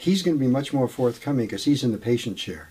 he's 0.00 0.22
going 0.22 0.36
to 0.36 0.40
be 0.40 0.46
much 0.50 0.72
more 0.72 0.88
forthcoming 0.88 1.46
because 1.46 1.64
he's 1.64 1.84
in 1.84 1.92
the 1.92 1.98
patient 1.98 2.38
chair. 2.38 2.70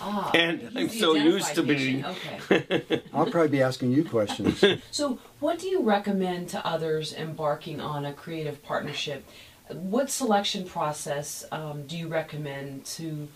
Ah, 0.00 0.30
And 0.34 0.70
I'm 0.74 0.88
so 0.88 1.14
used 1.14 1.54
to 1.54 1.62
being- 1.62 2.04
Okay. 2.04 3.02
I'll 3.12 3.26
probably 3.30 3.48
be 3.48 3.62
asking 3.62 3.92
you 3.92 4.02
questions. 4.04 4.64
So, 4.90 5.18
what 5.40 5.58
do 5.58 5.68
you 5.68 5.82
recommend 5.82 6.48
to 6.50 6.66
others 6.66 7.12
embarking 7.12 7.80
on 7.80 8.06
a 8.06 8.12
creative 8.14 8.62
partnership? 8.62 9.24
What 9.68 10.10
selection 10.10 10.64
process 10.66 11.44
um, 11.52 11.86
do 11.86 11.96
you 11.98 12.08
recommend 12.08 12.86
to 12.96 13.28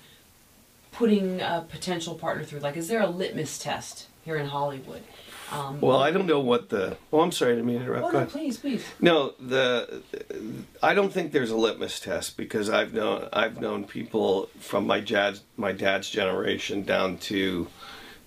putting 0.91 1.41
a 1.43 1.67
potential 1.69 2.15
partner 2.15 2.45
through? 2.45 2.61
Like, 2.61 2.77
is 2.79 2.89
there 2.89 3.03
a 3.03 3.07
litmus 3.09 3.59
test 3.59 4.07
here 4.25 4.37
in 4.37 4.47
Hollywood? 4.47 5.03
Um, 5.55 5.81
Well, 5.81 5.99
I 5.99 6.11
don't 6.11 6.27
know 6.27 6.41
what 6.41 6.69
the. 6.69 6.97
Oh, 7.13 7.21
I'm 7.21 7.33
sorry, 7.33 7.53
I 7.53 7.55
didn't 7.57 7.67
mean 7.67 7.79
to 7.79 7.85
interrupt. 7.85 8.15
Oh 8.15 8.19
no, 8.21 8.27
please, 8.27 8.59
please. 8.59 8.85
No, 9.01 9.35
the 9.39 10.03
I 10.83 10.95
don't 10.95 11.13
think 11.13 11.33
there's 11.33 11.51
a 11.51 11.57
litmus 11.57 12.01
test 12.01 12.37
because 12.37 12.69
I've 12.69 12.93
known 12.93 13.29
I've 13.33 13.61
known 13.61 13.85
people 13.85 14.49
from 14.59 14.87
my 14.87 15.01
dad's 15.01 15.43
my 15.57 15.73
dad's 15.73 16.11
generation 16.11 16.83
down 16.83 17.19
to 17.19 17.69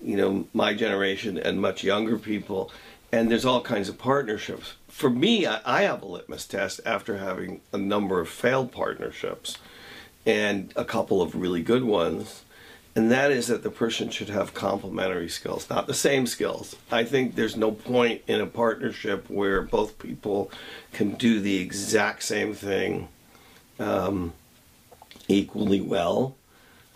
you 0.02 0.18
know 0.18 0.48
my 0.54 0.74
generation 0.74 1.38
and 1.38 1.60
much 1.62 1.84
younger 1.84 2.18
people, 2.18 2.72
and 3.12 3.30
there's 3.30 3.46
all 3.46 3.62
kinds 3.62 3.90
of 3.90 3.98
partnerships. 3.98 4.74
For 4.88 5.10
me, 5.10 5.46
I, 5.46 5.60
I 5.66 5.82
have 5.84 6.02
a 6.02 6.08
litmus 6.08 6.46
test 6.48 6.80
after 6.86 7.18
having 7.18 7.62
a 7.74 7.78
number 7.78 8.20
of 8.20 8.30
failed 8.30 8.72
partnerships 8.72 9.58
and 10.26 10.74
a 10.76 10.84
couple 10.86 11.22
of 11.22 11.36
really 11.36 11.62
good 11.62 11.84
ones. 11.84 12.44
And 12.98 13.12
that 13.12 13.30
is 13.30 13.46
that 13.46 13.62
the 13.62 13.70
person 13.70 14.10
should 14.10 14.30
have 14.30 14.56
complementary 14.56 15.30
skills, 15.30 15.70
not 15.70 15.86
the 15.86 15.94
same 15.94 16.26
skills. 16.26 16.76
I 16.92 17.04
think 17.04 17.36
there's 17.36 17.56
no 17.56 17.70
point 17.70 18.24
in 18.26 18.42
a 18.42 18.48
partnership 18.48 19.30
where 19.30 19.62
both 19.62 20.00
people 20.00 20.50
can 20.94 21.12
do 21.12 21.40
the 21.40 21.58
exact 21.58 22.24
same 22.24 22.56
thing 22.56 23.08
um, 23.78 24.34
equally 25.28 25.80
well. 25.80 26.38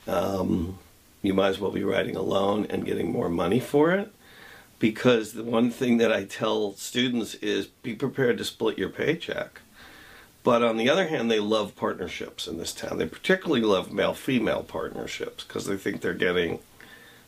Um, 0.07 0.79
you 1.21 1.35
might 1.35 1.49
as 1.49 1.59
well 1.59 1.69
be 1.69 1.83
writing 1.83 2.15
alone 2.15 2.65
and 2.71 2.83
getting 2.83 3.11
more 3.11 3.29
money 3.29 3.59
for 3.59 3.91
it. 3.91 4.11
Because 4.79 5.33
the 5.33 5.43
one 5.43 5.69
thing 5.69 5.97
that 5.97 6.11
I 6.11 6.23
tell 6.23 6.73
students 6.77 7.35
is 7.35 7.67
be 7.67 7.93
prepared 7.93 8.39
to 8.39 8.43
split 8.43 8.79
your 8.79 8.89
paycheck. 8.89 9.61
But 10.43 10.63
on 10.63 10.77
the 10.77 10.89
other 10.89 11.07
hand, 11.07 11.29
they 11.29 11.39
love 11.39 11.75
partnerships 11.75 12.47
in 12.47 12.57
this 12.57 12.73
town. 12.73 12.97
They 12.97 13.05
particularly 13.05 13.61
love 13.61 13.93
male 13.93 14.13
female 14.13 14.63
partnerships 14.63 15.43
because 15.43 15.65
they 15.65 15.77
think 15.77 16.01
they're 16.01 16.13
getting 16.13 16.59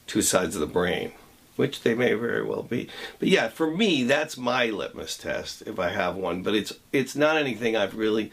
two 0.07 0.21
sides 0.21 0.55
of 0.55 0.61
the 0.61 0.67
brain, 0.67 1.11
which 1.55 1.83
they 1.83 1.93
may 1.93 2.13
very 2.13 2.43
well 2.43 2.63
be. 2.63 2.89
But 3.19 3.27
yeah, 3.27 3.49
for 3.49 3.69
me, 3.69 4.03
that's 4.03 4.35
my 4.35 4.67
litmus 4.67 5.17
test 5.17 5.61
if 5.63 5.77
I 5.79 5.89
have 5.89 6.15
one. 6.15 6.41
But 6.41 6.55
it's 6.55 6.73
it's 6.91 7.15
not 7.15 7.37
anything 7.37 7.75
I've 7.75 7.95
really 7.95 8.31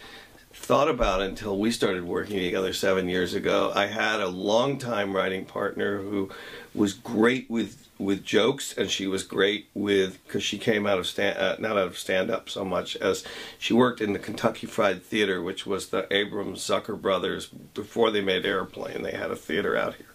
thought 0.53 0.89
about 0.89 1.23
until 1.23 1.59
we 1.59 1.70
started 1.70 2.05
working 2.05 2.39
together 2.39 2.73
seven 2.73 3.09
years 3.09 3.34
ago. 3.34 3.73
I 3.75 3.87
had 3.87 4.20
a 4.20 4.29
long 4.29 4.79
time 4.79 5.15
writing 5.15 5.45
partner 5.45 5.98
who 6.03 6.31
was 6.75 6.93
great 6.93 7.48
with 7.48 7.89
with 7.98 8.25
jokes, 8.25 8.73
and 8.77 8.91
she 8.91 9.06
was 9.06 9.23
great 9.23 9.69
with 9.75 10.25
because 10.25 10.43
she 10.43 10.59
came 10.59 10.87
out 10.87 10.98
of 10.98 11.06
stand 11.06 11.39
uh, 11.39 11.56
not 11.59 11.73
out 11.73 11.87
of 11.87 11.98
stand 11.98 12.31
up 12.31 12.48
so 12.48 12.65
much 12.65 12.97
as 12.97 13.25
she 13.59 13.75
worked 13.75 14.01
in 14.01 14.12
the 14.12 14.19
Kentucky 14.19 14.67
Fried 14.67 15.03
Theater, 15.03 15.43
which 15.43 15.67
was 15.67 15.89
the 15.89 16.06
Abrahams 16.12 16.61
Zucker 16.61 17.01
brothers 17.01 17.47
before 17.47 18.11
they 18.11 18.23
made 18.23 18.47
Airplane. 18.47 19.03
They 19.03 19.12
had 19.12 19.31
a 19.31 19.37
theater 19.37 19.77
out 19.77 19.95
here. 19.95 20.06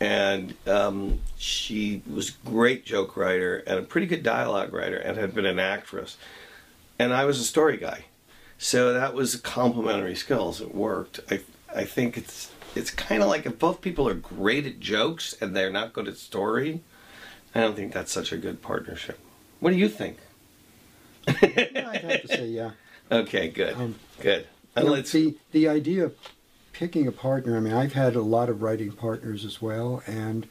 And 0.00 0.54
um, 0.66 1.20
she 1.38 2.02
was 2.12 2.30
a 2.30 2.48
great 2.48 2.84
joke 2.84 3.16
writer 3.16 3.58
and 3.66 3.78
a 3.78 3.82
pretty 3.82 4.08
good 4.08 4.22
dialogue 4.22 4.74
writer, 4.74 4.96
and 4.96 5.16
had 5.16 5.34
been 5.34 5.46
an 5.46 5.60
actress. 5.60 6.18
And 6.98 7.14
I 7.14 7.24
was 7.24 7.40
a 7.40 7.44
story 7.44 7.76
guy, 7.76 8.04
so 8.58 8.92
that 8.92 9.14
was 9.14 9.36
complementary 9.36 10.14
skills. 10.14 10.60
It 10.60 10.74
worked. 10.74 11.20
I 11.30 11.40
I 11.74 11.84
think 11.84 12.16
it's 12.16 12.50
it's 12.74 12.90
kind 12.90 13.22
of 13.22 13.28
like 13.28 13.46
if 13.46 13.58
both 13.58 13.80
people 13.80 14.08
are 14.08 14.14
great 14.14 14.66
at 14.66 14.80
jokes 14.80 15.34
and 15.40 15.54
they're 15.54 15.70
not 15.70 15.92
good 15.92 16.08
at 16.08 16.16
story. 16.16 16.82
I 17.54 17.60
don't 17.60 17.76
think 17.76 17.92
that's 17.92 18.12
such 18.12 18.32
a 18.32 18.36
good 18.36 18.62
partnership. 18.62 19.18
What 19.60 19.70
do 19.70 19.76
you 19.76 19.88
think? 19.88 20.18
I'd 21.28 22.00
have 22.02 22.22
to 22.22 22.28
say, 22.28 22.46
yeah. 22.46 22.72
Okay, 23.12 23.48
good, 23.48 23.76
Um, 23.76 23.96
good. 24.18 24.46
And 24.74 24.88
let's 24.88 25.12
the 25.12 25.36
the 25.52 25.68
idea 25.68 26.04
of 26.06 26.14
picking 26.72 27.06
a 27.06 27.12
partner. 27.12 27.56
I 27.56 27.60
mean, 27.60 27.74
I've 27.74 27.92
had 27.92 28.16
a 28.16 28.22
lot 28.22 28.48
of 28.48 28.62
writing 28.62 28.92
partners 28.92 29.44
as 29.44 29.60
well, 29.62 30.02
and 30.06 30.48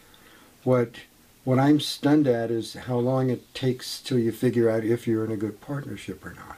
what 0.63 0.97
what 1.44 1.59
I'm 1.59 1.80
stunned 1.80 2.28
at 2.28 2.52
is 2.52 2.74
how 2.74 2.97
long 3.00 3.30
it 3.30 3.53
takes 3.53 4.00
till 4.00 4.19
you 4.19 4.31
figure 4.31 4.69
out 4.69 4.84
if 4.86 5.08
you're 5.08 5.25
in 5.25 5.31
a 5.31 5.38
good 5.38 5.62
partnership 5.62 6.24
or 6.25 6.34
not. 6.34 6.58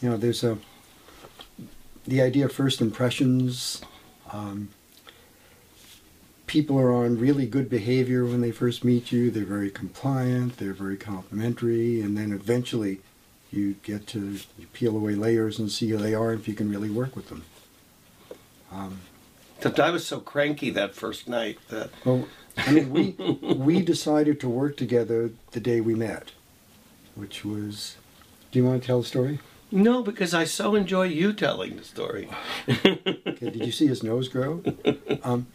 You 0.00 0.10
know, 0.10 0.16
there's 0.16 0.44
a 0.44 0.58
the 2.06 2.20
idea 2.20 2.44
of 2.44 2.52
first 2.52 2.80
impressions. 2.80 3.82
Um, 4.32 4.68
people 6.46 6.78
are 6.78 6.92
on 6.92 7.18
really 7.18 7.46
good 7.46 7.68
behavior 7.68 8.24
when 8.24 8.40
they 8.40 8.50
first 8.50 8.84
meet 8.84 9.10
you. 9.10 9.30
They're 9.30 9.44
very 9.44 9.70
compliant. 9.70 10.58
They're 10.58 10.72
very 10.72 10.96
complimentary, 10.96 12.00
and 12.00 12.16
then 12.16 12.32
eventually 12.32 13.00
you 13.50 13.74
get 13.82 14.06
to 14.08 14.38
you 14.58 14.66
peel 14.72 14.96
away 14.96 15.14
layers 15.14 15.58
and 15.58 15.70
see 15.70 15.88
who 15.88 15.96
they 15.96 16.14
are 16.14 16.30
and 16.30 16.40
if 16.40 16.48
you 16.48 16.54
can 16.54 16.70
really 16.70 16.90
work 16.90 17.16
with 17.16 17.28
them. 17.28 17.44
Um, 18.72 19.00
Except 19.56 19.80
I 19.80 19.90
was 19.90 20.06
so 20.06 20.20
cranky 20.20 20.70
that 20.70 20.94
first 20.94 21.28
night 21.28 21.58
that 21.68 21.90
well, 22.04 22.28
I 22.58 22.72
mean, 22.72 22.90
we 22.90 23.12
we 23.54 23.82
decided 23.82 24.40
to 24.40 24.48
work 24.48 24.76
together 24.76 25.30
the 25.52 25.60
day 25.60 25.80
we 25.80 25.94
met, 25.94 26.32
which 27.14 27.44
was. 27.44 27.96
Do 28.52 28.58
you 28.60 28.64
want 28.64 28.80
to 28.82 28.86
tell 28.86 29.00
the 29.00 29.06
story? 29.06 29.38
No, 29.70 30.02
because 30.02 30.34
I 30.34 30.44
so 30.44 30.74
enjoy 30.74 31.04
you 31.04 31.32
telling 31.32 31.76
the 31.76 31.84
story. 31.84 32.28
Okay, 33.36 33.50
did 33.50 33.66
you 33.66 33.72
see 33.72 33.86
his 33.86 34.02
nose 34.02 34.28
grow? 34.28 34.62
Um, 35.22 35.46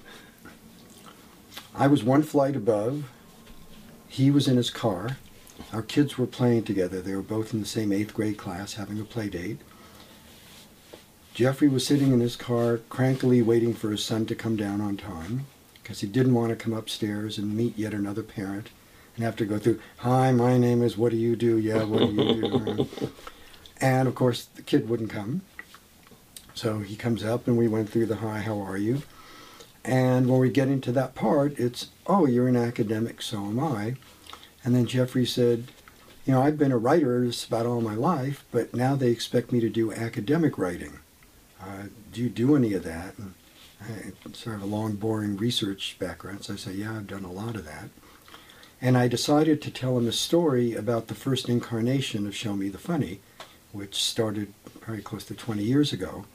I 1.74 1.88
was 1.88 2.04
one 2.04 2.22
flight 2.22 2.56
above. 2.56 3.06
He 4.08 4.30
was 4.30 4.48
in 4.48 4.56
his 4.56 4.70
car. 4.70 5.18
Our 5.74 5.82
kids 5.82 6.16
were 6.16 6.28
playing 6.28 6.66
together. 6.66 7.02
They 7.02 7.16
were 7.16 7.24
both 7.24 7.54
in 7.56 7.60
the 7.60 7.66
same 7.66 7.92
eighth 7.92 8.14
grade 8.14 8.38
class 8.38 8.76
having 8.76 9.00
a 9.00 9.04
play 9.04 9.30
date. 9.30 9.58
Jeffrey 11.34 11.70
was 11.70 11.88
sitting 11.88 12.12
in 12.12 12.20
his 12.20 12.36
car, 12.36 12.82
crankily 12.90 13.44
waiting 13.44 13.74
for 13.74 13.90
his 13.90 14.04
son 14.04 14.28
to 14.28 14.36
come 14.36 14.56
down 14.56 14.80
on 14.80 14.96
time 14.96 15.48
because 15.82 16.02
he 16.02 16.08
didn't 16.08 16.36
want 16.36 16.50
to 16.50 16.56
come 16.56 16.74
upstairs 16.74 17.38
and 17.38 17.56
meet 17.56 17.78
yet 17.78 17.94
another 17.94 18.22
parent 18.22 18.70
and 19.16 19.26
have 19.26 19.36
to 19.38 19.46
go 19.46 19.58
through, 19.58 19.80
Hi, 19.98 20.32
my 20.32 20.58
name 20.58 20.84
is, 20.84 20.98
what 20.98 21.12
do 21.12 21.18
you 21.18 21.36
do? 21.36 21.58
Yeah, 21.58 21.84
what 21.84 22.00
do 22.00 22.12
you 22.12 22.42
do? 22.42 22.90
and 23.82 24.08
of 24.08 24.16
course, 24.16 24.46
the 24.56 24.62
kid 24.62 24.88
wouldn't 24.88 25.10
come. 25.10 25.42
So 26.54 26.80
he 26.80 26.96
comes 26.96 27.24
up 27.24 27.48
and 27.48 27.58
we 27.58 27.68
went 27.68 27.90
through 27.90 28.06
the 28.06 28.18
hi, 28.18 28.40
how 28.40 28.60
are 28.60 28.78
you? 28.78 29.02
And 29.84 30.30
when 30.30 30.40
we 30.40 30.52
get 30.52 30.68
into 30.68 30.92
that 30.92 31.16
part, 31.16 31.58
it's, 31.58 31.88
oh, 32.06 32.28
you're 32.28 32.48
an 32.48 32.56
academic, 32.56 33.22
so 33.22 33.38
am 33.38 33.60
I. 33.60 33.96
And 34.64 34.76
then 34.76 34.86
Jeffrey 34.86 35.26
said, 35.26 35.72
you 36.26 36.34
know, 36.34 36.42
I've 36.44 36.58
been 36.58 36.72
a 36.72 36.78
writer 36.78 37.26
just 37.26 37.48
about 37.48 37.66
all 37.66 37.82
my 37.82 37.96
life, 37.96 38.46
but 38.52 38.76
now 38.76 38.96
they 38.96 39.10
expect 39.10 39.52
me 39.52 39.60
to 39.60 39.70
do 39.70 39.92
academic 39.92 40.58
writing. 40.58 41.00
Uh, 41.60 41.88
do 42.14 42.22
you 42.22 42.30
do 42.30 42.56
any 42.56 42.74
of 42.74 42.84
that? 42.84 43.18
And 43.18 43.34
I 43.82 44.12
sort 44.34 44.58
of 44.58 44.62
a 44.62 44.68
long, 44.68 44.94
boring 44.94 45.38
research 45.38 45.98
background, 45.98 46.44
so 46.44 46.54
I 46.54 46.58
say, 46.58 46.74
yeah, 46.74 46.96
I've 46.96 47.08
done 47.08 47.26
a 47.26 47.32
lot 47.32 47.56
of 47.56 47.66
that. 47.66 47.90
And 48.80 48.98
I 48.98 49.08
decided 49.08 49.62
to 49.62 49.72
tell 49.72 49.98
him 49.98 50.08
a 50.08 50.12
story 50.12 50.76
about 50.76 51.08
the 51.08 51.16
first 51.16 51.50
incarnation 51.50 52.28
of 52.28 52.36
Show 52.36 52.56
Me 52.56 52.70
the 52.70 52.78
Funny, 52.78 53.20
which 53.72 53.96
started 53.96 54.54
very 54.86 55.02
close 55.02 55.24
to 55.26 55.36
20 55.36 55.64
years 55.64 55.94
ago. 55.94 56.26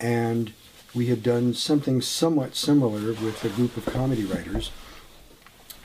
And 0.00 0.52
we 0.94 1.06
had 1.06 1.22
done 1.22 1.54
something 1.54 2.00
somewhat 2.00 2.54
similar 2.54 3.12
with 3.12 3.44
a 3.44 3.48
group 3.48 3.76
of 3.76 3.86
comedy 3.86 4.24
writers. 4.24 4.70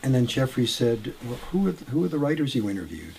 And 0.02 0.14
then 0.14 0.28
Jeffrey 0.28 0.68
said, 0.68 1.14
well, 1.26 1.40
who, 1.52 1.68
are 1.68 1.72
the, 1.72 1.86
who 1.92 2.04
are 2.04 2.10
the 2.10 2.20
writers 2.20 2.56
you 2.56 2.70
interviewed? 2.70 3.16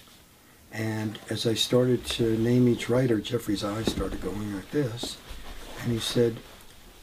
And 0.73 1.19
as 1.31 1.47
I 1.47 1.55
started 1.55 2.05
to 2.07 2.37
name 2.37 2.69
each 2.69 2.89
writer, 2.89 3.21
Jeffrey's 3.21 3.65
eyes 3.65 3.93
started 3.93 4.21
going 4.21 4.55
like 4.55 4.71
this. 4.71 5.17
And 5.83 5.93
he 5.93 5.99
said, 5.99 6.39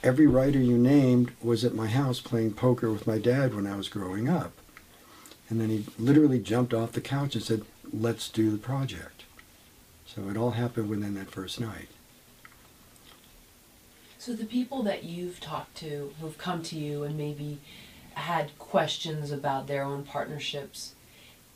every 0.04 0.28
writer 0.28 0.60
you 0.60 0.78
named 0.78 1.32
was 1.42 1.64
at 1.64 1.74
my 1.74 1.88
house 1.88 2.20
playing 2.20 2.54
poker 2.54 2.92
with 2.92 3.08
my 3.08 3.18
dad 3.18 3.54
when 3.56 3.66
I 3.66 3.76
was 3.76 3.88
growing 3.88 4.28
up. 4.28 4.52
And 5.50 5.60
then 5.60 5.70
he 5.70 5.86
literally 5.98 6.40
jumped 6.40 6.74
off 6.74 6.92
the 6.92 7.02
couch 7.02 7.36
and 7.36 7.44
said, 7.44 7.64
let's 7.92 8.30
do 8.30 8.52
the 8.52 8.58
project. 8.58 9.21
So 10.14 10.28
it 10.30 10.36
all 10.36 10.52
happened 10.52 10.90
within 10.90 11.14
that 11.16 11.32
first 11.32 11.62
night. 11.62 11.88
So 14.18 14.34
the 14.34 14.46
people 14.46 14.84
that 14.84 15.04
you've 15.04 15.40
talked 15.40 15.76
to, 15.78 16.14
who've 16.20 16.38
come 16.38 16.62
to 16.64 16.78
you 16.78 17.04
and 17.04 17.18
maybe 17.18 17.60
had 18.16 18.58
questions 18.60 19.32
about 19.32 19.68
their 19.68 19.84
own 19.84 20.04
partnerships, 20.04 20.96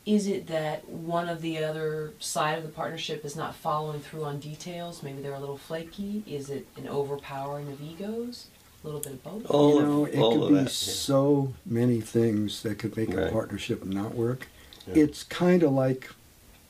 is 0.06 0.26
it 0.28 0.48
that 0.48 0.88
one 0.88 1.28
of 1.28 1.42
the 1.42 1.64
other 1.64 2.14
side 2.20 2.58
of 2.58 2.64
the 2.64 2.70
partnership 2.70 3.26
is 3.26 3.36
not 3.36 3.56
following 3.56 4.00
through 4.00 4.24
on 4.24 4.40
details? 4.40 5.04
Maybe 5.04 5.22
they're 5.22 5.34
a 5.34 5.40
little 5.40 5.58
flaky. 5.58 6.24
Is 6.26 6.50
it 6.50 6.66
an 6.78 6.88
overpowering 6.88 7.70
of 7.72 7.82
egos? 7.82 8.48
A 8.84 8.88
little 8.88 9.02
bit 9.02 9.14
of 9.14 9.24
both. 9.24 9.46
All 9.48 9.76
you 9.76 9.82
know, 9.82 10.06
of, 10.06 10.14
it 10.14 10.20
all 10.20 10.40
could 10.40 10.50
be 10.50 10.56
that. 10.56 10.62
yeah. 10.62 10.70
so 10.70 11.54
many 11.66 12.00
things 12.00 12.64
that 12.64 12.80
could 12.80 12.96
make 12.96 13.14
a 13.14 13.30
partnership 13.32 13.84
not 13.84 14.16
work. 14.16 14.48
Yeah. 14.88 15.04
It's 15.04 15.24
kind 15.24 15.62
of 15.62 15.72
like 15.72 16.10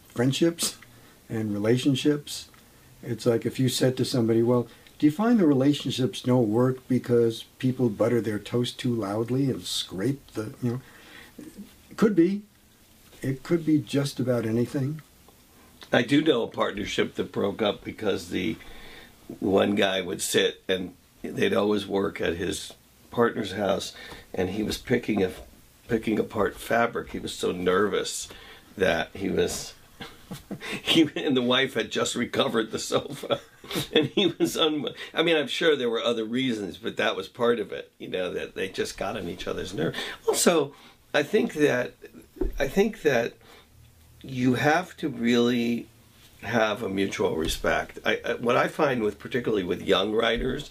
friendships 0.08 0.78
and 1.30 1.54
relationships. 1.54 2.50
It's 3.04 3.25
like 3.25 3.45
if 3.45 3.60
you 3.60 3.69
said 3.69 3.98
to 3.98 4.06
somebody, 4.06 4.42
"Well, 4.44 4.68
Do 4.98 5.06
you 5.06 5.12
find 5.12 5.39
the 5.39 5.48
relationships 5.48 6.22
don't 6.22 6.50
work 6.50 6.88
because 6.88 7.44
people 7.60 7.89
butter 7.89 8.22
their 8.22 8.39
toast 8.39 8.80
too 8.80 8.94
loudly 8.94 9.50
and 9.50 9.62
scrape 9.63 10.25
the, 10.33 10.54
you 10.62 10.72
know? 10.72 10.81
It 11.89 11.98
could 11.98 12.16
be. 12.16 12.44
It 13.22 13.44
could 13.44 13.66
be 13.66 13.80
just 13.80 14.19
about 14.19 14.45
anything. 14.45 15.01
I 15.92 16.04
do 16.04 16.22
know 16.22 16.44
a 16.44 16.48
partnership 16.48 17.16
that 17.16 17.31
broke 17.31 17.62
up 17.62 17.83
because 17.83 18.30
the 18.30 18.56
one 19.39 19.75
guy 19.75 20.01
would 20.01 20.22
sit 20.22 20.63
and 20.68 20.94
they'd 21.22 21.54
always 21.54 21.86
work 21.86 22.22
at 22.22 22.36
his 22.36 22.74
partner's 23.12 23.54
house, 23.54 23.94
and 24.33 24.51
he 24.51 24.63
was 24.63 24.77
picking 24.77 25.24
a 25.24 25.31
picking 25.88 26.19
apart 26.19 26.57
fabric. 26.57 27.12
He 27.12 27.19
was 27.19 27.33
so 27.33 27.51
nervous 27.51 28.27
that 28.77 29.10
he 29.13 29.30
was. 29.30 29.74
he 30.83 31.10
and 31.16 31.36
the 31.36 31.42
wife 31.42 31.74
had 31.74 31.92
just 31.92 32.16
recovered 32.16 32.72
the 32.72 32.80
sofa, 32.80 33.39
and 33.94 34.07
he 34.07 34.27
was 34.27 34.57
un. 34.57 34.88
I 35.13 35.24
mean, 35.24 35.36
I'm 35.36 35.48
sure 35.48 35.75
there 35.75 35.89
were 35.89 36.04
other 36.04 36.25
reasons, 36.25 36.77
but 36.77 36.98
that 36.98 37.16
was 37.16 37.27
part 37.27 37.60
of 37.60 37.72
it. 37.72 37.92
You 37.98 38.10
know 38.10 38.31
that 38.33 38.56
they 38.56 38.69
just 38.69 38.98
got 38.98 39.18
on 39.18 39.27
each 39.27 39.48
other's 39.48 39.74
nerves. 39.74 39.98
Also, 40.27 40.74
I 41.13 41.24
think 41.24 41.54
that 41.54 41.94
I 42.60 42.68
think 42.68 43.01
that 43.04 43.33
you 44.22 44.56
have 44.56 44.98
to 44.98 45.10
really 45.10 45.88
have 46.42 46.83
a 46.83 46.89
mutual 46.89 47.36
respect. 47.36 48.00
I, 48.06 48.38
what 48.39 48.56
I 48.56 48.68
find 48.68 49.01
with 49.01 49.19
particularly 49.19 49.63
with 49.63 49.81
young 49.81 50.13
writers 50.13 50.69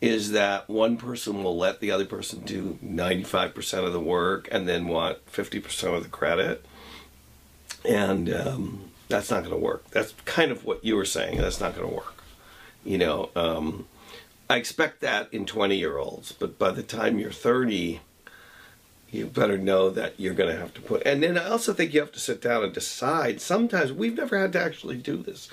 is 0.00 0.32
that 0.32 0.68
one 0.68 0.96
person 0.96 1.42
will 1.42 1.56
let 1.56 1.80
the 1.80 1.90
other 1.90 2.04
person 2.04 2.40
do 2.40 2.78
95% 2.84 3.86
of 3.86 3.92
the 3.92 4.00
work 4.00 4.48
and 4.52 4.68
then 4.68 4.88
want 4.88 5.24
50% 5.26 5.96
of 5.96 6.02
the 6.02 6.08
credit. 6.08 6.64
And 7.84 8.32
um, 8.32 8.85
that's 9.08 9.30
not 9.30 9.44
going 9.44 9.54
to 9.54 9.60
work. 9.60 9.90
That's 9.90 10.14
kind 10.24 10.50
of 10.50 10.64
what 10.64 10.84
you 10.84 10.96
were 10.96 11.04
saying. 11.04 11.38
That's 11.38 11.60
not 11.60 11.76
going 11.76 11.88
to 11.88 11.94
work. 11.94 12.14
You 12.84 12.98
know, 12.98 13.30
um, 13.34 13.86
I 14.48 14.56
expect 14.56 15.00
that 15.00 15.32
in 15.32 15.46
20 15.46 15.76
year 15.76 15.98
olds, 15.98 16.32
but 16.32 16.58
by 16.58 16.70
the 16.70 16.82
time 16.82 17.18
you're 17.18 17.32
30, 17.32 18.00
you 19.10 19.26
better 19.26 19.58
know 19.58 19.90
that 19.90 20.14
you're 20.18 20.34
going 20.34 20.52
to 20.52 20.60
have 20.60 20.74
to 20.74 20.80
put. 20.80 21.02
And 21.06 21.22
then 21.22 21.38
I 21.38 21.48
also 21.48 21.72
think 21.72 21.94
you 21.94 22.00
have 22.00 22.12
to 22.12 22.20
sit 22.20 22.42
down 22.42 22.64
and 22.64 22.72
decide. 22.72 23.40
Sometimes 23.40 23.92
we've 23.92 24.16
never 24.16 24.38
had 24.38 24.52
to 24.52 24.62
actually 24.62 24.96
do 24.96 25.16
this. 25.16 25.48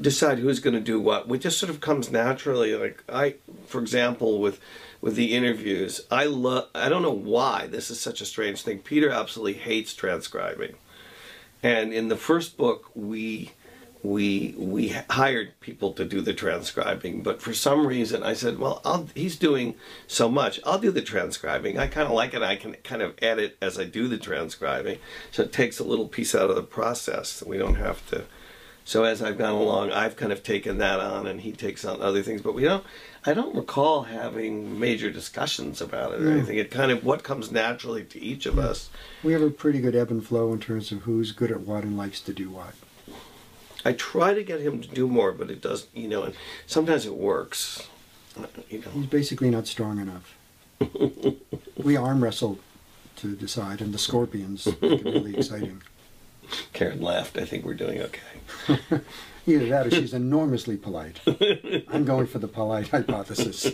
Decide 0.00 0.38
who's 0.38 0.60
going 0.60 0.74
to 0.74 0.80
do 0.80 1.00
what. 1.00 1.30
It 1.30 1.38
just 1.38 1.58
sort 1.58 1.70
of 1.70 1.80
comes 1.80 2.10
naturally. 2.10 2.74
Like 2.74 3.04
I, 3.08 3.34
for 3.66 3.80
example, 3.80 4.40
with 4.40 4.58
with 5.00 5.16
the 5.16 5.34
interviews, 5.34 6.00
I 6.10 6.24
love. 6.24 6.68
I 6.74 6.88
don't 6.88 7.02
know 7.02 7.10
why 7.10 7.66
this 7.66 7.90
is 7.90 8.00
such 8.00 8.20
a 8.20 8.24
strange 8.24 8.62
thing. 8.62 8.78
Peter 8.78 9.10
absolutely 9.10 9.60
hates 9.60 9.92
transcribing, 9.92 10.76
and 11.62 11.92
in 11.92 12.08
the 12.08 12.16
first 12.16 12.56
book 12.56 12.90
we 12.94 13.52
we 14.02 14.54
we 14.58 14.88
hired 15.10 15.58
people 15.60 15.92
to 15.92 16.04
do 16.04 16.20
the 16.20 16.34
transcribing, 16.34 17.22
but 17.22 17.40
for 17.40 17.54
some 17.54 17.86
reason 17.86 18.22
I 18.22 18.34
said, 18.34 18.58
well, 18.58 18.80
I'll, 18.84 19.08
he's 19.14 19.36
doing 19.36 19.76
so 20.06 20.28
much, 20.28 20.58
I'll 20.64 20.78
do 20.78 20.90
the 20.90 21.02
transcribing. 21.02 21.78
I 21.78 21.86
kind 21.86 22.08
of 22.08 22.12
like 22.12 22.34
it. 22.34 22.42
I 22.42 22.56
can 22.56 22.74
kind 22.82 23.02
of 23.02 23.14
edit 23.22 23.56
as 23.62 23.78
I 23.78 23.84
do 23.84 24.08
the 24.08 24.18
transcribing, 24.18 24.98
so 25.30 25.44
it 25.44 25.52
takes 25.52 25.78
a 25.78 25.84
little 25.84 26.08
piece 26.08 26.34
out 26.34 26.50
of 26.50 26.56
the 26.56 26.62
process. 26.62 27.42
We 27.46 27.58
don't 27.58 27.76
have 27.76 28.04
to. 28.10 28.24
So 28.84 29.04
as 29.04 29.22
I've 29.22 29.38
gone 29.38 29.54
along, 29.54 29.92
I've 29.92 30.16
kind 30.16 30.32
of 30.32 30.42
taken 30.42 30.78
that 30.78 30.98
on, 30.98 31.26
and 31.26 31.40
he 31.40 31.52
takes 31.52 31.84
on 31.84 32.02
other 32.02 32.22
things. 32.22 32.42
But 32.42 32.54
we 32.54 32.64
don't. 32.64 32.84
I 33.24 33.34
don't 33.34 33.54
recall 33.54 34.02
having 34.02 34.80
major 34.80 35.08
discussions 35.08 35.80
about 35.80 36.14
it 36.14 36.22
or 36.22 36.30
hmm. 36.30 36.38
anything. 36.38 36.58
It 36.58 36.72
kind 36.72 36.90
of 36.90 37.04
what 37.04 37.22
comes 37.22 37.52
naturally 37.52 38.04
to 38.04 38.20
each 38.20 38.46
of 38.46 38.58
us. 38.58 38.90
We 39.22 39.32
have 39.32 39.42
a 39.42 39.50
pretty 39.50 39.80
good 39.80 39.94
ebb 39.94 40.10
and 40.10 40.26
flow 40.26 40.52
in 40.52 40.58
terms 40.58 40.90
of 40.90 41.02
who's 41.02 41.30
good 41.30 41.52
at 41.52 41.60
what 41.60 41.84
and 41.84 41.96
likes 41.96 42.20
to 42.22 42.32
do 42.32 42.50
what. 42.50 42.74
I 43.84 43.92
try 43.92 44.34
to 44.34 44.42
get 44.42 44.60
him 44.60 44.80
to 44.80 44.88
do 44.88 45.08
more, 45.08 45.32
but 45.32 45.50
it 45.50 45.60
does, 45.60 45.86
you 45.94 46.08
know, 46.08 46.22
and 46.22 46.34
sometimes 46.66 47.06
it 47.06 47.14
works. 47.14 47.88
You 48.68 48.80
know. 48.80 48.90
He's 48.92 49.06
basically 49.06 49.50
not 49.50 49.66
strong 49.66 49.98
enough. 49.98 50.36
we 51.76 51.96
arm 51.96 52.22
wrestle 52.22 52.58
to 53.16 53.34
decide, 53.34 53.80
and 53.80 53.92
the 53.92 53.98
scorpions 53.98 54.66
make 54.80 55.00
it 55.00 55.04
really 55.04 55.36
exciting. 55.36 55.82
Karen 56.72 57.00
laughed. 57.00 57.36
I 57.38 57.44
think 57.44 57.64
we're 57.64 57.74
doing 57.74 58.00
okay. 58.00 58.80
Either 59.46 59.66
that 59.66 59.86
or 59.86 59.90
she's 59.90 60.14
enormously 60.14 60.76
polite. 60.76 61.20
I'm 61.88 62.04
going 62.04 62.26
for 62.26 62.38
the 62.38 62.48
polite 62.48 62.88
hypothesis. 62.88 63.72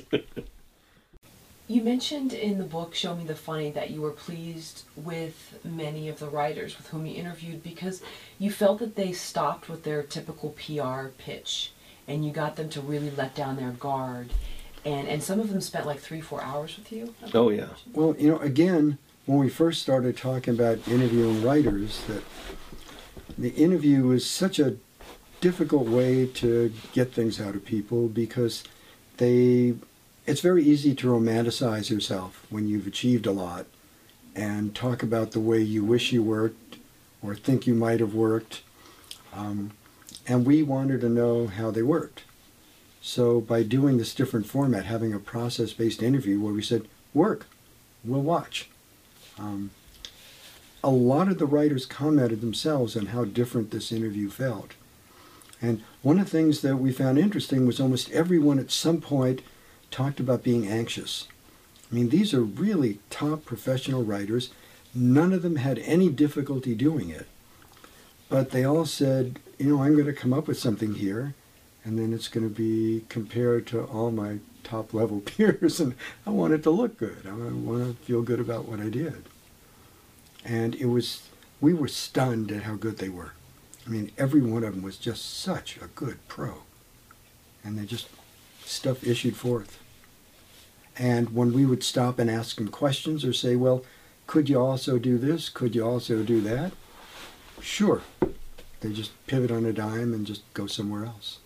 You 1.70 1.82
mentioned 1.82 2.32
in 2.32 2.56
the 2.56 2.64
book 2.64 2.94
Show 2.94 3.14
Me 3.14 3.24
the 3.24 3.34
Funny 3.34 3.70
that 3.72 3.90
you 3.90 4.00
were 4.00 4.12
pleased 4.12 4.84
with 4.96 5.58
many 5.62 6.08
of 6.08 6.18
the 6.18 6.28
writers 6.28 6.78
with 6.78 6.86
whom 6.86 7.04
you 7.04 7.14
interviewed 7.14 7.62
because 7.62 8.00
you 8.38 8.50
felt 8.50 8.78
that 8.78 8.96
they 8.96 9.12
stopped 9.12 9.68
with 9.68 9.84
their 9.84 10.02
typical 10.02 10.56
PR 10.56 11.08
pitch 11.18 11.72
and 12.06 12.24
you 12.24 12.32
got 12.32 12.56
them 12.56 12.70
to 12.70 12.80
really 12.80 13.10
let 13.10 13.34
down 13.34 13.56
their 13.56 13.72
guard. 13.72 14.30
And, 14.86 15.06
and 15.06 15.22
some 15.22 15.40
of 15.40 15.50
them 15.50 15.60
spent 15.60 15.84
like 15.84 15.98
three, 15.98 16.22
four 16.22 16.42
hours 16.42 16.78
with 16.78 16.90
you. 16.90 17.14
Oh, 17.34 17.50
yeah. 17.50 17.68
Well, 17.92 18.16
you 18.18 18.30
know, 18.30 18.38
again, 18.38 18.96
when 19.26 19.38
we 19.38 19.50
first 19.50 19.82
started 19.82 20.16
talking 20.16 20.54
about 20.54 20.88
interviewing 20.88 21.42
writers, 21.42 22.00
that 22.08 22.22
the 23.38 23.50
interview 23.50 24.10
is 24.10 24.26
such 24.26 24.58
a 24.58 24.76
difficult 25.40 25.88
way 25.88 26.26
to 26.26 26.72
get 26.92 27.12
things 27.12 27.40
out 27.40 27.54
of 27.54 27.64
people 27.64 28.08
because 28.08 28.64
they 29.18 29.74
it's 30.26 30.40
very 30.40 30.64
easy 30.64 30.94
to 30.94 31.06
romanticize 31.06 31.88
yourself 31.88 32.44
when 32.50 32.68
you've 32.68 32.86
achieved 32.86 33.24
a 33.24 33.32
lot 33.32 33.66
and 34.34 34.74
talk 34.74 35.02
about 35.02 35.30
the 35.30 35.40
way 35.40 35.60
you 35.60 35.82
wish 35.82 36.12
you 36.12 36.22
worked 36.22 36.76
or 37.22 37.34
think 37.34 37.66
you 37.66 37.74
might 37.74 38.00
have 38.00 38.12
worked. 38.12 38.62
Um, 39.32 39.70
and 40.26 40.44
we 40.44 40.62
wanted 40.62 41.00
to 41.00 41.08
know 41.08 41.46
how 41.46 41.70
they 41.70 41.82
worked. 41.82 42.24
So 43.00 43.40
by 43.40 43.62
doing 43.62 43.96
this 43.96 44.14
different 44.14 44.46
format, 44.46 44.84
having 44.84 45.14
a 45.14 45.18
process-based 45.18 46.02
interview 46.02 46.40
where 46.40 46.52
we 46.52 46.62
said, 46.62 46.86
work, 47.14 47.46
we'll 48.04 48.20
watch. 48.20 48.68
Um, 49.38 49.70
a 50.82 50.90
lot 50.90 51.28
of 51.28 51.38
the 51.38 51.46
writers 51.46 51.86
commented 51.86 52.40
themselves 52.40 52.96
on 52.96 53.06
how 53.06 53.24
different 53.24 53.70
this 53.70 53.92
interview 53.92 54.30
felt. 54.30 54.72
And 55.60 55.82
one 56.02 56.18
of 56.18 56.26
the 56.26 56.30
things 56.30 56.60
that 56.60 56.76
we 56.76 56.92
found 56.92 57.18
interesting 57.18 57.66
was 57.66 57.80
almost 57.80 58.10
everyone 58.12 58.58
at 58.58 58.70
some 58.70 59.00
point 59.00 59.42
talked 59.90 60.20
about 60.20 60.44
being 60.44 60.66
anxious. 60.66 61.26
I 61.90 61.94
mean, 61.94 62.10
these 62.10 62.32
are 62.32 62.42
really 62.42 63.00
top 63.10 63.44
professional 63.44 64.04
writers. 64.04 64.50
None 64.94 65.32
of 65.32 65.42
them 65.42 65.56
had 65.56 65.78
any 65.80 66.10
difficulty 66.10 66.74
doing 66.74 67.10
it. 67.10 67.26
But 68.28 68.50
they 68.50 68.64
all 68.64 68.84
said, 68.84 69.40
you 69.58 69.70
know, 69.70 69.82
I'm 69.82 69.94
going 69.94 70.06
to 70.06 70.12
come 70.12 70.34
up 70.34 70.46
with 70.46 70.58
something 70.58 70.94
here, 70.94 71.34
and 71.82 71.98
then 71.98 72.12
it's 72.12 72.28
going 72.28 72.48
to 72.48 72.54
be 72.54 73.04
compared 73.08 73.66
to 73.68 73.84
all 73.84 74.10
my 74.10 74.38
top 74.62 74.92
level 74.92 75.20
peers, 75.24 75.80
and 75.80 75.94
I 76.26 76.30
want 76.30 76.52
it 76.52 76.62
to 76.64 76.70
look 76.70 76.98
good. 76.98 77.26
I 77.26 77.32
want 77.32 77.98
to 77.98 78.04
feel 78.04 78.22
good 78.22 78.38
about 78.38 78.66
what 78.66 78.80
I 78.80 78.90
did. 78.90 79.24
And 80.48 80.74
it 80.76 80.86
was, 80.86 81.28
we 81.60 81.74
were 81.74 81.88
stunned 81.88 82.50
at 82.50 82.62
how 82.62 82.74
good 82.74 82.96
they 82.96 83.10
were. 83.10 83.32
I 83.86 83.90
mean, 83.90 84.12
every 84.16 84.40
one 84.40 84.64
of 84.64 84.74
them 84.74 84.82
was 84.82 84.96
just 84.96 85.40
such 85.40 85.76
a 85.76 85.88
good 85.88 86.26
pro. 86.26 86.62
And 87.62 87.78
they 87.78 87.84
just 87.84 88.08
stuff 88.64 89.06
issued 89.06 89.36
forth. 89.36 89.78
And 90.96 91.34
when 91.34 91.52
we 91.52 91.66
would 91.66 91.84
stop 91.84 92.18
and 92.18 92.30
ask 92.30 92.56
them 92.56 92.68
questions 92.68 93.24
or 93.24 93.32
say, 93.32 93.56
well, 93.56 93.84
could 94.26 94.48
you 94.48 94.58
also 94.58 94.98
do 94.98 95.18
this? 95.18 95.50
Could 95.50 95.74
you 95.74 95.86
also 95.86 96.22
do 96.22 96.40
that? 96.40 96.72
Sure. 97.60 98.02
They 98.80 98.92
just 98.92 99.12
pivot 99.26 99.50
on 99.50 99.66
a 99.66 99.72
dime 99.72 100.14
and 100.14 100.26
just 100.26 100.42
go 100.54 100.66
somewhere 100.66 101.04
else. 101.04 101.38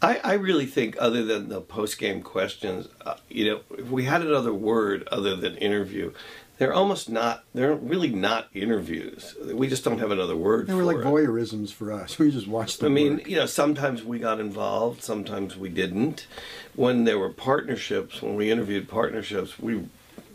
I, 0.00 0.20
I 0.22 0.32
really 0.34 0.66
think, 0.66 0.96
other 1.00 1.24
than 1.24 1.48
the 1.48 1.60
post 1.60 1.98
game 1.98 2.22
questions, 2.22 2.86
uh, 3.04 3.16
you 3.28 3.46
know, 3.46 3.60
if 3.76 3.90
we 3.90 4.04
had 4.04 4.22
another 4.22 4.54
word 4.54 5.08
other 5.10 5.34
than 5.34 5.56
interview, 5.56 6.12
they're 6.58 6.74
almost 6.74 7.08
not. 7.08 7.44
They're 7.54 7.74
really 7.74 8.10
not 8.10 8.48
interviews. 8.52 9.34
We 9.52 9.68
just 9.68 9.84
don't 9.84 9.98
have 9.98 10.10
another 10.10 10.36
word. 10.36 10.66
They 10.66 10.74
were 10.74 10.82
like 10.82 10.98
it. 10.98 11.04
voyeurisms 11.04 11.72
for 11.72 11.92
us. 11.92 12.18
We 12.28 12.32
just 12.32 12.48
watched 12.48 12.80
them. 12.80 12.92
I 12.92 12.94
mean, 12.94 13.12
work. 13.14 13.28
you 13.28 13.36
know, 13.36 13.46
sometimes 13.46 14.02
we 14.02 14.18
got 14.18 14.40
involved, 14.40 15.02
sometimes 15.02 15.56
we 15.56 15.68
didn't. 15.68 16.26
When 16.74 17.04
there 17.04 17.18
were 17.18 17.30
partnerships, 17.30 18.20
when 18.20 18.34
we 18.34 18.50
interviewed 18.50 18.88
partnerships, 18.88 19.58
we 19.58 19.88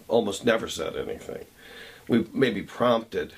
almost 0.08 0.46
never 0.46 0.68
said 0.68 0.96
anything. 0.96 1.46
We 2.08 2.26
maybe 2.34 2.62
prompted, 2.62 3.34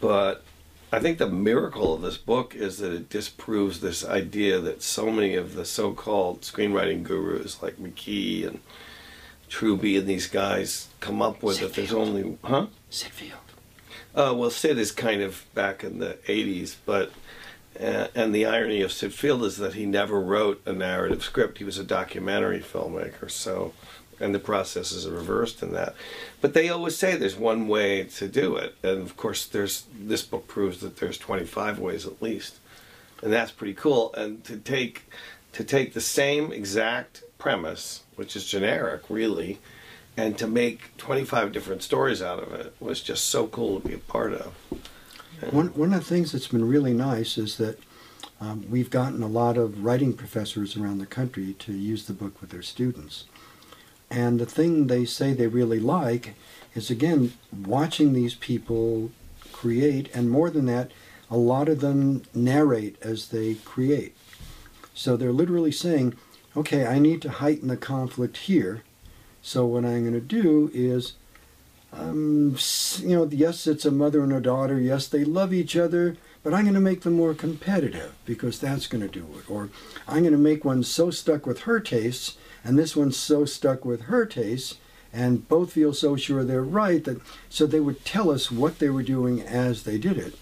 but 0.00 0.44
I 0.92 1.00
think 1.00 1.18
the 1.18 1.28
miracle 1.28 1.94
of 1.94 2.02
this 2.02 2.16
book 2.16 2.54
is 2.54 2.78
that 2.78 2.92
it 2.92 3.10
disproves 3.10 3.80
this 3.80 4.04
idea 4.04 4.58
that 4.60 4.82
so 4.82 5.10
many 5.10 5.34
of 5.34 5.54
the 5.54 5.64
so-called 5.64 6.42
screenwriting 6.42 7.02
gurus 7.02 7.62
like 7.62 7.76
McKee 7.76 8.46
and 8.46 8.60
Truby 9.48 9.96
and 9.96 10.06
these 10.06 10.26
guys 10.26 10.88
come 11.00 11.22
up 11.22 11.42
with 11.42 11.56
Syd 11.56 11.68
that 11.68 11.74
there's 11.74 11.90
Field. 11.90 12.08
only 12.08 12.38
huh? 12.42 12.66
Syd 12.90 13.12
Field. 13.12 13.32
Uh, 14.14 14.34
well, 14.34 14.50
Syd 14.50 14.78
is 14.78 14.92
kind 14.92 15.22
of 15.22 15.44
back 15.54 15.84
in 15.84 15.98
the 15.98 16.18
'80s, 16.26 16.76
but 16.84 17.12
uh, 17.78 18.08
and 18.14 18.34
the 18.34 18.46
irony 18.46 18.82
of 18.82 18.92
Syd 18.92 19.14
Field 19.14 19.44
is 19.44 19.56
that 19.58 19.74
he 19.74 19.86
never 19.86 20.20
wrote 20.20 20.60
a 20.66 20.72
narrative 20.72 21.22
script. 21.22 21.58
He 21.58 21.64
was 21.64 21.78
a 21.78 21.84
documentary 21.84 22.60
filmmaker, 22.60 23.30
so 23.30 23.72
and 24.20 24.34
the 24.34 24.38
process 24.40 24.92
is 24.92 25.08
reversed 25.08 25.62
in 25.62 25.72
that. 25.72 25.94
But 26.40 26.54
they 26.54 26.68
always 26.68 26.96
say 26.96 27.16
there's 27.16 27.36
one 27.36 27.68
way 27.68 28.04
to 28.04 28.28
do 28.28 28.56
it, 28.56 28.74
and 28.82 29.02
of 29.02 29.16
course, 29.16 29.46
there's 29.46 29.84
this 29.94 30.22
book 30.22 30.48
proves 30.48 30.80
that 30.80 30.96
there's 30.96 31.18
25 31.18 31.78
ways 31.78 32.06
at 32.06 32.20
least, 32.20 32.56
and 33.22 33.32
that's 33.32 33.52
pretty 33.52 33.74
cool. 33.74 34.12
And 34.14 34.42
to 34.44 34.56
take 34.56 35.04
to 35.52 35.64
take 35.64 35.94
the 35.94 36.00
same 36.00 36.52
exact 36.52 37.22
premise, 37.38 38.02
which 38.16 38.36
is 38.36 38.44
generic, 38.44 39.02
really, 39.08 39.58
and 40.16 40.36
to 40.36 40.46
make 40.46 40.96
25 40.98 41.52
different 41.52 41.82
stories 41.82 42.20
out 42.20 42.42
of 42.42 42.52
it 42.52 42.74
was 42.80 43.00
just 43.00 43.26
so 43.26 43.46
cool 43.46 43.80
to 43.80 43.88
be 43.88 43.94
a 43.94 43.98
part 43.98 44.32
of. 44.32 44.52
One, 45.50 45.68
one 45.68 45.94
of 45.94 46.00
the 46.00 46.06
things 46.06 46.32
that's 46.32 46.48
been 46.48 46.66
really 46.66 46.92
nice 46.92 47.38
is 47.38 47.56
that 47.58 47.78
um, 48.40 48.66
we've 48.68 48.90
gotten 48.90 49.22
a 49.22 49.28
lot 49.28 49.56
of 49.56 49.84
writing 49.84 50.12
professors 50.12 50.76
around 50.76 50.98
the 50.98 51.06
country 51.06 51.54
to 51.60 51.72
use 51.72 52.06
the 52.06 52.12
book 52.12 52.40
with 52.40 52.50
their 52.50 52.62
students. 52.62 53.24
And 54.10 54.40
the 54.40 54.46
thing 54.46 54.86
they 54.86 55.04
say 55.04 55.32
they 55.32 55.46
really 55.46 55.80
like 55.80 56.34
is, 56.74 56.90
again, 56.90 57.34
watching 57.52 58.12
these 58.12 58.34
people 58.34 59.10
create, 59.52 60.08
and 60.14 60.30
more 60.30 60.50
than 60.50 60.66
that, 60.66 60.90
a 61.30 61.36
lot 61.36 61.68
of 61.68 61.80
them 61.80 62.22
narrate 62.34 62.96
as 63.02 63.28
they 63.28 63.54
create. 63.54 64.16
So 64.94 65.16
they're 65.16 65.32
literally 65.32 65.72
saying, 65.72 66.14
okay, 66.58 66.86
I 66.86 66.98
need 66.98 67.22
to 67.22 67.30
heighten 67.30 67.68
the 67.68 67.76
conflict 67.76 68.36
here. 68.36 68.82
So 69.42 69.66
what 69.66 69.84
I'm 69.84 70.02
going 70.02 70.12
to 70.14 70.20
do 70.20 70.70
is 70.74 71.14
um, 71.92 72.56
you 73.00 73.16
know, 73.16 73.28
yes, 73.30 73.66
it's 73.66 73.86
a 73.86 73.90
mother 73.90 74.22
and 74.22 74.32
a 74.32 74.40
daughter. 74.40 74.78
Yes, 74.78 75.06
they 75.06 75.24
love 75.24 75.54
each 75.54 75.76
other, 75.76 76.16
but 76.42 76.52
I'm 76.52 76.64
going 76.64 76.74
to 76.74 76.80
make 76.80 77.00
them 77.02 77.14
more 77.14 77.34
competitive 77.34 78.14
because 78.26 78.58
that's 78.58 78.86
going 78.86 79.02
to 79.02 79.08
do 79.08 79.26
it. 79.38 79.50
Or 79.50 79.70
I'm 80.06 80.22
going 80.22 80.32
to 80.32 80.38
make 80.38 80.64
one 80.64 80.82
so 80.82 81.10
stuck 81.10 81.46
with 81.46 81.60
her 81.60 81.80
tastes, 81.80 82.36
and 82.62 82.78
this 82.78 82.94
one's 82.94 83.16
so 83.16 83.44
stuck 83.44 83.84
with 83.84 84.02
her 84.02 84.26
tastes, 84.26 84.76
and 85.12 85.48
both 85.48 85.72
feel 85.72 85.94
so 85.94 86.16
sure 86.16 86.44
they're 86.44 86.62
right 86.62 87.02
that 87.04 87.22
so 87.48 87.66
they 87.66 87.80
would 87.80 88.04
tell 88.04 88.30
us 88.30 88.50
what 88.50 88.78
they 88.78 88.90
were 88.90 89.02
doing 89.02 89.40
as 89.40 89.84
they 89.84 89.96
did 89.96 90.18
it. 90.18 90.34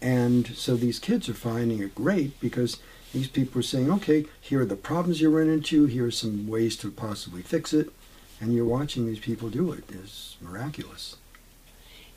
And 0.00 0.46
so 0.56 0.76
these 0.76 0.98
kids 0.98 1.28
are 1.28 1.34
finding 1.34 1.80
it 1.80 1.94
great 1.94 2.40
because 2.40 2.78
these 3.12 3.28
people 3.28 3.60
are 3.60 3.62
saying, 3.62 3.90
okay, 3.90 4.26
here 4.40 4.60
are 4.60 4.66
the 4.66 4.76
problems 4.76 5.20
you 5.20 5.30
run 5.30 5.48
into, 5.48 5.86
here 5.86 6.06
are 6.06 6.10
some 6.10 6.46
ways 6.46 6.76
to 6.76 6.90
possibly 6.90 7.42
fix 7.42 7.72
it 7.72 7.92
and 8.40 8.54
you're 8.54 8.64
watching 8.64 9.06
these 9.06 9.18
people 9.18 9.50
do 9.50 9.72
it. 9.72 9.84
it 9.90 9.96
is 9.96 10.36
miraculous. 10.40 11.16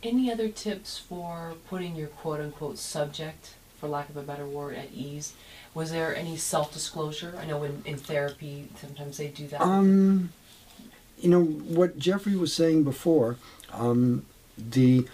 Any 0.01 0.31
other 0.31 0.49
tips 0.49 0.97
for 0.97 1.55
putting 1.67 1.95
your 1.95 2.07
quote 2.07 2.39
unquote 2.39 2.77
subject, 2.77 3.53
for 3.77 3.87
lack 3.87 4.09
of 4.09 4.17
a 4.17 4.21
better 4.21 4.47
word, 4.47 4.75
at 4.75 4.91
ease? 4.93 5.33
Was 5.73 5.91
there 5.91 6.15
any 6.15 6.37
self 6.37 6.73
disclosure? 6.73 7.37
I 7.39 7.45
know 7.45 7.63
in, 7.63 7.83
in 7.85 7.97
therapy 7.97 8.69
sometimes 8.79 9.17
they 9.17 9.27
do 9.27 9.47
that. 9.47 9.61
Um, 9.61 10.31
you 11.17 11.29
know 11.29 11.43
what 11.43 11.97
Jeffrey 11.97 12.35
was 12.35 12.53
saying 12.53 12.83
before. 12.83 13.37
Um, 13.71 14.25
the 14.57 15.07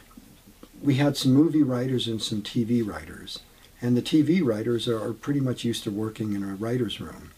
we 0.81 0.95
had 0.95 1.17
some 1.17 1.33
movie 1.33 1.63
writers 1.63 2.07
and 2.07 2.21
some 2.21 2.41
TV 2.41 2.85
writers, 2.85 3.39
and 3.81 3.95
the 3.95 4.01
TV 4.01 4.43
writers 4.43 4.87
are, 4.87 5.13
pretty 5.13 5.39
much 5.39 5.63
used 5.63 5.83
to 5.83 5.91
working 5.91 6.33
in 6.33 6.43
a 6.43 6.55
writer's 6.55 6.99
room. 6.99 7.31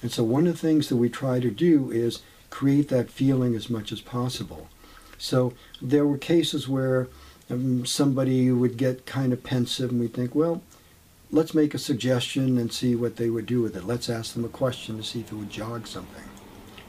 And 0.00 0.10
so 0.10 0.22
one 0.24 0.46
of 0.46 0.54
the 0.54 0.66
things 0.66 0.88
that 0.88 0.96
we 0.96 1.08
try 1.08 1.40
to 1.40 1.50
do 1.50 1.90
is 1.90 2.22
create 2.50 2.88
that 2.88 3.10
feeling 3.10 3.54
as 3.54 3.70
much 3.70 3.92
as 3.92 4.00
possible. 4.00 4.68
So 5.18 5.54
there 5.80 6.06
were 6.06 6.18
cases 6.18 6.68
where 6.68 7.08
um, 7.50 7.86
somebody 7.86 8.50
would 8.50 8.76
get 8.76 9.06
kind 9.06 9.32
of 9.32 9.44
pensive, 9.44 9.90
and 9.90 10.00
we 10.00 10.08
think, 10.08 10.34
well, 10.34 10.62
let's 11.30 11.54
make 11.54 11.74
a 11.74 11.78
suggestion 11.78 12.58
and 12.58 12.72
see 12.72 12.94
what 12.94 13.16
they 13.16 13.30
would 13.30 13.46
do 13.46 13.62
with 13.62 13.76
it. 13.76 13.84
Let's 13.84 14.10
ask 14.10 14.34
them 14.34 14.44
a 14.44 14.48
question 14.48 14.96
to 14.96 15.02
see 15.02 15.20
if 15.20 15.32
it 15.32 15.36
would 15.36 15.50
jog 15.50 15.86
something. 15.86 16.24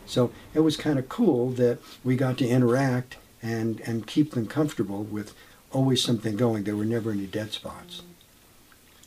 So 0.05 0.31
it 0.53 0.59
was 0.59 0.75
kind 0.75 1.00
of 1.00 1.09
cool 1.09 1.50
that 1.51 1.79
we 2.03 2.15
got 2.15 2.38
to 2.39 2.47
interact 2.47 3.17
and, 3.41 3.79
and 3.81 4.05
keep 4.05 4.31
them 4.31 4.47
comfortable 4.47 5.03
with 5.03 5.33
always 5.71 6.03
something 6.03 6.35
going. 6.35 6.63
There 6.63 6.75
were 6.75 6.85
never 6.85 7.12
any 7.12 7.25
dead 7.25 7.51
spots. 7.53 8.01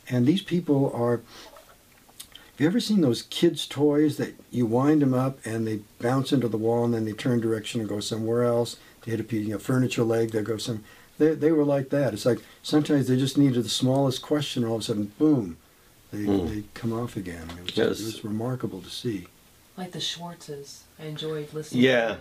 And 0.09 0.25
these 0.25 0.41
people 0.41 0.91
are. 0.93 1.21
Have 2.53 2.61
you 2.63 2.67
ever 2.67 2.79
seen 2.79 3.01
those 3.01 3.21
kids' 3.23 3.67
toys 3.67 4.17
that 4.17 4.33
you 4.49 4.65
wind 4.65 5.03
them 5.03 5.13
up 5.13 5.37
and 5.45 5.67
they 5.67 5.81
bounce 6.01 6.33
into 6.33 6.47
the 6.47 6.57
wall 6.57 6.85
and 6.85 6.93
then 6.93 7.05
they 7.05 7.11
turn 7.13 7.39
direction 7.39 7.79
and 7.81 7.87
go 7.89 7.99
somewhere 7.99 8.43
else? 8.43 8.77
They 9.05 9.11
hit 9.11 9.19
a 9.19 9.23
piece, 9.23 9.45
you 9.45 9.53
know, 9.53 9.59
furniture 9.59 10.03
leg, 10.03 10.31
they 10.31 10.41
go 10.41 10.57
some. 10.57 10.83
They, 11.19 11.35
they 11.35 11.51
were 11.51 11.63
like 11.63 11.89
that. 11.89 12.13
It's 12.13 12.25
like 12.25 12.39
sometimes 12.63 13.07
they 13.07 13.15
just 13.17 13.37
needed 13.37 13.63
the 13.63 13.69
smallest 13.69 14.23
question, 14.23 14.65
all 14.65 14.75
of 14.75 14.81
a 14.81 14.83
sudden, 14.85 15.11
boom, 15.19 15.57
they, 16.11 16.19
Mm. 16.19 16.49
they 16.49 16.63
come 16.73 16.93
off 16.93 17.15
again. 17.15 17.47
It 17.59 17.63
was, 17.65 17.77
Yes. 17.77 17.99
it 18.01 18.05
was 18.05 18.23
remarkable 18.23 18.81
to 18.81 18.89
see. 18.89 19.27
like 19.75 19.91
the 19.91 19.99
Schwartzes. 19.99 20.79
I 20.99 21.05
enjoyed 21.05 21.53
listening 21.53 21.83
Yeah. 21.83 22.15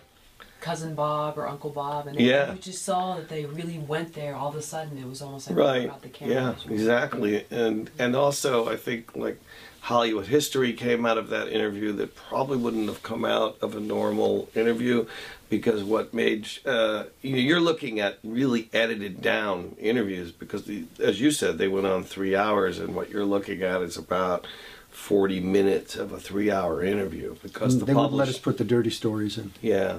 To 0.60 0.64
Cousin 0.64 0.94
Bob 0.94 1.38
or 1.38 1.46
Uncle 1.48 1.70
Bob. 1.70 2.06
And 2.06 2.18
Yeah. 2.20 2.52
you 2.52 2.58
just 2.58 2.84
saw 2.84 3.16
that 3.16 3.28
they 3.28 3.44
really 3.44 3.78
went 3.78 4.14
there 4.14 4.34
all 4.34 4.48
of 4.48 4.56
a 4.56 4.62
sudden. 4.62 4.98
It 4.98 5.06
was 5.08 5.22
almost 5.22 5.48
like 5.48 5.58
Right. 5.58 5.84
about 5.84 6.02
the 6.02 6.08
camera. 6.08 6.56
Yeah, 6.66 6.72
exactly. 6.72 7.44
And 7.50 7.90
and 7.98 8.14
also 8.16 8.68
I 8.68 8.76
think 8.76 9.14
like 9.16 9.40
Hollywood 9.80 10.26
history 10.26 10.72
came 10.72 11.06
out 11.06 11.16
of 11.18 11.28
that 11.30 11.48
interview 11.48 11.92
that 11.92 12.16
probably 12.16 12.56
wouldn't 12.56 12.88
have 12.88 13.02
come 13.04 13.24
out 13.24 13.56
of 13.60 13.76
a 13.76 13.80
normal 13.80 14.48
interview 14.54 15.06
because 15.48 15.84
what 15.84 16.12
made 16.12 16.48
uh, 16.66 17.04
you 17.22 17.32
know 17.32 17.38
you're 17.38 17.60
looking 17.60 18.00
at 18.00 18.18
really 18.24 18.68
edited 18.72 19.22
down 19.22 19.76
interviews 19.78 20.32
because 20.32 20.64
the, 20.64 20.84
as 20.98 21.20
you 21.20 21.30
said 21.30 21.58
they 21.58 21.68
went 21.68 21.86
on 21.86 22.02
three 22.02 22.34
hours 22.34 22.80
and 22.80 22.96
what 22.96 23.10
you're 23.10 23.24
looking 23.24 23.62
at 23.62 23.80
is 23.80 23.96
about 23.96 24.44
40 24.90 25.38
minutes 25.38 25.94
of 25.94 26.10
a 26.10 26.18
three 26.18 26.50
hour 26.50 26.82
interview 26.82 27.36
because 27.42 27.78
the 27.78 27.84
they 27.84 27.94
would 27.94 28.10
let 28.10 28.26
us 28.28 28.38
put 28.38 28.58
the 28.58 28.64
dirty 28.64 28.90
stories 28.90 29.38
in. 29.38 29.52
yeah. 29.62 29.98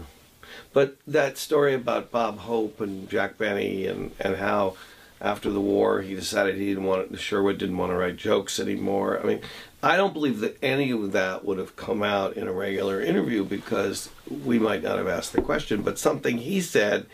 But 0.77 0.95
that 1.07 1.39
story 1.39 1.73
about 1.73 2.11
Bob 2.11 2.37
Hope 2.37 2.79
and 2.81 3.09
Jack 3.09 3.39
Benny 3.39 3.87
and, 3.87 4.11
and 4.19 4.35
how 4.35 4.75
after 5.19 5.49
the 5.49 5.59
war 5.59 6.03
he 6.03 6.13
decided 6.13 6.53
he 6.53 6.67
didn't 6.67 6.83
want 6.83 7.17
Sherwood 7.17 7.57
didn't 7.57 7.77
want 7.77 7.91
to 7.91 7.95
write 7.95 8.15
jokes 8.15 8.59
anymore. 8.59 9.19
I 9.19 9.25
mean, 9.25 9.41
I 9.81 9.97
don't 9.97 10.13
believe 10.13 10.39
that 10.41 10.55
any 10.61 10.91
of 10.91 11.13
that 11.13 11.43
would 11.43 11.57
have 11.57 11.75
come 11.75 12.03
out 12.03 12.37
in 12.37 12.47
a 12.47 12.53
regular 12.53 13.01
interview 13.01 13.43
because 13.43 14.11
we 14.29 14.59
might 14.59 14.83
not 14.83 14.99
have 14.99 15.07
asked 15.07 15.33
the 15.33 15.41
question, 15.41 15.81
but 15.81 15.97
something 15.97 16.37
he 16.37 16.61
said 16.61 17.07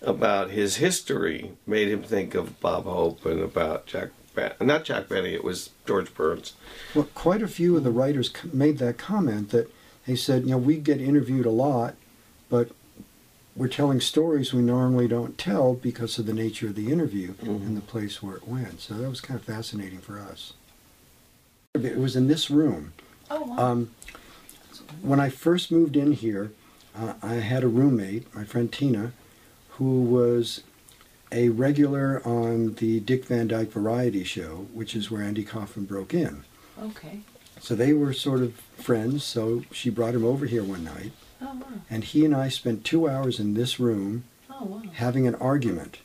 about 0.00 0.48
his 0.48 0.76
history 0.76 1.52
made 1.66 1.88
him 1.88 2.02
think 2.02 2.34
of 2.34 2.58
Bob 2.58 2.84
Hope 2.84 3.26
and 3.26 3.40
about 3.42 3.84
Jack 3.84 4.12
Ben- 4.34 4.54
not 4.62 4.84
Jack 4.84 5.10
Benny, 5.10 5.34
it 5.34 5.44
was 5.44 5.68
George 5.86 6.14
Burns. 6.14 6.54
Well, 6.94 7.06
quite 7.14 7.42
a 7.42 7.48
few 7.48 7.76
of 7.76 7.84
the 7.84 7.90
writers 7.90 8.32
made 8.50 8.78
that 8.78 8.96
comment 8.96 9.50
that 9.50 9.70
they 10.06 10.16
said, 10.16 10.44
you 10.44 10.52
know, 10.52 10.56
we 10.56 10.78
get 10.78 11.02
interviewed 11.02 11.44
a 11.44 11.50
lot, 11.50 11.96
but 12.48 12.70
we're 13.56 13.68
telling 13.68 14.00
stories 14.00 14.52
we 14.52 14.62
normally 14.62 15.08
don't 15.08 15.36
tell 15.36 15.74
because 15.74 16.18
of 16.18 16.26
the 16.26 16.32
nature 16.32 16.68
of 16.68 16.74
the 16.76 16.90
interview 16.92 17.34
Mhm. 17.34 17.62
and 17.66 17.76
the 17.76 17.80
place 17.82 18.22
where 18.22 18.36
it 18.36 18.46
went. 18.48 18.80
So 18.80 18.94
that 18.94 19.08
was 19.08 19.20
kind 19.20 19.38
of 19.38 19.44
fascinating 19.44 19.98
for 20.00 20.18
us. 20.18 20.52
It 21.74 21.98
was 21.98 22.16
in 22.16 22.26
this 22.28 22.50
room. 22.50 22.92
Oh, 23.30 23.42
wow. 23.42 23.56
Um, 23.72 23.90
when 25.02 25.20
I 25.20 25.28
first 25.28 25.70
moved 25.70 25.96
in 25.96 26.12
here, 26.12 26.52
uh, 26.96 27.14
I 27.22 27.34
had 27.34 27.62
a 27.62 27.68
roommate, 27.68 28.32
my 28.34 28.44
friend 28.44 28.72
Tina, 28.72 29.12
who 29.70 30.02
was 30.02 30.62
a 31.32 31.48
regular 31.50 32.20
on 32.26 32.74
the 32.74 32.98
Dick 33.00 33.24
Van 33.26 33.46
Dyke 33.46 33.70
Variety 33.70 34.24
Show, 34.24 34.66
which 34.72 34.96
is 34.96 35.10
where 35.10 35.22
Andy 35.22 35.44
Kaufman 35.44 35.86
broke 35.86 36.12
in. 36.14 36.44
okay. 36.80 37.20
So 37.60 37.74
they 37.74 37.92
were 37.92 38.14
sort 38.14 38.40
of 38.40 38.54
friends, 38.78 39.22
so 39.22 39.64
she 39.70 39.90
brought 39.90 40.14
him 40.14 40.24
over 40.24 40.46
here 40.46 40.64
one 40.64 40.82
night, 40.82 41.12
Oh, 41.42 41.46
wow. 41.54 41.66
and 41.88 42.04
he 42.04 42.24
and 42.24 42.34
I 42.34 42.48
spent 42.48 42.84
two 42.84 43.08
hours 43.08 43.40
in 43.40 43.54
this 43.54 43.80
room 43.80 44.24
Oh, 44.50 44.64
wow. 44.64 44.82
having 44.94 45.26
an 45.26 45.34
argument. 45.36 45.98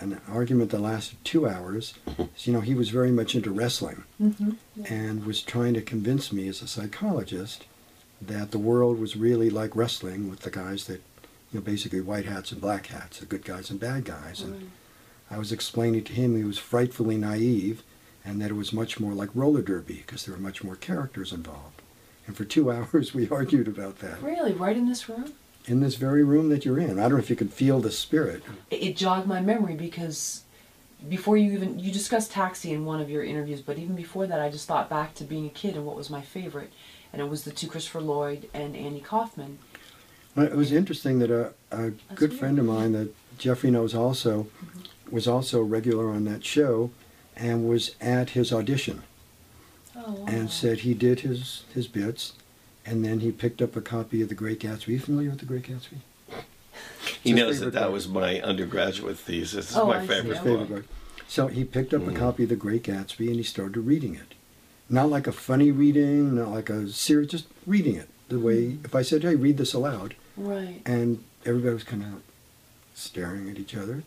An 0.00 0.20
argument 0.28 0.70
that 0.72 0.80
lasted 0.80 1.16
two 1.24 1.48
hours. 1.48 1.94
So, 2.18 2.28
you 2.44 2.52
know, 2.52 2.60
he 2.60 2.74
was 2.74 2.90
very 2.90 3.10
much 3.10 3.34
into 3.34 3.50
wrestling 3.50 4.04
Mm-hmm. 4.22 4.50
and 4.92 5.24
was 5.24 5.40
trying 5.40 5.72
to 5.74 5.80
convince 5.80 6.30
me 6.32 6.46
as 6.48 6.60
a 6.60 6.68
psychologist 6.68 7.64
that 8.20 8.50
the 8.50 8.58
world 8.58 9.00
was 9.00 9.16
really 9.16 9.48
like 9.50 9.74
wrestling 9.74 10.28
with 10.28 10.40
the 10.40 10.50
guys 10.50 10.84
that, 10.88 11.00
you 11.52 11.58
know, 11.58 11.60
basically 11.62 12.00
white 12.02 12.26
hats 12.26 12.52
and 12.52 12.60
black 12.60 12.86
hats, 12.88 13.18
the 13.20 13.26
good 13.26 13.44
guys 13.44 13.70
and 13.70 13.80
bad 13.80 14.04
guys. 14.04 14.42
And 14.42 14.70
I 15.30 15.38
was 15.38 15.50
explaining 15.52 16.04
to 16.04 16.12
him 16.12 16.36
he 16.36 16.44
was 16.44 16.58
frightfully 16.58 17.16
naive 17.16 17.82
and 18.24 18.40
that 18.40 18.50
it 18.50 18.54
was 18.54 18.72
much 18.72 19.00
more 19.00 19.14
like 19.14 19.30
roller 19.34 19.62
derby 19.62 20.04
because 20.06 20.24
there 20.26 20.34
were 20.34 20.40
much 20.40 20.62
more 20.62 20.76
characters 20.76 21.32
involved. 21.32 21.81
And 22.26 22.36
for 22.36 22.44
two 22.44 22.70
hours 22.72 23.14
we 23.14 23.28
argued 23.28 23.68
about 23.68 23.98
that 24.00 24.22
Really, 24.22 24.52
right 24.52 24.76
in 24.76 24.88
this 24.88 25.08
room? 25.08 25.32
in 25.66 25.80
this 25.80 25.94
very 25.94 26.24
room 26.24 26.48
that 26.48 26.64
you're 26.64 26.78
in. 26.80 26.98
I 26.98 27.02
don't 27.02 27.12
know 27.12 27.18
if 27.18 27.30
you 27.30 27.36
could 27.36 27.52
feel 27.52 27.80
the 27.80 27.92
spirit. 27.92 28.42
It, 28.70 28.96
jogged 28.96 29.28
my 29.28 29.40
memory 29.40 29.74
because 29.74 30.42
before 31.08 31.36
you 31.36 31.52
even 31.52 31.78
you 31.78 31.92
discussed 31.92 32.32
taxi 32.32 32.72
in 32.72 32.84
one 32.84 33.00
of 33.00 33.08
your 33.08 33.22
interviews, 33.22 33.60
but 33.60 33.78
even 33.78 33.94
before 33.94 34.26
that, 34.26 34.40
I 34.40 34.50
just 34.50 34.66
thought 34.66 34.90
back 34.90 35.14
to 35.14 35.24
being 35.24 35.46
a 35.46 35.50
kid 35.50 35.76
and 35.76 35.86
what 35.86 35.96
was 35.96 36.10
my 36.10 36.20
favorite, 36.20 36.72
and 37.12 37.22
it 37.22 37.28
was 37.28 37.44
the 37.44 37.52
two 37.52 37.68
Christopher 37.68 38.00
Lloyd 38.00 38.48
and 38.52 38.74
Andy 38.76 39.00
Kaufman. 39.00 39.58
Well, 40.34 40.46
It 40.46 40.56
was 40.56 40.72
interesting 40.72 41.18
that 41.20 41.30
a, 41.30 41.52
a 41.70 41.90
good 42.14 42.30
weird. 42.30 42.40
friend 42.40 42.58
of 42.58 42.64
mine 42.64 42.92
that 42.92 43.14
Jeffrey 43.38 43.70
knows 43.70 43.94
also 43.94 44.44
mm-hmm. 44.44 45.14
was 45.14 45.28
also 45.28 45.60
a 45.60 45.64
regular 45.64 46.10
on 46.10 46.24
that 46.24 46.44
show 46.44 46.90
and 47.36 47.68
was 47.68 47.94
at 48.00 48.30
his 48.30 48.52
audition 48.52 49.02
Oh, 49.94 50.12
wow. 50.12 50.24
and 50.26 50.50
said 50.50 50.78
he 50.80 50.94
did 50.94 51.20
his, 51.20 51.64
his 51.74 51.86
bits 51.86 52.32
and 52.86 53.04
then 53.04 53.20
he 53.20 53.30
picked 53.30 53.60
up 53.62 53.76
a 53.76 53.80
copy 53.80 54.22
of 54.22 54.28
The 54.28 54.34
Great 54.34 54.60
Gatsby. 54.60 54.88
Are 54.88 54.92
you 54.92 54.98
familiar 55.00 55.30
with 55.30 55.40
The 55.40 55.44
Great 55.46 55.64
Gatsby? 55.64 55.98
He 57.22 57.32
knows 57.32 57.60
that 57.60 57.72
that 57.74 57.84
book. 57.84 57.92
was 57.92 58.08
my 58.08 58.40
undergraduate 58.40 59.18
thesis. 59.18 59.66
It's 59.68 59.76
Oh, 59.76 59.86
my 59.86 59.98
I 59.98 60.00
see. 60.02 60.06
favorite 60.08 60.24
His 60.28 60.36
Yeah. 60.38 60.42
favorite 60.42 60.58
book. 60.68 60.68
book. 60.68 60.84
So 61.28 61.46
he 61.48 61.64
picked 61.64 61.94
up 61.94 62.02
a 62.06 62.10
Mhm. 62.10 62.16
copy 62.16 62.42
of 62.44 62.48
The 62.48 62.56
Great 62.56 62.82
Gatsby 62.84 63.26
and 63.28 63.36
he 63.36 63.42
started 63.42 63.80
reading 63.80 64.14
it. 64.14 64.34
Not 64.88 65.10
like 65.10 65.26
a 65.26 65.32
funny 65.32 65.70
reading, 65.70 66.34
not 66.34 66.50
like 66.50 66.68
a 66.70 66.88
serious, 66.88 67.30
just 67.30 67.46
reading 67.66 67.96
it. 67.96 68.08
the 68.28 68.38
way 68.40 68.78
if 68.82 68.94
I 68.94 69.02
said, 69.02 69.22
"Hey, 69.22 69.34
read 69.34 69.58
this 69.58 69.74
aloud," 69.74 70.14
Right. 70.38 70.80
and 70.86 71.22
everybody 71.44 71.74
was 71.74 71.84
kind 71.84 72.02
of 72.02 72.22
staring 72.94 73.50
at 73.50 73.58
each 73.58 73.76
other, 73.76 74.04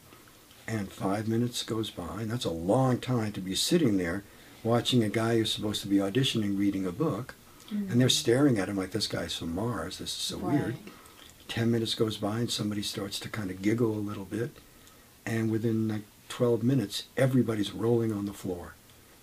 and 0.68 0.92
five 0.92 1.28
minutes 1.28 1.62
goes 1.62 1.92
by, 1.92 2.22
and 2.24 2.32
that's 2.32 2.44
a 2.46 2.50
long 2.50 2.98
time 2.98 3.32
to 3.34 3.40
be 3.40 3.54
sitting 3.54 3.98
there 3.98 4.24
watching 4.66 5.04
a 5.04 5.10
guy 5.10 5.38
who's 5.38 5.52
supposed 5.52 5.82
to 5.84 5.88
be 5.88 5.98
auditioning 5.98 6.58
reading 6.58 6.86
a 6.86 6.92
book, 6.92 7.36
and 7.72 8.00
they're 8.00 8.10
staring 8.10 8.60
at 8.60 8.70
him 8.70 8.78
like 8.78 8.92
this 8.92 9.08
guy's 9.08 9.36
from 9.36 9.56
Mars. 9.56 9.98
This 10.00 10.10
is 10.10 10.16
so 10.16 10.38
weird. 10.38 10.76
Ten 11.48 11.72
minutes 11.72 11.96
goes 11.96 12.18
by, 12.18 12.40
and 12.40 12.52
somebody 12.52 12.82
starts 12.82 13.20
to 13.22 13.30
kind 13.30 13.50
of 13.52 13.62
giggle 13.62 13.92
a 13.92 14.08
little 14.10 14.26
bit, 14.26 14.52
and 15.26 15.52
within 15.52 15.88
like 15.88 16.02
12 16.30 16.64
minutes, 16.64 17.04
everybody's 17.16 17.72
rolling 17.72 18.12
on 18.12 18.26
the 18.26 18.34
floor. 18.34 18.74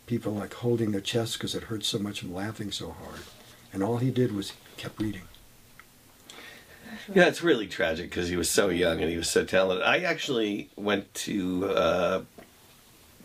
People 0.06 0.32
like 0.32 0.54
holding 0.54 0.92
their 0.92 1.00
chests 1.00 1.36
because 1.36 1.54
it 1.54 1.64
hurts 1.64 1.86
so 1.88 1.98
much 1.98 2.20
from 2.20 2.34
laughing 2.34 2.70
so 2.72 2.90
hard. 2.90 3.20
And 3.72 3.82
all 3.82 3.98
he 3.98 4.10
did 4.10 4.34
was 4.34 4.52
kept 4.76 5.00
reading. 5.00 5.22
Yeah, 7.12 7.26
it's 7.26 7.42
really 7.42 7.66
tragic 7.66 8.10
because 8.10 8.28
he 8.28 8.36
was 8.36 8.50
so 8.50 8.68
young 8.68 9.00
and 9.00 9.10
he 9.10 9.16
was 9.16 9.30
so 9.30 9.44
talented. 9.44 9.84
I 9.86 9.98
actually 9.98 10.70
went 10.76 11.12
to 11.14 11.66
uh, 11.70 12.22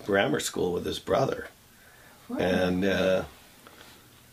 grammar 0.05 0.39
school 0.39 0.74
with 0.74 0.86
his 0.86 1.00
brother, 1.00 1.50
And 2.38 2.86
uh, 2.86 3.24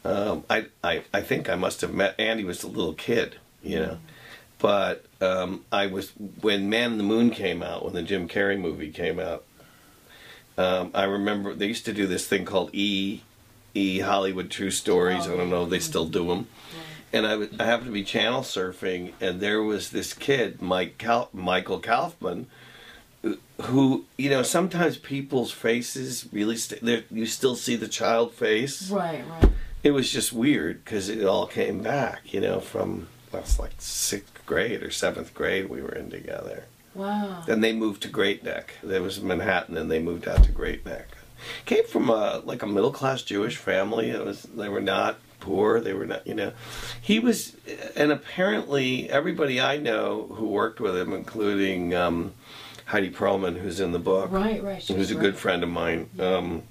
um, 0.04 0.44
I, 0.50 0.66
I 0.82 1.02
I 1.12 1.20
think 1.20 1.48
I 1.48 1.54
must 1.54 1.80
have 1.80 1.94
met 1.94 2.14
Andy 2.18 2.44
was 2.44 2.62
a 2.62 2.68
little 2.68 2.94
kid, 2.94 3.36
you 3.62 3.80
know, 3.80 3.98
but 4.58 5.04
um, 5.20 5.64
I 5.70 5.86
was 5.86 6.10
when 6.40 6.68
Man 6.68 6.92
in 6.92 6.98
the 6.98 7.04
Moon 7.04 7.30
came 7.30 7.62
out 7.62 7.84
when 7.84 7.94
the 7.94 8.02
Jim 8.02 8.28
Carrey 8.28 8.58
movie 8.58 8.90
came 8.90 9.20
out. 9.20 9.44
Um, 10.56 10.90
I 10.94 11.04
remember 11.04 11.54
they 11.54 11.66
used 11.66 11.84
to 11.86 11.92
do 11.92 12.06
this 12.06 12.26
thing 12.26 12.44
called 12.44 12.70
E 12.72 13.20
E 13.74 14.00
Hollywood 14.00 14.50
True 14.50 14.70
Stories. 14.70 15.26
I 15.26 15.36
don't 15.36 15.50
know 15.50 15.64
if 15.64 15.70
they 15.70 15.80
still 15.80 16.06
do 16.06 16.28
them 16.28 16.46
and 17.14 17.26
I, 17.28 17.62
I 17.62 17.66
happened 17.66 17.86
to 17.86 17.92
be 17.92 18.02
channel 18.02 18.40
surfing, 18.42 19.12
and 19.20 19.40
there 19.40 19.62
was 19.62 19.90
this 19.90 20.12
kid, 20.12 20.60
Mike 20.60 20.98
Cal- 20.98 21.28
Michael 21.32 21.78
Kaufman, 21.78 22.48
who- 23.62 24.04
you 24.16 24.30
know 24.30 24.42
sometimes 24.42 24.96
people's 24.96 25.52
faces 25.52 26.26
really 26.32 26.56
st- 26.56 27.04
you 27.10 27.26
still 27.26 27.56
see 27.56 27.76
the 27.76 27.88
child 27.88 28.32
face. 28.32 28.90
Right, 28.90 29.24
right. 29.28 29.50
It 29.82 29.90
was 29.92 30.10
just 30.10 30.32
weird 30.32 30.84
because 30.84 31.08
it 31.08 31.24
all 31.24 31.46
came 31.46 31.82
back, 31.82 32.32
you 32.32 32.40
know, 32.40 32.60
from 32.60 33.08
that's 33.30 33.58
like 33.58 33.72
sixth 33.78 34.44
grade 34.46 34.82
or 34.82 34.90
seventh 34.90 35.34
grade 35.34 35.68
we 35.68 35.82
were 35.82 35.92
in 35.94 36.10
together. 36.10 36.64
Wow. 36.94 37.42
Then 37.46 37.60
they 37.60 37.72
moved 37.72 38.02
to 38.02 38.08
Great 38.08 38.44
Neck. 38.44 38.74
There 38.82 39.02
was 39.02 39.20
Manhattan, 39.20 39.76
and 39.76 39.90
they 39.90 39.98
moved 39.98 40.28
out 40.28 40.44
to 40.44 40.52
Great 40.52 40.86
Neck. 40.86 41.08
Came 41.66 41.84
from 41.86 42.08
a 42.08 42.40
like 42.44 42.62
a 42.62 42.66
middle 42.66 42.92
class 42.92 43.22
Jewish 43.22 43.56
family. 43.56 44.10
It 44.10 44.24
was 44.24 44.44
they 44.44 44.68
were 44.68 44.80
not 44.80 45.18
poor. 45.40 45.80
They 45.80 45.92
were 45.92 46.06
not, 46.06 46.26
you 46.26 46.34
know. 46.34 46.52
He 47.02 47.18
was, 47.18 47.54
and 47.96 48.10
apparently 48.12 49.10
everybody 49.10 49.60
I 49.60 49.76
know 49.76 50.28
who 50.36 50.46
worked 50.48 50.80
with 50.80 50.96
him, 50.96 51.12
including 51.12 51.94
um, 51.94 52.32
Heidi 52.86 53.10
Perlman, 53.10 53.58
who's 53.60 53.80
in 53.80 53.92
the 53.92 53.98
book, 53.98 54.30
Right, 54.30 54.62
right. 54.62 54.82
she 54.82 54.92
who's 54.92 55.00
was 55.08 55.10
a 55.12 55.14
right. 55.14 55.22
good 55.22 55.36
friend 55.36 55.62
of 55.62 55.68
mine. 55.70 56.10
Um, 56.18 56.62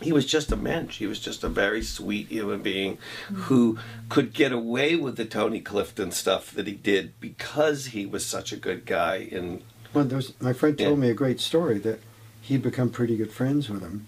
he 0.00 0.10
was 0.12 0.26
just 0.26 0.50
a 0.50 0.56
mensch. 0.56 0.98
He 0.98 1.06
was 1.06 1.20
just 1.20 1.44
a 1.44 1.48
very 1.48 1.82
sweet 1.82 2.26
human 2.28 2.60
being 2.60 2.98
who 3.32 3.78
could 4.08 4.32
get 4.32 4.50
away 4.50 4.96
with 4.96 5.16
the 5.16 5.24
Tony 5.24 5.60
Clifton 5.60 6.10
stuff 6.10 6.50
that 6.52 6.66
he 6.66 6.72
did 6.72 7.12
because 7.20 7.86
he 7.86 8.04
was 8.04 8.26
such 8.26 8.52
a 8.52 8.56
good 8.56 8.84
guy. 8.84 9.28
And 9.30 9.62
Well, 9.94 10.04
there 10.04 10.16
was, 10.16 10.32
my 10.40 10.52
friend 10.52 10.76
told 10.76 10.98
Yeah. 10.98 11.02
me 11.04 11.10
a 11.10 11.14
great 11.14 11.38
story 11.40 11.78
that 11.80 12.00
he'd 12.40 12.62
become 12.62 12.90
pretty 12.90 13.16
good 13.16 13.30
friends 13.32 13.68
with 13.68 13.80
him. 13.82 14.06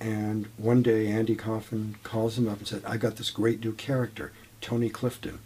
And 0.00 0.46
one 0.56 0.80
day 0.82 1.08
Andy 1.08 1.34
Kaufman 1.34 1.96
calls 2.04 2.38
him 2.38 2.48
up 2.48 2.58
and 2.58 2.66
said, 2.68 2.82
I 2.86 2.96
got 2.96 3.16
this 3.16 3.30
great 3.30 3.62
new 3.62 3.72
character, 3.72 4.32
Tony 4.62 4.88
Clifton. 4.88 5.40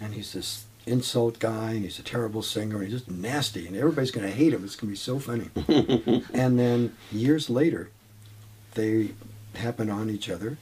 And 0.00 0.14
he's 0.14 0.34
this 0.34 0.63
insult 0.86 1.38
guy, 1.38 1.72
and 1.72 1.84
he's 1.84 1.98
a 1.98 2.02
terrible 2.02 2.42
singer, 2.42 2.76
and 2.76 2.84
he's 2.86 3.00
just 3.00 3.10
nasty, 3.10 3.66
and 3.66 3.76
everybody's 3.76 4.10
going 4.10 4.26
to 4.26 4.32
hate 4.34 4.52
him. 4.52 4.64
It's 4.64 4.76
going 4.76 4.88
to 4.88 4.92
be 4.92 4.96
so 4.96 5.18
funny. 5.18 5.50
and 6.34 6.58
then 6.58 6.96
years 7.10 7.48
later, 7.48 7.90
they 8.74 9.10
happened 9.54 9.90
on 9.90 10.10
each 10.10 10.28
other 10.28 10.58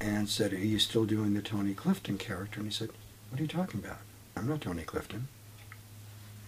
and 0.00 0.28
said, 0.28 0.52
Are 0.52 0.58
you 0.58 0.78
still 0.78 1.04
doing 1.04 1.34
the 1.34 1.42
Tony 1.42 1.74
Clifton 1.74 2.18
character? 2.18 2.60
And 2.60 2.68
he 2.68 2.74
said, 2.74 2.90
What 3.28 3.40
are 3.40 3.42
you 3.42 3.48
talking 3.48 3.80
about? 3.80 3.98
I'm 4.36 4.48
not 4.48 4.60
Tony 4.60 4.82
Clifton. 4.82 5.28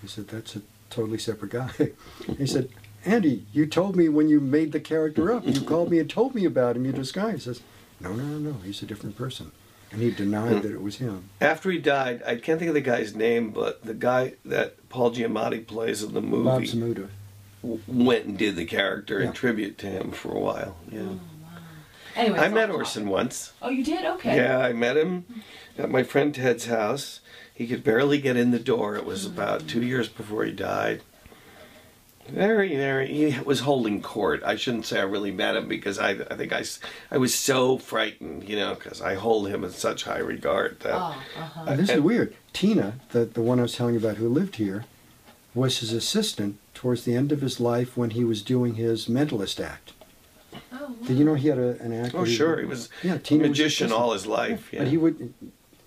He 0.01 0.09
said, 0.09 0.29
That's 0.29 0.57
a 0.57 0.63
totally 0.91 1.19
separate 1.19 1.53
guy. 1.53 1.93
he 2.39 2.47
said, 2.47 2.71
Andy, 3.05 3.47
you 3.53 3.67
told 3.67 3.97
me 3.97 4.09
when 4.09 4.29
you 4.29 4.41
made 4.41 4.73
the 4.73 4.81
character 4.81 5.33
up. 5.33 5.45
You 5.47 5.61
called 5.61 5.91
me 5.91 5.99
and 5.99 6.09
told 6.09 6.35
me 6.35 6.45
about 6.45 6.77
him. 6.77 6.85
You 6.85 6.93
disguised. 6.93 7.35
He 7.35 7.41
says, 7.41 7.63
No, 8.01 8.13
no, 8.13 8.25
no, 8.25 8.39
no. 8.39 8.53
He's 8.65 8.83
a 8.83 8.87
different 8.87 9.17
person. 9.17 9.53
And 9.93 10.01
he 10.01 10.11
denied 10.11 10.57
hmm. 10.57 10.61
that 10.61 10.73
it 10.73 10.83
was 10.83 10.97
him. 10.97 11.29
after 11.41 11.71
he 11.71 11.79
died, 11.79 12.23
I 12.27 12.37
can't 12.37 12.59
think 12.59 12.69
of 12.69 12.75
the 12.75 12.81
guy's 12.81 13.15
name, 13.15 13.51
but 13.51 13.85
the 13.85 13.95
guy 13.95 14.35
that 14.45 14.89
Paul 14.89 15.13
Giamatti 15.13 15.67
plays 15.67 16.03
in 16.03 16.15
the 16.15 16.21
Bob 16.21 16.31
movie 16.31 16.67
Zmuda. 16.67 17.09
w- 17.63 17.81
went 17.87 18.25
and 18.25 18.39
did 18.39 18.57
the 18.57 18.65
character 18.65 19.21
in 19.21 19.33
tribute 19.33 19.77
to 19.79 19.87
him 19.87 20.11
for 20.11 20.35
a 20.35 20.41
while. 20.41 20.77
Yeah. 20.91 21.01
Oh, 21.01 21.21
wow. 21.43 21.59
Anyway, 22.17 22.39
I 22.39 22.49
met 22.49 22.71
Orson 22.71 23.03
topic. 23.03 23.13
once. 23.13 23.53
Oh, 23.61 23.69
you 23.69 23.85
did? 23.85 24.05
Okay. 24.05 24.37
Yeah, 24.37 24.59
I 24.59 24.73
met 24.73 24.97
him 24.97 25.27
at 25.77 25.91
my 25.91 26.03
friend 26.03 26.35
Ted's 26.35 26.67
house. 26.67 27.21
He 27.55 27.67
could 27.67 27.85
barely 27.85 28.19
get 28.19 28.37
in 28.37 28.51
the 28.51 28.59
door. 28.59 28.97
It 28.97 29.05
was 29.05 29.27
about 29.27 29.69
two 29.69 29.83
years 29.83 30.09
before 30.09 30.45
he 30.45 30.53
died. 30.53 31.03
Very, 32.29 32.77
very. 32.77 33.09
He 33.13 33.39
was 33.41 33.61
holding 33.61 34.01
court. 34.01 34.43
I 34.45 34.57
shouldn't 34.57 34.87
say 34.87 34.99
I 35.01 35.03
really 35.03 35.33
met 35.33 35.57
him 35.57 35.69
because 35.69 35.99
I, 35.99 36.11
I 36.11 36.37
think 36.37 36.53
I, 36.53 36.63
I 37.11 37.19
was 37.19 37.35
so 37.35 37.79
frightened, 37.79 38.49
you 38.49 38.57
know, 38.57 38.75
because 38.75 39.03
I 39.03 39.15
hold 39.15 39.49
him 39.49 39.65
in 39.65 39.71
such 39.71 40.05
high 40.05 40.19
regard 40.19 40.81
that. 40.81 40.95
Oh, 40.95 41.23
uh-huh. 41.39 41.65
And 41.67 41.81
this 41.81 41.91
is 41.91 42.01
weird. 42.01 42.35
Tina, 42.53 42.95
the, 43.11 43.25
the 43.25 43.43
one 43.43 43.59
I 43.59 43.63
was 43.63 43.75
telling 43.75 43.95
you 43.95 44.01
about 44.01 44.17
who 44.19 44.29
lived 44.29 44.57
here, 44.57 44.85
was 45.55 45.81
his 45.81 45.93
assistant 45.93 46.59
towards 46.75 47.05
the 47.05 47.15
end 47.15 47.33
of 47.33 47.41
his 47.41 47.61
life 47.61 47.97
when 47.97 48.11
he 48.11 48.25
was 48.25 48.43
doing 48.43 48.75
his 48.77 49.07
mentalist 49.07 49.63
act. 49.63 49.93
Oh, 50.73 50.95
Did 51.07 51.19
you 51.19 51.25
know 51.25 51.35
he 51.35 51.49
had 51.49 51.59
a, 51.59 51.79
an 51.81 51.93
act? 51.93 52.15
Oh, 52.15 52.25
sure. 52.25 52.59
He 52.59 52.67
was 52.67 52.89
Yeah, 53.03 53.15
a 53.15 53.19
Tina 53.19 53.43
was 53.43 53.51
magician 53.51 53.87
assistant. 53.87 53.93
all 53.93 54.13
his 54.13 54.27
life. 54.27 54.73
Yeah. 54.73 54.81
But 54.81 54.89
he 54.89 54.97
would, 54.97 55.35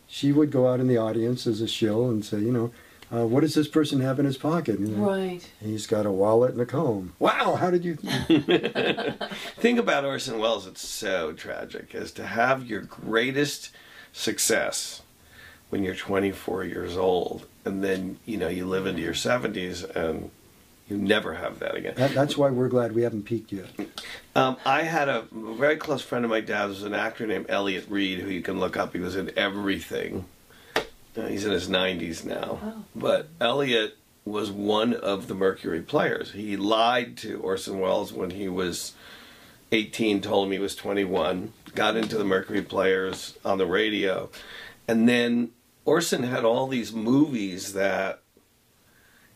she 0.08 0.32
would 0.32 0.52
go 0.52 0.67
out 0.67 0.80
in 0.80 0.88
the 0.88 0.98
audience 0.98 1.48
as 1.48 1.62
a 1.62 1.67
shill 1.67 2.10
and 2.10 2.24
say, 2.26 2.39
you 2.39 2.52
know, 2.52 2.71
uh, 3.15 3.25
what 3.25 3.41
does 3.41 3.54
this 3.54 3.67
person 3.67 4.01
have 4.01 4.19
in 4.19 4.25
his 4.25 4.38
pocket? 4.38 4.80
And, 4.80 4.97
uh, 4.97 5.08
Right. 5.08 5.51
He's 5.62 5.88
got 5.88 6.06
a 6.06 6.12
wallet 6.12 6.51
and 6.51 6.62
a 6.62 6.65
comb. 6.65 7.13
Wow, 7.19 7.56
how 7.56 7.71
did 7.71 7.86
you? 7.86 7.95
Think 9.58 9.80
about 9.80 10.06
Orson 10.06 10.39
Welles, 10.39 10.67
it's 10.67 10.88
so 10.88 11.34
tragic, 11.34 11.95
as 11.95 12.12
to 12.13 12.25
have 12.25 12.65
your 12.65 12.82
greatest 12.82 13.71
success 14.12 15.01
when 15.69 15.84
you're 15.84 15.95
24 15.95 16.63
years 16.63 16.97
old, 16.97 17.45
and 17.63 17.84
then 17.84 18.19
you 18.25 18.38
know 18.38 18.47
you 18.47 18.65
live 18.65 18.86
into 18.86 19.01
your 19.01 19.13
70s 19.13 19.84
and 19.95 20.30
you 20.88 20.97
never 20.97 21.34
have 21.34 21.60
that 21.60 21.75
again. 21.75 21.95
That, 21.95 22.13
that's 22.13 22.38
why 22.38 22.49
we're 22.51 22.67
glad 22.67 22.93
we 22.93 23.01
haven't 23.01 23.23
peaked 23.23 23.51
yet. 23.51 23.69
Um, 24.36 24.58
I 24.65 24.84
had 24.84 25.10
a 25.10 25.25
very 25.32 25.78
close 25.78 26.04
friend 26.04 26.23
of 26.23 26.30
my 26.30 26.41
dad's 26.41 26.69
was 26.69 26.84
an 26.84 26.93
actor 26.93 27.25
named 27.25 27.47
Elliott 27.49 27.86
Reid, 27.89 28.19
who 28.19 28.30
you 28.30 28.41
can 28.41 28.60
look 28.60 28.78
up. 28.78 28.93
He 28.93 28.99
was 28.99 29.15
in 29.15 29.32
everything. 29.36 30.25
He's 31.15 31.45
in 31.45 31.51
his 31.51 31.69
90s 31.69 32.25
now. 32.25 32.60
Oh. 32.62 32.84
But 32.95 33.30
Elliott 33.39 33.97
was 34.25 34.51
one 34.51 34.93
of 34.93 35.28
the 35.28 35.36
Mercury 35.36 35.82
players. 35.82 36.32
He 36.32 36.58
lied 36.58 37.15
to 37.17 37.39
Orson 37.41 37.80
Welles 37.80 38.12
when 38.12 38.32
he 38.32 38.49
was 38.49 38.93
18, 39.71 40.21
told 40.21 40.47
him 40.47 40.51
he 40.51 40.60
was 40.60 40.75
21, 40.75 41.54
got 41.73 41.95
into 41.95 42.17
the 42.17 42.25
Mercury 42.25 42.62
players 42.62 43.38
on 43.45 43.58
the 43.58 43.65
radio. 43.65 44.30
And 44.88 45.08
then 45.08 45.51
Orson 45.86 46.23
had 46.23 46.43
all 46.43 46.67
these 46.67 46.91
movies 46.91 47.73
that 47.73 48.21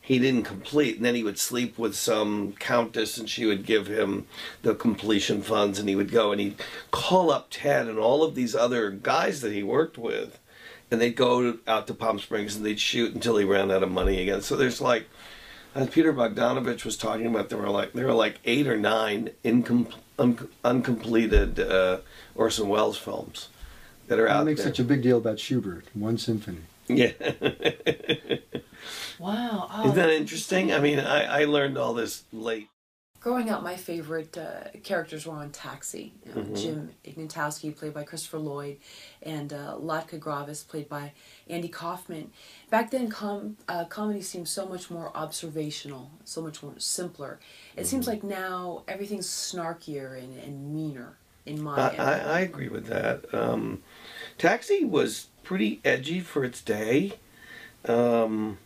he 0.01 0.17
didn't 0.17 0.43
complete 0.43 0.95
and 0.95 1.05
then 1.05 1.13
he 1.13 1.23
would 1.23 1.37
sleep 1.37 1.77
with 1.77 1.95
some 1.95 2.53
countess 2.53 3.15
and 3.19 3.29
she 3.29 3.45
would 3.45 3.63
give 3.63 3.85
him 3.85 4.25
the 4.63 4.73
completion 4.73 5.43
funds 5.43 5.77
and 5.77 5.87
he 5.87 5.95
would 5.95 6.09
go 6.09 6.31
and 6.31 6.41
he'd 6.41 6.59
call 6.89 7.29
up 7.29 7.45
ted 7.51 7.87
and 7.87 7.99
all 7.99 8.23
of 8.23 8.33
these 8.33 8.55
other 8.55 8.89
guys 8.89 9.41
that 9.41 9.53
he 9.53 9.61
worked 9.61 9.99
with 9.99 10.39
and 10.91 10.99
they'd 10.99 11.15
go 11.15 11.57
out 11.67 11.87
to 11.87 11.93
palm 11.93 12.19
springs 12.19 12.55
and 12.55 12.65
they'd 12.65 12.79
shoot 12.79 13.13
until 13.13 13.37
he 13.37 13.45
ran 13.45 13.69
out 13.71 13.83
of 13.83 13.91
money 13.91 14.21
again. 14.21 14.41
So 14.41 14.55
there's 14.55 14.81
like 14.81 15.07
as 15.75 15.87
peter 15.89 16.11
bogdanovich 16.11 16.83
was 16.83 16.97
talking 16.97 17.27
about 17.27 17.49
there 17.49 17.57
were 17.59 17.69
like 17.69 17.93
there 17.93 18.07
were 18.07 18.13
like 18.13 18.39
eight 18.45 18.65
or 18.67 18.75
nine 18.77 19.29
incom- 19.45 19.93
un- 20.17 20.49
uncompleted 20.65 21.59
uh, 21.59 21.99
orson 22.33 22.67
welles 22.67 22.97
films 22.97 23.49
that 24.07 24.17
are 24.19 24.25
Why 24.25 24.31
out 24.33 24.45
make 24.45 24.57
there. 24.57 24.65
such 24.65 24.79
a 24.79 24.83
big 24.83 25.03
deal 25.03 25.19
about 25.19 25.39
Schubert, 25.39 25.85
one 25.93 26.17
symphony? 26.17 26.61
yeah. 26.87 27.11
Wow. 29.19 29.67
Oh, 29.71 29.81
isn't 29.83 29.95
that 29.95 30.07
that's 30.07 30.19
interesting? 30.19 30.71
I 30.73 30.79
mean 30.79 30.99
I, 30.99 31.41
I 31.41 31.45
learned 31.45 31.77
all 31.77 31.93
this 31.93 32.23
late 32.33 32.69
Growing 33.21 33.49
up, 33.49 33.61
my 33.63 33.75
favorite 33.75 34.37
uh, 34.37 34.69
characters 34.81 35.25
were 35.25 35.35
on 35.35 35.49
Taxi. 35.49 36.13
You 36.25 36.33
know, 36.35 36.41
Mm-hmm. 36.41 36.55
Jim 36.55 36.89
Ignatowski, 37.05 37.75
played 37.75 37.93
by 37.93 38.03
Christopher 38.03 38.39
Lloyd, 38.39 38.77
and 39.21 39.51
uh, 39.51 39.75
Latka 39.77 40.17
Gravas, 40.17 40.65
played 40.65 40.87
by 40.87 41.11
Andy 41.49 41.67
Kaufman. 41.67 42.31
Back 42.69 42.91
then, 42.91 43.09
com- 43.09 43.57
uh, 43.67 43.83
comedy 43.85 44.21
seemed 44.21 44.47
so 44.47 44.65
much 44.65 44.89
more 44.89 45.11
observational, 45.15 46.11
so 46.23 46.41
much 46.41 46.63
more 46.63 46.73
simpler. 46.77 47.39
It 47.75 47.87
seems 47.87 48.05
Mm-hmm. 48.07 48.11
like 48.11 48.23
now 48.39 48.83
everything's 48.87 49.27
snarkier 49.27 50.17
and, 50.17 50.39
and 50.39 50.73
meaner, 50.73 51.17
in 51.45 51.61
my 51.61 51.75
I, 51.77 51.95
I. 51.97 52.13
I 52.37 52.39
agree 52.39 52.69
with 52.69 52.85
that. 52.87 53.25
Um, 53.33 53.83
Taxi 54.37 54.85
was 54.85 55.27
pretty 55.43 55.81
edgy 55.83 56.21
for 56.21 56.45
its 56.45 56.61
day. 56.61 57.13
Um, 57.85 58.59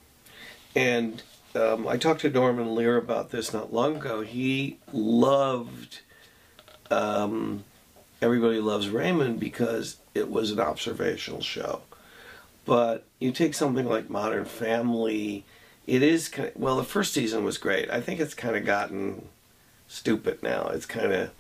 and 0.76 1.24
um, 1.56 1.88
I 1.88 1.98
talked 1.98 2.22
to 2.22 2.30
Norman 2.30 2.76
Lear 2.76 2.98
about 2.98 3.32
this 3.32 3.54
not 3.54 3.74
long 3.74 3.98
ago. 3.98 4.22
He 4.22 4.80
loved 4.92 6.02
um, 6.90 7.64
Everybody 8.22 8.60
Loves 8.60 8.90
Raymond 8.90 9.40
because 9.40 9.98
it 10.16 10.30
was 10.30 10.52
an 10.52 10.60
observational 10.60 11.42
show. 11.42 11.82
But 12.66 13.06
you 13.20 13.32
take 13.32 13.54
something 13.54 13.88
like 13.88 14.10
Modern 14.10 14.46
Family, 14.46 15.44
it 15.86 16.02
is 16.02 16.30
kind 16.30 16.50
of, 16.50 16.56
well, 16.56 16.78
the 16.78 16.84
first 16.84 17.14
season 17.14 17.44
was 17.44 17.58
great. 17.58 17.90
I 17.90 18.00
think 18.00 18.20
it's 18.20 18.34
kind 18.34 18.56
of 18.56 18.66
gotten 18.66 19.28
stupid 19.88 20.42
now. 20.42 20.68
It's 20.68 20.86
kind 20.86 21.12
of 21.12 21.32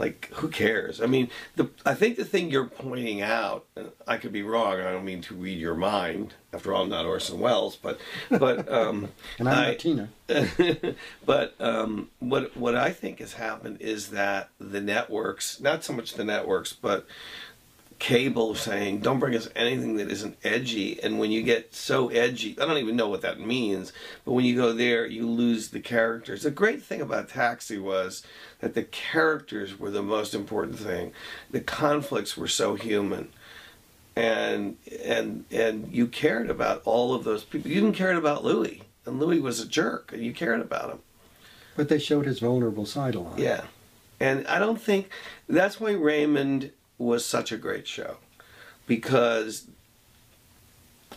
like 0.00 0.30
who 0.32 0.48
cares? 0.48 1.00
I 1.00 1.06
mean, 1.06 1.28
the 1.56 1.68
I 1.84 1.94
think 1.94 2.16
the 2.16 2.24
thing 2.24 2.50
you're 2.50 2.64
pointing 2.66 3.20
out, 3.20 3.66
I 4.08 4.16
could 4.16 4.32
be 4.32 4.42
wrong. 4.42 4.80
I 4.80 4.90
don't 4.90 5.04
mean 5.04 5.20
to 5.22 5.34
read 5.34 5.58
your 5.58 5.74
mind. 5.74 6.32
After 6.54 6.72
all, 6.72 6.82
I'm 6.82 6.88
not 6.88 7.04
Orson 7.04 7.38
Welles, 7.38 7.76
but 7.76 8.00
but 8.30 8.70
um, 8.72 9.10
And 9.38 9.48
I'm 9.48 9.54
I- 9.54 9.74
but 11.26 11.54
um, 11.60 12.08
what 12.18 12.56
what 12.56 12.74
I 12.74 12.92
think 12.92 13.18
has 13.18 13.34
happened 13.34 13.82
is 13.82 14.08
that 14.08 14.48
the 14.58 14.80
networks, 14.80 15.60
not 15.60 15.84
so 15.84 15.92
much 15.92 16.14
the 16.14 16.24
networks, 16.24 16.72
but 16.72 17.06
cable 18.00 18.54
saying 18.54 19.00
don't 19.00 19.18
bring 19.18 19.36
us 19.36 19.50
anything 19.54 19.96
that 19.96 20.10
isn't 20.10 20.34
edgy 20.42 20.98
and 21.02 21.18
when 21.18 21.30
you 21.30 21.42
get 21.42 21.74
so 21.74 22.08
edgy 22.08 22.56
i 22.58 22.64
don't 22.64 22.78
even 22.78 22.96
know 22.96 23.08
what 23.10 23.20
that 23.20 23.38
means 23.38 23.92
but 24.24 24.32
when 24.32 24.42
you 24.46 24.56
go 24.56 24.72
there 24.72 25.04
you 25.04 25.28
lose 25.28 25.68
the 25.68 25.80
characters 25.80 26.42
the 26.44 26.50
great 26.50 26.82
thing 26.82 27.02
about 27.02 27.28
taxi 27.28 27.76
was 27.76 28.22
that 28.60 28.74
the 28.74 28.82
characters 28.84 29.78
were 29.78 29.90
the 29.90 30.02
most 30.02 30.34
important 30.34 30.78
thing. 30.78 31.12
The 31.50 31.60
conflicts 31.60 32.36
were 32.36 32.48
so 32.48 32.74
human. 32.74 33.28
And 34.16 34.76
and 35.04 35.44
and 35.50 35.92
you 35.92 36.06
cared 36.06 36.50
about 36.50 36.82
all 36.84 37.14
of 37.14 37.24
those 37.24 37.44
people. 37.44 37.70
You 37.70 37.78
even 37.78 37.92
cared 37.92 38.16
about 38.16 38.44
louis. 38.44 38.82
And 39.06 39.18
louis 39.18 39.40
was 39.40 39.60
a 39.60 39.66
jerk 39.66 40.12
and 40.12 40.22
you 40.22 40.32
cared 40.32 40.60
about 40.60 40.90
him. 40.90 40.98
But 41.76 41.88
they 41.88 41.98
showed 41.98 42.26
his 42.26 42.40
vulnerable 42.40 42.86
side 42.86 43.14
a 43.14 43.20
lot. 43.20 43.38
yeah. 43.38 43.62
And 44.18 44.46
I 44.48 44.58
don't 44.58 44.80
think 44.80 45.08
that's 45.48 45.80
why 45.80 45.92
Raymond 45.92 46.72
was 46.98 47.24
such 47.24 47.52
a 47.52 47.56
great 47.56 47.86
show. 47.88 48.16
Because 48.86 49.66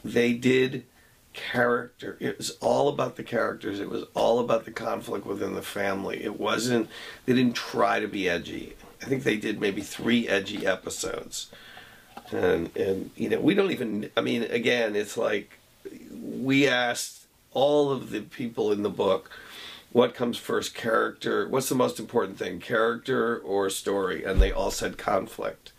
they 0.05 0.33
did 0.33 0.85
character. 1.33 2.17
It 2.19 2.37
was 2.37 2.51
all 2.61 2.89
about 2.89 3.15
the 3.15 3.23
characters. 3.23 3.79
It 3.79 3.89
was 3.89 4.05
all 4.13 4.39
about 4.39 4.65
the 4.65 4.71
conflict 4.71 5.25
within 5.25 5.55
the 5.55 5.61
family. 5.61 6.23
It 6.23 6.39
wasn't, 6.39 6.89
they 7.25 7.33
didn't 7.33 7.55
try 7.55 7.99
to 7.99 8.07
be 8.07 8.29
edgy. 8.29 8.75
I 9.01 9.05
think 9.05 9.23
they 9.23 9.37
did 9.37 9.59
maybe 9.59 9.81
three 9.81 10.27
edgy 10.27 10.65
episodes. 10.65 11.49
And, 12.31 12.75
and 12.77 13.11
you 13.15 13.29
know, 13.29 13.39
we 13.39 13.53
don't 13.53 13.71
even, 13.71 14.09
I 14.15 14.21
mean, 14.21 14.43
again, 14.43 14.95
it's 14.95 15.17
like 15.17 15.59
we 16.11 16.67
asked 16.67 17.25
all 17.53 17.91
of 17.91 18.09
the 18.09 18.21
people 18.21 18.71
in 18.71 18.83
the 18.83 18.89
book 18.89 19.29
what 19.91 20.15
comes 20.15 20.37
first 20.37 20.73
character 20.73 21.47
what's 21.47 21.69
the 21.69 21.75
most 21.75 21.99
important 21.99 22.37
thing 22.37 22.59
character 22.59 23.37
or 23.37 23.69
story 23.69 24.23
and 24.23 24.41
they 24.41 24.51
all 24.51 24.71
said 24.71 24.97
conflict 24.97 25.71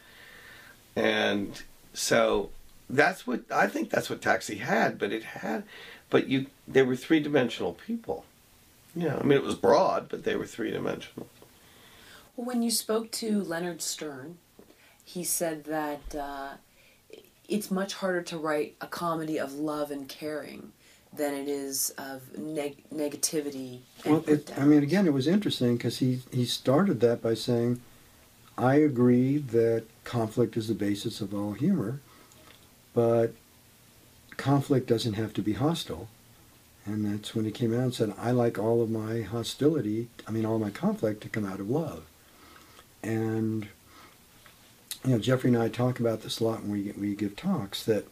and 0.94 1.62
so 1.92 2.50
that's 2.90 3.26
what 3.26 3.40
i 3.50 3.66
think 3.66 3.90
that's 3.90 4.10
what 4.10 4.20
taxi 4.20 4.56
had 4.56 4.98
but 4.98 5.12
it 5.12 5.22
had 5.22 5.64
but 6.10 6.28
you 6.28 6.46
they 6.68 6.82
were 6.82 6.96
three-dimensional 6.96 7.72
people. 7.72 8.24
Yeah 8.94 9.16
i 9.16 9.22
mean 9.22 9.38
it 9.38 9.44
was 9.44 9.54
broad 9.54 10.08
but 10.08 10.24
they 10.24 10.36
were 10.36 10.46
three-dimensional. 10.46 11.26
When 12.36 12.62
you 12.62 12.70
spoke 12.72 13.12
to 13.12 13.42
Leonard 13.42 13.80
Stern, 13.80 14.38
he 15.04 15.22
said 15.22 15.64
that 15.64 16.14
uh, 16.16 16.48
it's 17.48 17.70
much 17.70 17.94
harder 17.94 18.22
to 18.22 18.38
write 18.38 18.74
a 18.80 18.88
comedy 18.88 19.38
of 19.38 19.54
love 19.54 19.90
and 19.92 20.08
caring 20.08 20.72
than 21.12 21.34
it 21.34 21.48
is 21.48 21.90
of 21.96 22.36
neg- 22.36 22.82
negativity 22.92 23.80
and 24.04 24.14
Well, 24.14 24.24
it, 24.26 24.52
I 24.58 24.64
mean, 24.64 24.82
again, 24.82 25.06
it 25.06 25.12
was 25.12 25.28
interesting 25.28 25.76
because 25.76 25.98
he, 25.98 26.22
he 26.32 26.44
started 26.44 26.98
that 27.00 27.22
by 27.22 27.34
saying, 27.34 27.80
I 28.58 28.76
agree 28.76 29.38
that 29.38 29.84
conflict 30.02 30.56
is 30.56 30.66
the 30.68 30.74
basis 30.74 31.20
of 31.20 31.32
all 31.32 31.52
humor, 31.52 32.00
but 32.94 33.35
conflict 34.37 34.87
doesn't 34.87 35.14
have 35.14 35.33
to 35.35 35.42
be 35.42 35.54
hostile. 35.54 36.09
And 36.87 37.04
that's 37.04 37.35
when 37.35 37.44
he 37.44 37.50
came 37.50 37.72
out 37.72 37.80
and 37.80 37.94
said, 37.94 38.14
I 38.18 38.30
like 38.30 38.59
all 38.59 38.83
of 38.83 38.90
my 38.90 39.22
hostility, 39.22 40.09
I 40.26 40.30
mean, 40.30 40.44
all 40.44 40.59
my 40.59 40.70
conflict 40.70 41.22
to 41.22 41.28
come 41.28 41.46
out 41.46 41.61
of 41.61 41.70
love. 41.70 42.04
And, 43.02 43.68
you 45.04 45.12
know, 45.12 45.18
Jeffrey 45.18 45.48
and 45.48 45.59
I 45.59 45.68
talk 45.68 45.98
about 45.98 46.22
this 46.22 46.40
a 46.40 46.44
lot 46.44 46.62
when 46.62 46.70
we, 46.70 46.92
we 46.92 47.14
give 47.14 47.37
talks 47.37 47.83
that 47.85 48.07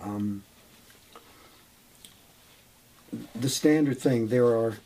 um, 0.00 0.44
the 3.34 3.48
standard 3.48 3.98
thing, 3.98 4.28
there 4.28 4.46
are 4.46 4.78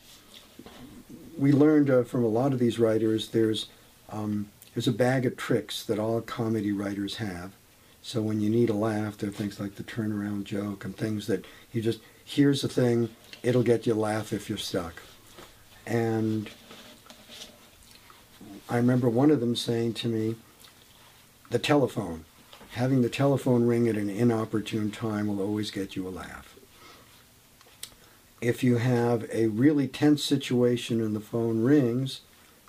we 1.37 1.53
learned 1.53 1.89
uh, 1.89 2.03
from 2.03 2.23
a 2.23 2.29
lot 2.29 2.53
of 2.53 2.59
these 2.59 2.79
writers 2.79 3.29
there's 3.29 3.69
um, 4.11 4.51
there's 4.75 4.87
a 4.87 4.93
bag 4.93 5.25
of 5.27 5.37
tricks 5.37 5.83
that 5.85 5.99
all 5.99 6.21
comedy 6.21 6.73
writers 6.73 7.17
have. 7.17 7.53
So 8.11 8.21
when 8.21 8.41
you 8.41 8.51
need 8.51 8.71
a 8.71 8.75
laugh, 8.75 9.17
there 9.17 9.31
are 9.31 9.33
things 9.33 9.61
like 9.61 9.77
the 9.77 9.85
turnaround 9.85 10.43
joke 10.43 10.85
and 10.85 10.97
things 10.97 11.29
that 11.29 11.45
you 11.71 11.81
just 11.81 12.01
here's 12.25 12.61
the 12.61 12.67
thing, 12.67 13.09
it'll 13.45 13.63
get 13.63 13.87
you 13.87 13.95
a 13.95 13.95
laugh 13.95 14.33
if 14.33 14.49
you're 14.49 14.59
stuck. 14.59 15.01
And 15.87 16.51
I 18.69 18.79
remember 18.79 19.09
one 19.09 19.31
of 19.31 19.39
them 19.39 19.55
saying 19.55 19.95
to 19.95 20.09
me, 20.09 20.35
the 21.51 21.61
telephone, 21.61 22.25
having 22.71 23.03
the 23.03 23.09
telephone 23.09 23.69
ring 23.69 23.87
at 23.87 23.95
an 23.95 24.11
inopportune 24.11 24.91
time 24.91 25.29
will 25.29 25.41
always 25.41 25.71
get 25.71 25.95
you 25.95 26.09
a 26.09 26.11
laugh 26.11 26.57
if 28.41 28.65
you 28.65 28.79
have 28.79 29.25
a 29.33 29.47
really 29.49 29.87
tense 29.87 30.25
situation 30.25 31.01
and 31.01 31.15
the 31.15 31.21
phone 31.21 31.63
rings, 31.63 32.23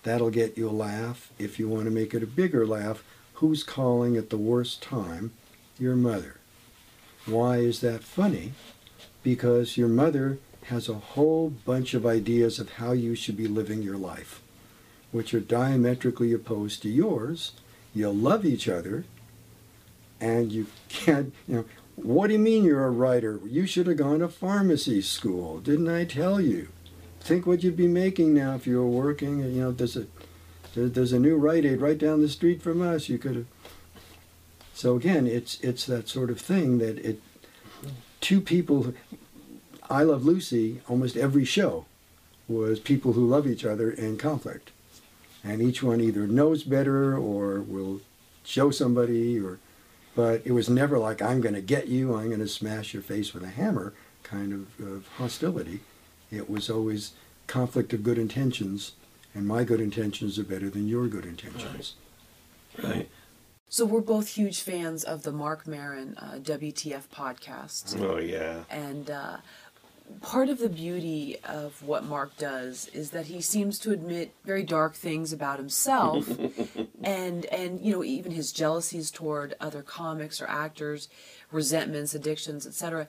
that'll 0.04 0.30
get 0.30 0.58
you 0.58 0.70
a 0.70 0.72
laugh. 0.72 1.32
If 1.40 1.60
you 1.60 1.68
want 1.70 1.86
to 1.86 1.92
make 1.92 2.14
it 2.14 2.22
a 2.22 2.28
bigger 2.28 2.68
laugh, 2.68 3.04
who's 3.42 3.64
calling 3.64 4.16
at 4.16 4.30
the 4.30 4.38
worst 4.38 4.84
time? 4.84 5.32
Your 5.80 5.96
mother. 5.96 6.38
Why 7.26 7.58
is 7.58 7.82
that 7.82 8.04
funny? 8.04 8.54
Because 9.24 9.78
your 9.78 9.88
mother 9.88 10.38
has 10.66 10.88
a 10.88 10.94
whole 10.94 11.50
bunch 11.50 11.96
of 11.96 12.06
ideas 12.06 12.60
of 12.60 12.74
how 12.74 12.92
you 12.92 13.16
should 13.16 13.36
be 13.36 13.48
living 13.48 13.82
your 13.82 13.98
life, 13.98 14.42
which 15.12 15.34
are 15.34 15.40
diametrically 15.40 16.32
opposed 16.34 16.84
to 16.84 16.90
yours. 16.90 17.54
You'll 17.96 18.14
love 18.14 18.46
each 18.46 18.70
other, 18.70 19.06
and 20.20 20.52
you 20.52 20.68
can't, 20.88 21.34
you 21.48 21.56
know, 21.56 21.66
what 21.96 22.28
do 22.28 22.34
you 22.34 22.40
mean 22.40 22.64
you're 22.64 22.86
a 22.86 22.92
writer? 22.92 23.40
You 23.44 23.66
should 23.66 23.88
have 23.88 23.98
gone 23.98 24.20
to 24.20 24.28
pharmacy 24.28 25.02
school. 25.02 25.60
Didn't 25.60 25.90
I 25.90 26.06
tell 26.06 26.40
you? 26.40 26.68
Think 27.20 27.48
what 27.48 27.64
you'd 27.64 27.76
be 27.76 27.88
making 27.88 28.36
now 28.36 28.54
if 28.54 28.68
you 28.68 28.78
were 28.78 28.88
working. 28.88 29.40
You 29.40 29.62
know, 29.62 29.72
there's 29.72 29.98
a 29.98 30.06
there, 30.76 30.88
there's 30.88 31.14
a 31.14 31.20
new 31.20 31.38
Rite 31.38 31.66
Aid 31.66 31.82
right 31.82 31.98
down 31.98 32.22
the 32.22 32.30
street 32.30 32.62
from 32.62 32.82
us. 32.82 33.10
You 33.10 33.18
could 33.18 33.36
have. 33.36 33.46
So 34.74 34.96
again, 34.96 35.28
it's 35.28 35.60
it's 35.62 35.86
that 35.86 36.10
sort 36.10 36.30
of 36.30 36.40
thing 36.40 36.80
that 36.80 36.98
it. 37.00 37.22
Two 38.20 38.42
people. 38.42 38.94
I 39.90 40.04
Love 40.04 40.26
Lucy. 40.26 40.82
Almost 40.88 41.18
every 41.18 41.44
show 41.44 41.86
was 42.48 42.80
people 42.80 43.14
who 43.14 43.28
love 43.28 43.48
each 43.48 43.66
other 43.66 43.90
in 43.92 44.18
conflict, 44.18 44.72
and 45.44 45.62
each 45.62 45.82
one 45.82 46.02
either 46.02 46.28
knows 46.28 46.64
better 46.64 47.18
or 47.18 47.62
will 47.62 48.02
show 48.44 48.72
somebody 48.72 49.40
or 49.40 49.60
but 50.16 50.42
it 50.46 50.52
was 50.52 50.70
never 50.70 50.98
like 50.98 51.22
I'm 51.22 51.42
going 51.42 51.56
to 51.56 51.62
get 51.62 51.88
you, 51.88 52.16
I'm 52.16 52.28
going 52.28 52.40
to 52.40 52.48
smash 52.48 52.94
your 52.94 53.04
face 53.04 53.34
with 53.34 53.44
a 53.44 53.50
hammer 53.50 53.94
kind 54.24 54.52
of, 54.54 54.86
of 54.86 55.08
hostility. 55.18 55.82
It 56.30 56.50
was 56.50 56.70
always 56.70 57.14
conflict 57.48 57.94
of 57.94 58.04
good 58.04 58.18
intentions, 58.18 58.94
and 59.34 59.48
my 59.48 59.64
good 59.64 59.80
intentions 59.82 60.38
are 60.38 60.44
better 60.44 60.70
than 60.70 60.88
your 60.88 61.08
good 61.08 61.26
intentions. 61.26 61.96
right 62.84 63.10
So 63.70 63.86
we're 63.86 64.02
both 64.02 64.30
huge 64.30 64.62
fans 64.62 65.04
of 65.04 65.24
the 65.24 65.32
Marc 65.32 65.68
Maron 65.68 66.16
uh, 66.18 66.40
WTF 66.42 67.04
podcast. 67.14 68.00
oh 68.02 68.18
yeah 68.18 68.64
And 68.70 69.10
uh, 69.10 69.38
part 70.20 70.50
of 70.50 70.60
the 70.60 70.70
beauty 70.70 71.38
of 71.46 71.82
what 71.84 72.04
Marc 72.04 72.36
does 72.38 72.88
is 72.94 73.12
that 73.12 73.28
he 73.28 73.42
seems 73.42 73.80
to 73.80 73.92
admit 73.92 74.34
very 74.44 74.64
dark 74.64 74.94
things 74.94 75.32
about 75.32 75.58
himself, 75.58 76.28
and 77.04 77.46
and 77.46 77.80
you 77.80 77.94
know 77.94 78.04
even 78.04 78.32
his 78.34 78.52
jealousies 78.52 79.10
toward 79.12 79.56
other 79.62 79.82
comics 79.82 80.42
or 80.42 80.48
actors, 80.48 81.08
resentments, 81.52 82.14
addictions, 82.14 82.68
etc. 82.68 83.08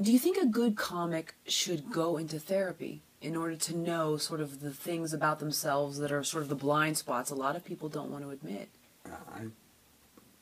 Do 0.00 0.12
you 0.12 0.18
think 0.18 0.36
a 0.36 0.46
good 0.46 0.76
comic 0.76 1.34
should 1.46 1.90
go 1.90 2.16
into 2.16 2.38
therapy 2.38 3.02
in 3.26 3.36
order 3.36 3.56
to 3.56 3.76
know 3.76 4.16
sort 4.16 4.40
of 4.40 4.60
the 4.60 4.70
things 4.70 5.12
about 5.12 5.40
themselves 5.40 5.98
that 5.98 6.12
are 6.12 6.22
sort 6.22 6.44
of 6.44 6.48
the 6.48 6.54
blind 6.54 6.96
spots 6.96 7.28
a 7.30 7.34
lot 7.34 7.56
of 7.56 7.64
people 7.64 7.88
don't 7.88 8.08
want 8.08 8.22
to 8.22 8.30
admit? 8.30 8.68
I 9.04 9.46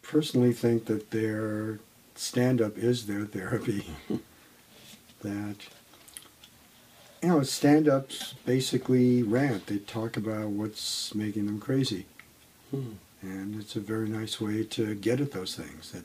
personally 0.03 0.53
think 0.53 0.85
that 0.85 1.11
their 1.11 1.81
stand 2.15 2.61
up 2.61 2.77
is 2.77 3.07
their 3.07 3.25
therapy. 3.25 3.87
that, 5.23 5.57
you 7.23 7.29
know, 7.31 7.43
stand 7.43 7.89
ups 7.89 8.35
basically 8.45 9.23
rant, 9.23 9.67
they 9.67 9.79
talk 9.79 10.19
about 10.19 10.49
what's 10.49 11.15
making 11.15 11.47
them 11.47 11.59
crazy. 11.59 12.05
Hmm. 12.71 12.93
And 13.23 13.59
it's 13.59 13.77
a 13.77 13.81
very 13.81 14.11
nice 14.11 14.39
way 14.39 14.63
to 14.65 14.95
get 14.95 15.23
at 15.23 15.33
those 15.33 15.57
things. 15.57 15.93
That 15.93 16.05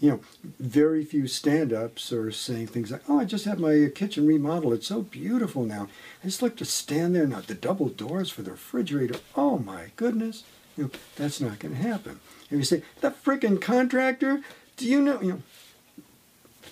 you 0.00 0.10
know, 0.10 0.20
very 0.58 1.04
few 1.04 1.26
stand-ups 1.26 2.10
are 2.10 2.32
saying 2.32 2.68
things 2.68 2.90
like, 2.90 3.02
"Oh, 3.08 3.20
I 3.20 3.26
just 3.26 3.44
had 3.44 3.60
my 3.60 3.90
kitchen 3.94 4.26
remodeled. 4.26 4.72
It's 4.72 4.86
so 4.86 5.02
beautiful 5.02 5.64
now. 5.64 5.88
I 6.22 6.26
just 6.26 6.40
like 6.42 6.56
to 6.56 6.64
stand 6.64 7.14
there 7.14 7.26
now. 7.26 7.42
The 7.42 7.54
double 7.54 7.90
doors 7.90 8.30
for 8.30 8.42
the 8.42 8.52
refrigerator. 8.52 9.20
Oh 9.36 9.58
my 9.58 9.92
goodness, 9.96 10.44
you 10.76 10.84
know, 10.84 10.90
that's 11.16 11.40
not 11.40 11.58
going 11.58 11.76
to 11.76 11.82
happen." 11.82 12.18
And 12.48 12.58
you 12.58 12.64
say, 12.64 12.82
"The 13.02 13.10
freaking 13.10 13.60
contractor? 13.60 14.42
Do 14.76 14.86
you 14.86 15.02
know?" 15.02 15.20
You 15.20 15.32
know. 15.32 15.42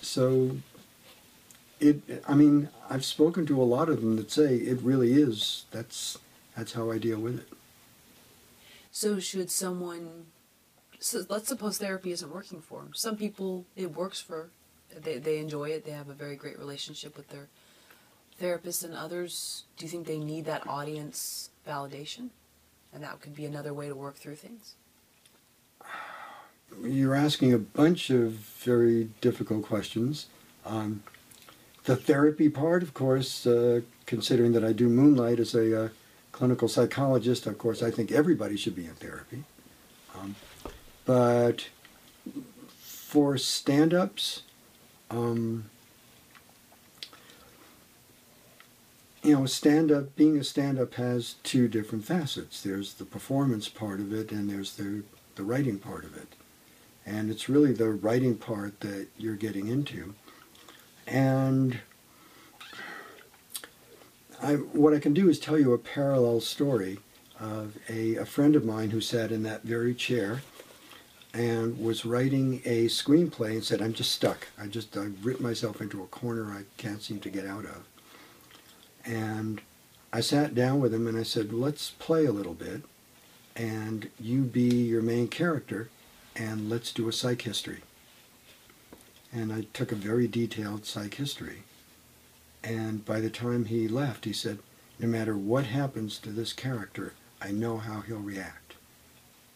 So, 0.01 0.57
it. 1.79 2.23
I 2.27 2.33
mean, 2.33 2.69
I've 2.89 3.05
spoken 3.05 3.45
to 3.45 3.61
a 3.61 3.63
lot 3.63 3.89
of 3.89 4.01
them 4.01 4.15
that 4.15 4.31
say 4.31 4.55
it 4.55 4.81
really 4.81 5.13
is. 5.13 5.65
That's 5.69 6.17
that's 6.57 6.73
how 6.73 6.89
I 6.89 6.97
deal 6.97 7.19
with 7.19 7.39
it. 7.39 7.47
So 8.91 9.19
should 9.19 9.51
someone 9.51 10.25
so 10.99 11.23
let's 11.29 11.47
suppose 11.47 11.77
therapy 11.77 12.11
isn't 12.11 12.33
working 12.33 12.61
for 12.61 12.81
them. 12.81 12.91
Some 12.93 13.15
people 13.15 13.65
it 13.75 13.95
works 13.95 14.19
for 14.19 14.49
they 14.95 15.17
they 15.17 15.39
enjoy 15.39 15.69
it. 15.69 15.85
They 15.85 15.91
have 15.91 16.09
a 16.09 16.13
very 16.13 16.35
great 16.35 16.59
relationship 16.59 17.15
with 17.15 17.29
their 17.29 17.47
therapist 18.37 18.83
and 18.83 18.93
others 18.93 19.63
do 19.77 19.85
you 19.85 19.89
think 19.89 20.07
they 20.07 20.17
need 20.17 20.45
that 20.45 20.67
audience 20.67 21.49
validation? 21.67 22.29
And 22.93 23.03
that 23.03 23.21
could 23.21 23.35
be 23.35 23.45
another 23.45 23.73
way 23.73 23.87
to 23.87 23.95
work 23.95 24.15
through 24.15 24.35
things. 24.35 24.75
You're 26.83 27.15
asking 27.15 27.53
a 27.53 27.57
bunch 27.57 28.09
of 28.09 28.31
very 28.31 29.09
difficult 29.21 29.63
questions. 29.63 30.27
Um, 30.65 31.03
the 31.85 31.95
therapy 31.95 32.49
part, 32.49 32.83
of 32.83 32.93
course, 32.93 33.47
uh, 33.47 33.81
considering 34.05 34.51
that 34.53 34.63
I 34.63 34.73
do 34.73 34.89
moonlight 34.89 35.39
as 35.39 35.55
a 35.55 35.85
uh, 35.85 35.89
clinical 36.31 36.67
psychologist, 36.67 37.47
of 37.47 37.57
course, 37.57 37.81
I 37.81 37.89
think 37.89 38.11
everybody 38.11 38.57
should 38.57 38.75
be 38.75 38.85
in 38.85 38.93
therapy. 38.95 39.43
Um, 40.15 40.35
but 41.09 41.69
for 42.77 43.35
stand 43.35 43.95
ups, 43.95 44.43
um, 45.09 45.67
you 49.23 49.33
know, 49.33 49.47
stand 49.47 49.91
up, 49.91 50.15
being 50.15 50.37
a 50.37 50.43
stand 50.43 50.77
up 50.77 50.93
has 50.93 51.37
two 51.41 51.67
different 51.67 52.05
facets. 52.05 52.61
There's 52.61 52.93
the 52.93 53.05
performance 53.05 53.67
part 53.67 53.99
of 53.99 54.13
it, 54.13 54.31
and 54.31 54.51
there's 54.51 54.75
the, 54.75 55.01
the 55.33 55.41
writing 55.41 55.79
part 55.79 56.05
of 56.05 56.15
it. 56.15 56.27
And 57.07 57.31
it's 57.31 57.49
really 57.49 57.73
the 57.73 57.89
writing 57.89 58.35
part 58.35 58.79
that 58.81 59.07
you're 59.17 59.35
getting 59.35 59.67
into. 59.67 60.13
And 61.07 61.79
I, 64.39 64.57
what 64.57 64.93
I 64.93 64.99
can 64.99 65.15
do 65.15 65.27
is 65.27 65.39
tell 65.39 65.57
you 65.57 65.73
a 65.73 65.79
parallel 65.79 66.39
story 66.39 66.99
of 67.39 67.79
a, 67.89 68.17
a 68.17 68.25
friend 68.25 68.55
of 68.55 68.63
mine 68.63 68.91
who 68.91 69.01
sat 69.01 69.31
in 69.31 69.41
that 69.41 69.63
very 69.63 69.95
chair 69.95 70.43
and 71.33 71.79
was 71.79 72.05
writing 72.05 72.61
a 72.65 72.85
screenplay 72.85 73.51
and 73.51 73.63
said, 73.63 73.81
I'm 73.81 73.93
just 73.93 74.11
stuck. 74.11 74.47
I 74.59 74.67
just, 74.67 74.97
I've 74.97 75.25
written 75.25 75.43
myself 75.43 75.81
into 75.81 76.01
a 76.01 76.07
corner 76.07 76.51
I 76.51 76.63
can't 76.77 77.01
seem 77.01 77.19
to 77.19 77.29
get 77.29 77.45
out 77.45 77.65
of. 77.65 77.83
And 79.05 79.61
I 80.11 80.21
sat 80.21 80.55
down 80.55 80.79
with 80.79 80.93
him 80.93 81.07
and 81.07 81.17
I 81.17 81.23
said, 81.23 81.53
let's 81.53 81.91
play 81.91 82.25
a 82.25 82.31
little 82.31 82.55
bit 82.55 82.81
and 83.55 84.09
you 84.19 84.41
be 84.41 84.69
your 84.69 85.01
main 85.01 85.27
character 85.27 85.89
and 86.35 86.69
let's 86.69 86.91
do 86.91 87.07
a 87.07 87.13
psych 87.13 87.43
history. 87.43 87.81
And 89.31 89.53
I 89.53 89.67
took 89.73 89.91
a 89.91 89.95
very 89.95 90.27
detailed 90.27 90.85
psych 90.85 91.15
history. 91.15 91.63
And 92.63 93.05
by 93.05 93.19
the 93.19 93.29
time 93.29 93.65
he 93.65 93.87
left, 93.87 94.25
he 94.25 94.33
said, 94.33 94.59
no 94.97 95.07
matter 95.07 95.37
what 95.37 95.65
happens 95.65 96.17
to 96.19 96.29
this 96.29 96.53
character, 96.53 97.13
I 97.41 97.51
know 97.51 97.77
how 97.77 98.01
he'll 98.01 98.17
react. 98.17 98.68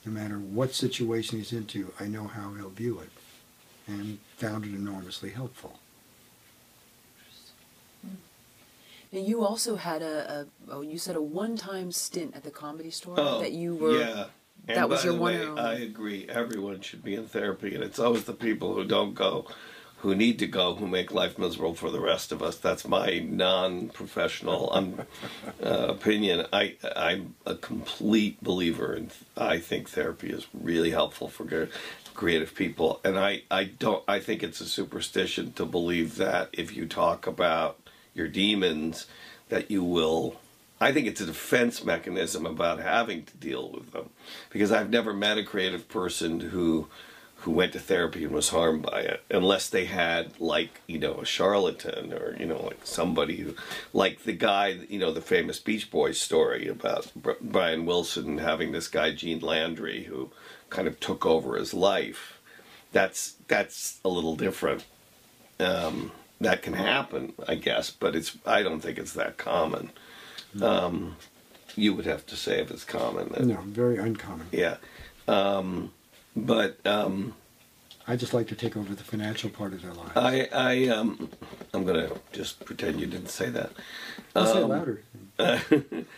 No 0.06 0.12
matter 0.12 0.36
what 0.36 0.74
situation 0.74 1.38
he's 1.38 1.54
into, 1.54 1.94
I 2.00 2.06
know 2.06 2.28
how 2.28 2.54
he'll 2.54 2.70
view 2.70 3.00
it. 3.00 3.10
And 3.88 4.20
found 4.38 4.66
it 4.66 4.74
enormously 4.74 5.32
helpful. 5.32 5.80
Now 9.12 9.20
you 9.20 9.46
also 9.46 9.76
had 9.76 10.02
a, 10.02 10.48
a 10.70 10.72
oh, 10.72 10.82
you 10.82 10.98
said 10.98 11.16
a 11.16 11.22
one-time 11.22 11.92
stint 11.92 12.36
at 12.36 12.44
the 12.44 12.50
comedy 12.50 12.90
store 12.90 13.16
Oh, 13.18 13.40
that 13.42 13.52
you 13.52 13.76
were 13.76 14.00
yeah. 14.00 14.26
And 14.68 14.78
that 14.78 14.90
was 14.90 15.02
by 15.02 15.06
your 15.06 15.14
the 15.14 15.20
one 15.20 15.56
way. 15.56 15.62
I 15.62 15.74
agree. 15.76 16.26
Everyone 16.30 16.80
should 16.82 17.04
be 17.04 17.16
in 17.16 17.28
therapy, 17.28 17.76
and 17.76 17.84
it's 17.84 18.00
always 18.00 18.24
the 18.24 18.34
people 18.34 18.74
who 18.74 18.86
don't 18.86 19.14
go, 19.14 19.46
who 20.04 20.14
need 20.14 20.38
to 20.38 20.46
go, 20.46 20.76
who 20.76 20.86
make 20.86 21.14
life 21.14 21.40
miserable 21.40 21.74
for 21.74 21.90
the 21.90 22.00
rest 22.00 22.34
of 22.34 22.44
us. 22.44 22.58
That's 22.58 22.86
my 22.86 23.20
non-professional 23.20 24.70
un, 24.74 25.08
uh, 25.64 25.88
opinion. 25.88 26.46
I 26.52 26.76
I'm 26.94 27.36
a 27.46 27.56
complete 27.56 28.44
believer, 28.44 28.94
and 28.94 29.12
I 29.38 29.60
think 29.60 29.90
therapy 29.90 30.30
is 30.30 30.46
really 30.54 30.92
helpful 30.92 31.30
for 31.30 31.70
creative 32.14 32.54
people. 32.54 33.00
And 33.06 33.18
I 33.18 33.44
I 33.50 33.64
don't. 33.64 34.04
I 34.06 34.20
think 34.20 34.44
it's 34.44 34.60
a 34.60 34.68
superstition 34.68 35.54
to 35.54 35.66
believe 35.66 36.18
that 36.18 36.50
if 36.52 36.76
you 36.76 36.86
talk 36.86 37.26
about 37.26 37.80
your 38.14 38.28
demons, 38.28 39.08
that 39.48 39.72
you 39.72 39.86
will 39.86 40.36
I 40.82 40.92
think 40.92 41.08
it's 41.08 41.22
a 41.22 41.26
defense 41.26 41.86
mechanism 41.86 42.46
about 42.46 42.80
having 42.80 43.24
to 43.24 43.38
deal 43.38 43.72
with 43.72 43.94
them 43.94 44.10
because 44.50 44.70
I've 44.70 44.90
never 44.90 45.14
met 45.14 45.38
a 45.38 45.44
creative 45.44 45.88
person 45.88 46.42
who 46.42 46.90
who 47.44 47.52
went 47.52 47.74
to 47.74 47.80
therapy 47.80 48.24
and 48.24 48.34
was 48.34 48.50
harmed 48.50 48.82
by 48.84 49.02
it 49.02 49.22
unless 49.30 49.70
they 49.70 49.86
had 49.86 50.40
like 50.40 50.82
you 50.88 50.98
know 50.98 51.16
a 51.16 51.26
charlatan 51.26 52.14
or 52.14 52.36
you 52.40 52.46
know 52.46 52.62
like 52.64 52.80
somebody 52.86 53.38
who 53.38 53.54
like 53.92 54.24
the 54.24 54.32
guy 54.34 54.68
you 54.90 54.98
know 54.98 55.12
the 55.12 55.22
famous 55.22 55.60
Beach 55.60 55.92
Boys 55.92 56.20
story 56.20 56.68
about 56.68 57.12
Br- 57.16 57.32
Brian 57.42 57.86
Wilson 57.86 58.38
having 58.38 58.72
this 58.72 58.88
guy 58.88 59.12
Gene 59.12 59.40
Landy 59.40 60.04
who 60.04 60.32
kind 60.70 60.88
of 60.88 61.00
took 61.00 61.26
over 61.26 61.58
his 61.58 61.74
life 61.74 62.40
that's 62.94 63.36
that's 63.48 64.00
a 64.06 64.10
little 64.10 64.36
different 64.36 64.86
um, 65.60 66.12
that 66.40 66.62
can 66.62 66.74
happen 66.74 67.34
I 67.48 67.56
guess 67.56 67.90
but 67.92 68.16
it's 68.16 68.38
I 68.46 68.64
don't 68.64 68.80
think 68.80 68.98
it's 68.98 69.14
that 69.14 69.38
common 69.38 69.92
um, 70.62 71.18
you 71.76 71.94
would 71.94 72.06
have 72.06 72.26
to 72.28 72.36
say 72.36 72.60
if 72.60 72.72
it's 72.72 72.84
common. 72.84 73.30
That, 73.30 73.46
No, 73.46 73.58
very 73.62 73.98
uncommon. 73.98 74.48
Yeah. 74.52 74.78
Um, 75.28 75.92
but 76.36 76.86
um, 76.86 77.34
I 78.08 78.16
just 78.16 78.34
like 78.34 78.48
to 78.48 78.56
take 78.56 78.76
over 78.76 78.94
the 78.94 79.04
financial 79.04 79.50
part 79.50 79.74
of 79.74 79.82
their 79.82 79.94
lives. 79.94 80.12
I, 80.16 80.50
I, 80.52 80.88
um, 80.88 81.30
I'm 81.74 81.86
gonna 81.86 82.10
just 82.32 82.64
pretend 82.66 83.00
you 83.00 83.08
didn't 83.08 83.30
say 83.30 83.50
that. 83.50 83.72
I'll 84.36 84.46
say 84.46 84.60
it 84.60 84.64
um, 84.64 84.70
louder. 84.70 85.04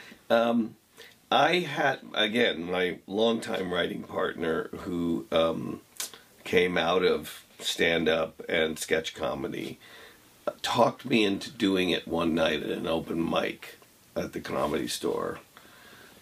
I 1.32 1.60
had 1.60 1.99
again 2.13 2.71
my 2.71 2.99
longtime 3.08 3.73
writing 3.73 4.04
partner 4.04 4.69
who 4.82 5.25
um, 5.32 5.82
came 6.43 6.78
out 6.78 7.04
of 7.04 7.45
stand 7.60 8.08
up 8.08 8.41
and 8.47 8.78
sketch 8.78 9.15
comedy 9.15 9.80
uh, 10.47 10.51
talked 10.62 11.06
me 11.06 11.25
into 11.25 11.49
doing 11.49 11.89
it 11.89 12.08
one 12.08 12.36
night 12.36 12.62
at 12.62 12.69
an 12.69 12.88
open 12.88 13.28
mic 13.28 13.80
at 14.15 14.34
the 14.34 14.39
comedy 14.39 14.88
store 14.88 15.39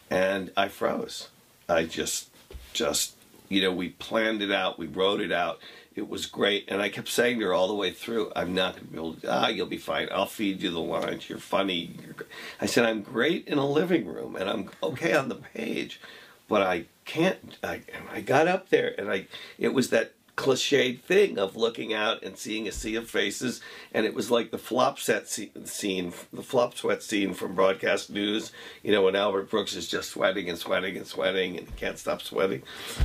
and 0.10 0.51
I 0.56 0.67
froze. 0.67 1.29
I 1.67 1.84
just 1.84 2.29
just 2.73 3.15
you 3.54 3.62
know 3.62 3.72
we 3.72 3.89
planned 3.89 4.42
it 4.42 4.52
out, 4.52 4.80
we 4.80 4.88
wrote 4.88 5.22
it 5.22 5.32
out. 5.32 5.60
It 5.96 6.10
was 6.10 6.26
great, 6.26 6.66
and 6.70 6.82
I 6.82 6.89
kept 6.89 7.08
saying 7.08 7.39
to 7.39 7.46
her 7.46 7.54
all 7.54 7.68
the 7.68 7.76
way 7.76 7.92
through, 7.92 8.32
"I'm 8.36 8.56
not 8.56 8.76
going 8.76 8.88
to 8.88 8.92
be 8.92 8.98
able 8.98 9.13
to. 9.16 9.32
Ah, 9.32 9.48
you'll 9.48 9.68
be 9.68 9.78
fine. 9.78 10.10
I'll 10.12 10.26
feed 10.26 10.62
you 10.62 10.72
the 10.72 10.80
lines. 10.80 11.30
You're 11.30 11.38
funny." 11.38 11.96
You're, 12.04 12.16
I 12.60 12.66
said, 12.66 12.86
"I'm 12.86 13.02
great 13.02 13.48
in 13.48 13.58
a 13.60 13.66
living 13.66 14.08
room, 14.08 14.36
and 14.36 14.50
I'm 14.50 14.70
okay 14.82 15.13
on 15.13 15.30
the 15.30 15.36
page, 15.36 16.02
but 16.48 16.62
I 16.63 16.86
can't." 17.06 17.58
I, 17.63 17.82
I 18.12 18.22
got 18.22 18.48
up 18.48 18.70
there, 18.70 18.96
and 18.98 19.12
I 19.12 19.28
it 19.60 19.74
was 19.74 19.89
that 19.92 20.13
cliched 20.36 21.02
thing 21.02 21.38
of 21.38 21.56
looking 21.56 21.93
out 21.93 22.24
and 22.24 22.38
seeing 22.38 22.67
a 22.67 22.72
sea 22.72 22.96
of 22.96 23.10
faces, 23.10 23.62
and 23.93 24.06
it 24.06 24.13
was 24.13 24.32
like 24.32 24.52
the 24.52 24.58
flop 24.58 25.00
set 25.00 25.28
scene, 25.28 26.13
the 26.32 26.43
flop 26.43 26.76
sweat 26.76 27.04
scene 27.04 27.34
from 27.34 27.56
broadcast 27.56 28.10
news. 28.10 28.52
You 28.82 28.91
know, 28.91 29.04
when 29.04 29.15
Albert 29.15 29.50
Brooks 29.50 29.76
is 29.76 29.88
just 29.88 30.12
sweating 30.12 30.50
and 30.50 30.58
sweating 30.58 30.98
and 30.98 31.06
sweating 31.06 31.58
and 31.58 31.76
can't 31.76 31.98
stop 31.98 32.22
sweating. 32.22 32.63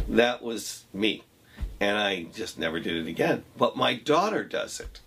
That 0.09 0.43
was 0.43 0.85
me, 0.93 1.25
and 1.81 1.99
I 1.99 2.25
just 2.35 2.59
never 2.59 2.81
did 2.81 2.97
it 2.97 3.09
again. 3.09 3.45
But 3.57 3.77
my 3.77 3.95
daughter 3.95 4.45
does 4.45 4.81
it, 4.81 5.01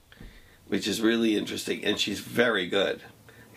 which 0.68 0.88
is 0.88 1.02
really 1.02 1.36
interesting, 1.36 1.84
and 1.84 2.00
she's 2.00 2.20
very 2.20 2.68
good. 2.68 3.02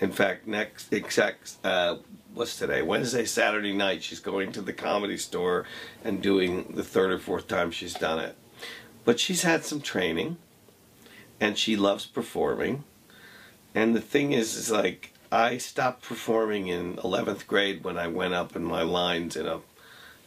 In 0.01 0.11
fact, 0.11 0.47
next 0.47 0.93
exact 0.93 1.53
uh, 1.63 1.97
what's 2.35 2.59
today? 2.59 2.83
Wednesday, 2.83 3.25
Saturday 3.25 3.73
night, 3.73 4.03
she's 4.03 4.21
going 4.21 4.53
to 4.53 4.61
the 4.61 4.73
comedy 4.73 5.17
store 5.17 5.67
and 6.03 6.21
doing 6.21 6.73
the 6.75 6.83
third 6.83 7.13
or 7.13 7.19
fourth 7.19 7.47
time 7.47 7.71
she's 7.71 7.95
done 7.95 8.19
it. 8.19 8.37
But 9.05 9.21
she's 9.21 9.43
had 9.43 9.65
some 9.65 9.81
training, 9.81 10.39
and 11.41 11.59
she 11.59 11.77
loves 11.77 12.07
performing. 12.07 12.85
And 13.75 13.95
the 13.95 14.01
thing 14.01 14.33
is, 14.33 14.57
is 14.57 14.71
like 14.71 15.13
I 15.31 15.59
stopped 15.59 16.03
performing 16.03 16.69
in 16.69 16.99
eleventh 17.03 17.47
grade 17.47 17.85
when 17.85 17.99
I 17.99 18.07
went 18.07 18.35
up 18.35 18.55
in 18.55 18.65
my 18.65 18.83
lines 18.83 19.37
in 19.37 19.47
a 19.47 19.61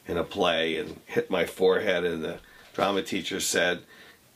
in 0.07 0.17
a 0.17 0.23
play 0.23 0.77
and 0.77 0.99
hit 1.05 1.29
my 1.29 1.45
forehead, 1.45 2.03
and 2.03 2.23
the 2.23 2.39
drama 2.73 3.01
teacher 3.01 3.39
said, 3.39 3.83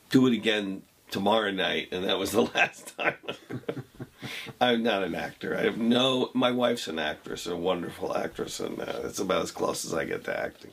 "Do 0.10 0.28
it 0.28 0.34
again 0.34 0.84
tomorrow 1.10 1.52
night," 1.52 1.90
and 1.92 2.04
that 2.06 2.18
was 2.18 2.32
the 2.32 2.42
last 2.56 2.98
time. 2.98 3.16
I'm 4.62 4.84
not 4.84 5.04
an 5.04 5.16
actor. 5.16 5.58
I 5.58 5.64
have 5.64 5.78
no. 5.78 6.30
My 6.34 6.52
wife's 6.52 6.88
an 6.88 7.00
actress, 7.00 7.48
a 7.48 7.56
wonderful 7.56 8.16
actress, 8.16 8.60
and 8.60 8.80
uh, 8.80 9.02
it's 9.04 9.20
about 9.20 9.44
as 9.44 9.52
close 9.52 9.84
as 9.86 9.94
I 9.94 10.06
get 10.06 10.24
to 10.26 10.40
acting. 10.40 10.72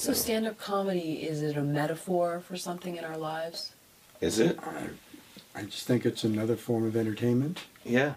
So 0.00 0.14
stand 0.14 0.46
up 0.46 0.58
comedy 0.58 1.24
is 1.24 1.42
it 1.42 1.58
a 1.58 1.62
metaphor 1.62 2.40
for 2.40 2.56
something 2.56 2.96
in 2.96 3.04
our 3.04 3.18
lives? 3.18 3.72
Is 4.22 4.38
it? 4.38 4.58
I, 5.54 5.60
I 5.60 5.62
just 5.64 5.86
think 5.86 6.06
it's 6.06 6.24
another 6.24 6.56
form 6.56 6.86
of 6.86 6.96
entertainment, 6.96 7.60
Yeah. 7.84 8.14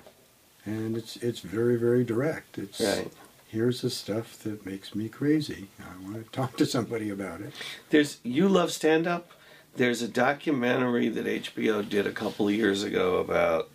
and 0.66 0.96
it's 0.96 1.18
it's 1.18 1.42
very 1.42 1.76
very 1.76 2.06
direct. 2.06 2.58
It's 2.58 2.80
Right. 2.80 3.12
here's 3.50 3.82
the 3.82 3.90
stuff 3.90 4.40
that 4.44 4.66
makes 4.66 4.96
me 4.96 5.10
crazy. 5.10 5.68
I 5.78 6.02
want 6.10 6.24
to 6.26 6.32
talk 6.32 6.56
to 6.56 6.66
somebody 6.66 7.10
about 7.10 7.42
it. 7.42 7.52
There's 7.90 8.18
you 8.24 8.48
love 8.48 8.72
stand 8.72 9.06
up. 9.06 9.32
There's 9.76 10.02
a 10.02 10.08
documentary 10.08 11.10
that 11.10 11.26
HBO 11.26 11.82
did 11.88 12.08
a 12.08 12.14
couple 12.14 12.48
of 12.48 12.54
years 12.54 12.84
ago 12.84 13.18
about 13.18 13.70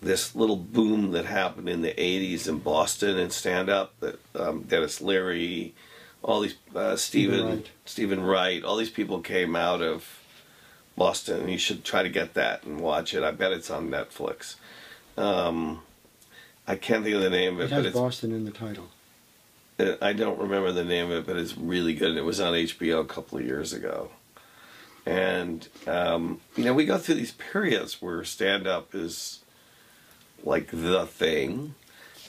this 0.00 0.34
little 0.34 0.56
boom 0.56 1.10
that 1.10 1.26
happened 1.26 1.68
in 1.68 1.82
the 1.82 1.92
'80s 1.92 2.48
in 2.48 2.60
Boston 2.60 3.18
in 3.18 3.28
stand 3.28 3.68
up. 3.68 3.92
That 4.00 4.18
um, 4.34 4.62
Denis 4.62 5.02
Leary, 5.02 5.74
all 6.26 6.40
these 6.40 6.56
uh, 6.74 6.96
Steven 6.96 7.46
Wright. 7.46 7.70
Steven 7.84 8.22
Wright, 8.22 8.62
all 8.64 8.76
these 8.76 8.90
people 8.90 9.20
came 9.20 9.54
out 9.54 9.80
of 9.80 10.20
Boston. 10.96 11.48
You 11.48 11.56
should 11.56 11.84
try 11.84 12.02
to 12.02 12.08
get 12.08 12.34
that 12.34 12.64
and 12.64 12.80
watch 12.80 13.14
it. 13.14 13.22
I 13.22 13.30
bet 13.30 13.52
it's 13.52 13.70
on 13.70 13.88
Netflix. 13.88 14.56
Um, 15.16 15.82
I 16.66 16.74
can't 16.74 17.04
think 17.04 17.14
of 17.14 17.22
the 17.22 17.30
name 17.30 17.54
of 17.54 17.60
It 17.60 17.64
it, 17.64 17.70
but 17.70 17.76
has 17.76 17.86
it's 17.86 17.96
Boston 17.96 18.32
in 18.32 18.44
the 18.44 18.50
title. 18.50 18.88
uh, 19.78 19.94
I 20.02 20.12
don't 20.12 20.38
remember 20.38 20.72
the 20.72 20.84
name 20.84 21.12
of 21.12 21.18
it, 21.18 21.26
but 21.26 21.36
it's 21.36 21.56
really 21.56 21.94
good. 21.94 22.16
It 22.16 22.24
was 22.24 22.40
on 22.40 22.54
HBO 22.54 23.00
a 23.00 23.04
couple 23.04 23.38
of 23.38 23.46
years 23.46 23.72
ago. 23.72 24.10
And, 25.06 25.68
um, 25.86 26.40
you 26.56 26.64
know, 26.64 26.74
we 26.74 26.84
go 26.84 26.98
through 26.98 27.14
these 27.14 27.32
periods 27.32 28.02
where 28.02 28.24
stand 28.24 28.66
up 28.66 28.96
is 28.96 29.44
like 30.42 30.70
the 30.72 31.06
thing, 31.06 31.76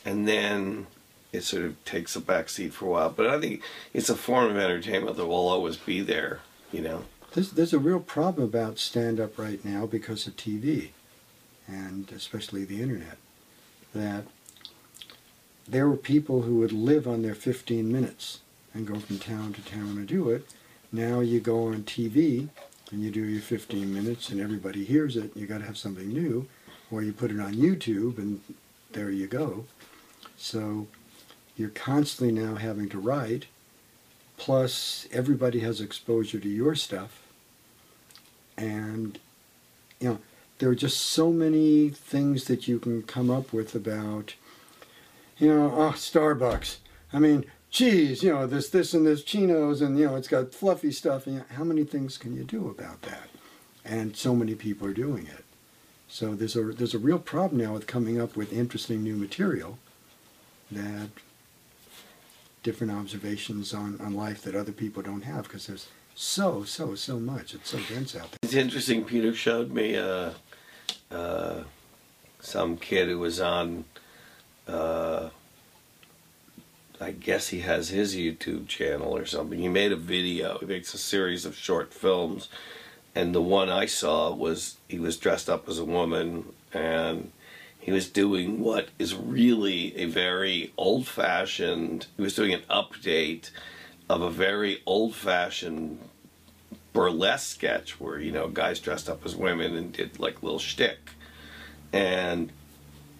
and 0.06 0.28
then 0.28 0.86
it 1.32 1.42
sort 1.44 1.64
of 1.64 1.84
takes 1.86 2.16
a 2.16 2.22
back 2.22 2.50
seat 2.50 2.74
for 2.74 2.86
a 2.86 2.90
while. 2.90 3.10
But 3.10 3.28
I 3.28 3.40
think 3.40 3.62
it's 3.94 4.10
a 4.10 4.16
form 4.16 4.52
of 4.52 4.58
entertainment 4.58 5.18
that 5.18 5.26
will 5.26 5.48
always 5.48 5.78
be 5.78 6.02
there, 6.02 6.40
you 6.72 6.82
know. 6.82 7.04
There's, 7.34 7.52
there's 7.52 7.74
a 7.74 7.80
real 7.80 8.00
problem 8.00 8.48
about 8.48 8.80
stand 8.80 9.20
up 9.20 9.38
right 9.38 9.64
now 9.64 9.86
because 9.86 10.26
of 10.28 10.36
TV 10.38 10.90
and 11.68 12.12
especially 12.12 12.64
the 12.64 12.82
internet. 12.82 13.18
That 13.94 14.24
there 15.68 15.88
were 15.88 15.98
people 15.98 16.44
who 16.44 16.60
would 16.60 16.72
live 16.72 17.08
on 17.08 17.22
their 17.22 17.36
15 17.36 17.92
minutes 17.92 18.40
and 18.74 18.88
go 18.88 19.00
from 19.00 19.20
town 19.20 19.54
to 19.54 19.62
town 19.62 19.96
to 19.96 20.04
do 20.04 20.30
it. 20.30 20.48
Now 20.92 21.20
you 21.20 21.40
go 21.40 21.68
on 21.68 21.84
TV 21.84 22.48
and 22.92 23.02
you 23.02 23.12
do 23.12 23.24
your 23.24 23.42
15 23.42 23.94
minutes 23.94 24.30
and 24.30 24.40
everybody 24.40 24.86
hears 24.86 25.18
it. 25.18 25.36
You 25.36 25.46
got 25.46 25.60
to 25.60 25.66
have 25.66 25.78
something 25.78 26.08
new, 26.08 26.48
or 26.90 27.02
you 27.02 27.12
put 27.12 27.32
it 27.32 27.40
on 27.40 27.56
YouTube 27.56 28.18
and 28.18 28.40
there 28.94 29.10
you 29.10 29.28
go. 29.28 29.66
So 30.38 30.88
you're 31.58 31.70
constantly 31.70 32.32
now 32.32 32.56
having 32.56 32.88
to 32.90 33.00
write 33.00 33.48
plus 34.38 35.08
everybody 35.12 35.60
has 35.60 35.82
exposure 35.82 36.40
to 36.40 36.48
your 36.48 36.76
stuff. 36.76 37.24
And 38.56 39.20
you 40.00 40.10
know 40.10 40.20
there 40.60 40.70
are 40.70 40.76
just 40.76 41.00
so 41.00 41.32
many 41.32 41.90
things 41.90 42.46
that 42.46 42.68
you 42.68 42.80
can 42.80 43.04
come 43.04 43.30
up 43.30 43.52
with 43.52 43.76
about 43.76 44.36
you 45.38 45.54
know 45.54 45.74
oh 45.76 45.94
starbucks. 45.96 46.78
I 47.12 47.20
mean 47.20 47.46
geez 47.70 48.24
you 48.24 48.32
know 48.32 48.48
this 48.48 48.70
this 48.70 48.94
and 48.94 49.06
this 49.06 49.24
chinos 49.24 49.82
and 49.82 50.00
you 50.00 50.06
know 50.06 50.16
it's 50.16 50.28
got 50.28 50.54
fluffy 50.54 50.92
stuff. 50.92 51.26
And 51.26 51.36
you 51.36 51.40
know, 51.42 51.46
how 51.56 51.64
many 51.64 51.84
things 51.84 52.18
can 52.18 52.36
you 52.36 52.44
do 52.44 52.70
about 52.70 53.02
that? 53.02 53.30
And 53.84 54.16
so 54.16 54.36
many 54.36 54.56
people 54.56 54.88
are 54.88 54.94
doing 54.94 55.28
it. 55.28 55.44
So 56.08 56.36
there's 56.36 56.56
a 56.56 56.64
there's 56.64 56.94
a 56.94 57.00
real 57.00 57.20
problem 57.20 57.62
now 57.62 57.74
with 57.74 57.88
coming 57.88 58.20
up 58.20 58.36
with 58.36 58.54
interesting 58.54 59.04
new 59.04 59.16
material 59.16 59.78
that 60.72 61.10
different 62.68 62.92
observations 62.92 63.74
on, 63.74 63.98
on 64.02 64.14
life 64.14 64.42
that 64.42 64.54
other 64.54 64.74
people 64.74 65.02
don't 65.02 65.22
have 65.22 65.44
because 65.44 65.68
there's 65.68 65.88
so 66.16 66.66
so 66.66 66.96
so 66.96 67.18
much 67.18 67.54
it's 67.54 67.70
so 67.70 67.80
dense 67.88 68.14
out 68.14 68.30
there 68.30 68.40
It's 68.44 68.56
interesting. 68.56 69.06
Peter 69.06 69.34
showed 69.34 69.72
me 69.72 69.96
uh, 69.96 70.32
uh, 71.10 71.64
some 72.42 72.76
kid 72.76 73.08
who 73.08 73.20
was 73.20 73.40
on. 73.40 73.86
Uh, 74.68 75.30
I 77.00 77.12
guess 77.12 77.48
he 77.50 77.62
has 77.62 77.88
his 77.88 78.18
YouTube 78.18 78.68
channel 78.68 79.16
or 79.16 79.26
something. 79.26 79.60
He 79.60 79.70
made 79.70 79.94
a 79.94 79.96
video. 80.16 80.58
He 80.60 80.66
makes 80.66 80.94
a 80.94 80.98
series 80.98 81.46
of 81.46 81.56
short 81.56 81.94
films, 81.94 82.50
and 83.16 83.34
the 83.34 83.42
one 83.42 83.70
I 83.70 83.86
saw 83.86 84.34
was 84.34 84.76
he 84.90 85.00
was 85.00 85.16
dressed 85.16 85.50
up 85.50 85.70
as 85.70 85.80
a 85.80 85.86
woman 85.86 86.52
and 86.74 87.32
he 87.88 87.94
was 87.94 88.10
doing 88.10 88.60
what 88.60 88.90
is 89.00 89.16
really 89.16 89.96
a 89.96 90.04
very 90.08 90.74
old-fashioned. 90.78 92.06
He 92.18 92.22
was 92.22 92.36
doing 92.36 92.54
an 92.54 92.64
update 92.70 93.50
of 94.10 94.22
a 94.22 94.30
very 94.30 94.84
old-fashioned 94.86 95.98
burlesque 96.92 97.50
sketch 97.56 97.98
where 97.98 98.20
you 98.20 98.34
know 98.34 98.50
guys 98.50 98.82
dressed 98.82 99.08
up 99.08 99.26
as 99.26 99.38
women 99.38 99.74
and 99.78 99.94
did 99.94 100.20
like 100.20 100.44
little 100.44 100.60
shtick, 100.60 101.12
and 101.94 102.52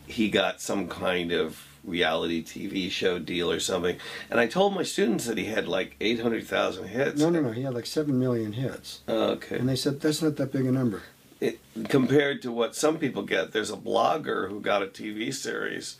he 0.06 0.30
got 0.30 0.60
some 0.60 0.90
kind 0.90 1.32
of 1.32 1.64
reality 1.86 2.44
TV 2.44 2.92
show 2.92 3.20
deal 3.20 3.50
or 3.50 3.62
something. 3.62 3.96
And 4.30 4.38
I 4.38 4.48
told 4.48 4.76
my 4.76 4.84
students 4.84 5.28
that 5.28 5.38
he 5.38 5.46
had 5.46 5.66
like 5.70 5.96
eight 6.02 6.20
hundred 6.20 6.46
thousand 6.46 6.90
hits. 6.90 7.22
no 7.22 7.30
no 7.30 7.40
no 7.40 7.52
he 7.54 7.62
had 7.62 7.74
like 7.74 7.86
7 7.86 8.20
million 8.20 8.52
hits 8.52 9.00
Okay. 9.08 9.58
and 9.58 9.70
they 9.70 9.78
said 9.78 10.02
that's 10.02 10.22
not 10.22 10.36
that 10.36 10.52
big 10.52 10.66
a 10.66 10.72
number 10.74 11.04
It, 11.40 11.60
compared 11.90 12.42
to 12.44 12.52
what 12.52 12.76
some 12.76 12.98
people 12.98 13.22
get, 13.24 13.52
there's 13.52 13.70
a 13.72 13.78
blogger 13.78 14.50
who 14.50 14.60
got 14.60 14.82
a 14.82 14.88
TV 14.88 15.34
series. 15.34 15.98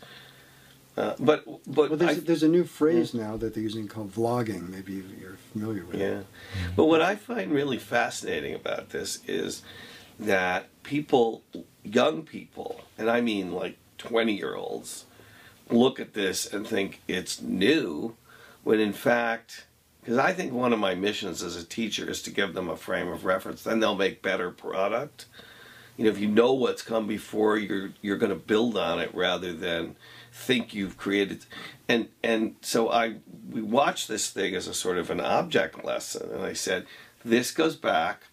Uh, 0.96 1.14
but 1.20 1.44
but 1.64 1.90
well 1.90 1.96
there's, 1.96 2.18
I- 2.18 2.20
there's 2.20 2.42
a 2.42 2.48
new 2.48 2.64
phrase 2.64 3.14
now 3.14 3.36
that 3.36 3.54
they're 3.54 3.62
using 3.62 3.86
called 3.86 4.12
vlogging 4.12 4.68
maybe 4.68 4.94
you're 5.20 5.36
familiar 5.52 5.84
with 5.84 5.94
it 5.94 6.00
Yeah. 6.00 6.20
But 6.74 6.86
what 6.86 7.00
I 7.00 7.14
find 7.14 7.52
really 7.52 7.78
fascinating 7.78 8.52
about 8.56 8.90
this 8.90 9.20
is 9.28 9.62
that 10.18 10.66
people, 10.82 11.44
young 11.84 12.22
people, 12.24 12.80
and 12.98 13.08
I 13.08 13.20
mean 13.20 13.52
like 13.52 13.76
20 13.98 14.32
year 14.36 14.56
olds, 14.56 15.04
look 15.70 16.00
at 16.00 16.14
this 16.14 16.52
and 16.52 16.66
think 16.66 17.00
it's 17.06 17.40
new, 17.40 18.16
when 18.64 18.80
in 18.80 18.92
fact, 18.92 19.66
because 20.08 20.24
I 20.24 20.32
think 20.32 20.54
one 20.54 20.72
of 20.72 20.78
my 20.78 20.94
missions 20.94 21.42
as 21.42 21.54
a 21.54 21.62
teacher 21.62 22.08
is 22.08 22.22
to 22.22 22.30
give 22.30 22.54
them 22.54 22.70
a 22.70 22.78
frame 22.78 23.08
of 23.08 23.26
reference, 23.26 23.62
then 23.62 23.78
they'll 23.78 23.94
make 23.94 24.22
better 24.22 24.50
product. 24.50 25.26
You 25.98 26.04
know, 26.04 26.10
if 26.10 26.18
you 26.18 26.28
know 26.28 26.54
what's 26.54 26.80
come 26.80 27.06
before, 27.06 27.58
you're 27.58 27.90
you're 28.00 28.16
going 28.16 28.32
to 28.32 28.36
build 28.36 28.78
on 28.78 29.00
it 29.00 29.14
rather 29.14 29.52
than 29.52 29.96
think 30.32 30.72
you've 30.72 30.96
created. 30.96 31.44
And 31.90 32.08
and 32.24 32.56
so 32.62 32.90
I 32.90 33.16
we 33.50 33.60
watched 33.60 34.08
this 34.08 34.30
thing 34.30 34.54
as 34.54 34.66
a 34.66 34.72
sort 34.72 34.96
of 34.96 35.10
an 35.10 35.20
object 35.20 35.84
lesson, 35.84 36.30
and 36.32 36.42
I 36.42 36.54
said 36.54 36.86
this 37.22 37.50
goes 37.50 37.76
back 37.76 38.28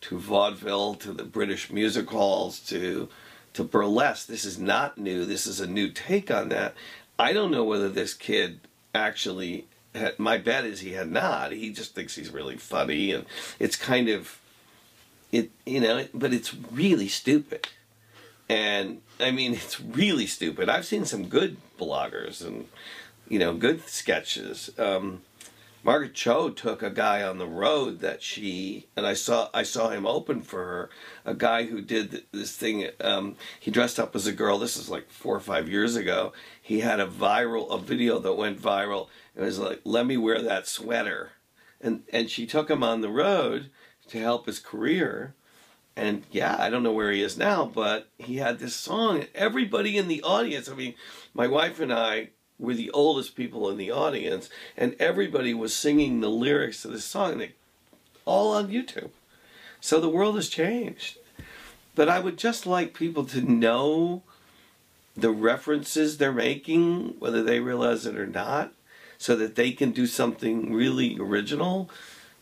to 0.00 0.18
vaudeville, 0.18 0.96
to 0.96 1.12
the 1.12 1.22
British 1.22 1.70
music 1.70 2.10
halls, 2.10 2.58
to 2.70 3.08
to 3.52 3.62
burlesque. 3.62 4.26
This 4.26 4.44
is 4.44 4.58
not 4.58 4.98
new. 4.98 5.24
This 5.24 5.46
is 5.46 5.60
a 5.60 5.66
new 5.68 5.90
take 5.92 6.28
on 6.28 6.48
that. 6.48 6.74
I 7.20 7.32
don't 7.32 7.52
know 7.52 7.62
whether 7.62 7.88
this 7.88 8.14
kid 8.14 8.62
actually. 8.92 9.68
My 10.18 10.38
bet 10.38 10.64
is 10.64 10.80
he 10.80 10.92
had 10.92 11.10
not. 11.10 11.52
He 11.52 11.70
just 11.70 11.94
thinks 11.94 12.14
he's 12.14 12.30
really 12.30 12.56
funny, 12.56 13.12
and 13.12 13.26
it's 13.58 13.76
kind 13.76 14.08
of 14.08 14.40
it 15.32 15.50
you 15.64 15.80
know 15.80 16.06
but 16.14 16.32
it's 16.32 16.54
really 16.54 17.08
stupid. 17.08 17.68
And 18.48 19.00
i 19.20 19.30
mean 19.30 19.52
it's 19.54 19.80
really 19.80 20.26
stupid. 20.26 20.68
I've 20.68 20.86
seen 20.86 21.04
some 21.04 21.26
good 21.26 21.56
bloggers 21.78 22.44
and 22.44 22.66
you 23.28 23.38
know 23.38 23.54
good 23.54 23.88
sketches. 23.88 24.70
Um, 24.78 25.22
margaret 25.82 26.14
cho 26.14 26.50
took 26.50 26.82
a 26.82 26.90
guy 26.90 27.22
on 27.22 27.38
the 27.38 27.46
road 27.46 28.00
that 28.00 28.22
she 28.22 28.86
and 28.96 29.06
i 29.06 29.14
saw 29.14 29.48
i 29.54 29.62
saw 29.62 29.88
him 29.88 30.06
open 30.06 30.42
for 30.42 30.62
her 30.62 30.90
a 31.24 31.34
guy 31.34 31.64
who 31.64 31.80
did 31.80 32.22
this 32.32 32.54
thing 32.54 32.86
um, 33.00 33.34
he 33.58 33.70
dressed 33.70 33.98
up 33.98 34.14
as 34.14 34.26
a 34.26 34.32
girl. 34.32 34.58
This 34.58 34.76
is 34.76 34.88
like 34.90 35.08
four 35.10 35.34
or 35.34 35.40
five 35.40 35.68
years 35.68 35.96
ago. 35.96 36.32
He 36.60 36.80
had 36.80 37.00
a 37.00 37.06
viral 37.06 37.70
a 37.70 37.78
video 37.78 38.18
that 38.18 38.34
went 38.34 38.60
viral 38.60 39.08
it 39.36 39.42
was 39.42 39.58
like 39.58 39.80
let 39.84 40.06
me 40.06 40.16
wear 40.16 40.42
that 40.42 40.66
sweater 40.66 41.32
and 41.80 42.02
and 42.12 42.30
she 42.30 42.46
took 42.46 42.70
him 42.70 42.82
on 42.82 43.00
the 43.00 43.08
road 43.08 43.70
to 44.08 44.18
help 44.18 44.46
his 44.46 44.58
career. 44.58 45.34
And 45.96 46.24
yeah, 46.30 46.56
I 46.58 46.70
don't 46.70 46.82
know 46.82 46.92
where 46.92 47.10
he 47.10 47.22
is 47.22 47.36
now, 47.36 47.64
but 47.72 48.08
he 48.18 48.36
had 48.36 48.58
this 48.58 48.74
song. 48.74 49.26
Everybody 49.34 49.96
in 49.96 50.08
the 50.08 50.22
audience, 50.22 50.68
I 50.68 50.74
mean, 50.74 50.94
my 51.34 51.46
wife 51.46 51.80
and 51.80 51.92
I 51.92 52.30
were 52.58 52.74
the 52.74 52.90
oldest 52.90 53.34
people 53.34 53.68
in 53.70 53.76
the 53.76 53.90
audience, 53.90 54.48
and 54.76 54.94
everybody 54.98 55.52
was 55.52 55.74
singing 55.74 56.20
the 56.20 56.28
lyrics 56.28 56.82
to 56.82 56.88
this 56.88 57.04
song, 57.04 57.38
they, 57.38 57.52
all 58.24 58.54
on 58.54 58.68
YouTube. 58.68 59.10
So 59.80 60.00
the 60.00 60.08
world 60.08 60.36
has 60.36 60.48
changed. 60.48 61.18
But 61.94 62.08
I 62.08 62.20
would 62.20 62.36
just 62.36 62.66
like 62.66 62.94
people 62.94 63.24
to 63.26 63.40
know 63.40 64.22
the 65.16 65.30
references 65.30 66.16
they're 66.18 66.32
making, 66.32 67.16
whether 67.18 67.42
they 67.42 67.60
realize 67.60 68.06
it 68.06 68.16
or 68.16 68.26
not, 68.26 68.72
so 69.20 69.36
that 69.36 69.54
they 69.54 69.70
can 69.72 69.90
do 69.92 70.06
something 70.06 70.72
really 70.72 71.18
original 71.20 71.90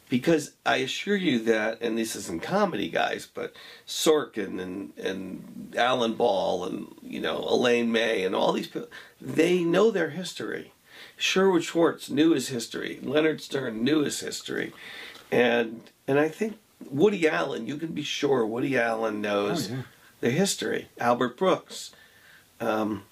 because 0.08 0.52
I 0.64 0.76
assure 0.76 1.16
you 1.16 1.40
that, 1.40 1.82
and 1.82 1.98
this 1.98 2.14
isn't 2.16 2.40
comedy, 2.40 2.88
guys, 2.88 3.26
but 3.26 3.52
Sorkin 3.86 4.58
and 4.60 4.92
and 4.96 5.74
Alan 5.76 6.14
Ball 6.14 6.64
and 6.64 6.86
you 7.02 7.20
know 7.20 7.44
Elaine 7.46 7.90
May 7.92 8.22
and 8.24 8.34
all 8.34 8.52
these 8.52 8.68
people, 8.68 8.88
they 9.20 9.64
know 9.64 9.90
their 9.90 10.10
history, 10.10 10.72
Sherwood 11.16 11.64
Schwartz 11.64 12.08
knew 12.08 12.30
his 12.30 12.48
history. 12.48 13.00
Leonard 13.02 13.40
Stern 13.42 13.82
knew 13.84 14.00
his 14.04 14.20
history, 14.20 14.72
and 15.32 15.82
and 16.06 16.18
I 16.20 16.28
think 16.28 16.56
Woody 16.88 17.28
Allen. 17.28 17.66
You 17.66 17.76
can 17.76 17.92
be 17.92 18.04
sure 18.04 18.46
Woody 18.46 18.78
Allen 18.78 19.20
knows 19.20 19.68
Oh, 19.70 19.74
yeah. 19.74 19.82
the 20.20 20.30
history. 20.30 20.86
Albert 21.00 21.36
Brooks. 21.36 21.90
Um, 22.60 23.02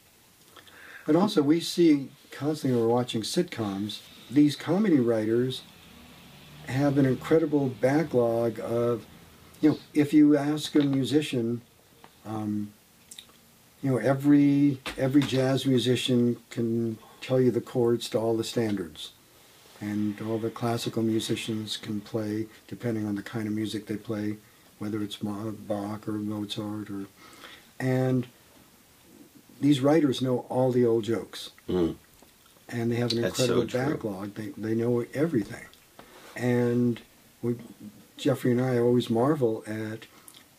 But 1.07 1.15
also, 1.17 1.43
we 1.43 1.61
see 1.61 2.09
constantly 2.37 2.79
we're 2.79 2.87
watching 2.87 3.23
sitcoms, 3.23 4.01
these 4.31 4.57
comedy 4.57 5.01
writers 5.01 5.63
have 6.69 6.99
an 6.99 7.07
incredible 7.07 7.69
backlog 7.69 8.61
of, 8.61 9.07
you 9.61 9.71
know, 9.71 9.79
if 9.95 10.13
you 10.13 10.37
ask 10.37 10.75
a 10.75 10.81
musician, 10.81 11.63
um, 12.27 12.73
you 13.83 13.91
know, 13.91 13.97
every 13.99 14.81
every 14.99 15.23
jazz 15.23 15.65
musician 15.65 16.37
can 16.51 16.99
tell 17.21 17.41
you 17.41 17.51
the 17.51 17.61
chords 17.61 18.09
to 18.11 18.19
all 18.19 18.37
the 18.37 18.45
standards, 18.45 19.13
and 19.81 20.21
all 20.21 20.39
the 20.39 20.51
classical 20.51 21.03
musicians 21.03 21.77
can 21.77 22.01
play 22.01 22.47
depending 22.69 23.07
on 23.07 23.15
the 23.15 23.23
kind 23.23 23.47
of 23.47 23.55
music 23.55 23.87
they 23.87 23.97
play, 23.97 24.37
whether 24.79 25.03
it's 25.03 25.17
Bach 25.17 26.09
or 26.09 26.13
Mozart 26.13 26.91
or, 26.91 27.07
and 27.79 28.27
these 29.61 29.81
writers 29.81 30.21
know 30.21 30.41
all 30.49 30.71
the 30.71 30.85
old 30.85 31.05
jokes. 31.05 31.51
Mm, 31.69 31.97
and 32.69 32.91
they 32.91 32.97
have 32.97 33.13
an 33.13 33.23
That's 33.23 33.37
so 33.39 33.61
incredible 33.63 33.67
true. 33.69 33.81
backlog. 33.93 34.35
They 34.35 34.49
they 34.57 34.75
know 34.75 35.05
everything, 35.15 35.67
and 36.35 37.01
we, 37.43 37.57
Jeffrey 38.17 38.53
and 38.53 38.61
I 38.61 38.79
always 38.79 39.09
marvel 39.11 39.63
at 39.67 40.07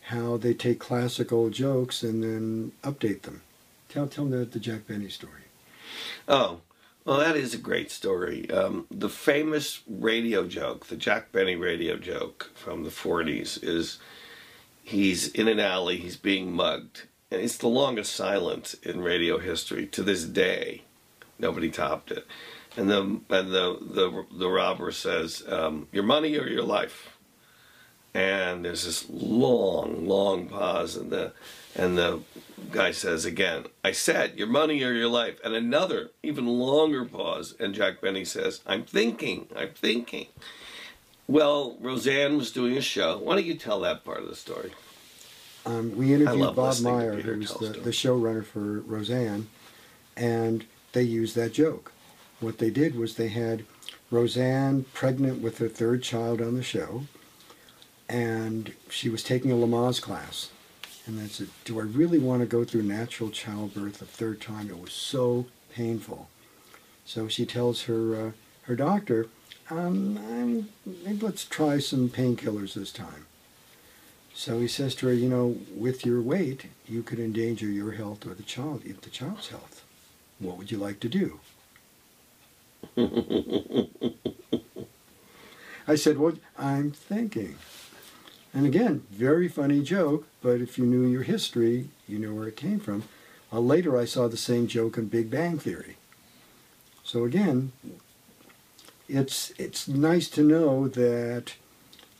how 0.02 0.36
they 0.36 0.54
take 0.54 0.78
classic 0.78 1.32
old 1.32 1.52
jokes 1.52 2.02
and 2.02 2.22
then 2.22 2.72
update 2.82 3.22
them. 3.22 3.42
Tell 3.88 4.06
tell 4.06 4.24
them 4.26 4.38
the, 4.38 4.44
the 4.46 4.58
Jack 4.60 4.86
Benny 4.86 5.08
story. 5.08 5.32
Oh, 6.26 6.60
well, 7.04 7.18
that 7.18 7.36
is 7.36 7.54
a 7.54 7.58
great 7.58 7.90
story. 7.90 8.50
Um, 8.50 8.86
the 8.90 9.08
famous 9.08 9.80
radio 9.88 10.46
joke, 10.46 10.86
the 10.86 10.96
Jack 10.96 11.32
Benny 11.32 11.56
radio 11.56 11.96
joke 11.96 12.50
from 12.54 12.84
the 12.84 12.90
40s, 12.90 13.62
is 13.62 13.98
he's 14.82 15.28
in 15.28 15.48
an 15.48 15.58
alley, 15.58 15.96
he's 15.96 16.16
being 16.18 16.52
mugged. 16.52 17.04
And 17.30 17.40
it's 17.40 17.56
the 17.56 17.68
longest 17.68 18.14
silence 18.14 18.74
in 18.74 19.00
radio 19.00 19.38
history 19.38 19.86
to 19.88 20.02
this 20.02 20.24
day. 20.24 20.82
Nobody 21.38 21.70
topped 21.70 22.10
it. 22.10 22.26
And 22.76 22.90
the 22.90 23.00
and 23.00 23.52
the 23.52 23.78
the, 23.80 24.24
the 24.32 24.48
robber 24.48 24.92
says, 24.92 25.42
um, 25.48 25.88
"Your 25.92 26.04
money 26.04 26.36
or 26.38 26.46
your 26.46 26.64
life." 26.64 27.14
And 28.14 28.64
there's 28.64 28.84
this 28.84 29.08
long, 29.10 30.06
long 30.06 30.48
pause, 30.48 30.96
and 30.96 31.10
the 31.10 31.32
and 31.76 31.96
the 31.96 32.20
guy 32.72 32.90
says 32.90 33.24
again, 33.24 33.66
I 33.84 33.92
said, 33.92 34.36
your 34.36 34.48
money 34.48 34.82
or 34.82 34.92
your 34.92 35.08
life. 35.08 35.38
And 35.44 35.54
another, 35.54 36.10
even 36.22 36.46
longer 36.46 37.04
pause. 37.04 37.54
And 37.58 37.74
Jack 37.74 38.00
Benny 38.00 38.24
says, 38.24 38.60
I'm 38.66 38.84
thinking, 38.84 39.48
I'm 39.56 39.70
thinking. 39.70 40.26
Well, 41.26 41.76
Roseanne 41.80 42.36
was 42.36 42.50
doing 42.50 42.76
a 42.76 42.80
show. 42.80 43.18
Why 43.18 43.36
don't 43.36 43.44
you 43.44 43.54
tell 43.54 43.80
that 43.80 44.04
part 44.04 44.22
of 44.22 44.28
the 44.28 44.36
story? 44.36 44.72
Um, 45.66 45.96
we 45.96 46.14
interviewed 46.14 46.56
Bob 46.56 46.80
Myer, 46.80 47.20
who 47.20 47.38
was 47.38 47.54
the, 47.54 47.68
the 47.68 47.90
showrunner 47.90 48.44
for 48.44 48.80
Roseanne, 48.80 49.48
and 50.16 50.64
they 50.92 51.02
used 51.02 51.34
that 51.36 51.52
joke. 51.52 51.92
What 52.40 52.58
they 52.58 52.70
did 52.70 52.94
was 52.94 53.14
they 53.14 53.28
had 53.28 53.64
Roseanne 54.10 54.84
pregnant 54.94 55.42
with 55.42 55.58
her 55.58 55.68
third 55.68 56.02
child 56.02 56.40
on 56.40 56.54
the 56.54 56.62
show, 56.62 57.04
and 58.08 58.72
she 58.88 59.08
was 59.08 59.22
taking 59.22 59.50
a 59.50 59.54
Lamaze 59.54 60.00
class. 60.00 60.50
And 61.06 61.18
they 61.18 61.28
said, 61.28 61.48
Do 61.64 61.80
I 61.80 61.84
really 61.84 62.18
want 62.18 62.40
to 62.42 62.46
go 62.46 62.64
through 62.64 62.82
natural 62.82 63.30
childbirth 63.30 64.00
a 64.02 64.04
third 64.04 64.40
time? 64.40 64.68
It 64.68 64.80
was 64.80 64.92
so 64.92 65.46
painful. 65.74 66.28
So 67.04 67.28
she 67.28 67.46
tells 67.46 67.82
her 67.82 68.14
uh, 68.14 68.30
her 68.62 68.76
doctor, 68.76 69.28
um, 69.70 70.68
maybe 70.84 71.20
let's 71.20 71.44
try 71.44 71.78
some 71.78 72.08
painkillers 72.08 72.74
this 72.74 72.92
time. 72.92 73.26
So 74.34 74.60
he 74.60 74.68
says 74.68 74.94
to 74.96 75.06
her, 75.06 75.12
you 75.12 75.28
know, 75.28 75.56
with 75.74 76.06
your 76.06 76.20
weight, 76.20 76.66
you 76.86 77.02
could 77.02 77.18
endanger 77.18 77.66
your 77.66 77.92
health 77.92 78.26
or 78.26 78.34
the 78.34 78.42
child, 78.42 78.82
the 78.82 79.10
child's 79.10 79.48
health. 79.48 79.77
What 80.38 80.56
would 80.56 80.70
you 80.70 80.78
like 80.78 81.00
to 81.00 81.08
do? 81.08 81.40
I 85.88 85.94
said, 85.94 86.18
well, 86.18 86.34
I'm 86.58 86.90
thinking. 86.92 87.56
And 88.54 88.66
again, 88.66 89.04
very 89.10 89.48
funny 89.48 89.82
joke, 89.82 90.26
but 90.42 90.60
if 90.60 90.78
you 90.78 90.86
knew 90.86 91.06
your 91.06 91.22
history, 91.22 91.90
you 92.06 92.18
know 92.18 92.34
where 92.34 92.48
it 92.48 92.56
came 92.56 92.80
from. 92.80 93.04
Uh, 93.52 93.60
later, 93.60 93.98
I 93.98 94.04
saw 94.04 94.28
the 94.28 94.36
same 94.36 94.66
joke 94.66 94.98
in 94.98 95.06
Big 95.06 95.30
Bang 95.30 95.58
Theory. 95.58 95.96
So 97.02 97.24
again, 97.24 97.72
it's 99.08 99.52
it's 99.58 99.88
nice 99.88 100.28
to 100.30 100.42
know 100.42 100.88
that 100.88 101.54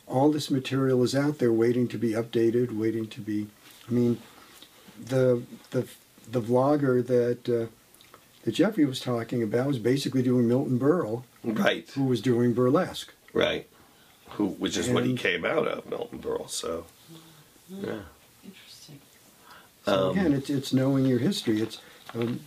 all 0.06 0.30
this 0.30 0.50
material 0.50 1.02
is 1.02 1.14
out 1.14 1.38
there 1.38 1.52
waiting 1.52 1.88
to 1.88 1.98
be 1.98 2.12
updated, 2.12 2.76
waiting 2.76 3.06
to 3.08 3.20
be. 3.20 3.48
I 3.86 3.92
mean, 3.92 4.18
the 4.98 5.42
the 5.70 5.86
the 6.30 6.40
vlogger 6.40 7.06
that 7.06 7.48
uh, 7.48 7.66
that 8.42 8.52
Jeffrey 8.52 8.84
was 8.84 9.00
talking 9.00 9.42
about 9.42 9.66
was 9.66 9.78
basically 9.78 10.22
doing 10.22 10.48
Milton 10.48 10.78
Berle, 10.78 11.24
Right, 11.44 11.88
who 11.90 12.04
was 12.04 12.20
doing 12.20 12.52
burlesque. 12.54 13.12
right. 13.32 13.66
Who, 14.32 14.48
which 14.48 14.76
is 14.76 14.90
what 14.90 15.04
he 15.06 15.14
came 15.16 15.44
out 15.46 15.66
of, 15.66 15.88
Milton 15.88 16.18
Berle. 16.18 16.50
So, 16.50 16.84
yeah. 17.70 18.00
Interesting. 18.44 19.00
So 19.86 20.10
Um, 20.10 20.18
again, 20.18 20.32
it's 20.34 20.50
it's 20.50 20.72
knowing 20.74 21.06
your 21.06 21.18
history. 21.18 21.62
It's 21.62 21.80
um, 22.14 22.40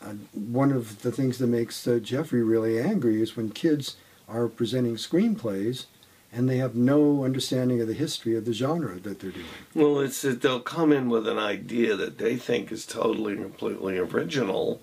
uh, 0.00 0.12
one 0.32 0.70
of 0.70 1.02
the 1.02 1.10
things 1.10 1.38
that 1.38 1.48
makes 1.48 1.86
uh, 1.88 1.98
Jeffrey 2.00 2.42
really 2.44 2.78
angry 2.80 3.20
is 3.20 3.36
when 3.36 3.50
kids 3.50 3.96
are 4.28 4.46
presenting 4.46 4.94
screenplays 4.94 5.86
and 6.32 6.48
they 6.48 6.58
have 6.58 6.74
no 6.76 7.24
understanding 7.24 7.80
of 7.80 7.88
the 7.88 7.94
history 7.94 8.36
of 8.36 8.44
the 8.44 8.52
genre 8.52 8.98
that 9.00 9.18
they're 9.20 9.30
doing. 9.32 9.46
Well, 9.74 9.98
it's 10.00 10.22
that 10.22 10.42
they'll 10.42 10.60
come 10.60 10.92
in 10.92 11.08
with 11.08 11.26
an 11.28 11.38
idea 11.38 11.96
that 11.96 12.18
they 12.18 12.36
think 12.36 12.70
is 12.70 12.86
totally 12.86 13.32
and 13.34 13.42
completely 13.42 13.98
original. 13.98 14.80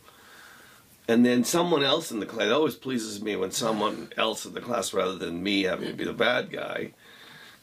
And 1.11 1.25
then 1.25 1.43
someone 1.43 1.83
else 1.83 2.09
in 2.09 2.21
the 2.21 2.25
class, 2.25 2.47
it 2.47 2.53
always 2.53 2.75
pleases 2.75 3.21
me 3.21 3.35
when 3.35 3.51
someone 3.51 4.13
else 4.15 4.45
in 4.45 4.53
the 4.53 4.61
class, 4.61 4.93
rather 4.93 5.17
than 5.17 5.43
me 5.43 5.63
having 5.63 5.89
to 5.89 5.93
be 5.93 6.05
the 6.05 6.13
bad 6.13 6.49
guy, 6.49 6.93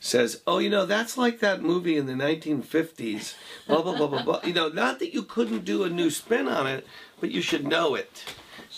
says, 0.00 0.42
Oh, 0.46 0.58
you 0.58 0.68
know, 0.68 0.84
that's 0.84 1.16
like 1.16 1.40
that 1.40 1.62
movie 1.62 1.96
in 1.96 2.04
the 2.04 2.12
1950s, 2.12 3.36
blah, 3.66 3.80
blah, 3.80 3.96
blah, 3.96 4.06
blah, 4.06 4.22
blah. 4.22 4.40
You 4.44 4.52
know, 4.52 4.68
not 4.68 4.98
that 4.98 5.14
you 5.14 5.22
couldn't 5.22 5.64
do 5.64 5.82
a 5.82 5.88
new 5.88 6.10
spin 6.10 6.46
on 6.46 6.66
it, 6.66 6.86
but 7.20 7.30
you 7.30 7.40
should 7.40 7.66
know 7.66 7.94
it. 7.94 8.22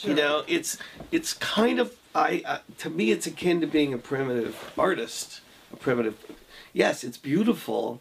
You 0.03 0.14
know, 0.14 0.45
it's 0.47 0.79
it's 1.11 1.35
kind 1.35 1.81
of 1.81 1.97
I 2.14 2.43
uh, 2.47 2.59
to 2.79 2.91
me 2.91 3.11
it's 3.11 3.27
akin 3.27 3.61
to 3.62 3.66
being 3.66 3.93
a 3.93 3.99
primitive 3.99 4.73
artist, 4.79 5.41
a 5.73 5.77
primitive. 5.77 6.16
Yes, 6.73 7.03
it's 7.03 7.18
beautiful, 7.18 8.01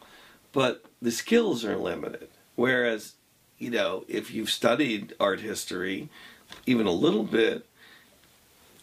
but 0.53 0.85
the 1.01 1.11
skills 1.11 1.65
are 1.65 1.75
limited. 1.75 2.29
Whereas, 2.55 3.15
you 3.57 3.71
know, 3.71 4.05
if 4.07 4.31
you've 4.31 4.51
studied 4.51 5.15
art 5.19 5.41
history, 5.41 6.09
even 6.65 6.87
a 6.87 6.91
little 6.91 7.23
bit, 7.23 7.65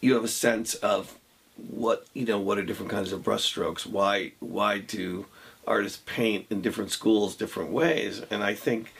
you 0.01 0.13
have 0.13 0.23
a 0.23 0.29
sense 0.29 0.75
of 0.75 1.17
what 1.55 2.05
you 2.13 2.25
know. 2.25 2.39
What 2.39 2.57
are 2.57 2.63
different 2.63 2.91
kinds 2.91 3.11
of 3.11 3.21
brushstrokes? 3.21 3.85
Why 3.85 4.33
why 4.39 4.79
do 4.79 5.25
artists 5.65 6.01
paint 6.05 6.45
in 6.49 6.61
different 6.61 6.91
schools 6.91 7.35
different 7.35 7.71
ways? 7.71 8.21
And 8.29 8.43
I 8.43 8.53
think 8.53 8.93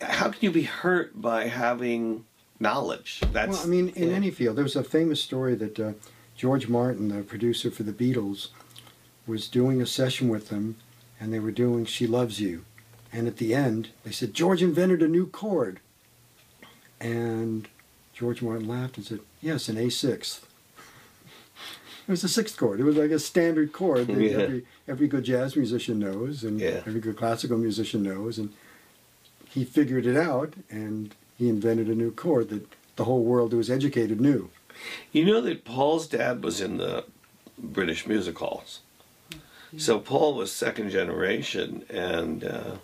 how 0.00 0.30
can 0.30 0.38
you 0.40 0.50
be 0.50 0.62
hurt 0.62 1.20
by 1.20 1.48
having 1.48 2.24
knowledge? 2.60 3.20
That's 3.32 3.58
well, 3.58 3.62
I 3.62 3.66
mean, 3.66 3.88
in 3.90 4.10
yeah. 4.10 4.14
any 4.14 4.30
field, 4.30 4.56
there's 4.56 4.76
a 4.76 4.84
famous 4.84 5.20
story 5.20 5.54
that 5.56 5.80
uh, 5.80 5.92
George 6.36 6.68
Martin, 6.68 7.08
the 7.08 7.22
producer 7.22 7.70
for 7.70 7.82
the 7.82 7.92
Beatles, 7.92 8.48
was 9.26 9.48
doing 9.48 9.80
a 9.80 9.86
session 9.86 10.28
with 10.28 10.48
them, 10.48 10.76
and 11.18 11.32
they 11.32 11.40
were 11.40 11.50
doing 11.50 11.84
"She 11.84 12.06
Loves 12.06 12.40
You," 12.40 12.64
and 13.12 13.26
at 13.26 13.38
the 13.38 13.54
end, 13.54 13.90
they 14.04 14.12
said 14.12 14.34
George 14.34 14.62
invented 14.62 15.02
a 15.02 15.08
new 15.08 15.26
chord, 15.26 15.80
and 17.00 17.68
George 18.12 18.42
Martin 18.42 18.68
laughed 18.68 18.96
and 18.96 19.06
said, 19.06 19.20
"Yes, 19.42 19.68
an 19.68 19.76
A 19.78 19.90
sixth." 19.90 20.46
It 22.06 22.10
was 22.10 22.22
a 22.22 22.28
sixth 22.28 22.56
chord. 22.58 22.80
It 22.80 22.84
was 22.84 22.96
like 22.96 23.10
a 23.10 23.18
standard 23.18 23.72
chord 23.72 24.08
that 24.08 24.16
Yeah. 24.20 24.36
every 24.38 24.66
every 24.86 25.08
good 25.08 25.24
jazz 25.24 25.56
musician 25.56 25.98
knows, 25.98 26.44
and 26.44 26.60
Yeah. 26.60 26.82
every 26.86 27.00
good 27.00 27.16
classical 27.16 27.56
musician 27.58 28.02
knows, 28.02 28.38
and 28.38 28.52
he 29.48 29.64
figured 29.64 30.04
it 30.06 30.16
out, 30.16 30.54
and 30.68 31.14
he 31.38 31.48
invented 31.48 31.88
a 31.88 31.94
new 31.94 32.10
chord 32.10 32.50
that 32.50 32.66
the 32.96 33.04
whole 33.04 33.22
world 33.24 33.52
who 33.52 33.58
was 33.58 33.70
educated 33.70 34.20
knew. 34.20 34.50
You 35.12 35.24
know 35.24 35.40
that 35.40 35.64
Paul's 35.64 36.06
dad 36.06 36.42
was 36.44 36.60
in 36.60 36.76
the 36.78 37.04
British 37.58 38.06
music 38.06 38.38
halls. 38.38 38.80
So 39.76 39.98
Paul 39.98 40.34
was 40.34 40.52
second 40.52 40.90
generation 40.90 41.84
and 41.90 42.44
uh, 42.44 42.76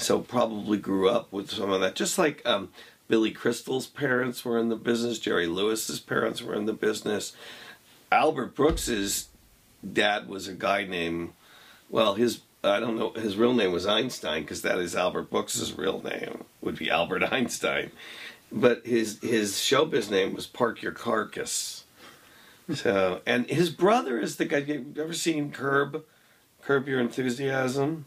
so 0.00 0.20
probably 0.20 0.78
grew 0.78 1.08
up 1.08 1.32
with 1.32 1.50
some 1.50 1.70
of 1.70 1.80
that. 1.80 1.94
Just 1.94 2.18
like 2.18 2.42
um, 2.46 2.70
Billy 3.08 3.30
Crystal's 3.30 3.86
parents 3.86 4.44
were 4.44 4.58
in 4.58 4.68
the 4.68 4.76
business, 4.76 5.18
Jerry 5.18 5.46
Lewis's 5.46 6.00
parents 6.00 6.42
were 6.42 6.54
in 6.54 6.66
the 6.66 6.72
business. 6.72 7.34
Albert 8.10 8.54
Brooks's 8.54 9.28
dad 9.92 10.28
was 10.28 10.48
a 10.48 10.54
guy 10.54 10.84
named, 10.84 11.32
well, 11.88 12.14
his 12.14 12.40
I 12.62 12.78
don't 12.78 12.98
know 12.98 13.12
his 13.12 13.36
real 13.36 13.54
name 13.54 13.72
was 13.72 13.86
Einstein 13.86 14.42
because 14.42 14.62
that 14.62 14.78
is 14.78 14.94
Albert 14.94 15.30
Brooks's 15.30 15.76
real 15.76 16.02
name 16.02 16.44
would 16.60 16.76
be 16.76 16.90
Albert 16.90 17.22
Einstein, 17.32 17.90
but 18.52 18.84
his 18.84 19.18
his 19.22 19.54
showbiz 19.54 20.10
name 20.10 20.34
was 20.34 20.46
Parkyakarkus. 20.46 21.82
So, 22.74 23.20
and 23.26 23.48
his 23.50 23.70
brother 23.70 24.20
is 24.20 24.36
the 24.36 24.44
guy. 24.44 24.58
You 24.58 24.94
ever 24.98 25.12
seen 25.12 25.50
Curb? 25.50 26.04
Curb 26.62 26.86
Your 26.86 27.00
Enthusiasm. 27.00 28.04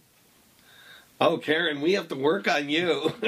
Oh, 1.26 1.38
Karen, 1.38 1.82
we 1.82 1.94
have 1.94 2.08
to 2.10 2.16
work 2.16 2.48
on 2.48 2.70
you. 2.70 3.14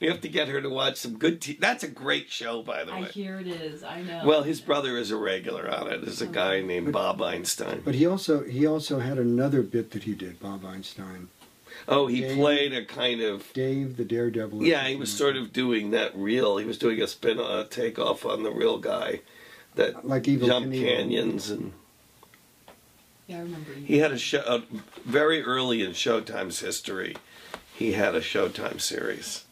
we 0.00 0.06
have 0.06 0.20
to 0.20 0.28
get 0.28 0.48
her 0.48 0.60
to 0.60 0.68
watch 0.68 0.96
some 0.96 1.16
good. 1.18 1.40
T- 1.40 1.56
That's 1.58 1.82
a 1.82 1.88
great 1.88 2.30
show, 2.30 2.62
by 2.62 2.84
the 2.84 2.92
way. 2.92 2.98
I 2.98 3.02
way. 3.02 3.08
hear 3.08 3.40
it 3.40 3.46
is. 3.46 3.82
I 3.82 4.02
know. 4.02 4.22
Well, 4.24 4.42
his 4.42 4.60
brother 4.60 4.96
is 4.98 5.10
a 5.10 5.16
regular 5.16 5.68
on 5.70 5.90
it. 5.90 6.02
There's 6.04 6.22
a 6.22 6.26
guy 6.26 6.60
named 6.60 6.92
Bob 6.92 7.20
Einstein. 7.22 7.82
But 7.84 7.94
he 7.94 8.06
also 8.06 8.44
he 8.44 8.66
also 8.66 9.00
had 9.00 9.18
another 9.18 9.62
bit 9.62 9.90
that 9.92 10.04
he 10.04 10.14
did, 10.14 10.40
Bob 10.40 10.64
Einstein. 10.64 11.28
Oh, 11.88 12.06
he 12.06 12.20
Dave- 12.20 12.36
played 12.36 12.72
a 12.72 12.84
kind 12.84 13.20
of 13.20 13.52
Dave 13.52 13.96
the 13.96 14.04
Daredevil. 14.04 14.62
Yeah, 14.64 14.86
he 14.86 14.96
was 14.96 15.12
sort 15.12 15.36
of 15.36 15.52
doing 15.52 15.90
that 15.90 16.14
real. 16.16 16.58
He 16.58 16.64
was 16.64 16.78
doing 16.78 17.00
a 17.02 17.06
spin, 17.08 17.38
a 17.40 17.64
takeoff 17.64 18.24
on 18.24 18.42
the 18.42 18.50
real 18.52 18.78
guy 18.78 19.20
that 19.74 20.06
like 20.06 20.22
Evel 20.24 20.46
jumped 20.46 20.70
Knievel. 20.70 20.84
canyons, 20.96 21.50
and 21.50 21.72
yeah, 23.26 23.36
I 23.38 23.40
remember. 23.40 23.72
you. 23.72 23.84
he 23.86 23.98
had 23.98 24.12
a 24.12 24.18
show 24.18 24.38
uh, 24.40 24.60
very 25.04 25.42
early 25.42 25.82
in 25.82 25.92
Showtime's 25.92 26.60
history. 26.60 27.16
He 27.74 27.92
had 27.92 28.14
a 28.14 28.20
Showtime 28.20 28.80
series, 28.80 29.44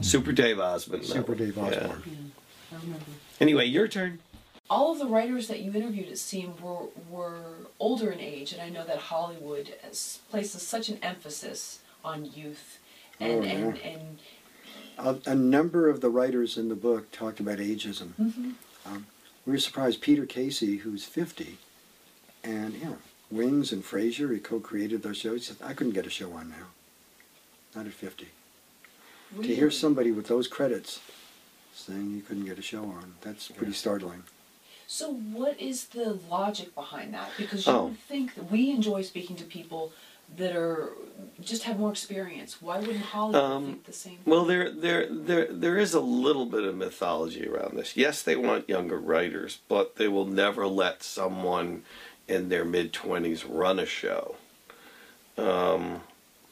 Super 0.00 0.32
Dave 0.32 0.58
Osmond. 0.60 1.04
Super 1.04 1.32
one. 1.32 1.38
Dave 1.38 1.56
Yeah. 1.56 1.62
Osborne. 1.64 2.02
Yeah, 2.06 2.78
I 2.78 2.80
remember. 2.82 3.04
Anyway, 3.40 3.66
your 3.66 3.88
turn. 3.88 4.18
all 4.70 4.92
of 4.92 4.98
the 4.98 5.06
writers 5.06 5.46
that 5.48 5.60
you 5.60 5.72
interviewed, 5.72 6.08
it 6.08 6.18
seemed, 6.18 6.60
were 6.60 6.86
were 7.10 7.40
older 7.78 8.10
in 8.10 8.20
age, 8.20 8.52
and 8.52 8.62
I 8.62 8.68
know 8.68 8.84
that 8.84 8.98
Hollywood 8.98 9.74
has, 9.82 10.20
places 10.30 10.62
such 10.62 10.88
an 10.88 10.98
emphasis 11.02 11.80
on 12.04 12.24
youth, 12.34 12.78
and 13.20 13.32
Oh, 13.32 13.42
yeah. 13.42 13.50
and 13.52 13.78
and 13.78 14.18
A, 15.26 15.30
a 15.32 15.34
number 15.34 15.88
of 15.90 16.00
the 16.00 16.08
writers 16.08 16.56
in 16.56 16.68
the 16.70 16.74
book 16.74 17.10
talked 17.12 17.38
about 17.40 17.58
ageism. 17.58 18.12
Mhm. 18.18 18.54
Um, 18.86 19.06
we 19.44 19.52
were 19.52 19.58
surprised. 19.58 20.00
Peter 20.00 20.24
Casey, 20.24 20.78
who's 20.78 21.04
50, 21.04 21.58
and 22.42 22.72
you 22.74 22.84
know, 22.86 22.98
Wings 23.30 23.72
and 23.72 23.82
Frasier, 23.84 24.32
he 24.32 24.38
co-created 24.38 25.02
those 25.02 25.16
shows. 25.16 25.46
He 25.48 25.54
said, 25.54 25.66
I 25.66 25.72
couldn't 25.74 25.92
get 25.94 26.06
a 26.06 26.10
show 26.10 26.32
on 26.32 26.50
now. 26.50 26.66
Not 27.74 27.86
at 27.86 27.92
50. 27.92 28.28
To 29.42 29.54
hear 29.54 29.70
somebody 29.70 30.12
with 30.12 30.28
those 30.28 30.46
credits 30.46 31.00
saying 31.74 32.12
you 32.12 32.22
couldn't 32.22 32.46
get 32.46 32.58
a 32.58 32.62
show 32.62 32.84
on, 32.84 33.14
that's 33.20 33.48
pretty 33.48 33.72
startling. 33.72 34.22
So, 34.86 35.12
what 35.12 35.60
is 35.60 35.86
the 35.86 36.18
logic 36.30 36.74
behind 36.74 37.12
that? 37.14 37.30
Because 37.36 37.66
you 37.66 37.72
Oh. 37.72 37.84
would 37.86 37.98
think 37.98 38.34
that 38.36 38.50
we 38.52 38.70
enjoy 38.70 39.02
speaking 39.02 39.34
to 39.36 39.44
people 39.44 39.92
that 40.36 40.56
are 40.56 40.92
just 41.40 41.64
have 41.64 41.78
more 41.78 41.90
experience. 41.90 42.62
Why 42.62 42.78
wouldn't 42.78 43.04
Hollywood 43.04 43.42
Um, 43.42 43.66
think 43.66 43.84
the 43.84 43.92
same? 43.92 44.18
Well, 44.24 44.44
there, 44.44 44.70
there, 44.70 45.06
there, 45.08 45.46
there 45.52 45.76
is 45.78 45.92
a 45.92 46.00
little 46.00 46.46
bit 46.46 46.62
of 46.64 46.76
mythology 46.76 47.46
around 47.48 47.76
this. 47.76 47.96
Yes, 47.96 48.22
they 48.22 48.36
want 48.36 48.68
younger 48.68 48.98
writers, 48.98 49.58
but 49.68 49.96
they 49.96 50.08
will 50.08 50.24
never 50.26 50.66
let 50.68 51.02
someone 51.02 51.82
in 52.28 52.48
their 52.48 52.64
mid 52.64 52.92
twenties 52.92 53.44
run 53.44 53.78
a 53.78 53.86
show. 53.86 54.36
Um, 55.38 56.00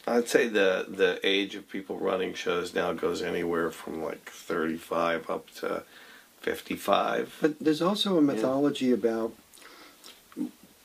I'd 0.07 0.29
say 0.29 0.47
the 0.47 0.85
the 0.87 1.19
age 1.23 1.55
of 1.55 1.69
people 1.69 1.97
running 1.97 2.33
shows 2.33 2.73
now 2.75 2.93
goes 2.93 3.21
anywhere 3.21 3.71
from 3.71 4.03
like 4.03 4.29
thirty 4.29 4.77
five 4.77 5.29
up 5.29 5.49
to 5.55 5.83
fifty 6.39 6.75
five. 6.75 7.35
But 7.41 7.59
there's 7.59 7.81
also 7.81 8.17
a 8.17 8.21
mythology 8.21 8.91
about. 8.91 9.33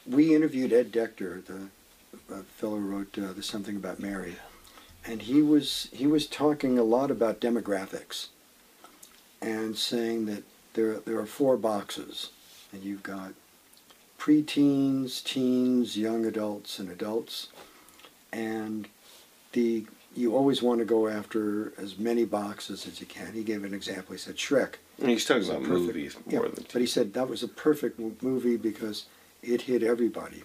We 0.07 0.35
interviewed 0.35 0.73
Ed 0.73 0.91
Decter, 0.91 1.45
the 1.45 2.35
uh, 2.35 2.43
fellow 2.57 2.79
who 2.79 2.87
wrote 2.87 3.19
uh, 3.19 3.33
"There's 3.33 3.49
Something 3.49 3.77
About 3.77 4.01
Mary," 4.01 4.37
and 5.05 5.23
he 5.23 5.43
was 5.43 5.89
he 5.93 6.07
was 6.07 6.27
talking 6.27 6.79
a 6.79 6.83
lot 6.83 7.11
about 7.11 7.41
demographics, 7.41 8.29
and 9.43 9.77
saying 9.77 10.27
that 10.27 10.45
there 10.73 10.95
there 11.01 11.19
are 11.19 11.27
four 11.27 11.59
boxes, 11.59 12.31
and 12.73 12.83
you've 12.83 13.03
got 13.03 13.35
preteens, 14.21 15.25
teens, 15.25 15.97
young 15.97 16.27
adults, 16.27 16.79
and 16.79 16.91
adults, 16.91 17.49
and 18.33 18.87
the 19.53 19.87
you 20.15 20.37
always 20.37 20.61
want 20.61 20.81
to 20.81 20.85
go 20.85 21.07
after 21.07 21.73
as 21.79 21.97
many 21.97 22.25
boxes 22.25 22.85
as 22.87 23.01
you 23.01 23.07
can. 23.07 23.33
He 23.33 23.45
gave 23.45 23.63
an 23.65 23.73
example. 23.73 24.13
He 24.13 24.19
said 24.19 24.37
Shrek. 24.37 24.75
And 25.01 25.09
he's 25.09 25.25
talking 25.25 25.45
about 25.49 25.63
perfect- 25.63 25.87
movies 25.87 26.17
Yeah, 26.27 26.41
more 26.41 26.49
than. 26.49 26.67
but 26.73 26.81
he 26.81 26.87
said 26.87 27.15
that 27.15 27.29
was 27.29 27.43
a 27.45 27.49
perfect 27.49 27.99
movie 28.23 28.57
because 28.57 29.05
it 29.41 29.63
hit 29.63 29.83
everybody. 29.85 30.43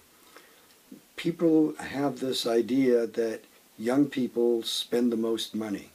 People 1.15 1.73
have 1.79 2.19
this 2.19 2.45
idea 2.45 3.07
that 3.07 3.41
young 3.77 4.05
people 4.05 4.61
spend 4.61 5.11
the 5.11 5.17
most 5.17 5.55
money. 5.55 5.89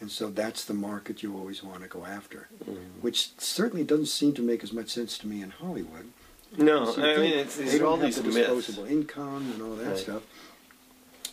And 0.00 0.10
so 0.10 0.28
that's 0.28 0.64
the 0.64 0.74
market 0.74 1.22
you 1.22 1.36
always 1.38 1.62
want 1.62 1.82
to 1.82 1.88
go 1.88 2.04
after, 2.04 2.48
Mhm. 2.68 2.76
which 3.00 3.30
certainly 3.38 3.84
doesn't 3.84 4.06
seem 4.06 4.34
to 4.34 4.42
make 4.42 4.64
as 4.64 4.72
much 4.72 4.90
sense 4.90 5.16
to 5.18 5.28
me 5.28 5.40
in 5.42 5.50
Hollywood. 5.50 6.08
No, 6.56 6.84
So 6.92 7.02
I 7.02 7.14
they- 7.14 7.22
mean 7.22 7.38
it's, 7.38 7.56
they 7.56 7.64
it's 7.64 7.78
don't 7.78 7.84
all 7.84 7.96
have 7.96 8.06
these 8.06 8.16
the 8.16 8.22
myths. 8.24 8.36
disposable 8.66 8.84
income 8.84 9.50
and 9.52 9.62
all 9.62 9.76
that 9.76 9.86
Right. 9.88 9.98
stuff. 9.98 10.22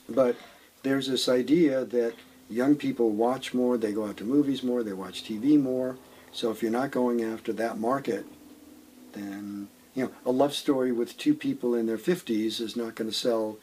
But 0.09 0.35
there's 0.83 1.07
this 1.07 1.29
idea 1.29 1.85
that 1.85 2.13
young 2.49 2.75
people 2.75 3.11
watch 3.11 3.53
more, 3.53 3.77
they 3.77 3.91
go 3.93 4.05
out 4.05 4.17
to 4.17 4.23
movies 4.23 4.63
more, 4.63 4.83
they 4.83 4.93
watch 4.93 5.23
TV 5.23 5.57
more. 5.57 5.97
So 6.33 6.49
if 6.51 6.61
you're 6.61 6.71
not 6.71 6.91
going 6.91 7.23
after 7.23 7.53
that 7.53 7.77
market, 7.79 8.25
then 9.13 9.67
you 9.95 10.05
know 10.05 10.11
a 10.25 10.31
love 10.31 10.53
story 10.53 10.91
with 10.91 11.17
two 11.17 11.33
people 11.33 11.75
in 11.75 11.85
their 11.85 11.97
50s 11.97 12.59
is 12.61 12.75
not 12.75 12.95
going 12.95 13.09
to 13.09 13.15
sell 13.15 13.57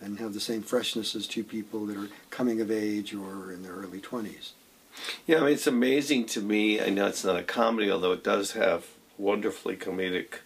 and 0.00 0.18
have 0.18 0.32
the 0.34 0.40
same 0.40 0.62
freshness 0.62 1.14
as 1.14 1.26
two 1.26 1.44
people 1.44 1.86
that 1.86 1.96
are 1.96 2.08
coming 2.30 2.60
of 2.60 2.70
age 2.70 3.14
or 3.14 3.52
in 3.52 3.62
their 3.62 3.74
early 3.74 4.00
20s. 4.00 4.52
Yeah, 5.26 5.38
I 5.38 5.40
mean, 5.40 5.52
it's 5.52 5.66
amazing 5.66 6.26
to 6.26 6.40
me. 6.40 6.80
I 6.80 6.88
know 6.90 7.06
it's 7.06 7.24
not 7.24 7.36
a 7.36 7.42
comedy, 7.42 7.90
although 7.90 8.12
it 8.12 8.24
does 8.24 8.52
have 8.52 8.86
wonderfully 9.18 9.76
comedic 9.76 10.40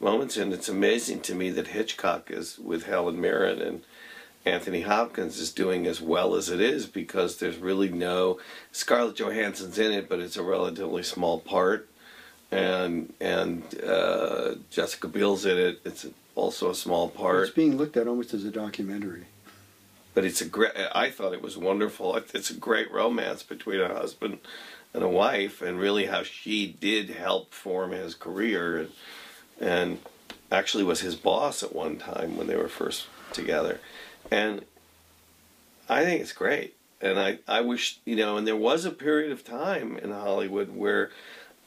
moments, 0.00 0.36
and 0.36 0.52
it's 0.52 0.68
amazing 0.68 1.20
to 1.22 1.34
me 1.34 1.50
that 1.50 1.68
Hitchcock 1.68 2.30
is 2.30 2.58
with 2.58 2.84
Helen 2.86 3.20
Mirren 3.20 3.60
and 3.60 3.82
Anthony 4.44 4.82
Hopkins 4.82 5.38
is 5.38 5.50
doing 5.50 5.86
as 5.86 6.00
well 6.00 6.34
as 6.36 6.48
it 6.50 6.60
is 6.60 6.86
because 6.86 7.38
there's 7.38 7.56
really 7.58 7.88
no 7.88 8.38
Scarlett 8.70 9.16
Johansson's 9.16 9.78
in 9.78 9.90
it, 9.92 10.08
but 10.08 10.20
it's 10.20 10.36
a 10.36 10.42
relatively 10.42 11.02
small 11.02 11.40
part, 11.40 11.88
and 12.52 13.12
and 13.20 13.62
uh, 13.82 14.54
Jessica 14.70 15.08
Biel's 15.08 15.44
in 15.44 15.58
it. 15.58 15.80
It's 15.84 16.06
also 16.36 16.70
a 16.70 16.74
small 16.74 17.08
part 17.08 17.48
It's 17.48 17.50
being 17.56 17.76
looked 17.76 17.96
at 17.96 18.06
almost 18.06 18.34
as 18.34 18.44
a 18.44 18.50
documentary. 18.50 19.24
but 20.14 20.24
it's 20.24 20.40
a 20.40 20.44
great. 20.46 20.72
I 20.94 21.10
thought 21.10 21.32
it 21.32 21.42
was 21.42 21.56
wonderful. 21.56 22.16
It's 22.34 22.50
a 22.50 22.54
great 22.54 22.92
romance 22.92 23.42
between 23.42 23.80
a 23.80 23.88
husband 23.92 24.38
and 24.94 25.02
a 25.02 25.08
wife, 25.08 25.60
and 25.60 25.80
really 25.80 26.06
how 26.06 26.22
she 26.22 26.68
did 26.68 27.10
help 27.10 27.52
form 27.52 27.90
his 27.90 28.14
career, 28.14 28.78
and, 28.78 28.90
and 29.60 29.98
actually 30.50 30.84
was 30.84 31.00
his 31.00 31.16
boss 31.16 31.62
at 31.62 31.74
one 31.74 31.96
time 31.96 32.36
when 32.36 32.46
they 32.46 32.56
were 32.56 32.68
first 32.68 33.06
together, 33.32 33.80
and 34.30 34.64
I 35.88 36.04
think 36.04 36.20
it's 36.20 36.32
great. 36.32 36.74
And 37.00 37.18
I, 37.18 37.38
I 37.46 37.60
wish 37.60 38.00
you 38.04 38.16
know, 38.16 38.36
and 38.36 38.46
there 38.46 38.56
was 38.56 38.84
a 38.84 38.90
period 38.90 39.30
of 39.30 39.44
time 39.44 39.98
in 39.98 40.10
Hollywood 40.10 40.74
where 40.74 41.10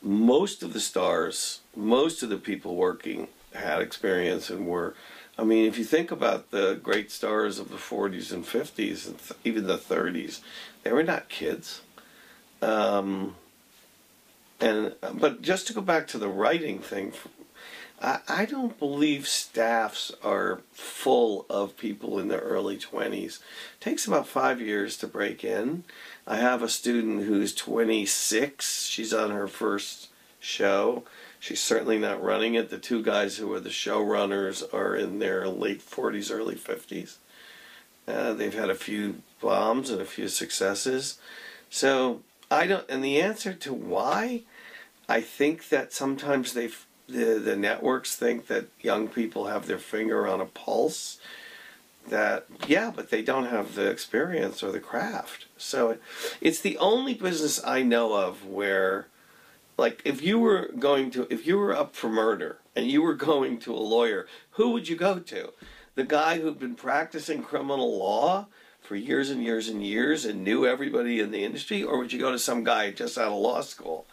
most 0.01 0.63
of 0.63 0.73
the 0.73 0.79
stars, 0.79 1.59
most 1.75 2.23
of 2.23 2.29
the 2.29 2.37
people 2.37 2.75
working 2.75 3.27
had 3.53 3.81
experience 3.81 4.49
and 4.49 4.65
were 4.67 4.95
I 5.39 5.45
mean, 5.45 5.65
if 5.67 5.77
you 5.77 5.85
think 5.85 6.11
about 6.11 6.51
the 6.51 6.77
great 6.83 7.11
stars 7.11 7.59
of 7.59 7.69
the 7.69 7.77
40s 7.77 8.33
and 8.33 8.43
50s, 8.43 9.07
and 9.07 9.17
th- 9.17 9.39
even 9.45 9.67
the 9.67 9.77
30s, 9.77 10.41
they 10.83 10.91
were 10.91 11.01
not 11.01 11.29
kids. 11.29 11.79
Um, 12.61 13.35
and 14.59 14.95
but 15.13 15.41
just 15.41 15.65
to 15.67 15.73
go 15.73 15.79
back 15.79 16.07
to 16.07 16.17
the 16.17 16.27
writing 16.27 16.79
thing, 16.79 17.13
I, 18.01 18.19
I 18.27 18.45
don't 18.45 18.77
believe 18.79 19.27
staffs 19.27 20.11
are 20.23 20.61
full 20.71 21.45
of 21.49 21.77
people 21.77 22.19
in 22.19 22.27
their 22.27 22.39
early 22.39 22.77
20s. 22.77 23.39
It 23.39 23.41
takes 23.79 24.07
about 24.07 24.27
five 24.27 24.61
years 24.61 24.97
to 24.97 25.07
break 25.07 25.43
in. 25.43 25.83
I 26.25 26.37
have 26.37 26.61
a 26.61 26.69
student 26.69 27.23
who's 27.23 27.53
26. 27.53 28.85
She's 28.85 29.13
on 29.13 29.31
her 29.31 29.47
first 29.47 30.09
show. 30.39 31.03
She's 31.39 31.61
certainly 31.61 31.97
not 31.97 32.23
running 32.23 32.55
it. 32.55 32.69
The 32.69 32.77
two 32.77 33.01
guys 33.01 33.37
who 33.37 33.51
are 33.53 33.59
the 33.59 33.69
showrunners 33.69 34.73
are 34.73 34.95
in 34.95 35.19
their 35.19 35.47
late 35.47 35.81
40s, 35.81 36.33
early 36.33 36.55
50s. 36.55 37.17
Uh, 38.07 38.33
they've 38.33 38.53
had 38.53 38.69
a 38.69 38.75
few 38.75 39.21
bombs 39.41 39.89
and 39.89 40.01
a 40.01 40.05
few 40.05 40.27
successes. 40.27 41.19
So 41.69 42.21
I 42.49 42.65
don't. 42.67 42.89
And 42.89 43.03
the 43.03 43.21
answer 43.21 43.53
to 43.53 43.73
why, 43.73 44.43
I 45.07 45.21
think 45.21 45.69
that 45.69 45.93
sometimes 45.93 46.53
they, 46.53 46.69
the 47.09 47.39
the 47.39 47.55
networks 47.55 48.15
think 48.15 48.47
that 48.47 48.67
young 48.81 49.07
people 49.07 49.47
have 49.47 49.67
their 49.67 49.79
finger 49.79 50.27
on 50.27 50.41
a 50.41 50.45
pulse. 50.45 51.19
That 52.07 52.45
yeah, 52.67 52.91
but 52.95 53.09
they 53.09 53.21
don't 53.21 53.45
have 53.45 53.75
the 53.75 53.89
experience 53.89 54.63
or 54.63 54.71
the 54.71 54.79
craft. 54.79 55.45
So 55.57 55.91
it, 55.91 56.01
it's 56.41 56.61
the 56.61 56.77
only 56.77 57.13
business 57.13 57.63
I 57.63 57.83
know 57.83 58.13
of 58.13 58.45
where 58.45 59.07
like 59.77 60.01
if 60.05 60.21
you 60.21 60.39
were 60.39 60.71
going 60.77 61.11
to 61.11 61.27
if 61.29 61.45
you 61.45 61.57
were 61.57 61.75
up 61.75 61.95
for 61.95 62.09
murder 62.09 62.57
and 62.75 62.87
you 62.87 63.01
were 63.01 63.13
going 63.31 63.59
to 63.59 63.73
a 63.73 63.77
lawyer 63.77 64.27
who 64.51 64.71
would 64.71 64.87
you 64.87 64.95
go 64.95 65.19
to 65.19 65.53
the 65.95 66.03
guy 66.03 66.39
who'd 66.39 66.59
been 66.59 66.75
practicing 66.75 67.43
criminal 67.43 67.97
law 67.97 68.47
for 68.81 68.95
years 68.95 69.29
and 69.29 69.43
years 69.43 69.67
and 69.67 69.85
years 69.85 70.25
and 70.25 70.43
knew 70.43 70.65
everybody 70.65 71.19
in 71.19 71.29
the 71.29 71.43
industry, 71.43 71.83
or 71.83 71.97
would 71.97 72.13
you 72.13 72.19
go 72.19 72.31
to 72.31 72.39
some 72.39 72.63
guy 72.63 72.89
just 72.89 73.17
out 73.17 73.33
of 73.33 73.37
law 73.37 73.61
school? 73.61 74.07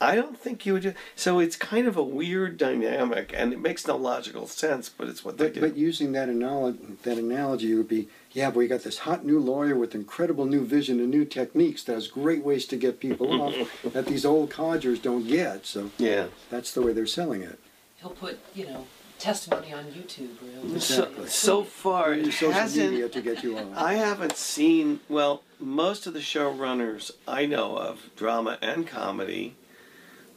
I 0.00 0.16
don't 0.16 0.38
think 0.38 0.66
you 0.66 0.74
would. 0.74 0.82
Do, 0.82 0.94
so 1.16 1.38
it's 1.38 1.56
kind 1.56 1.86
of 1.86 1.96
a 1.96 2.02
weird 2.02 2.58
dynamic, 2.58 3.32
and 3.34 3.52
it 3.52 3.60
makes 3.60 3.86
no 3.86 3.96
logical 3.96 4.46
sense, 4.46 4.88
but 4.88 5.08
it's 5.08 5.24
what 5.24 5.38
they 5.38 5.46
But, 5.46 5.54
do. 5.54 5.60
but 5.60 5.76
using 5.76 6.12
that 6.12 6.28
analogy, 6.28 6.78
that 7.04 7.16
analogy 7.16 7.74
would 7.74 7.88
be, 7.88 8.08
yeah, 8.32 8.50
but 8.50 8.56
we 8.58 8.66
got 8.66 8.82
this 8.82 8.98
hot 8.98 9.24
new 9.24 9.38
lawyer 9.38 9.76
with 9.76 9.94
incredible 9.94 10.46
new 10.46 10.64
vision 10.64 10.98
and 11.00 11.10
new 11.10 11.24
techniques 11.24 11.84
that 11.84 11.94
has 11.94 12.08
great 12.08 12.44
ways 12.44 12.66
to 12.66 12.76
get 12.76 13.00
people 13.00 13.40
off 13.40 13.54
that 13.92 14.06
these 14.06 14.24
old 14.24 14.50
codgers 14.50 14.98
don't 14.98 15.26
get. 15.26 15.64
So 15.64 15.90
yeah. 15.96 16.26
that's 16.50 16.72
the 16.72 16.82
way 16.82 16.92
they're 16.92 17.06
selling 17.06 17.42
it. 17.42 17.58
He'll 18.00 18.10
put, 18.10 18.38
you 18.54 18.66
know, 18.66 18.86
testimony 19.20 19.72
on 19.72 19.84
YouTube 19.84 20.42
or 20.42 20.68
he'll 20.68 20.80
So, 20.80 21.04
Exactly. 21.04 21.28
so 21.28 21.62
far, 21.62 22.12
it 22.12 22.24
social 22.26 22.50
hasn't. 22.52 22.90
media 22.90 23.08
to 23.08 23.22
get 23.22 23.42
you 23.42 23.56
off. 23.56 23.66
I 23.76 23.94
haven't 23.94 24.36
seen, 24.36 25.00
well, 25.08 25.42
most 25.60 26.06
of 26.06 26.12
the 26.12 26.20
showrunners 26.20 27.12
I 27.26 27.46
know 27.46 27.76
of, 27.78 28.10
drama 28.16 28.58
and 28.60 28.86
comedy, 28.86 29.54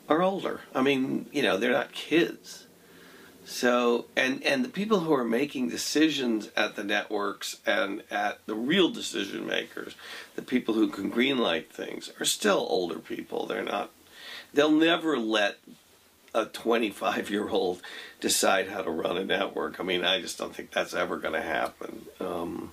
are 0.10 0.22
older. 0.22 0.62
I 0.74 0.82
mean, 0.82 1.28
you 1.32 1.42
know, 1.42 1.58
they're 1.58 1.72
not 1.72 1.92
kids. 1.92 2.66
So, 3.46 4.06
and 4.18 4.44
and 4.44 4.66
the 4.66 4.70
people 4.70 5.02
who 5.02 5.14
are 5.14 5.24
making 5.24 5.70
decisions 5.70 6.50
at 6.58 6.76
the 6.76 6.84
networks 6.84 7.62
and 7.66 8.04
at 8.12 8.46
the 8.46 8.56
real 8.56 8.90
decision 8.90 9.48
makers, 9.48 9.96
the 10.36 10.42
people 10.42 10.74
who 10.74 10.90
can 10.90 11.10
greenlight 11.10 11.68
things, 11.68 12.12
are 12.20 12.26
still 12.26 12.68
older 12.70 13.00
people. 13.00 13.46
They're 13.46 13.64
not. 13.64 13.92
They'll 14.54 14.72
never 14.72 15.18
let 15.18 15.60
a 16.34 16.46
25 16.46 17.30
year 17.30 17.48
old 17.50 17.82
decide 18.20 18.68
how 18.68 18.82
to 18.82 18.92
run 18.92 19.18
a 19.18 19.24
network. 19.24 19.80
I 19.80 19.84
mean, 19.84 20.04
I 20.04 20.20
just 20.20 20.38
don't 20.38 20.54
think 20.54 20.72
that's 20.72 20.94
ever 20.94 21.18
going 21.18 21.34
to 21.34 21.42
happen. 21.42 22.06
Um, 22.20 22.72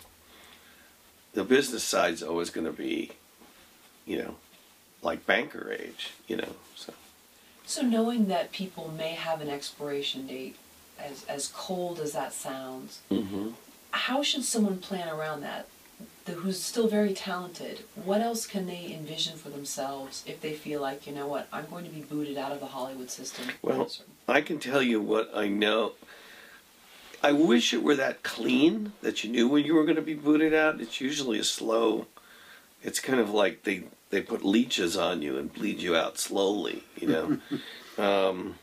the 1.34 1.44
business 1.44 1.84
side's 1.84 2.22
always 2.22 2.50
going 2.50 2.66
to 2.66 2.72
be, 2.72 3.12
you 4.06 4.18
know, 4.18 4.36
like 5.02 5.26
banker 5.26 5.72
age, 5.72 6.12
you 6.26 6.36
know. 6.36 6.56
So 6.74 6.92
So 7.66 7.82
knowing 7.82 8.26
that 8.26 8.52
people 8.52 8.92
may 8.96 9.12
have 9.12 9.40
an 9.40 9.48
expiration 9.48 10.26
date, 10.26 10.56
as 10.98 11.24
as 11.28 11.48
cold 11.48 11.98
as 11.98 12.12
that 12.12 12.32
sounds, 12.32 13.00
mm-hmm. 13.10 13.50
how 13.90 14.22
should 14.22 14.44
someone 14.44 14.78
plan 14.78 15.08
around 15.08 15.40
that? 15.42 15.66
The, 16.24 16.32
who's 16.32 16.60
still 16.62 16.88
very 16.88 17.12
talented. 17.12 17.80
What 17.94 18.22
else 18.22 18.46
can 18.46 18.66
they 18.66 18.92
envision 18.92 19.36
for 19.36 19.50
themselves 19.50 20.24
if 20.26 20.40
they 20.40 20.54
feel 20.54 20.80
like, 20.80 21.06
you 21.06 21.12
know 21.12 21.26
what, 21.26 21.48
I'm 21.52 21.66
going 21.66 21.84
to 21.84 21.90
be 21.90 22.00
booted 22.00 22.38
out 22.38 22.52
of 22.52 22.60
the 22.60 22.66
Hollywood 22.66 23.10
system? 23.10 23.46
Well, 23.60 23.90
I 24.26 24.40
can 24.40 24.58
tell 24.58 24.82
you 24.82 25.02
what 25.02 25.30
I 25.34 25.48
know. 25.48 25.92
I 27.22 27.32
wish 27.32 27.74
it 27.74 27.82
were 27.82 27.96
that 27.96 28.22
clean 28.22 28.92
that 29.02 29.22
you 29.22 29.30
knew 29.30 29.48
when 29.48 29.64
you 29.64 29.74
were 29.74 29.84
going 29.84 29.96
to 29.96 30.02
be 30.02 30.14
booted 30.14 30.54
out. 30.54 30.80
It's 30.80 31.00
usually 31.00 31.38
a 31.38 31.44
slow. 31.44 32.06
It's 32.82 33.00
kind 33.00 33.20
of 33.20 33.30
like 33.30 33.64
they 33.64 33.84
they 34.14 34.22
put 34.22 34.44
leeches 34.44 34.96
on 34.96 35.22
you 35.22 35.36
and 35.36 35.52
bleed 35.52 35.80
you 35.80 35.96
out 35.96 36.18
slowly. 36.18 36.84
You 36.96 37.08
know. 37.98 37.98
um, 38.28 38.54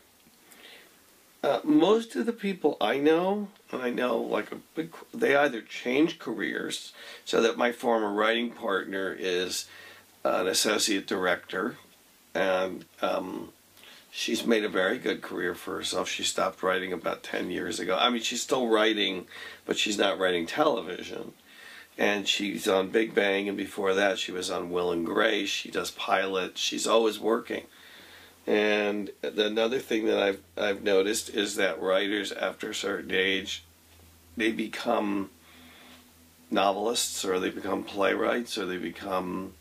uh, 1.44 1.60
most 1.64 2.16
of 2.16 2.24
the 2.24 2.32
people 2.32 2.76
I 2.80 2.98
know, 2.98 3.48
and 3.70 3.82
I 3.82 3.90
know 3.90 4.16
like 4.18 4.50
a 4.52 4.56
big, 4.74 4.94
they 5.12 5.36
either 5.36 5.60
change 5.60 6.18
careers, 6.18 6.92
so 7.24 7.42
that 7.42 7.58
my 7.58 7.72
former 7.72 8.12
writing 8.12 8.50
partner 8.50 9.14
is 9.18 9.66
an 10.24 10.46
associate 10.46 11.06
director, 11.06 11.76
and 12.32 12.84
um, 13.02 13.52
she's 14.10 14.46
made 14.46 14.64
a 14.64 14.68
very 14.68 14.98
good 14.98 15.20
career 15.20 15.54
for 15.54 15.76
herself. 15.76 16.08
She 16.08 16.22
stopped 16.22 16.62
writing 16.62 16.92
about 16.92 17.24
10 17.24 17.50
years 17.50 17.80
ago. 17.80 17.98
I 18.00 18.08
mean, 18.08 18.22
she's 18.22 18.42
still 18.42 18.68
writing, 18.68 19.26
but 19.66 19.76
she's 19.76 19.98
not 19.98 20.18
writing 20.18 20.46
television. 20.46 21.32
And 21.98 22.26
she's 22.26 22.66
on 22.66 22.88
Big 22.88 23.14
Bang, 23.14 23.48
and 23.48 23.56
before 23.56 23.94
that, 23.94 24.18
she 24.18 24.32
was 24.32 24.50
on 24.50 24.70
Will 24.70 24.92
and 24.92 25.04
Grace. 25.04 25.50
She 25.50 25.70
does 25.70 25.90
pilots. 25.90 26.60
She's 26.60 26.86
always 26.86 27.20
working. 27.20 27.64
And 28.46 29.10
another 29.22 29.78
thing 29.78 30.06
that 30.06 30.18
I've 30.18 30.40
I've 30.56 30.82
noticed 30.82 31.30
is 31.30 31.56
that 31.56 31.80
writers 31.80 32.32
after 32.32 32.70
a 32.70 32.74
certain 32.74 33.12
age, 33.12 33.62
they 34.36 34.50
become 34.50 35.30
novelists, 36.50 37.24
or 37.24 37.38
they 37.38 37.50
become 37.50 37.84
playwrights, 37.84 38.58
or 38.58 38.66
they 38.66 38.78
become 38.78 39.54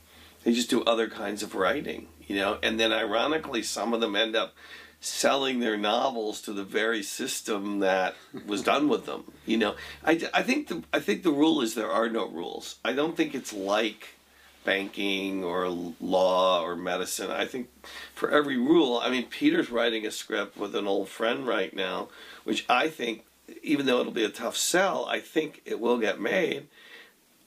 they 0.44 0.54
just 0.54 0.70
do 0.70 0.84
other 0.84 1.08
kinds 1.08 1.44
of 1.44 1.54
writing, 1.54 2.08
you 2.28 2.36
know. 2.36 2.58
And 2.64 2.80
then 2.80 2.92
ironically, 2.92 3.62
some 3.62 3.94
of 3.94 4.02
them 4.02 4.16
end 4.16 4.36
up 4.36 4.56
selling 5.02 5.60
their 5.60 5.78
novels 5.78 6.42
to 6.42 6.54
the 6.54 6.64
very 6.64 7.02
system 7.02 7.80
that 7.80 8.16
was 8.46 8.62
done 8.62 8.88
with 8.88 9.08
them. 9.08 9.24
You 9.48 9.58
know, 9.58 9.76
I, 10.06 10.22
I 10.32 10.44
think 10.44 10.68
the 10.68 10.84
I 10.94 11.00
think 11.00 11.24
the 11.24 11.32
rule 11.32 11.62
is 11.62 11.74
there 11.74 11.92
are 11.92 12.08
no 12.08 12.28
rules. 12.28 12.76
I 12.86 12.94
don't 12.94 13.18
think 13.18 13.34
it's 13.34 13.52
like 13.52 14.10
banking 14.64 15.44
or 15.44 15.68
law 15.68 16.64
or 16.64 16.76
medicine. 16.76 17.32
I 17.32 17.48
think 17.48 17.68
for 18.14 18.30
every 18.30 18.58
rule, 18.58 19.00
I 19.04 19.10
mean, 19.10 19.26
Peter's 19.26 19.72
writing 19.72 20.06
a 20.06 20.12
script 20.12 20.56
with 20.56 20.76
an 20.76 20.86
old 20.86 21.10
friend 21.10 21.48
right 21.48 21.76
now, 21.76 22.10
which 22.44 22.64
I 22.70 22.88
think, 22.88 23.26
even 23.64 23.88
though 23.88 24.00
it'll 24.00 24.12
be 24.12 24.24
a 24.24 24.30
tough 24.30 24.56
sell, 24.56 25.08
I 25.08 25.20
think 25.20 25.64
it 25.66 25.80
will 25.80 25.98
get 25.98 26.22
made. 26.22 26.68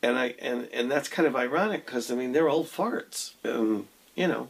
And 0.03 0.19
I 0.19 0.35
and 0.41 0.69
and 0.73 0.91
that's 0.91 1.09
kind 1.09 1.27
of 1.29 1.37
ironic 1.37 1.87
because 1.87 2.11
I 2.11 2.17
mean 2.17 2.33
they're 2.33 2.49
old 2.49 2.67
farts, 2.67 3.35
you 3.45 4.29
know, 4.29 4.49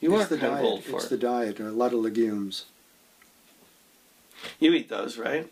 you 0.00 0.14
it's 0.14 0.24
are 0.26 0.36
the 0.36 0.38
kind 0.38 0.52
diet. 0.52 0.64
of 0.64 0.70
old 0.70 0.78
It's 0.80 0.88
fart. 0.90 1.08
the 1.10 1.16
diet. 1.16 1.60
A 1.60 1.64
lot 1.70 1.92
of 1.92 2.00
legumes. 2.00 2.64
You 4.60 4.72
eat 4.72 4.88
those, 4.88 5.18
right? 5.18 5.50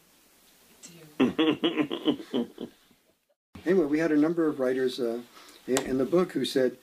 Do. 1.18 2.46
Anyway, 3.64 3.86
we 3.86 3.98
had 3.98 4.12
a 4.12 4.16
number 4.16 4.46
of 4.46 4.60
writers 4.60 5.00
uh, 5.00 5.18
in, 5.66 5.78
in 5.86 5.98
the 5.98 6.04
book 6.04 6.30
who 6.32 6.44
said, 6.44 6.76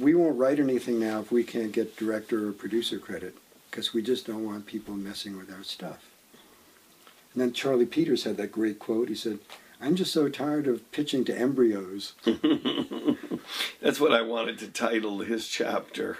"We 0.00 0.12
won't 0.16 0.36
write 0.36 0.58
anything 0.58 0.98
now 0.98 1.20
if 1.20 1.30
we 1.30 1.44
can't 1.44 1.70
get 1.70 1.96
director 1.96 2.48
or 2.48 2.52
producer 2.52 2.98
credit 2.98 3.36
because 3.70 3.94
we 3.94 4.02
just 4.02 4.26
don't 4.26 4.44
want 4.44 4.66
people 4.66 4.94
messing 4.94 5.36
with 5.38 5.52
our 5.52 5.62
stuff." 5.62 6.10
And 7.32 7.40
then 7.40 7.52
Charlie 7.52 7.86
Peters 7.86 8.24
had 8.24 8.36
that 8.38 8.50
great 8.50 8.80
quote. 8.80 9.08
He 9.08 9.14
said, 9.14 9.38
"I'm 9.80 9.94
just 9.94 10.12
so 10.12 10.28
tired 10.28 10.66
of 10.66 10.90
pitching 10.90 11.24
to 11.26 11.38
embryos." 11.38 12.14
That's 13.80 14.00
what 14.00 14.12
I 14.12 14.22
wanted 14.22 14.58
to 14.58 14.66
title 14.66 15.20
his 15.20 15.46
chapter. 15.46 16.18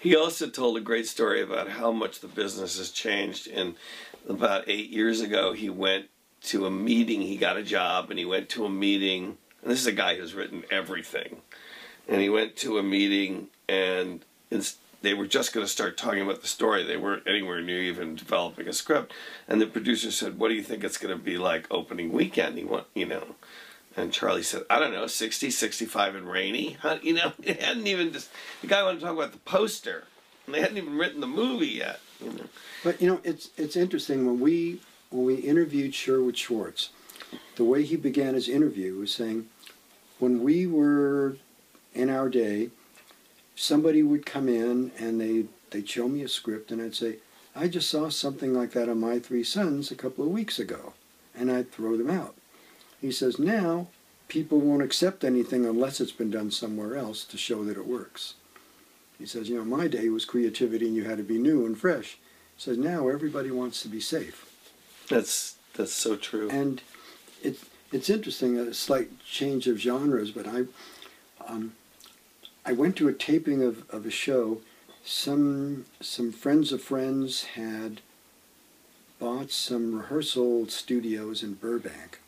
He 0.00 0.14
also 0.14 0.48
told 0.48 0.76
a 0.76 0.80
great 0.80 1.06
story 1.06 1.42
about 1.42 1.68
how 1.68 1.92
much 1.92 2.20
the 2.20 2.28
business 2.28 2.78
has 2.78 2.90
changed. 2.90 3.48
And 3.48 3.74
about 4.28 4.68
eight 4.68 4.90
years 4.90 5.20
ago, 5.20 5.52
he 5.52 5.68
went 5.68 6.06
to 6.44 6.66
a 6.66 6.70
meeting. 6.70 7.22
He 7.22 7.36
got 7.36 7.56
a 7.56 7.62
job 7.62 8.10
and 8.10 8.18
he 8.18 8.24
went 8.24 8.48
to 8.50 8.64
a 8.64 8.70
meeting. 8.70 9.38
And 9.62 9.70
this 9.70 9.80
is 9.80 9.86
a 9.86 9.92
guy 9.92 10.16
who's 10.16 10.34
written 10.34 10.64
everything. 10.70 11.38
And 12.08 12.20
he 12.20 12.28
went 12.28 12.56
to 12.56 12.78
a 12.78 12.82
meeting 12.82 13.48
and 13.68 14.24
they 15.02 15.14
were 15.14 15.26
just 15.26 15.52
going 15.52 15.64
to 15.64 15.70
start 15.70 15.96
talking 15.96 16.22
about 16.22 16.42
the 16.42 16.48
story. 16.48 16.82
They 16.82 16.96
weren't 16.96 17.26
anywhere 17.26 17.60
near 17.60 17.82
even 17.82 18.14
developing 18.14 18.68
a 18.68 18.72
script. 18.72 19.12
And 19.48 19.60
the 19.60 19.66
producer 19.66 20.10
said, 20.10 20.38
What 20.38 20.48
do 20.48 20.54
you 20.54 20.62
think 20.62 20.84
it's 20.84 20.98
going 20.98 21.16
to 21.16 21.22
be 21.22 21.38
like 21.38 21.66
opening 21.70 22.12
weekend? 22.12 22.58
He 22.58 22.64
went, 22.64 22.86
you 22.94 23.06
know. 23.06 23.34
And 23.96 24.12
Charlie 24.12 24.42
said, 24.42 24.64
I 24.68 24.78
don't 24.78 24.92
know, 24.92 25.06
60, 25.06 25.50
65 25.50 26.14
and 26.14 26.30
rainy. 26.30 26.76
You 27.02 27.14
know, 27.14 27.32
it 27.42 27.62
hadn't 27.62 27.86
even 27.86 28.12
just, 28.12 28.30
the 28.60 28.66
guy 28.66 28.82
wanted 28.82 29.00
to 29.00 29.06
talk 29.06 29.14
about 29.14 29.32
the 29.32 29.38
poster. 29.38 30.04
And 30.44 30.54
they 30.54 30.60
hadn't 30.60 30.76
even 30.76 30.96
written 30.96 31.20
the 31.20 31.26
movie 31.26 31.66
yet. 31.66 32.00
You 32.22 32.32
know. 32.32 32.44
But 32.84 33.02
you 33.02 33.08
know, 33.08 33.20
it's 33.24 33.50
it's 33.56 33.76
interesting 33.76 34.26
when 34.26 34.38
we 34.38 34.80
when 35.10 35.24
we 35.24 35.34
interviewed 35.36 35.92
Sherwood 35.94 36.36
Schwartz, 36.36 36.90
the 37.56 37.64
way 37.64 37.82
he 37.82 37.96
began 37.96 38.34
his 38.34 38.48
interview 38.48 38.96
was 38.96 39.12
saying, 39.12 39.48
when 40.18 40.42
we 40.42 40.66
were 40.66 41.36
in 41.94 42.08
our 42.10 42.28
day, 42.28 42.70
somebody 43.56 44.02
would 44.02 44.24
come 44.24 44.48
in 44.48 44.92
and 44.98 45.20
they 45.20 45.46
they'd 45.70 45.88
show 45.88 46.08
me 46.08 46.22
a 46.22 46.28
script 46.28 46.70
and 46.70 46.80
I'd 46.80 46.94
say, 46.94 47.16
I 47.54 47.66
just 47.66 47.90
saw 47.90 48.08
something 48.08 48.54
like 48.54 48.70
that 48.72 48.88
on 48.88 49.00
my 49.00 49.18
three 49.18 49.44
sons 49.44 49.90
a 49.90 49.96
couple 49.96 50.24
of 50.24 50.30
weeks 50.30 50.60
ago, 50.60 50.92
and 51.34 51.50
I'd 51.50 51.72
throw 51.72 51.96
them 51.96 52.10
out. 52.10 52.35
He 53.06 53.12
says 53.12 53.38
now 53.38 53.86
people 54.26 54.58
won't 54.58 54.82
accept 54.82 55.22
anything 55.22 55.64
unless 55.64 56.00
it's 56.00 56.10
been 56.10 56.32
done 56.32 56.50
somewhere 56.50 56.96
else 56.96 57.22
to 57.26 57.38
show 57.38 57.62
that 57.62 57.76
it 57.76 57.86
works. 57.86 58.34
He 59.16 59.26
says, 59.26 59.48
you 59.48 59.54
know, 59.56 59.64
my 59.64 59.86
day 59.86 60.08
was 60.08 60.24
creativity 60.24 60.88
and 60.88 60.96
you 60.96 61.04
had 61.04 61.18
to 61.18 61.22
be 61.22 61.38
new 61.38 61.64
and 61.64 61.78
fresh. 61.78 62.18
He 62.56 62.62
says 62.64 62.78
now 62.78 63.06
everybody 63.06 63.52
wants 63.52 63.80
to 63.82 63.88
be 63.88 64.00
safe. 64.00 64.52
That's, 65.08 65.54
that's 65.74 65.92
so 65.92 66.16
true. 66.16 66.50
And 66.50 66.82
it, 67.44 67.60
it's 67.92 68.10
interesting, 68.10 68.58
a 68.58 68.74
slight 68.74 69.20
change 69.24 69.68
of 69.68 69.78
genres, 69.78 70.32
but 70.32 70.48
I, 70.48 70.64
um, 71.46 71.74
I 72.64 72.72
went 72.72 72.96
to 72.96 73.06
a 73.06 73.12
taping 73.12 73.62
of, 73.62 73.88
of 73.88 74.04
a 74.04 74.10
show. 74.10 74.62
Some, 75.04 75.86
some 76.00 76.32
friends 76.32 76.72
of 76.72 76.82
friends 76.82 77.44
had 77.54 78.00
bought 79.20 79.52
some 79.52 79.94
rehearsal 79.94 80.66
studios 80.66 81.44
in 81.44 81.54
Burbank, 81.54 82.18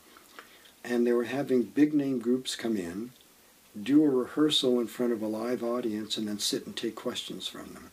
and 0.85 1.07
they 1.07 1.13
were 1.13 1.25
having 1.25 1.63
big 1.63 1.95
name 1.95 2.19
groups 2.19 2.57
come 2.57 2.77
in, 2.77 3.11
do 3.81 4.05
a 4.05 4.09
rehearsal 4.09 4.81
in 4.81 4.87
front 4.87 5.13
of 5.13 5.23
a 5.23 5.27
live 5.27 5.63
audience, 5.63 6.17
and 6.17 6.27
then 6.27 6.39
sit 6.39 6.67
and 6.67 6.77
take 6.77 6.95
questions 6.95 7.47
from 7.47 7.75
them. 7.75 7.91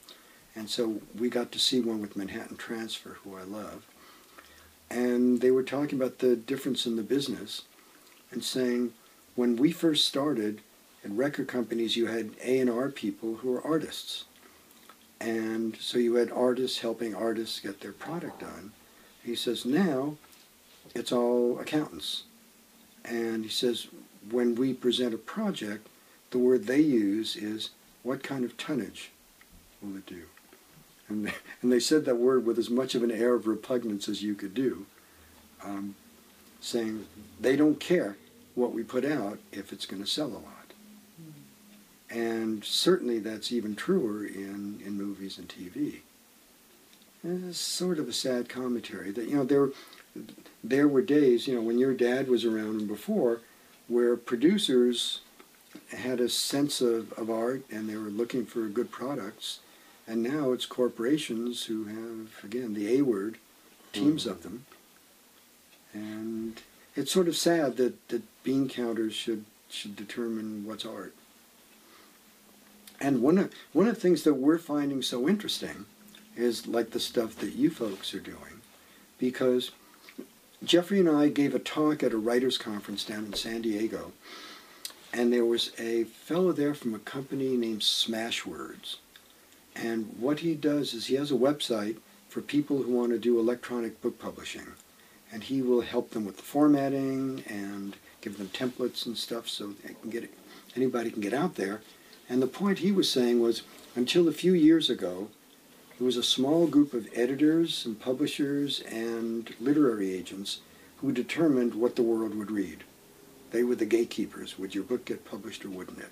And 0.55 0.69
so 0.69 1.01
we 1.17 1.29
got 1.29 1.51
to 1.51 1.59
see 1.59 1.81
one 1.81 2.01
with 2.01 2.15
Manhattan 2.15 2.57
Transfer, 2.57 3.17
who 3.23 3.35
I 3.35 3.43
love 3.43 3.85
and 4.89 5.41
they 5.41 5.51
were 5.51 5.63
talking 5.63 5.99
about 5.99 6.19
the 6.19 6.35
difference 6.35 6.85
in 6.85 6.95
the 6.95 7.03
business 7.03 7.63
and 8.31 8.43
saying 8.43 8.93
when 9.35 9.55
we 9.55 9.71
first 9.71 10.05
started 10.05 10.61
at 11.03 11.11
record 11.11 11.47
companies, 11.47 11.95
you 11.95 12.07
had 12.07 12.31
A 12.43 12.59
and 12.59 12.69
R 12.69 12.89
people 12.89 13.35
who 13.35 13.51
were 13.51 13.65
artists, 13.65 14.25
and 15.19 15.75
so 15.77 15.97
you 15.97 16.15
had 16.15 16.31
artists 16.31 16.79
helping 16.79 17.13
artists 17.13 17.59
get 17.59 17.81
their 17.81 17.91
product 17.91 18.39
done. 18.39 18.71
He 19.23 19.35
says 19.35 19.65
now 19.65 20.17
it's 20.93 21.11
all 21.11 21.59
accountants, 21.59 22.23
and 23.05 23.43
he 23.43 23.49
says 23.49 23.87
when 24.29 24.55
we 24.55 24.73
present 24.73 25.13
a 25.13 25.17
project, 25.17 25.87
the 26.31 26.39
word 26.39 26.65
they 26.65 26.79
use 26.79 27.35
is 27.35 27.69
what 28.03 28.23
kind 28.23 28.43
of 28.43 28.57
tonnage 28.57 29.11
will 29.81 29.97
it 29.97 30.05
do? 30.05 30.23
And 31.07 31.27
they, 31.27 31.33
and 31.61 31.71
they 31.71 31.79
said 31.79 32.05
that 32.05 32.17
word 32.17 32.45
with 32.45 32.57
as 32.57 32.69
much 32.69 32.95
of 32.95 33.03
an 33.03 33.11
air 33.11 33.33
of 33.33 33.47
repugnance 33.47 34.09
as 34.09 34.23
you 34.23 34.35
could 34.35 34.53
do, 34.53 34.85
um, 35.63 35.95
saying 36.61 37.05
they 37.39 37.55
don't 37.55 37.79
care 37.79 38.17
what 38.55 38.71
we 38.71 38.83
put 38.83 39.05
out 39.05 39.37
if 39.51 39.73
it's 39.73 39.85
going 39.85 40.01
to 40.01 40.09
sell 40.09 40.27
a 40.27 40.29
lot. 40.29 40.51
And 42.09 42.63
certainly 42.63 43.19
that's 43.19 43.51
even 43.51 43.75
truer 43.75 44.25
in, 44.25 44.81
in 44.85 44.93
movies 44.93 45.37
and 45.37 45.49
TV. 45.49 45.99
And 47.23 47.49
it's 47.49 47.59
sort 47.59 47.99
of 47.99 48.07
a 48.07 48.13
sad 48.13 48.47
commentary 48.47 49.11
that, 49.11 49.27
you 49.27 49.35
know, 49.35 49.43
there, 49.43 49.69
there 50.63 50.87
were 50.87 51.01
days, 51.01 51.47
you 51.47 51.55
know, 51.55 51.61
when 51.61 51.77
your 51.77 51.93
dad 51.93 52.27
was 52.27 52.45
around 52.45 52.79
and 52.79 52.87
before, 52.87 53.41
where 53.87 54.15
producers 54.15 55.21
had 55.95 56.19
a 56.19 56.29
sense 56.29 56.81
of, 56.81 57.13
of 57.13 57.29
art 57.29 57.63
and 57.69 57.87
they 57.87 57.95
were 57.95 58.09
looking 58.09 58.45
for 58.45 58.67
good 58.67 58.91
products. 58.91 59.59
And 60.07 60.21
now 60.23 60.51
it's 60.51 60.65
corporations 60.65 61.65
who 61.65 61.85
have, 61.85 62.43
again, 62.43 62.73
the 62.73 62.97
A 62.97 63.01
word, 63.01 63.37
teams 63.91 64.23
mm-hmm. 64.23 64.31
of 64.31 64.43
them. 64.43 64.65
And 65.93 66.61
it's 66.95 67.11
sort 67.11 67.27
of 67.27 67.35
sad 67.35 67.77
that, 67.77 68.07
that 68.09 68.23
bean 68.43 68.67
counters 68.69 69.13
should, 69.13 69.45
should 69.69 69.95
determine 69.95 70.65
what's 70.65 70.85
art. 70.85 71.13
And 72.99 73.21
one 73.21 73.37
of, 73.37 73.51
one 73.73 73.87
of 73.87 73.95
the 73.95 74.01
things 74.01 74.23
that 74.23 74.35
we're 74.35 74.57
finding 74.57 75.01
so 75.01 75.27
interesting 75.27 75.85
is 76.35 76.67
like 76.67 76.91
the 76.91 76.99
stuff 76.99 77.35
that 77.37 77.53
you 77.53 77.69
folks 77.69 78.13
are 78.13 78.19
doing. 78.19 78.61
Because 79.17 79.71
Jeffrey 80.63 80.99
and 80.99 81.09
I 81.09 81.29
gave 81.29 81.53
a 81.53 81.59
talk 81.59 82.01
at 82.01 82.13
a 82.13 82.17
writers' 82.17 82.57
conference 82.57 83.03
down 83.03 83.25
in 83.25 83.33
San 83.33 83.61
Diego, 83.61 84.13
and 85.13 85.31
there 85.31 85.45
was 85.45 85.71
a 85.77 86.05
fellow 86.05 86.51
there 86.51 86.73
from 86.73 86.93
a 86.93 86.99
company 86.99 87.57
named 87.57 87.81
Smashwords. 87.81 88.97
And 89.75 90.15
what 90.17 90.39
he 90.39 90.55
does 90.55 90.93
is 90.93 91.07
he 91.07 91.15
has 91.15 91.31
a 91.31 91.35
website 91.35 91.97
for 92.29 92.41
people 92.41 92.83
who 92.83 92.93
want 92.93 93.11
to 93.11 93.17
do 93.17 93.39
electronic 93.39 94.01
book 94.01 94.19
publishing. 94.19 94.67
And 95.31 95.43
he 95.43 95.61
will 95.61 95.81
help 95.81 96.11
them 96.11 96.25
with 96.25 96.37
the 96.37 96.43
formatting 96.43 97.43
and 97.47 97.95
give 98.21 98.37
them 98.37 98.49
templates 98.49 99.05
and 99.05 99.17
stuff 99.17 99.47
so 99.47 99.73
they 99.83 99.93
can 99.93 100.09
get 100.09 100.23
it, 100.23 100.33
anybody 100.75 101.11
can 101.11 101.21
get 101.21 101.33
out 101.33 101.55
there. 101.55 101.81
And 102.29 102.41
the 102.41 102.47
point 102.47 102.79
he 102.79 102.91
was 102.91 103.09
saying 103.09 103.39
was 103.41 103.63
until 103.95 104.27
a 104.27 104.33
few 104.33 104.53
years 104.53 104.89
ago, 104.89 105.29
there 105.97 106.05
was 106.05 106.17
a 106.17 106.23
small 106.23 106.67
group 106.67 106.93
of 106.93 107.07
editors 107.13 107.85
and 107.85 107.99
publishers 107.99 108.81
and 108.81 109.53
literary 109.59 110.13
agents 110.13 110.59
who 110.97 111.11
determined 111.11 111.75
what 111.75 111.95
the 111.95 112.03
world 112.03 112.35
would 112.35 112.51
read. 112.51 112.83
They 113.51 113.63
were 113.63 113.75
the 113.75 113.85
gatekeepers. 113.85 114.59
Would 114.59 114.75
your 114.75 114.83
book 114.83 115.05
get 115.05 115.23
published 115.23 115.63
or 115.63 115.69
wouldn't 115.69 115.99
it? 115.99 116.11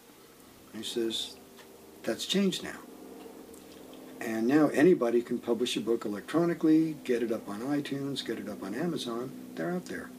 And 0.73 0.84
he 0.84 0.89
says, 0.89 1.36
that's 2.03 2.25
changed 2.25 2.63
now. 2.63 2.79
And 4.21 4.47
now 4.47 4.69
anybody 4.69 5.21
can 5.21 5.38
publish 5.38 5.75
a 5.75 5.81
book 5.81 6.05
electronically, 6.05 6.95
get 7.03 7.21
it 7.21 7.31
up 7.31 7.49
on 7.49 7.59
iTunes, 7.59 8.25
get 8.25 8.39
it 8.39 8.47
up 8.47 8.63
on 8.63 8.73
Amazon. 8.73 9.31
They're 9.55 9.71
out 9.71 9.88
there. 9.88 10.09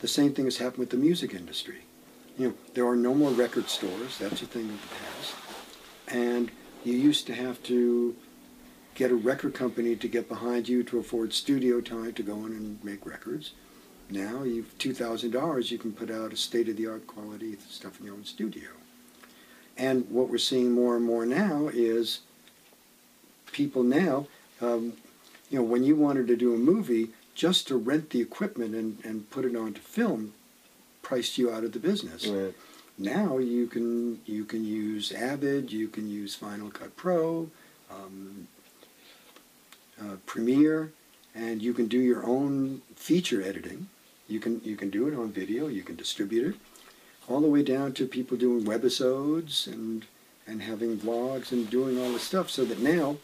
The 0.00 0.08
same 0.08 0.32
thing 0.32 0.46
has 0.46 0.56
happened 0.56 0.78
with 0.78 0.90
the 0.90 0.96
music 0.96 1.34
industry. 1.34 1.82
You 2.38 2.48
know, 2.48 2.54
there 2.72 2.86
are 2.86 2.96
no 2.96 3.14
more 3.14 3.30
record 3.30 3.68
stores. 3.68 4.16
That's 4.18 4.40
a 4.40 4.46
thing 4.46 4.70
of 4.70 4.80
the 4.80 4.88
past. 4.88 5.34
And 6.08 6.50
you 6.84 6.94
used 6.94 7.26
to 7.26 7.34
have 7.34 7.62
to 7.64 8.16
get 8.98 9.12
a 9.12 9.14
record 9.30 9.54
company 9.54 9.94
to 9.94 10.08
get 10.08 10.28
behind 10.28 10.68
you 10.68 10.82
to 10.82 10.98
afford 10.98 11.32
studio 11.32 11.80
time 11.80 12.12
to 12.12 12.22
go 12.32 12.36
in 12.46 12.52
and 12.58 12.82
make 12.82 13.06
records. 13.06 13.52
Now, 14.10 14.42
you've 14.42 14.76
two 14.78 14.92
thousand 14.92 15.30
dollars, 15.30 15.70
you 15.70 15.78
can 15.78 15.92
put 15.92 16.10
out 16.10 16.32
a 16.32 16.36
state-of-the-art 16.36 17.06
quality 17.06 17.56
stuff 17.68 18.00
in 18.00 18.06
your 18.06 18.16
own 18.16 18.24
studio. 18.24 18.70
And 19.76 20.10
what 20.10 20.28
we're 20.28 20.38
seeing 20.38 20.72
more 20.72 20.96
and 20.96 21.04
more 21.04 21.24
now 21.24 21.70
is 21.72 22.22
people 23.52 23.84
now, 23.84 24.26
um, 24.60 24.94
you 25.50 25.58
know, 25.58 25.64
when 25.72 25.84
you 25.84 25.94
wanted 25.94 26.26
to 26.26 26.36
do 26.36 26.52
a 26.52 26.58
movie, 26.58 27.10
just 27.36 27.68
to 27.68 27.76
rent 27.76 28.10
the 28.10 28.20
equipment 28.20 28.74
and, 28.74 28.98
and 29.04 29.30
put 29.30 29.44
it 29.44 29.54
onto 29.54 29.80
film 29.80 30.32
priced 31.02 31.38
you 31.38 31.52
out 31.54 31.62
of 31.62 31.72
the 31.72 31.78
business. 31.78 32.26
Right. 32.26 32.54
Now 32.98 33.38
you 33.38 33.68
can 33.68 34.20
you 34.26 34.44
can 34.44 34.64
use 34.64 35.12
Avid, 35.12 35.70
you 35.70 35.86
can 35.86 36.10
use 36.10 36.34
Final 36.34 36.70
Cut 36.70 36.96
Pro, 36.96 37.48
um, 37.96 38.48
uh, 40.00 40.16
Premiere, 40.26 40.92
and 41.34 41.62
you 41.62 41.72
can 41.72 41.86
do 41.86 41.98
your 41.98 42.24
own 42.24 42.82
feature 42.94 43.42
editing. 43.42 43.88
You 44.28 44.40
can 44.40 44.60
you 44.64 44.76
can 44.76 44.90
do 44.90 45.08
it 45.08 45.14
on 45.14 45.32
video. 45.32 45.68
You 45.68 45.82
can 45.82 45.96
distribute 45.96 46.54
it, 46.54 46.60
all 47.28 47.40
the 47.40 47.48
way 47.48 47.62
down 47.62 47.92
to 47.94 48.06
people 48.06 48.36
doing 48.36 48.64
webisodes 48.64 49.66
and 49.66 50.06
and 50.46 50.62
having 50.62 50.96
vlogs 50.96 51.52
and 51.52 51.68
doing 51.68 52.00
all 52.00 52.12
this 52.12 52.22
stuff. 52.22 52.50
So 52.50 52.64
that 52.64 52.80
now 52.80 53.16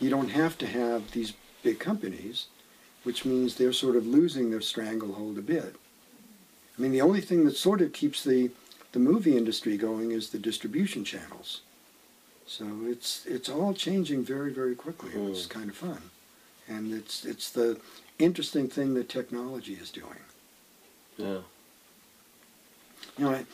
you 0.00 0.10
don't 0.10 0.30
have 0.30 0.56
to 0.58 0.66
have 0.66 1.10
these 1.10 1.32
big 1.62 1.78
companies, 1.78 2.46
which 3.02 3.24
means 3.24 3.54
they're 3.54 3.72
sort 3.72 3.96
of 3.96 4.06
losing 4.06 4.50
their 4.50 4.60
stranglehold 4.60 5.38
a 5.38 5.42
bit. 5.42 5.76
I 6.76 6.82
mean, 6.82 6.92
the 6.92 7.00
only 7.00 7.20
thing 7.20 7.44
that 7.44 7.56
sort 7.56 7.80
of 7.80 7.92
keeps 7.92 8.22
the 8.22 8.50
the 8.92 8.98
movie 8.98 9.36
industry 9.36 9.76
going 9.76 10.12
is 10.12 10.30
the 10.30 10.38
distribution 10.38 11.04
channels. 11.04 11.60
So 12.48 12.64
it's 12.86 13.26
it's 13.26 13.50
all 13.50 13.74
changing 13.74 14.24
very 14.24 14.50
very 14.52 14.74
quickly. 14.74 15.12
and 15.12 15.28
It's 15.28 15.46
kind 15.46 15.68
of 15.68 15.76
fun, 15.76 16.00
and 16.66 16.94
it's 16.94 17.26
it's 17.26 17.50
the 17.50 17.78
interesting 18.18 18.68
thing 18.68 18.94
that 18.94 19.08
technology 19.10 19.74
is 19.74 19.90
doing. 19.90 20.22
Yeah. 21.18 21.40
You 23.18 23.24
know, 23.24 23.30
I, 23.32 23.44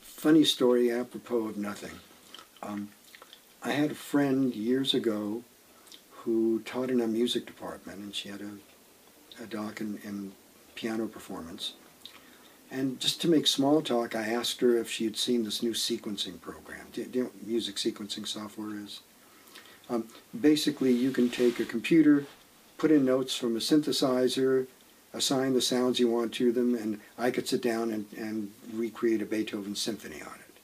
funny 0.00 0.44
story 0.44 0.90
apropos 0.90 1.48
of 1.48 1.56
nothing. 1.58 1.98
Um, 2.62 2.88
I 3.62 3.72
had 3.72 3.90
a 3.90 3.94
friend 3.94 4.54
years 4.54 4.94
ago 4.94 5.42
who 6.10 6.60
taught 6.64 6.90
in 6.90 7.00
a 7.00 7.06
music 7.06 7.44
department, 7.44 7.98
and 7.98 8.14
she 8.14 8.28
had 8.28 8.40
a, 8.40 9.42
a 9.42 9.46
doc 9.46 9.80
in, 9.80 9.98
in 10.04 10.32
piano 10.74 11.06
performance. 11.06 11.74
And 12.72 12.98
just 12.98 13.20
to 13.20 13.28
make 13.28 13.46
small 13.46 13.82
talk, 13.82 14.16
I 14.16 14.22
asked 14.22 14.62
her 14.62 14.78
if 14.78 14.90
she 14.90 15.04
had 15.04 15.18
seen 15.18 15.44
this 15.44 15.62
new 15.62 15.72
sequencing 15.72 16.40
program. 16.40 16.86
Do, 16.90 17.02
you 17.02 17.20
know 17.20 17.24
what 17.26 17.46
music 17.46 17.76
sequencing 17.76 18.26
software 18.26 18.74
is? 18.74 19.00
Um, 19.90 20.08
basically, 20.40 20.90
you 20.90 21.10
can 21.10 21.28
take 21.28 21.60
a 21.60 21.66
computer, 21.66 22.24
put 22.78 22.90
in 22.90 23.04
notes 23.04 23.36
from 23.36 23.56
a 23.56 23.58
synthesizer, 23.58 24.68
assign 25.12 25.52
the 25.52 25.60
sounds 25.60 26.00
you 26.00 26.08
want 26.08 26.32
to 26.34 26.50
them, 26.50 26.74
and 26.74 26.98
I 27.18 27.30
could 27.30 27.46
sit 27.46 27.60
down 27.60 27.90
and, 27.90 28.06
and 28.16 28.50
recreate 28.72 29.20
a 29.20 29.26
Beethoven 29.26 29.76
symphony 29.76 30.22
on 30.22 30.38
it. 30.38 30.54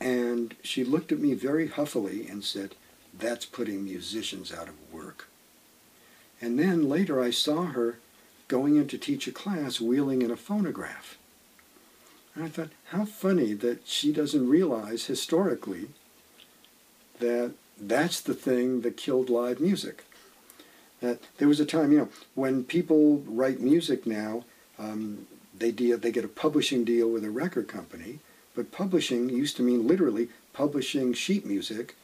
And 0.00 0.54
she 0.62 0.84
looked 0.84 1.12
at 1.12 1.18
me 1.18 1.34
very 1.34 1.68
huffily 1.68 2.26
and 2.26 2.42
said, 2.42 2.76
That's 3.12 3.44
putting 3.44 3.84
musicians 3.84 4.54
out 4.54 4.68
of 4.68 4.74
work. 4.90 5.28
And 6.40 6.58
then 6.58 6.88
later 6.88 7.22
I 7.22 7.30
saw 7.30 7.66
her 7.66 7.98
going 8.48 8.76
in 8.76 8.88
to 8.88 8.98
teach 8.98 9.26
a 9.26 9.32
class 9.32 9.80
wheeling 9.80 10.22
in 10.22 10.30
a 10.30 10.36
phonograph. 10.36 11.18
And 12.34 12.44
I 12.44 12.48
thought, 12.48 12.70
how 12.86 13.04
funny 13.04 13.54
that 13.54 13.86
she 13.86 14.12
doesn't 14.12 14.48
realize 14.48 15.06
historically 15.06 15.88
that 17.20 17.52
that's 17.80 18.20
the 18.20 18.34
thing 18.34 18.80
that 18.82 18.96
killed 18.96 19.30
live 19.30 19.60
music. 19.60 20.04
That 21.00 21.20
there 21.38 21.48
was 21.48 21.60
a 21.60 21.66
time, 21.66 21.92
you 21.92 21.98
know, 21.98 22.08
when 22.34 22.64
people 22.64 23.18
write 23.26 23.60
music 23.60 24.06
now, 24.06 24.44
um, 24.78 25.26
they 25.56 25.70
deal, 25.70 25.98
they 25.98 26.10
get 26.10 26.24
a 26.24 26.28
publishing 26.28 26.84
deal 26.84 27.08
with 27.08 27.24
a 27.24 27.30
record 27.30 27.68
company, 27.68 28.18
but 28.54 28.72
publishing 28.72 29.28
used 29.28 29.56
to 29.56 29.62
mean 29.62 29.86
literally 29.86 30.28
publishing 30.52 31.12
sheet 31.12 31.46
music 31.46 31.94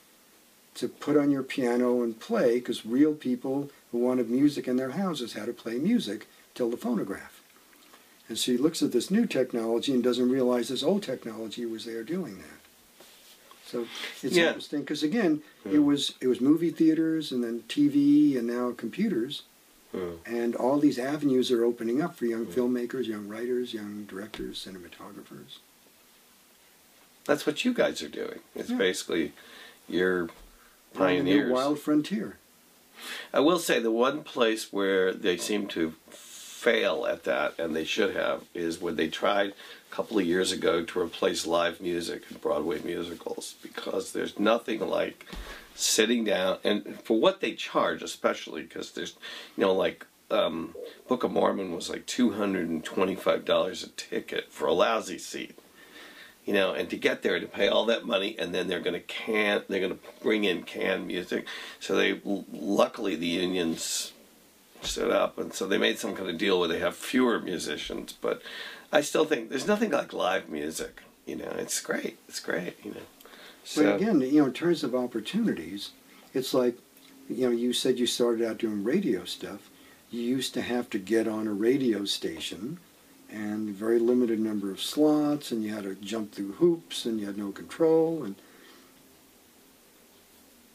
to 0.74 0.88
put 0.88 1.16
on 1.16 1.30
your 1.30 1.42
piano 1.42 2.02
and 2.02 2.20
play, 2.20 2.58
because 2.60 2.86
real 2.86 3.14
people 3.14 3.70
who 3.92 3.98
wanted 3.98 4.30
music 4.30 4.68
in 4.68 4.76
their 4.76 4.90
houses 4.92 5.32
had 5.32 5.46
to 5.46 5.52
play 5.52 5.78
music 5.78 6.26
till 6.54 6.70
the 6.70 6.76
phonograph. 6.76 7.40
And 8.28 8.38
she 8.38 8.56
looks 8.56 8.82
at 8.82 8.92
this 8.92 9.10
new 9.10 9.26
technology 9.26 9.92
and 9.92 10.02
doesn't 10.02 10.30
realize 10.30 10.68
this 10.68 10.82
old 10.84 11.02
technology 11.02 11.66
was 11.66 11.84
there 11.84 12.04
doing 12.04 12.38
that. 12.38 13.04
So 13.66 13.86
it's 14.22 14.36
Yeah. 14.36 14.48
interesting 14.48 14.80
because 14.80 15.02
again, 15.02 15.42
Yeah. 15.64 15.72
it 15.72 15.78
was 15.78 16.14
it 16.20 16.28
was 16.28 16.40
movie 16.40 16.70
theaters 16.70 17.32
and 17.32 17.42
then 17.42 17.64
TV 17.68 18.36
and 18.36 18.46
now 18.46 18.72
computers, 18.72 19.42
Hmm. 19.92 20.14
and 20.24 20.54
all 20.54 20.78
these 20.78 20.98
avenues 20.98 21.50
are 21.50 21.64
opening 21.64 22.00
up 22.00 22.16
for 22.16 22.26
young 22.26 22.46
filmmakers, 22.46 23.06
young 23.06 23.26
writers, 23.28 23.74
young 23.74 24.04
directors, 24.04 24.64
cinematographers. 24.64 25.58
That's 27.24 27.46
what 27.46 27.64
you 27.64 27.72
guys 27.74 28.02
are 28.02 28.08
doing. 28.08 28.40
It's 28.54 28.70
Yeah. 28.70 28.76
basically 28.78 29.32
you're 29.88 30.28
Playing 30.94 31.20
a 31.20 31.22
new 31.24 31.30
pioneers. 31.38 31.52
wild 31.52 31.78
frontier. 31.80 32.38
I 33.32 33.40
will 33.40 33.58
say 33.58 33.78
the 33.78 33.90
one 33.90 34.22
place 34.22 34.72
where 34.72 35.12
they 35.12 35.36
seem 35.36 35.66
to 35.68 35.94
fail 36.10 37.06
at 37.06 37.24
that, 37.24 37.58
and 37.58 37.74
they 37.74 37.84
should 37.84 38.14
have, 38.14 38.44
is 38.54 38.80
when 38.80 38.96
they 38.96 39.08
tried 39.08 39.50
a 39.50 39.94
couple 39.94 40.18
of 40.18 40.26
years 40.26 40.52
ago 40.52 40.84
to 40.84 41.00
replace 41.00 41.46
live 41.46 41.80
music 41.80 42.24
in 42.30 42.36
Broadway 42.36 42.80
musicals 42.82 43.54
because 43.62 44.12
there's 44.12 44.38
nothing 44.38 44.80
like 44.80 45.26
sitting 45.74 46.24
down 46.24 46.58
and 46.62 47.00
for 47.02 47.18
what 47.18 47.40
they 47.40 47.52
charge, 47.54 48.02
especially 48.02 48.62
because 48.62 48.92
there's, 48.92 49.16
you 49.56 49.64
know, 49.64 49.72
like 49.72 50.04
um, 50.30 50.74
Book 51.08 51.24
of 51.24 51.32
Mormon 51.32 51.74
was 51.74 51.88
like 51.88 52.06
two 52.06 52.32
hundred 52.32 52.68
and 52.68 52.84
twenty-five 52.84 53.44
dollars 53.44 53.82
a 53.82 53.88
ticket 53.88 54.52
for 54.52 54.66
a 54.66 54.72
lousy 54.72 55.18
seat 55.18 55.58
you 56.50 56.56
know, 56.56 56.72
and 56.72 56.90
to 56.90 56.96
get 56.96 57.22
there 57.22 57.38
to 57.38 57.46
pay 57.46 57.68
all 57.68 57.86
that 57.86 58.04
money, 58.04 58.34
and 58.36 58.52
then 58.52 58.66
they're 58.66 58.80
going 58.80 58.94
to 58.94 59.06
can 59.06 59.62
they're 59.68 59.78
going 59.78 59.92
to 59.92 59.98
bring 60.20 60.42
in 60.42 60.64
canned 60.64 61.06
music. 61.06 61.46
So 61.78 61.94
they 61.94 62.20
luckily 62.24 63.14
the 63.14 63.28
unions 63.28 64.12
stood 64.82 65.12
up, 65.12 65.38
and 65.38 65.54
so 65.54 65.68
they 65.68 65.78
made 65.78 66.00
some 66.00 66.16
kind 66.16 66.28
of 66.28 66.38
deal 66.38 66.58
where 66.58 66.66
they 66.66 66.80
have 66.80 66.96
fewer 66.96 67.38
musicians. 67.38 68.12
But 68.14 68.42
I 68.92 69.00
still 69.00 69.24
think 69.24 69.48
there's 69.48 69.68
nothing 69.68 69.92
like 69.92 70.12
live 70.12 70.48
music. 70.48 71.02
You 71.24 71.36
know, 71.36 71.54
it's 71.56 71.80
great. 71.80 72.18
It's 72.26 72.40
great. 72.40 72.84
You 72.84 72.94
know. 72.94 73.06
So 73.62 73.84
but 73.84 74.02
again, 74.02 74.20
you 74.20 74.40
know, 74.40 74.46
in 74.46 74.52
terms 74.52 74.82
of 74.82 74.92
opportunities, 74.92 75.90
it's 76.34 76.52
like, 76.52 76.78
you 77.28 77.46
know, 77.46 77.52
you 77.52 77.72
said 77.72 78.00
you 78.00 78.08
started 78.08 78.44
out 78.44 78.58
doing 78.58 78.82
radio 78.82 79.24
stuff. 79.24 79.70
You 80.10 80.22
used 80.22 80.52
to 80.54 80.62
have 80.62 80.90
to 80.90 80.98
get 80.98 81.28
on 81.28 81.46
a 81.46 81.52
radio 81.52 82.04
station 82.04 82.80
and 83.32 83.68
very 83.70 83.98
limited 83.98 84.40
number 84.40 84.70
of 84.70 84.80
slots, 84.80 85.52
and 85.52 85.62
you 85.62 85.74
had 85.74 85.84
to 85.84 85.94
jump 85.96 86.32
through 86.32 86.52
hoops, 86.52 87.04
and 87.04 87.20
you 87.20 87.26
had 87.26 87.38
no 87.38 87.52
control, 87.52 88.24
and 88.24 88.34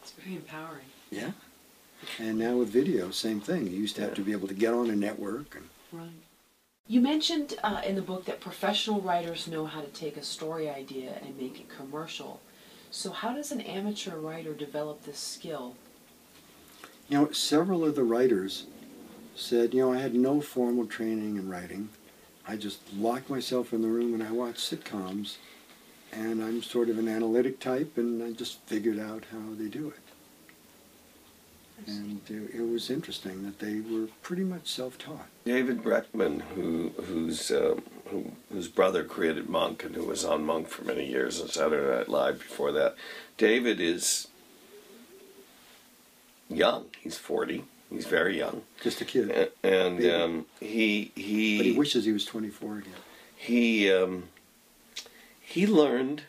it's 0.02 0.12
very 0.12 0.36
empowering. 0.36 0.86
Yeah, 1.12 1.32
and 2.20 2.38
now 2.38 2.58
with 2.58 2.70
video, 2.70 3.12
same 3.12 3.40
thing. 3.40 3.68
You 3.68 3.78
used 3.78 3.96
to 3.98 4.02
have 4.02 4.14
to 4.16 4.22
be 4.22 4.32
able 4.32 4.48
to 4.48 4.54
get 4.54 4.74
on 4.74 4.90
a 4.90 4.96
network. 4.96 5.56
And, 5.56 5.70
right. 5.92 6.10
You 6.88 7.02
mentioned 7.02 7.56
uh, 7.64 7.82
in 7.86 7.96
the 7.96 8.02
book 8.02 8.26
that 8.26 8.40
professional 8.40 9.02
writers 9.02 9.48
know 9.48 9.66
how 9.66 9.82
to 9.82 9.88
take 9.88 10.18
a 10.18 10.24
story 10.24 10.70
idea 10.70 11.20
and 11.24 11.38
make 11.38 11.60
it 11.60 11.68
commercial. 11.68 12.42
So, 12.92 13.12
how 13.12 13.34
does 13.34 13.52
an 13.52 13.62
amateur 13.62 14.18
writer 14.18 14.54
develop 14.54 15.04
this 15.04 15.18
skill? 15.18 15.76
You 17.10 17.18
know, 17.18 17.32
several 17.32 17.84
of 17.84 17.96
the 17.96 18.04
writers 18.04 18.68
said, 19.36 19.74
you 19.74 19.82
know, 19.82 19.94
I 19.94 19.98
had 19.98 20.16
no 20.16 20.42
formal 20.42 20.86
training 20.86 21.38
in 21.38 21.50
writing. 21.50 21.90
I 22.48 22.56
just 22.56 22.80
lock 22.94 23.30
myself 23.30 23.74
in 23.74 23.82
the 23.82 23.88
room 23.88 24.14
and 24.14 24.24
I 24.24 24.32
watch 24.32 24.56
sitcoms, 24.56 25.38
and 26.12 26.44
I'm 26.44 26.62
sort 26.62 26.90
of 26.90 27.00
an 27.00 27.08
analytic 27.08 27.60
type, 27.60 27.98
and 27.98 28.22
I 28.24 28.32
just 28.32 28.60
figured 28.68 29.00
out 29.00 29.24
how 29.32 29.56
they 29.58 29.68
do 29.68 29.88
it. 29.90 30.00
And 31.88 32.22
it 32.30 32.72
was 32.72 32.90
interesting 32.90 33.44
that 33.44 33.60
they 33.60 33.82
were 33.82 34.08
pretty 34.22 34.44
much 34.44 34.68
self-taught. 34.68 35.28
David 35.44 35.84
Breckman, 35.84 36.42
who 36.56 36.90
whose 37.04 37.52
um, 37.52 37.84
who, 38.06 38.32
whose 38.52 38.70
brother 38.70 39.04
created 39.04 39.50
Monk 39.50 39.84
and 39.84 39.94
who 39.96 40.06
was 40.06 40.24
on 40.24 40.46
Monk 40.46 40.70
for 40.70 40.86
many 40.86 41.06
years 41.06 41.42
on 41.42 41.50
Saturday 41.50 41.98
Night 41.98 42.08
Live 42.08 42.40
before 42.40 42.72
that, 42.72 42.96
David 43.38 43.82
is 43.82 44.28
young. 46.50 46.86
He's 47.02 47.18
forty 47.18 47.66
He's 47.92 48.06
very 48.06 48.38
young. 48.38 48.64
Just 48.82 49.02
a 49.02 49.06
kid. 49.06 49.52
And, 49.64 50.06
um, 50.06 50.46
he 50.60 51.12
he. 51.16 51.58
But 51.58 51.66
he 51.66 51.72
wishes 51.74 52.06
he 52.06 52.12
was 52.12 52.26
24 52.26 52.80
again. 52.80 52.94
He 53.36 53.92
um, 53.92 54.24
he 55.40 55.68
learned 55.68 56.24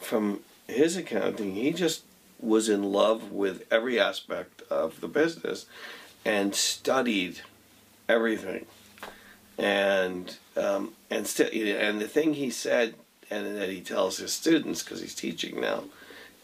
from 0.00 0.40
his 0.66 0.96
accounting. 0.96 1.54
He 1.54 1.72
just 1.72 2.02
was 2.40 2.68
in 2.68 2.82
love 2.82 3.30
with 3.30 3.64
every 3.70 4.00
aspect 4.00 4.62
of 4.62 5.00
the 5.00 5.08
business, 5.08 5.66
and 6.24 6.54
studied 6.54 7.40
everything. 8.08 8.66
And 9.58 10.36
um, 10.56 10.92
and 11.08 11.26
st- 11.26 11.52
and 11.52 12.00
the 12.00 12.08
thing 12.08 12.34
he 12.34 12.50
said, 12.50 12.94
and 13.30 13.56
that 13.56 13.68
he 13.68 13.80
tells 13.80 14.18
his 14.18 14.32
students 14.32 14.82
because 14.82 15.00
he's 15.00 15.14
teaching 15.14 15.60
now, 15.60 15.84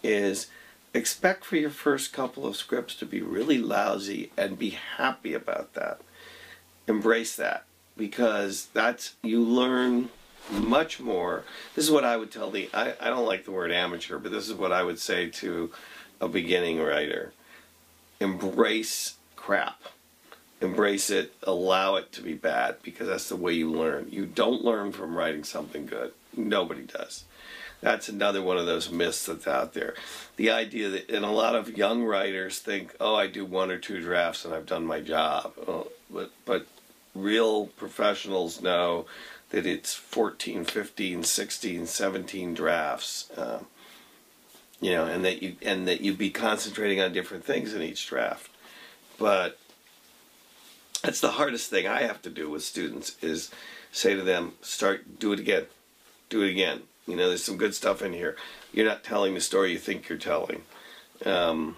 is 0.02 0.46
expect 0.94 1.44
for 1.44 1.56
your 1.56 1.70
first 1.70 2.12
couple 2.12 2.46
of 2.46 2.56
scripts 2.56 2.94
to 2.96 3.06
be 3.06 3.20
really 3.22 3.58
lousy 3.58 4.30
and 4.36 4.58
be 4.58 4.70
happy 4.70 5.34
about 5.34 5.74
that. 5.74 6.00
Embrace 6.86 7.36
that 7.36 7.64
because 7.96 8.68
that's 8.72 9.14
you 9.22 9.42
learn 9.42 10.08
much 10.50 11.00
more. 11.00 11.44
This 11.74 11.84
is 11.84 11.90
what 11.90 12.04
I 12.04 12.16
would 12.16 12.30
tell 12.30 12.50
the 12.50 12.70
I, 12.72 12.94
I 13.00 13.08
don't 13.08 13.26
like 13.26 13.44
the 13.44 13.50
word 13.50 13.70
amateur, 13.70 14.18
but 14.18 14.32
this 14.32 14.48
is 14.48 14.54
what 14.54 14.72
I 14.72 14.82
would 14.82 14.98
say 14.98 15.28
to 15.28 15.70
a 16.20 16.28
beginning 16.28 16.80
writer. 16.80 17.32
Embrace 18.20 19.16
crap. 19.36 19.82
Embrace 20.60 21.08
it, 21.10 21.34
allow 21.44 21.94
it 21.96 22.10
to 22.12 22.20
be 22.20 22.34
bad 22.34 22.76
because 22.82 23.06
that's 23.06 23.28
the 23.28 23.36
way 23.36 23.52
you 23.52 23.70
learn. 23.70 24.08
You 24.10 24.26
don't 24.26 24.64
learn 24.64 24.90
from 24.90 25.14
writing 25.14 25.44
something 25.44 25.86
good. 25.86 26.12
Nobody 26.36 26.82
does. 26.82 27.24
That's 27.80 28.08
another 28.08 28.42
one 28.42 28.58
of 28.58 28.66
those 28.66 28.90
myths 28.90 29.26
that's 29.26 29.46
out 29.46 29.72
there. 29.72 29.94
The 30.36 30.50
idea 30.50 30.88
that, 30.88 31.10
and 31.10 31.24
a 31.24 31.30
lot 31.30 31.54
of 31.54 31.76
young 31.76 32.04
writers 32.04 32.58
think, 32.58 32.94
oh, 33.00 33.14
I 33.14 33.28
do 33.28 33.44
one 33.44 33.70
or 33.70 33.78
two 33.78 34.00
drafts 34.00 34.44
and 34.44 34.52
I've 34.52 34.66
done 34.66 34.84
my 34.84 35.00
job. 35.00 35.52
Oh, 35.66 35.88
but, 36.10 36.32
but 36.44 36.66
real 37.14 37.66
professionals 37.66 38.60
know 38.60 39.06
that 39.50 39.64
it's 39.64 39.94
14, 39.94 40.64
15, 40.64 41.22
16, 41.22 41.86
17 41.86 42.54
drafts. 42.54 43.30
Um, 43.36 43.66
you 44.80 44.92
know, 44.92 45.06
and 45.06 45.24
that 45.24 45.42
you 45.42 45.56
and 45.62 45.88
that 45.88 46.00
you 46.02 46.14
be 46.14 46.30
concentrating 46.30 47.00
on 47.00 47.12
different 47.12 47.44
things 47.44 47.74
in 47.74 47.82
each 47.82 48.06
draft. 48.06 48.50
But 49.18 49.58
that's 51.02 51.20
the 51.20 51.32
hardest 51.32 51.70
thing 51.70 51.86
I 51.86 52.02
have 52.02 52.22
to 52.22 52.30
do 52.30 52.48
with 52.48 52.62
students 52.62 53.16
is 53.22 53.50
say 53.90 54.14
to 54.14 54.22
them, 54.22 54.52
start, 54.62 55.18
do 55.18 55.32
it 55.32 55.40
again, 55.40 55.66
do 56.28 56.42
it 56.42 56.50
again, 56.50 56.82
you 57.08 57.16
know, 57.16 57.28
there's 57.28 57.42
some 57.42 57.56
good 57.56 57.74
stuff 57.74 58.02
in 58.02 58.12
here. 58.12 58.36
You're 58.72 58.86
not 58.86 59.02
telling 59.02 59.34
the 59.34 59.40
story 59.40 59.72
you 59.72 59.78
think 59.78 60.08
you're 60.08 60.18
telling. 60.18 60.62
Um, 61.24 61.76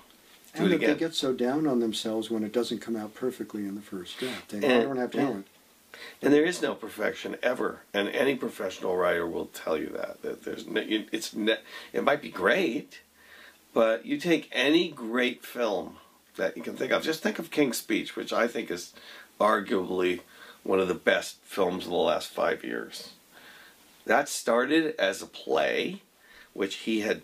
do 0.54 0.64
and 0.64 0.72
that 0.72 0.80
they 0.80 0.94
get 0.94 1.14
so 1.14 1.32
down 1.32 1.66
on 1.66 1.78
themselves 1.78 2.30
when 2.30 2.42
it 2.42 2.52
doesn't 2.52 2.80
come 2.80 2.96
out 2.96 3.14
perfectly 3.14 3.62
in 3.62 3.76
the 3.76 3.80
first 3.80 4.18
draft. 4.18 4.48
They 4.48 4.56
and, 4.56 4.82
don't 4.82 4.96
have 4.96 5.12
talent. 5.12 5.46
And 6.20 6.32
there 6.32 6.44
is 6.44 6.60
no 6.60 6.74
perfection 6.74 7.36
ever, 7.42 7.82
and 7.94 8.08
any 8.08 8.34
professional 8.34 8.96
writer 8.96 9.26
will 9.26 9.46
tell 9.46 9.76
you 9.76 9.88
that 9.90 10.22
that 10.22 10.44
there's 10.44 10.64
it's 10.68 11.34
it 11.34 12.04
might 12.04 12.22
be 12.22 12.30
great, 12.30 13.00
but 13.72 14.06
you 14.06 14.18
take 14.18 14.48
any 14.52 14.90
great 14.90 15.44
film 15.44 15.96
that 16.36 16.56
you 16.56 16.62
can 16.62 16.76
think 16.76 16.92
of. 16.92 17.02
Just 17.02 17.22
think 17.22 17.38
of 17.38 17.50
King's 17.50 17.78
Speech, 17.78 18.16
which 18.16 18.32
I 18.32 18.48
think 18.48 18.70
is 18.70 18.92
arguably 19.40 20.20
one 20.62 20.80
of 20.80 20.88
the 20.88 20.94
best 20.94 21.36
films 21.42 21.84
of 21.84 21.90
the 21.90 21.96
last 21.96 22.28
five 22.28 22.64
years. 22.64 23.10
That 24.06 24.28
started 24.28 24.94
as 24.98 25.22
a 25.22 25.26
play, 25.26 26.02
which 26.52 26.76
he 26.76 27.00
had 27.00 27.22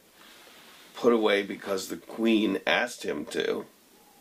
put 0.95 1.13
away 1.13 1.43
because 1.43 1.89
the 1.89 1.97
queen 1.97 2.61
asked 2.67 3.05
him 3.05 3.25
to. 3.27 3.67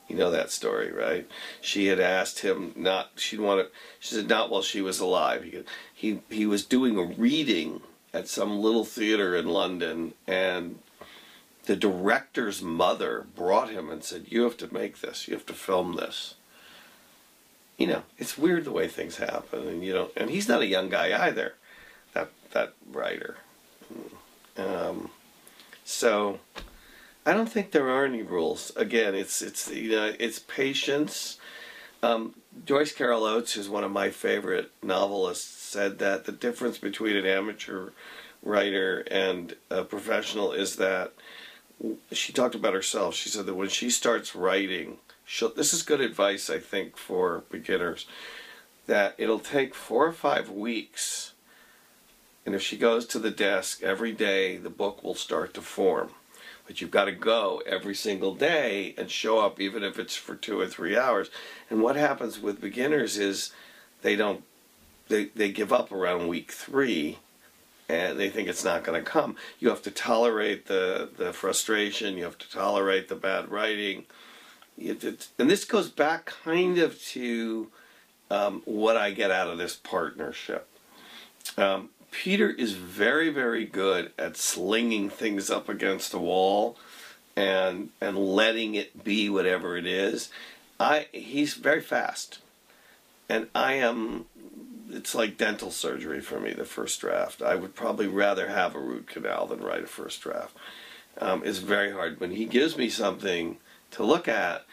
You 0.07 0.15
know 0.15 0.29
that 0.29 0.51
story, 0.51 0.91
right? 0.91 1.27
She 1.61 1.87
had 1.87 1.99
asked 1.99 2.39
him 2.39 2.73
not. 2.75 3.11
She 3.15 3.37
wanted. 3.37 3.67
She 3.99 4.13
said 4.13 4.29
not 4.29 4.51
while 4.51 4.61
she 4.61 4.81
was 4.81 4.99
alive. 4.99 5.43
He 5.43 5.63
he 5.93 6.21
he 6.29 6.45
was 6.45 6.63
doing 6.63 6.97
a 6.97 7.03
reading 7.03 7.81
at 8.13 8.27
some 8.27 8.59
little 8.59 8.85
theater 8.85 9.35
in 9.35 9.47
London, 9.47 10.13
and 10.27 10.77
the 11.65 11.75
director's 11.75 12.61
mother 12.61 13.25
brought 13.35 13.71
him 13.71 13.89
and 13.89 14.03
said, 14.03 14.27
"You 14.29 14.43
have 14.43 14.57
to 14.57 14.71
make 14.71 15.01
this. 15.01 15.27
You 15.27 15.33
have 15.33 15.45
to 15.47 15.53
film 15.53 15.95
this." 15.95 16.35
You 17.77 17.87
know, 17.87 18.03
it's 18.19 18.37
weird 18.37 18.63
the 18.63 18.71
way 18.71 18.87
things 18.87 19.17
happen, 19.17 19.67
and 19.67 19.83
you 19.83 19.91
know, 19.91 20.11
and 20.15 20.29
he's 20.29 20.47
not 20.47 20.61
a 20.61 20.67
young 20.67 20.89
guy 20.89 21.27
either 21.27 21.55
that 22.15 22.31
that 22.51 22.73
writer. 22.91 23.37
Um, 24.57 25.11
so 25.83 26.39
I 27.25 27.33
don't 27.33 27.51
think 27.51 27.71
there 27.71 27.89
are 27.89 28.05
any 28.05 28.23
rules. 28.23 28.71
Again, 28.75 29.13
it's 29.13 29.43
it's 29.43 29.71
you 29.71 29.91
know 29.91 30.13
it's 30.19 30.39
patience. 30.39 31.37
Um, 32.01 32.33
Joyce 32.65 32.91
Carol 32.91 33.23
Oates, 33.23 33.53
who's 33.53 33.69
one 33.69 33.83
of 33.83 33.91
my 33.91 34.09
favorite 34.09 34.71
novelists, 34.81 35.61
said 35.61 35.99
that 35.99 36.25
the 36.25 36.31
difference 36.31 36.77
between 36.77 37.15
an 37.15 37.25
amateur 37.25 37.89
writer 38.43 38.99
and 39.09 39.55
a 39.69 39.83
professional 39.83 40.51
is 40.51 40.75
that 40.77 41.13
she 42.11 42.31
talked 42.31 42.55
about 42.55 42.73
herself. 42.73 43.15
She 43.15 43.29
said 43.29 43.45
that 43.47 43.55
when 43.55 43.69
she 43.69 43.89
starts 43.89 44.35
writing, 44.35 44.97
this 45.55 45.73
is 45.73 45.81
good 45.81 45.99
advice, 45.99 46.49
I 46.49 46.59
think, 46.59 46.95
for 46.95 47.43
beginners, 47.49 48.05
that 48.85 49.15
it'll 49.17 49.39
take 49.39 49.73
four 49.73 50.05
or 50.05 50.13
five 50.13 50.49
weeks 50.49 51.33
and 52.45 52.53
if 52.53 52.61
she 52.61 52.77
goes 52.77 53.05
to 53.07 53.19
the 53.19 53.31
desk 53.31 53.81
every 53.81 54.11
day, 54.11 54.57
the 54.57 54.69
book 54.69 55.03
will 55.03 55.15
start 55.15 55.53
to 55.55 55.61
form. 55.61 56.11
But 56.67 56.81
you've 56.81 56.91
got 56.91 57.05
to 57.05 57.11
go 57.11 57.61
every 57.65 57.95
single 57.95 58.35
day 58.35 58.93
and 58.97 59.09
show 59.09 59.39
up, 59.39 59.59
even 59.59 59.83
if 59.83 59.99
it's 59.99 60.15
for 60.15 60.35
two 60.35 60.59
or 60.59 60.67
three 60.67 60.97
hours. 60.97 61.29
And 61.69 61.81
what 61.81 61.95
happens 61.95 62.39
with 62.39 62.61
beginners 62.61 63.17
is 63.17 63.51
they 64.01 64.15
don't, 64.15 64.43
they, 65.07 65.25
they 65.25 65.51
give 65.51 65.73
up 65.73 65.91
around 65.91 66.27
week 66.27 66.51
three 66.51 67.19
and 67.87 68.19
they 68.19 68.29
think 68.29 68.47
it's 68.47 68.63
not 68.63 68.83
going 68.83 69.03
to 69.03 69.09
come. 69.09 69.35
You 69.59 69.69
have 69.69 69.83
to 69.83 69.91
tolerate 69.91 70.65
the, 70.65 71.09
the 71.17 71.33
frustration, 71.33 72.17
you 72.17 72.23
have 72.23 72.37
to 72.39 72.49
tolerate 72.49 73.09
the 73.09 73.15
bad 73.15 73.49
writing. 73.49 74.05
And 74.83 75.49
this 75.49 75.65
goes 75.65 75.89
back 75.89 76.25
kind 76.43 76.79
of 76.79 76.99
to 77.03 77.69
um, 78.31 78.63
what 78.65 78.97
I 78.97 79.11
get 79.11 79.29
out 79.29 79.49
of 79.49 79.57
this 79.59 79.75
partnership. 79.75 80.67
Um, 81.57 81.89
Peter 82.23 82.49
is 82.49 82.71
very, 82.71 83.29
very 83.29 83.65
good 83.65 84.09
at 84.17 84.37
slinging 84.37 85.09
things 85.09 85.49
up 85.49 85.67
against 85.67 86.13
a 86.13 86.17
wall 86.17 86.77
and 87.35 87.89
and 87.99 88.17
letting 88.17 88.73
it 88.73 89.03
be 89.03 89.29
whatever 89.29 89.75
it 89.75 89.85
is. 89.85 90.29
I 90.79 91.07
he's 91.11 91.55
very 91.55 91.81
fast, 91.81 92.39
and 93.27 93.47
I 93.53 93.73
am. 93.73 94.25
It's 94.89 95.13
like 95.13 95.37
dental 95.37 95.71
surgery 95.71 96.21
for 96.21 96.39
me. 96.39 96.53
The 96.53 96.63
first 96.63 97.01
draft. 97.01 97.41
I 97.41 97.55
would 97.55 97.75
probably 97.75 98.07
rather 98.07 98.47
have 98.47 98.75
a 98.75 98.79
root 98.79 99.07
canal 99.07 99.47
than 99.47 99.59
write 99.59 99.83
a 99.83 99.87
first 99.87 100.21
draft. 100.21 100.55
Um, 101.19 101.41
it's 101.43 101.57
very 101.57 101.91
hard 101.91 102.21
when 102.21 102.31
he 102.31 102.45
gives 102.45 102.77
me 102.77 102.89
something 102.89 103.57
to 103.91 104.03
look 104.03 104.29
at. 104.29 104.65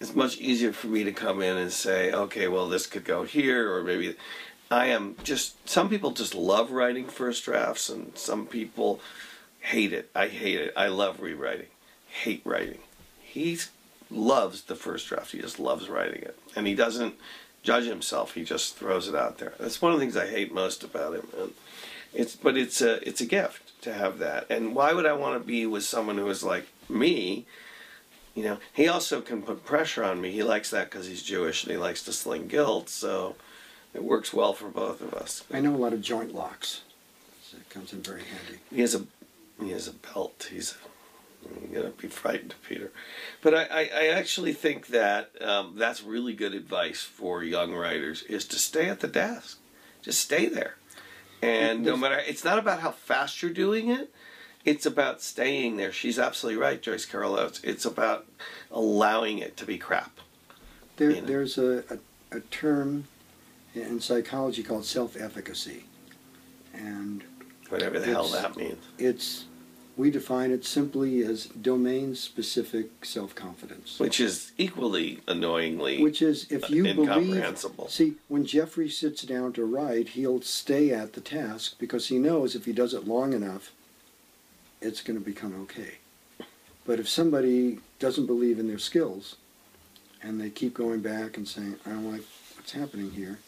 It's 0.00 0.14
much 0.14 0.38
easier 0.38 0.72
for 0.72 0.88
me 0.88 1.04
to 1.04 1.12
come 1.12 1.42
in 1.42 1.56
and 1.56 1.70
say, 1.70 2.10
okay, 2.12 2.48
well, 2.48 2.68
this 2.68 2.88
could 2.88 3.04
go 3.04 3.22
here, 3.22 3.72
or 3.72 3.84
maybe 3.84 4.16
I 4.72 4.86
am 4.86 5.16
just. 5.22 5.68
Some 5.68 5.88
people 5.88 6.10
just 6.12 6.34
love 6.34 6.72
writing 6.72 7.06
first 7.06 7.44
drafts, 7.44 7.88
and 7.88 8.16
some 8.16 8.46
people 8.46 9.00
hate 9.60 9.92
it. 9.92 10.10
I 10.14 10.28
hate 10.28 10.60
it. 10.60 10.72
I 10.76 10.88
love 10.88 11.20
rewriting 11.20 11.68
hate 12.12 12.42
writing. 12.44 12.78
He 13.20 13.58
loves 14.10 14.62
the 14.62 14.76
first 14.76 15.08
draft. 15.08 15.32
He 15.32 15.40
just 15.40 15.58
loves 15.58 15.88
writing 15.88 16.22
it, 16.22 16.38
and 16.54 16.66
he 16.66 16.74
doesn't 16.74 17.14
judge 17.62 17.86
himself. 17.86 18.34
He 18.34 18.44
just 18.44 18.76
throws 18.76 19.08
it 19.08 19.14
out 19.14 19.38
there. 19.38 19.54
That's 19.58 19.80
one 19.80 19.92
of 19.92 19.98
the 19.98 20.04
things 20.04 20.16
I 20.16 20.26
hate 20.26 20.52
most 20.52 20.84
about 20.84 21.14
him. 21.14 21.26
And 21.38 21.54
it's 22.12 22.36
but 22.36 22.56
it's 22.56 22.82
a 22.82 23.06
it's 23.06 23.20
a 23.20 23.26
gift 23.26 23.80
to 23.82 23.92
have 23.92 24.18
that. 24.18 24.46
And 24.50 24.74
why 24.74 24.92
would 24.92 25.06
I 25.06 25.14
want 25.14 25.40
to 25.40 25.46
be 25.46 25.66
with 25.66 25.84
someone 25.84 26.18
who 26.18 26.28
is 26.28 26.44
like 26.44 26.68
me? 26.88 27.46
You 28.34 28.44
know, 28.44 28.58
he 28.72 28.88
also 28.88 29.20
can 29.20 29.42
put 29.42 29.64
pressure 29.64 30.04
on 30.04 30.20
me. 30.20 30.30
He 30.30 30.42
likes 30.42 30.70
that 30.70 30.90
because 30.90 31.06
he's 31.06 31.22
Jewish 31.22 31.64
and 31.64 31.72
he 31.72 31.78
likes 31.78 32.02
to 32.04 32.12
sling 32.12 32.48
guilt. 32.48 32.88
So 32.88 33.36
it 33.94 34.04
works 34.04 34.32
well 34.32 34.52
for 34.52 34.68
both 34.68 35.00
of 35.00 35.14
us. 35.14 35.44
I 35.52 35.60
know 35.60 35.74
a 35.74 35.76
lot 35.76 35.92
of 35.92 36.00
joint 36.00 36.34
locks. 36.34 36.82
So 37.42 37.58
it 37.58 37.68
comes 37.70 37.92
in 37.92 38.02
very 38.02 38.22
handy. 38.22 38.60
He 38.70 38.80
has 38.80 38.94
a 38.94 39.04
he 39.62 39.70
has 39.70 39.86
a 39.88 39.92
belt. 39.92 40.48
He's 40.50 40.76
you 41.44 41.74
gotta 41.74 41.90
be 41.90 42.08
frightened, 42.08 42.52
of 42.52 42.62
Peter. 42.68 42.92
But 43.42 43.54
I, 43.54 43.62
I, 43.64 43.80
I 43.80 44.06
actually 44.08 44.52
think 44.52 44.88
that 44.88 45.30
um, 45.42 45.74
that's 45.76 46.02
really 46.02 46.34
good 46.34 46.54
advice 46.54 47.02
for 47.02 47.42
young 47.42 47.74
writers 47.74 48.22
is 48.22 48.44
to 48.46 48.58
stay 48.58 48.88
at 48.88 49.00
the 49.00 49.08
desk. 49.08 49.58
Just 50.02 50.20
stay 50.20 50.46
there. 50.46 50.76
And 51.42 51.82
no 51.84 51.96
matter, 51.96 52.18
it's 52.18 52.44
not 52.44 52.58
about 52.58 52.80
how 52.80 52.92
fast 52.92 53.42
you're 53.42 53.50
doing 53.50 53.90
it. 53.90 54.12
It's 54.64 54.86
about 54.86 55.20
staying 55.20 55.76
there. 55.76 55.90
She's 55.90 56.18
absolutely 56.18 56.62
right, 56.62 56.80
Joyce 56.80 57.04
Carol 57.04 57.36
Oates. 57.36 57.60
It's 57.64 57.84
about 57.84 58.26
allowing 58.70 59.38
it 59.38 59.56
to 59.56 59.64
be 59.66 59.76
crap. 59.76 60.20
There, 60.96 61.10
You 61.10 61.20
know. 61.20 61.26
There's 61.26 61.58
a, 61.58 61.82
a, 61.90 62.36
a 62.36 62.40
term 62.42 63.08
in 63.74 64.00
psychology 64.00 64.62
called 64.62 64.84
self-efficacy, 64.84 65.84
and 66.74 67.24
Whatever 67.68 67.98
the 68.00 68.06
hell 68.06 68.28
that 68.28 68.56
means. 68.56 68.84
it's 68.98 69.44
we 69.96 70.10
define 70.10 70.50
it 70.50 70.64
simply 70.64 71.22
as 71.22 71.46
domain-specific 71.46 73.04
self-confidence. 73.04 73.98
Which 73.98 74.20
is 74.20 74.52
equally 74.56 75.20
annoyingly 75.28 76.02
Which 76.02 76.22
is, 76.22 76.50
if 76.50 76.70
you 76.70 76.82
believe, 76.82 76.98
incomprehensible. 77.00 77.88
see, 77.88 78.14
when 78.28 78.46
Jeffrey 78.46 78.88
sits 78.88 79.22
down 79.22 79.52
to 79.52 79.64
write, 79.66 80.08
he'll 80.10 80.40
stay 80.40 80.90
at 80.92 81.12
the 81.12 81.20
task 81.20 81.78
because 81.78 82.08
he 82.08 82.18
knows 82.18 82.54
if 82.54 82.64
he 82.64 82.72
does 82.72 82.94
it 82.94 83.06
long 83.06 83.34
enough, 83.34 83.72
it's 84.80 85.02
going 85.02 85.18
to 85.18 85.24
become 85.24 85.54
okay. 85.64 85.98
But 86.86 86.98
if 86.98 87.08
somebody 87.08 87.78
doesn't 87.98 88.26
believe 88.26 88.58
in 88.58 88.68
their 88.68 88.78
skills, 88.78 89.36
and 90.22 90.40
they 90.40 90.50
keep 90.50 90.72
going 90.74 91.00
back 91.00 91.36
and 91.36 91.46
saying, 91.46 91.76
"I 91.86 91.90
don't 91.90 92.10
like 92.10 92.24
what's 92.56 92.72
happening 92.72 93.10
here," 93.12 93.38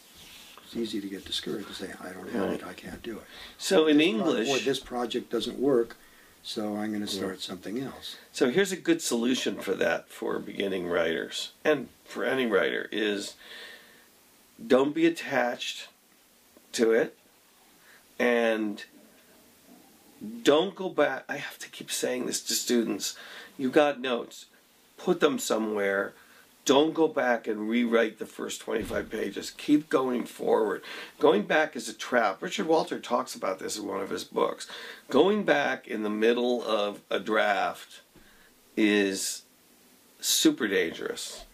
it's 0.65 0.77
easy 0.77 1.01
to 1.01 1.09
get 1.09 1.25
discouraged 1.25 1.67
and 1.67 1.77
say, 1.77 1.93
"I 2.01 2.11
don't 2.11 2.31
have 2.31 2.51
it. 2.51 2.65
I 2.65 2.73
can't 2.73 3.03
do 3.03 3.19
it." 3.19 3.25
So 3.59 3.87
in 3.87 3.99
Or, 3.99 4.03
English, 4.03 4.65
this 4.65 4.81
project 4.81 5.31
doesn't 5.31 5.59
work, 5.59 5.97
so 6.43 6.77
I'm 6.77 6.91
going 6.91 7.05
to 7.05 7.13
start 7.13 7.41
something 7.41 7.81
else. 7.81 8.17
So 8.33 8.51
here's 8.51 8.73
a 8.73 8.77
good 8.77 9.01
solution 9.01 9.61
for 9.61 9.75
that 9.75 10.09
for 10.09 10.39
beginning 10.39 10.89
writers 10.89 11.53
and 11.65 11.89
for 12.05 12.25
any 12.25 12.47
writer 12.47 12.89
is 12.93 13.35
don't 14.65 14.95
be 14.95 15.07
attached 15.07 15.89
to 16.73 16.93
it 16.93 17.17
and 18.19 18.85
don't 20.43 20.75
go 20.75 20.89
back 20.89 21.25
I 21.29 21.37
have 21.37 21.59
to 21.61 21.69
keep 21.69 21.91
saying 21.91 22.27
this 22.27 22.41
to 22.43 22.55
students. 22.55 23.17
You 23.57 23.71
got 23.71 24.01
notes. 24.01 24.47
Put 24.97 25.21
them 25.21 25.39
somewhere. 25.39 26.13
Don't 26.65 26.95
go 26.95 27.09
back 27.09 27.47
and 27.47 27.69
rewrite 27.69 28.19
the 28.19 28.27
first 28.27 28.63
25 28.63 29.11
pages. 29.11 29.51
Keep 29.51 29.91
going 29.91 30.25
forward. 30.25 30.83
Going 31.19 31.43
back 31.43 31.77
is 31.77 31.89
a 31.89 31.95
trap. 31.95 32.43
Richard 32.43 32.67
Walter 32.67 32.99
talks 32.99 33.35
about 33.35 33.59
this 33.59 33.79
in 33.79 33.87
one 33.87 34.01
of 34.01 34.11
his 34.11 34.25
books. 34.25 34.67
Going 35.11 35.45
back 35.45 35.87
in 35.87 36.03
the 36.03 36.11
middle 36.11 36.63
of 36.63 37.01
a 37.11 37.21
draft 37.21 38.01
is 38.77 39.43
super 40.21 40.67
dangerous 40.67 41.45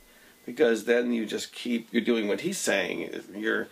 because 0.47 0.85
then 0.85 1.13
you 1.13 1.27
just 1.27 1.53
keep 1.53 1.89
you're 1.93 2.03
doing 2.03 2.29
what 2.29 2.43
he's 2.43 2.59
saying 2.59 3.11
you're 3.35 3.67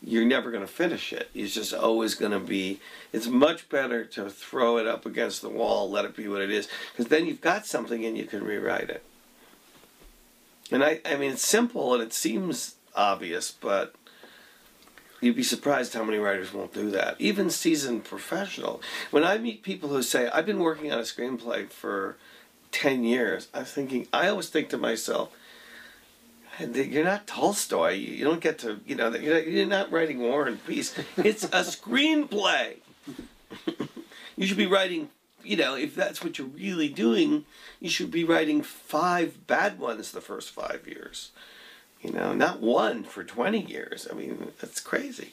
you're 0.00 0.24
never 0.24 0.50
going 0.50 0.64
to 0.64 0.72
finish 0.72 1.12
it 1.12 1.28
it's 1.34 1.54
just 1.54 1.74
always 1.74 2.14
going 2.14 2.30
to 2.30 2.38
be 2.38 2.80
it's 3.12 3.26
much 3.26 3.68
better 3.68 4.04
to 4.04 4.30
throw 4.30 4.78
it 4.78 4.86
up 4.86 5.04
against 5.04 5.42
the 5.42 5.48
wall 5.48 5.90
let 5.90 6.04
it 6.04 6.14
be 6.14 6.28
what 6.28 6.40
it 6.40 6.50
is 6.50 6.68
because 6.92 7.08
then 7.08 7.26
you've 7.26 7.40
got 7.40 7.66
something 7.66 8.04
and 8.04 8.16
you 8.16 8.24
can 8.24 8.44
rewrite 8.44 8.90
it 8.90 9.02
and 10.70 10.84
i 10.84 11.00
i 11.04 11.16
mean 11.16 11.32
it's 11.32 11.46
simple 11.46 11.94
and 11.94 12.02
it 12.02 12.12
seems 12.12 12.76
obvious 12.94 13.50
but 13.50 13.94
You'd 15.24 15.36
be 15.36 15.42
surprised 15.42 15.94
how 15.94 16.04
many 16.04 16.18
writers 16.18 16.52
won't 16.52 16.74
do 16.74 16.90
that. 16.90 17.16
Even 17.18 17.48
seasoned 17.48 18.04
professional. 18.04 18.82
When 19.10 19.24
I 19.24 19.38
meet 19.38 19.62
people 19.62 19.88
who 19.88 20.02
say, 20.02 20.28
I've 20.28 20.44
been 20.44 20.58
working 20.58 20.92
on 20.92 20.98
a 20.98 21.02
screenplay 21.02 21.70
for 21.70 22.16
10 22.72 23.04
years, 23.04 23.48
I'm 23.54 23.64
thinking, 23.64 24.06
I 24.12 24.28
always 24.28 24.50
think 24.50 24.68
to 24.68 24.76
myself, 24.76 25.34
you're 26.60 27.06
not 27.06 27.26
Tolstoy. 27.26 27.92
You 27.92 28.22
don't 28.22 28.42
get 28.42 28.58
to, 28.58 28.80
you 28.86 28.96
know, 28.96 29.14
you're 29.14 29.34
not, 29.34 29.46
you're 29.46 29.66
not 29.66 29.90
writing 29.90 30.18
War 30.18 30.46
and 30.46 30.62
Peace. 30.66 30.94
It's 31.16 31.44
a 31.44 31.48
screenplay. 31.48 32.76
you 34.36 34.46
should 34.46 34.58
be 34.58 34.66
writing, 34.66 35.08
you 35.44 35.56
know, 35.56 35.76
if 35.76 35.94
that's 35.94 36.22
what 36.22 36.38
you're 36.38 36.46
really 36.46 36.88
doing, 36.88 37.44
you 37.80 37.88
should 37.88 38.10
be 38.10 38.24
writing 38.24 38.62
five 38.62 39.46
bad 39.46 39.78
ones 39.78 40.12
the 40.12 40.20
first 40.20 40.50
five 40.50 40.86
years. 40.86 41.30
You 42.02 42.12
know, 42.12 42.34
not 42.34 42.60
one 42.60 43.04
for 43.04 43.24
20 43.24 43.60
years. 43.60 44.06
I 44.10 44.14
mean, 44.14 44.52
that's 44.60 44.80
crazy. 44.80 45.32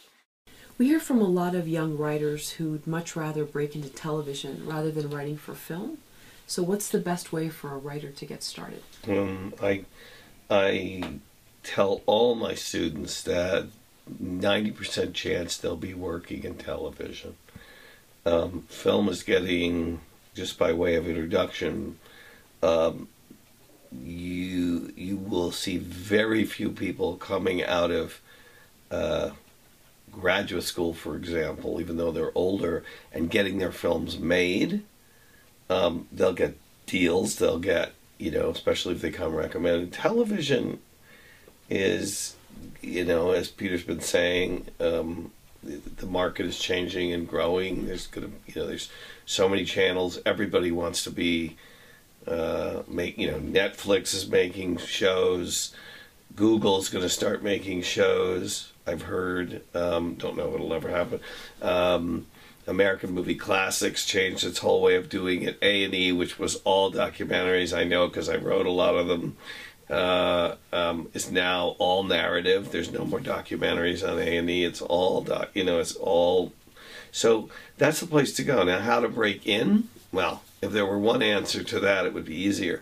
We 0.77 0.87
hear 0.87 0.99
from 0.99 1.21
a 1.21 1.25
lot 1.25 1.53
of 1.53 1.67
young 1.67 1.97
writers 1.97 2.51
who'd 2.51 2.87
much 2.87 3.15
rather 3.15 3.45
break 3.45 3.75
into 3.75 3.89
television 3.89 4.65
rather 4.65 4.89
than 4.89 5.09
writing 5.09 5.37
for 5.37 5.53
film. 5.53 5.99
So, 6.47 6.63
what's 6.63 6.89
the 6.89 6.99
best 6.99 7.31
way 7.31 7.49
for 7.49 7.71
a 7.71 7.77
writer 7.77 8.09
to 8.09 8.25
get 8.25 8.41
started? 8.41 8.81
Um, 9.07 9.53
I, 9.61 9.85
I 10.49 11.19
tell 11.63 12.01
all 12.05 12.35
my 12.35 12.55
students 12.55 13.21
that 13.23 13.67
90% 14.21 15.13
chance 15.13 15.57
they'll 15.57 15.75
be 15.75 15.93
working 15.93 16.43
in 16.43 16.55
television. 16.55 17.35
Um, 18.25 18.65
film 18.69 19.09
is 19.09 19.23
getting, 19.23 19.99
just 20.35 20.59
by 20.59 20.73
way 20.73 20.95
of 20.95 21.07
introduction, 21.07 21.97
um, 22.61 23.07
you 24.03 24.93
you 24.95 25.17
will 25.17 25.51
see 25.51 25.77
very 25.77 26.45
few 26.45 26.69
people 26.69 27.17
coming 27.17 27.63
out 27.63 27.91
of 27.91 28.21
uh, 28.89 29.31
graduate 30.11 30.63
school, 30.63 30.93
for 30.93 31.15
example, 31.15 31.81
even 31.81 31.97
though 31.97 32.11
they're 32.11 32.31
older, 32.35 32.83
and 33.11 33.29
getting 33.29 33.57
their 33.57 33.71
films 33.71 34.19
made. 34.19 34.83
Um, 35.69 36.07
they'll 36.11 36.33
get 36.33 36.57
deals. 36.85 37.35
They'll 37.35 37.59
get 37.59 37.93
you 38.21 38.29
know, 38.29 38.51
especially 38.51 38.93
if 38.93 39.01
they 39.01 39.09
come 39.09 39.33
recommended. 39.33 39.91
Television 39.91 40.79
is, 41.71 42.35
you 42.79 43.03
know, 43.03 43.31
as 43.31 43.47
Peter's 43.47 43.83
been 43.83 43.99
saying, 43.99 44.67
um, 44.79 45.31
the, 45.63 46.05
market 46.05 46.45
is 46.45 46.59
changing 46.59 47.11
and 47.13 47.27
growing. 47.27 47.85
There's 47.85 48.07
gonna, 48.07 48.29
you 48.47 48.53
know, 48.55 48.67
there's 48.67 48.89
so 49.25 49.47
many 49.47 49.63
channels. 49.65 50.19
Everybody 50.25 50.71
wants 50.71 51.03
to 51.03 51.11
be 51.11 51.55
uh, 52.27 52.83
make 52.87 53.17
you 53.17 53.31
know 53.31 53.39
Netflix 53.39 54.13
is 54.13 54.27
making 54.29 54.77
shows, 54.77 55.73
Google's 56.35 56.89
going 56.89 57.03
to 57.03 57.09
start 57.09 57.43
making 57.43 57.81
shows. 57.81 58.71
I've 58.85 59.03
heard. 59.03 59.61
Um, 59.75 60.15
don't 60.15 60.37
know 60.37 60.49
if 60.49 60.55
it'll 60.55 60.73
ever 60.73 60.89
happen. 60.89 61.19
Um, 61.61 62.27
American 62.67 63.11
Movie 63.11 63.35
Classics 63.35 64.05
changed 64.05 64.43
its 64.43 64.59
whole 64.59 64.81
way 64.81 64.95
of 64.95 65.09
doing 65.09 65.43
it. 65.43 65.57
A 65.61 65.83
and 65.83 65.93
E, 65.93 66.11
which 66.11 66.37
was 66.37 66.57
all 66.57 66.91
documentaries, 66.91 67.75
I 67.75 67.83
know 67.83 68.07
because 68.07 68.29
I 68.29 68.37
wrote 68.37 68.65
a 68.65 68.71
lot 68.71 68.95
of 68.95 69.07
them. 69.07 69.35
Uh, 69.91 70.55
um, 70.71 71.09
is 71.13 71.29
now 71.29 71.75
all 71.77 72.03
narrative. 72.03 72.71
There's 72.71 72.93
no 72.93 73.03
more 73.03 73.19
documentaries 73.19 74.07
on 74.07 74.17
A 74.19 74.37
and 74.37 74.49
E. 74.49 74.63
It's 74.63 74.81
all 74.81 75.21
doc. 75.21 75.49
You 75.53 75.65
know, 75.65 75.79
it's 75.81 75.95
all. 75.95 76.53
So 77.11 77.49
that's 77.77 77.99
the 77.99 78.07
place 78.07 78.33
to 78.35 78.43
go. 78.45 78.63
Now, 78.63 78.79
how 78.79 79.01
to 79.01 79.09
break 79.09 79.45
in? 79.45 79.89
Well, 80.13 80.43
if 80.61 80.71
there 80.71 80.85
were 80.85 80.97
one 80.97 81.21
answer 81.21 81.61
to 81.61 81.79
that, 81.81 82.05
it 82.05 82.13
would 82.13 82.23
be 82.23 82.35
easier. 82.35 82.81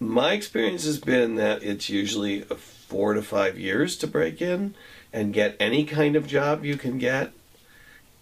My 0.00 0.32
experience 0.32 0.84
has 0.86 0.98
been 0.98 1.36
that 1.36 1.62
it's 1.62 1.88
usually 1.88 2.40
four 2.40 3.14
to 3.14 3.22
five 3.22 3.56
years 3.56 3.96
to 3.98 4.08
break 4.08 4.42
in 4.42 4.74
and 5.12 5.32
get 5.32 5.56
any 5.60 5.84
kind 5.84 6.16
of 6.16 6.26
job 6.26 6.64
you 6.64 6.76
can 6.76 6.98
get 6.98 7.32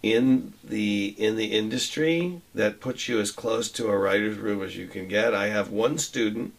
in 0.01 0.53
the 0.63 1.15
in 1.17 1.35
the 1.35 1.57
industry 1.57 2.41
that 2.53 2.79
puts 2.79 3.09
you 3.09 3.19
as 3.19 3.31
close 3.31 3.69
to 3.71 3.87
a 3.87 3.97
writer's 3.97 4.37
room 4.37 4.61
as 4.61 4.77
you 4.77 4.87
can 4.87 5.07
get. 5.07 5.33
I 5.33 5.47
have 5.47 5.71
one 5.71 5.97
student 5.97 6.53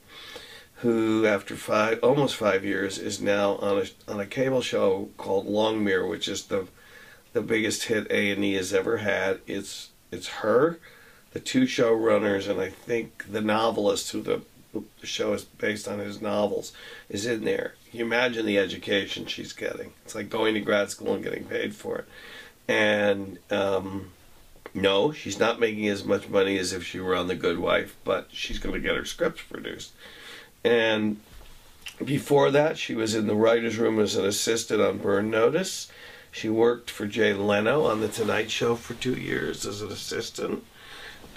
who, 0.82 1.26
after 1.26 1.56
five 1.56 2.00
almost 2.02 2.36
five 2.36 2.64
years, 2.64 2.98
is 2.98 3.20
now 3.20 3.56
on 3.56 3.78
a 3.78 4.10
on 4.10 4.20
a 4.20 4.26
cable 4.26 4.62
show 4.62 5.08
called 5.16 5.46
Longmire, 5.46 6.08
which 6.08 6.28
is 6.28 6.44
the 6.46 6.68
the 7.32 7.42
biggest 7.42 7.84
hit 7.84 8.10
A 8.10 8.30
and 8.30 8.44
E 8.44 8.54
has 8.54 8.72
ever 8.72 8.98
had. 8.98 9.40
It's 9.46 9.90
it's 10.10 10.28
her, 10.28 10.78
the 11.32 11.40
two 11.40 11.62
showrunners, 11.62 12.48
and 12.48 12.60
I 12.60 12.70
think 12.70 13.26
the 13.30 13.40
novelist 13.40 14.12
who 14.12 14.22
the 14.22 14.42
the 14.72 15.06
show 15.06 15.32
is 15.32 15.44
based 15.44 15.88
on 15.88 15.98
his 15.98 16.20
novels 16.20 16.72
is 17.08 17.26
in 17.26 17.44
there. 17.44 17.74
You 17.92 18.04
imagine 18.04 18.46
the 18.46 18.58
education 18.58 19.26
she's 19.26 19.52
getting. 19.52 19.92
It's 20.04 20.14
like 20.14 20.30
going 20.30 20.54
to 20.54 20.60
grad 20.60 20.90
school 20.90 21.14
and 21.14 21.24
getting 21.24 21.44
paid 21.44 21.74
for 21.74 21.98
it. 21.98 22.04
And 22.68 23.38
um, 23.50 24.12
no, 24.72 25.10
she's 25.10 25.40
not 25.40 25.58
making 25.58 25.88
as 25.88 26.04
much 26.04 26.28
money 26.28 26.56
as 26.56 26.72
if 26.72 26.86
she 26.86 27.00
were 27.00 27.16
on 27.16 27.26
The 27.26 27.34
Good 27.34 27.58
Wife, 27.58 27.96
but 28.04 28.28
she's 28.30 28.60
going 28.60 28.74
to 28.74 28.80
get 28.80 28.96
her 28.96 29.04
scripts 29.04 29.42
produced. 29.42 29.90
And 30.64 31.20
before 32.04 32.50
that, 32.50 32.78
she 32.78 32.94
was 32.94 33.14
in 33.14 33.26
the 33.26 33.34
writer's 33.34 33.78
room 33.78 33.98
as 33.98 34.16
an 34.16 34.24
assistant 34.24 34.80
on 34.80 34.98
Burn 34.98 35.30
Notice. 35.30 35.90
She 36.32 36.48
worked 36.48 36.90
for 36.90 37.06
Jay 37.06 37.32
Leno 37.32 37.84
on 37.84 38.00
The 38.00 38.08
Tonight 38.08 38.50
Show 38.50 38.76
for 38.76 38.94
two 38.94 39.14
years 39.14 39.66
as 39.66 39.82
an 39.82 39.90
assistant. 39.90 40.64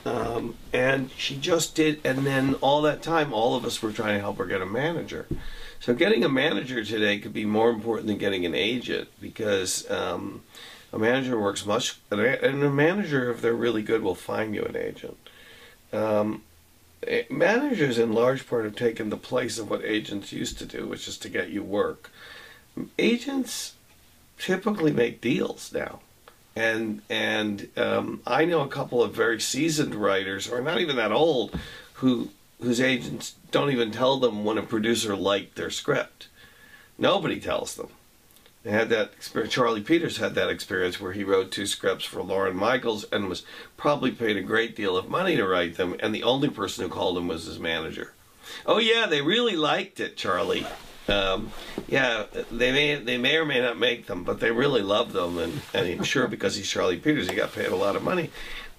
Um, 0.06 0.56
and 0.74 1.10
she 1.18 1.38
just 1.38 1.76
did, 1.76 2.02
and 2.04 2.20
then 2.26 2.56
all 2.56 2.82
that 2.82 3.02
time, 3.02 3.34
all 3.34 3.56
of 3.56 3.66
us 3.66 3.82
were 3.82 3.92
trying 3.92 4.16
to 4.16 4.20
help 4.20 4.38
her 4.38 4.46
get 4.46 4.62
a 4.62 4.66
manager. 4.66 5.28
So 5.80 5.94
getting 5.94 6.24
a 6.24 6.30
manager 6.30 6.84
today 6.84 7.20
could 7.20 7.34
be 7.34 7.46
more 7.46 7.70
important 7.70 8.08
than 8.08 8.18
getting 8.18 8.46
an 8.46 8.54
agent 8.54 9.10
because 9.20 9.90
um, 9.90 10.42
a 10.92 11.00
manager 11.00 11.40
works 11.40 11.66
much, 11.66 12.00
and 12.12 12.22
a 12.22 12.70
manager, 12.70 13.32
if 13.32 13.42
they're 13.42 13.54
really 13.54 13.82
good, 13.82 14.02
will 14.02 14.16
find 14.16 14.54
you 14.54 14.64
an 14.64 14.76
agent. 14.76 15.18
Um, 15.92 16.44
managers, 17.30 17.98
in 17.98 18.14
large 18.14 18.48
part, 18.48 18.66
have 18.66 18.76
taken 18.76 19.10
the 19.10 19.18
place 19.18 19.58
of 19.58 19.70
what 19.70 19.84
agents 19.84 20.32
used 20.32 20.58
to 20.60 20.66
do, 20.66 20.88
which 20.88 21.08
is 21.08 21.18
to 21.20 21.30
get 21.30 21.50
you 21.50 21.64
work. 21.64 22.12
Agents 22.98 23.76
typically 24.38 24.92
make 24.92 25.22
deals 25.22 25.72
now 25.74 26.00
and 26.56 27.02
and 27.10 27.70
um, 27.78 28.22
I 28.26 28.46
know 28.46 28.62
a 28.62 28.68
couple 28.68 29.02
of 29.02 29.14
very 29.14 29.40
seasoned 29.40 29.96
writers, 29.96 30.50
or 30.50 30.62
not 30.62 30.80
even 30.80 30.96
that 30.98 31.12
old, 31.12 31.58
who 31.94 32.30
whose 32.62 32.80
agents 32.80 33.36
don't 33.52 33.72
even 33.72 33.92
tell 33.92 34.20
them 34.20 34.44
when 34.46 34.58
a 34.58 34.64
producer 34.64 35.16
liked 35.16 35.56
their 35.56 35.72
script. 35.72 36.28
Nobody 36.98 37.40
tells 37.40 37.76
them. 37.76 37.90
They 38.64 38.72
had 38.72 38.90
that 38.90 39.12
experience. 39.14 39.54
Charlie 39.54 39.82
Peters 39.82 40.18
had 40.18 40.36
that 40.36 40.50
experience 40.50 41.00
where 41.00 41.12
he 41.12 41.26
wrote 41.26 41.52
two 41.52 41.68
scripts 41.68 42.06
for 42.06 42.24
Lorne 42.24 42.56
Michaels 42.56 43.04
and 43.12 43.28
was 43.28 43.44
probably 43.76 44.12
paid 44.12 44.38
a 44.38 44.42
great 44.42 44.76
deal 44.76 44.96
of 44.96 45.10
money 45.10 45.36
to 45.36 45.46
write 45.46 45.76
them, 45.76 45.96
and 46.00 46.16
the 46.16 46.24
only 46.24 46.50
person 46.50 46.84
who 46.84 46.90
called 46.90 47.18
him 47.18 47.28
was 47.28 47.46
his 47.46 47.60
manager. 47.60 48.14
Oh 48.66 48.78
yeah, 48.78 49.06
they 49.06 49.22
really 49.22 49.58
liked 49.58 50.00
it, 50.00 50.16
Charlie. 50.16 50.66
Um, 51.10 51.52
yeah, 51.88 52.26
they 52.50 52.72
may 52.72 52.96
they 52.96 53.18
may 53.18 53.36
or 53.36 53.46
may 53.46 53.60
not 53.60 53.78
make 53.78 54.06
them, 54.06 54.24
but 54.24 54.40
they 54.40 54.52
really 54.52 54.82
love 54.82 55.12
them, 55.12 55.38
and, 55.38 55.62
and 55.74 55.88
I'm 55.88 56.04
sure 56.04 56.30
because 56.30 56.56
he's 56.56 56.70
Charlie 56.70 56.98
Peters, 56.98 57.30
he 57.30 57.36
got 57.36 57.52
paid 57.52 57.68
a 57.68 57.76
lot 57.76 57.98
of 57.98 58.04
money. 58.04 58.30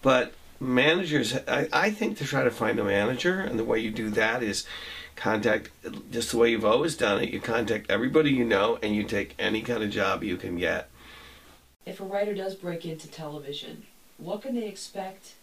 But 0.00 0.32
managers, 0.58 1.36
I, 1.46 1.68
I 1.72 1.90
think 1.90 2.16
to 2.18 2.24
try 2.24 2.44
to 2.44 2.50
find 2.50 2.78
a 2.78 2.84
manager, 2.84 3.40
and 3.40 3.58
the 3.58 3.64
way 3.64 3.80
you 3.80 3.90
do 3.90 4.08
that 4.10 4.42
is 4.42 4.66
contact 5.16 5.70
just 6.10 6.30
the 6.30 6.38
way 6.38 6.50
you've 6.50 6.64
always 6.64 6.96
done 6.96 7.22
it. 7.22 7.30
You 7.30 7.40
contact 7.40 7.90
everybody 7.90 8.30
you 8.30 8.44
know, 8.44 8.78
and 8.82 8.94
you 8.94 9.04
take 9.04 9.34
any 9.38 9.62
kind 9.62 9.82
of 9.82 9.90
job 9.90 10.22
you 10.22 10.36
can 10.36 10.56
get. 10.58 10.90
If 11.86 12.00
a 12.00 12.04
writer 12.04 12.34
does 12.34 12.54
break 12.54 12.84
into 12.84 13.08
television, 13.08 13.84
what 14.18 14.42
can 14.42 14.54
they 14.54 14.66
expect 14.66 15.34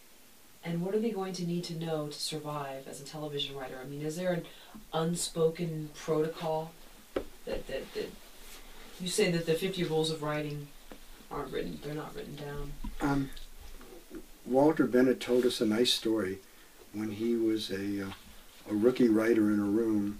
and 0.64 0.82
what 0.82 0.94
are 0.94 1.00
they 1.00 1.12
going 1.12 1.34
to 1.34 1.46
need 1.46 1.64
to 1.66 1.76
know 1.76 2.08
to 2.08 2.20
survive 2.20 2.88
as 2.88 3.02
a 3.02 3.04
television 3.04 3.56
writer? 3.56 3.80
I 3.84 3.88
mean, 3.88 4.02
is 4.02 4.16
there 4.16 4.34
an 4.34 4.46
unspoken 4.94 5.90
protocol 5.96 6.72
that, 7.14 7.68
that, 7.68 7.94
that 7.94 8.12
you 9.00 9.08
say 9.08 9.32
that 9.32 9.46
the 9.46 9.56
50 9.56 9.84
rules 9.86 10.12
of 10.12 10.22
writing 10.22 10.68
aren't 11.32 11.52
written, 11.52 11.80
they're 11.84 11.96
not 11.96 12.16
written 12.16 12.36
down? 12.36 12.74
Um, 13.02 13.30
Walter 14.46 14.86
Bennett 14.86 15.20
told 15.20 15.46
us 15.46 15.62
a 15.62 15.66
nice 15.66 15.92
story 15.92 16.40
when 16.94 17.12
he 17.12 17.36
was 17.36 17.72
a, 17.72 18.08
uh, 18.08 18.12
a 18.70 18.74
rookie 18.74 19.10
writer 19.10 19.52
in 19.52 19.60
a 19.60 19.64
room. 19.64 20.20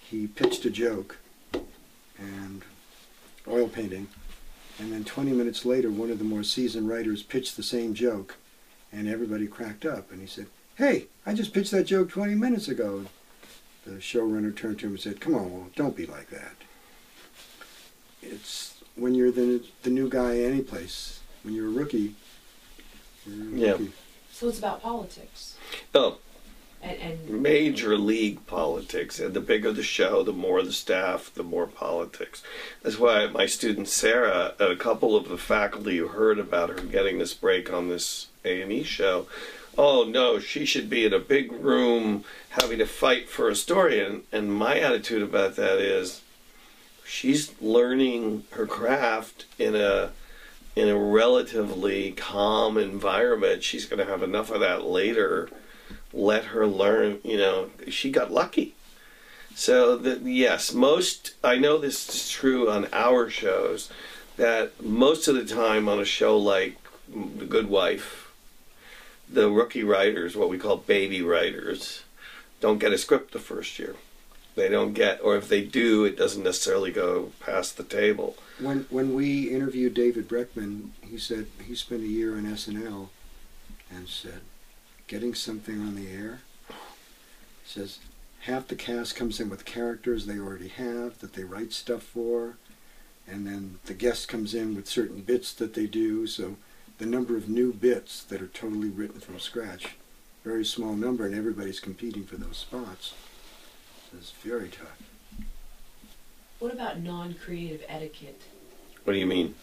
He 0.00 0.26
pitched 0.26 0.64
a 0.64 0.70
joke 0.70 1.18
and 2.18 2.62
oil 3.48 3.68
painting, 3.68 4.08
and 4.78 4.92
then 4.92 5.04
20 5.04 5.32
minutes 5.32 5.64
later, 5.64 5.90
one 5.90 6.10
of 6.10 6.18
the 6.18 6.24
more 6.24 6.42
seasoned 6.42 6.88
writers 6.88 7.22
pitched 7.22 7.56
the 7.56 7.62
same 7.62 7.94
joke 7.94 8.36
and 8.92 9.08
everybody 9.08 9.46
cracked 9.46 9.84
up. 9.84 10.10
And 10.10 10.20
he 10.20 10.26
said, 10.26 10.46
Hey, 10.76 11.06
I 11.24 11.34
just 11.34 11.52
pitched 11.52 11.70
that 11.72 11.84
joke 11.84 12.10
20 12.10 12.34
minutes 12.34 12.68
ago. 12.68 13.04
The 13.84 13.92
showrunner 13.92 14.54
turned 14.54 14.80
to 14.80 14.86
him 14.86 14.92
and 14.92 15.00
said, 15.00 15.20
Come 15.20 15.34
on, 15.34 15.52
well, 15.52 15.70
don't 15.74 15.96
be 15.96 16.06
like 16.06 16.30
that. 16.30 16.54
It's 18.22 18.82
when 18.96 19.14
you're 19.14 19.30
the, 19.30 19.62
the 19.82 19.90
new 19.90 20.08
guy 20.08 20.38
any 20.38 20.62
place, 20.62 21.20
when 21.42 21.54
you're 21.54 21.68
a 21.68 21.70
rookie, 21.70 22.14
you're 23.26 23.46
a 23.46 23.58
yeah. 23.58 23.70
rookie. 23.72 23.92
So 24.32 24.48
it's 24.48 24.58
about 24.58 24.82
politics. 24.82 25.56
Oh, 25.94 26.18
and, 26.86 27.20
and, 27.28 27.42
major 27.42 27.96
league 27.96 28.46
politics. 28.46 29.18
And 29.18 29.34
the 29.34 29.40
bigger 29.40 29.72
the 29.72 29.82
show, 29.82 30.22
the 30.22 30.32
more 30.32 30.62
the 30.62 30.72
staff, 30.72 31.32
the 31.34 31.42
more 31.42 31.66
politics. 31.66 32.42
That's 32.82 32.98
why 32.98 33.26
my 33.26 33.46
student 33.46 33.88
Sarah, 33.88 34.54
a 34.58 34.76
couple 34.76 35.16
of 35.16 35.28
the 35.28 35.38
faculty 35.38 35.98
who 35.98 36.08
heard 36.08 36.38
about 36.38 36.70
her 36.70 36.80
getting 36.80 37.18
this 37.18 37.34
break 37.34 37.72
on 37.72 37.88
this 37.88 38.28
A 38.44 38.62
and 38.62 38.72
E 38.72 38.82
show, 38.82 39.26
oh 39.76 40.04
no, 40.04 40.38
she 40.38 40.64
should 40.64 40.88
be 40.88 41.04
in 41.04 41.12
a 41.12 41.18
big 41.18 41.52
room 41.52 42.24
having 42.50 42.78
to 42.78 42.86
fight 42.86 43.28
for 43.28 43.48
a 43.48 43.56
story. 43.56 44.00
And 44.00 44.22
and 44.32 44.52
my 44.52 44.78
attitude 44.78 45.22
about 45.22 45.56
that 45.56 45.78
is, 45.78 46.22
she's 47.04 47.60
learning 47.60 48.44
her 48.50 48.66
craft 48.66 49.46
in 49.58 49.74
a 49.74 50.12
in 50.74 50.88
a 50.88 50.98
relatively 50.98 52.12
calm 52.12 52.76
environment. 52.76 53.62
She's 53.62 53.86
going 53.86 53.98
to 53.98 54.10
have 54.10 54.22
enough 54.22 54.50
of 54.50 54.60
that 54.60 54.84
later 54.84 55.48
let 56.16 56.46
her 56.46 56.66
learn. 56.66 57.18
You 57.22 57.36
know, 57.36 57.70
she 57.88 58.10
got 58.10 58.32
lucky. 58.32 58.74
So 59.54 59.96
the, 59.96 60.18
yes, 60.30 60.72
most 60.72 61.34
I 61.42 61.56
know 61.56 61.78
this 61.78 62.08
is 62.08 62.30
true 62.30 62.70
on 62.70 62.88
our 62.92 63.30
shows 63.30 63.90
that 64.36 64.82
most 64.82 65.28
of 65.28 65.34
the 65.34 65.44
time 65.44 65.88
on 65.88 65.98
a 65.98 66.04
show 66.04 66.36
like 66.36 66.76
The 67.08 67.46
Good 67.46 67.68
Wife, 67.68 68.30
the 69.28 69.50
rookie 69.50 69.84
writers, 69.84 70.36
what 70.36 70.50
we 70.50 70.58
call 70.58 70.76
baby 70.76 71.22
writers, 71.22 72.02
don't 72.60 72.78
get 72.78 72.92
a 72.92 72.98
script 72.98 73.32
the 73.32 73.38
first 73.38 73.78
year. 73.78 73.96
They 74.56 74.68
don't 74.68 74.94
get, 74.94 75.20
or 75.22 75.36
if 75.36 75.48
they 75.48 75.62
do, 75.62 76.04
it 76.04 76.16
doesn't 76.16 76.42
necessarily 76.42 76.90
go 76.90 77.32
past 77.40 77.76
the 77.76 77.82
table. 77.82 78.36
When 78.58 78.86
when 78.88 79.14
we 79.14 79.50
interviewed 79.50 79.92
David 79.92 80.28
Breckman, 80.28 80.90
he 81.02 81.18
said 81.18 81.46
he 81.66 81.74
spent 81.74 82.02
a 82.02 82.06
year 82.06 82.36
on 82.36 82.44
SNL, 82.44 83.08
and 83.90 84.08
said 84.08 84.40
getting 85.06 85.34
something 85.34 85.80
on 85.80 85.94
the 85.94 86.10
air. 86.10 86.40
It 86.68 86.74
says 87.64 87.98
half 88.40 88.68
the 88.68 88.74
cast 88.76 89.16
comes 89.16 89.40
in 89.40 89.48
with 89.48 89.64
characters 89.64 90.26
they 90.26 90.38
already 90.38 90.68
have 90.68 91.18
that 91.20 91.34
they 91.34 91.44
write 91.44 91.72
stuff 91.72 92.02
for, 92.02 92.56
and 93.26 93.46
then 93.46 93.78
the 93.86 93.94
guest 93.94 94.28
comes 94.28 94.54
in 94.54 94.74
with 94.74 94.86
certain 94.88 95.20
bits 95.22 95.52
that 95.54 95.74
they 95.74 95.86
do. 95.86 96.26
So 96.26 96.56
the 96.98 97.06
number 97.06 97.36
of 97.36 97.48
new 97.48 97.72
bits 97.72 98.22
that 98.24 98.40
are 98.42 98.46
totally 98.48 98.88
written 98.88 99.20
from 99.20 99.38
scratch, 99.38 99.96
very 100.44 100.64
small 100.64 100.94
number, 100.94 101.26
and 101.26 101.34
everybody's 101.34 101.80
competing 101.80 102.24
for 102.24 102.36
those 102.36 102.56
spots. 102.56 103.14
So 104.10 104.18
it's 104.18 104.30
very 104.30 104.68
tough. 104.68 105.02
What 106.58 106.72
about 106.72 107.00
non-creative 107.00 107.84
etiquette? 107.88 108.40
What 109.04 109.12
do 109.12 109.18
you 109.18 109.26
mean? 109.26 109.54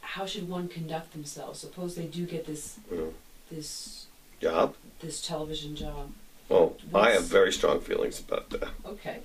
How 0.00 0.26
should 0.26 0.48
one 0.48 0.68
conduct 0.68 1.12
themselves? 1.12 1.58
Suppose 1.58 1.94
they 1.94 2.04
do 2.06 2.24
get 2.26 2.46
this 2.46 2.78
Mm. 2.90 3.12
this 3.50 4.06
Job? 4.42 4.74
this 5.00 5.20
television 5.26 5.74
job. 5.74 6.12
Oh, 6.50 6.76
I 6.94 7.10
have 7.10 7.24
very 7.24 7.52
strong 7.52 7.80
feelings 7.80 8.20
about 8.20 8.50
that. 8.50 8.68
Okay. 8.86 9.18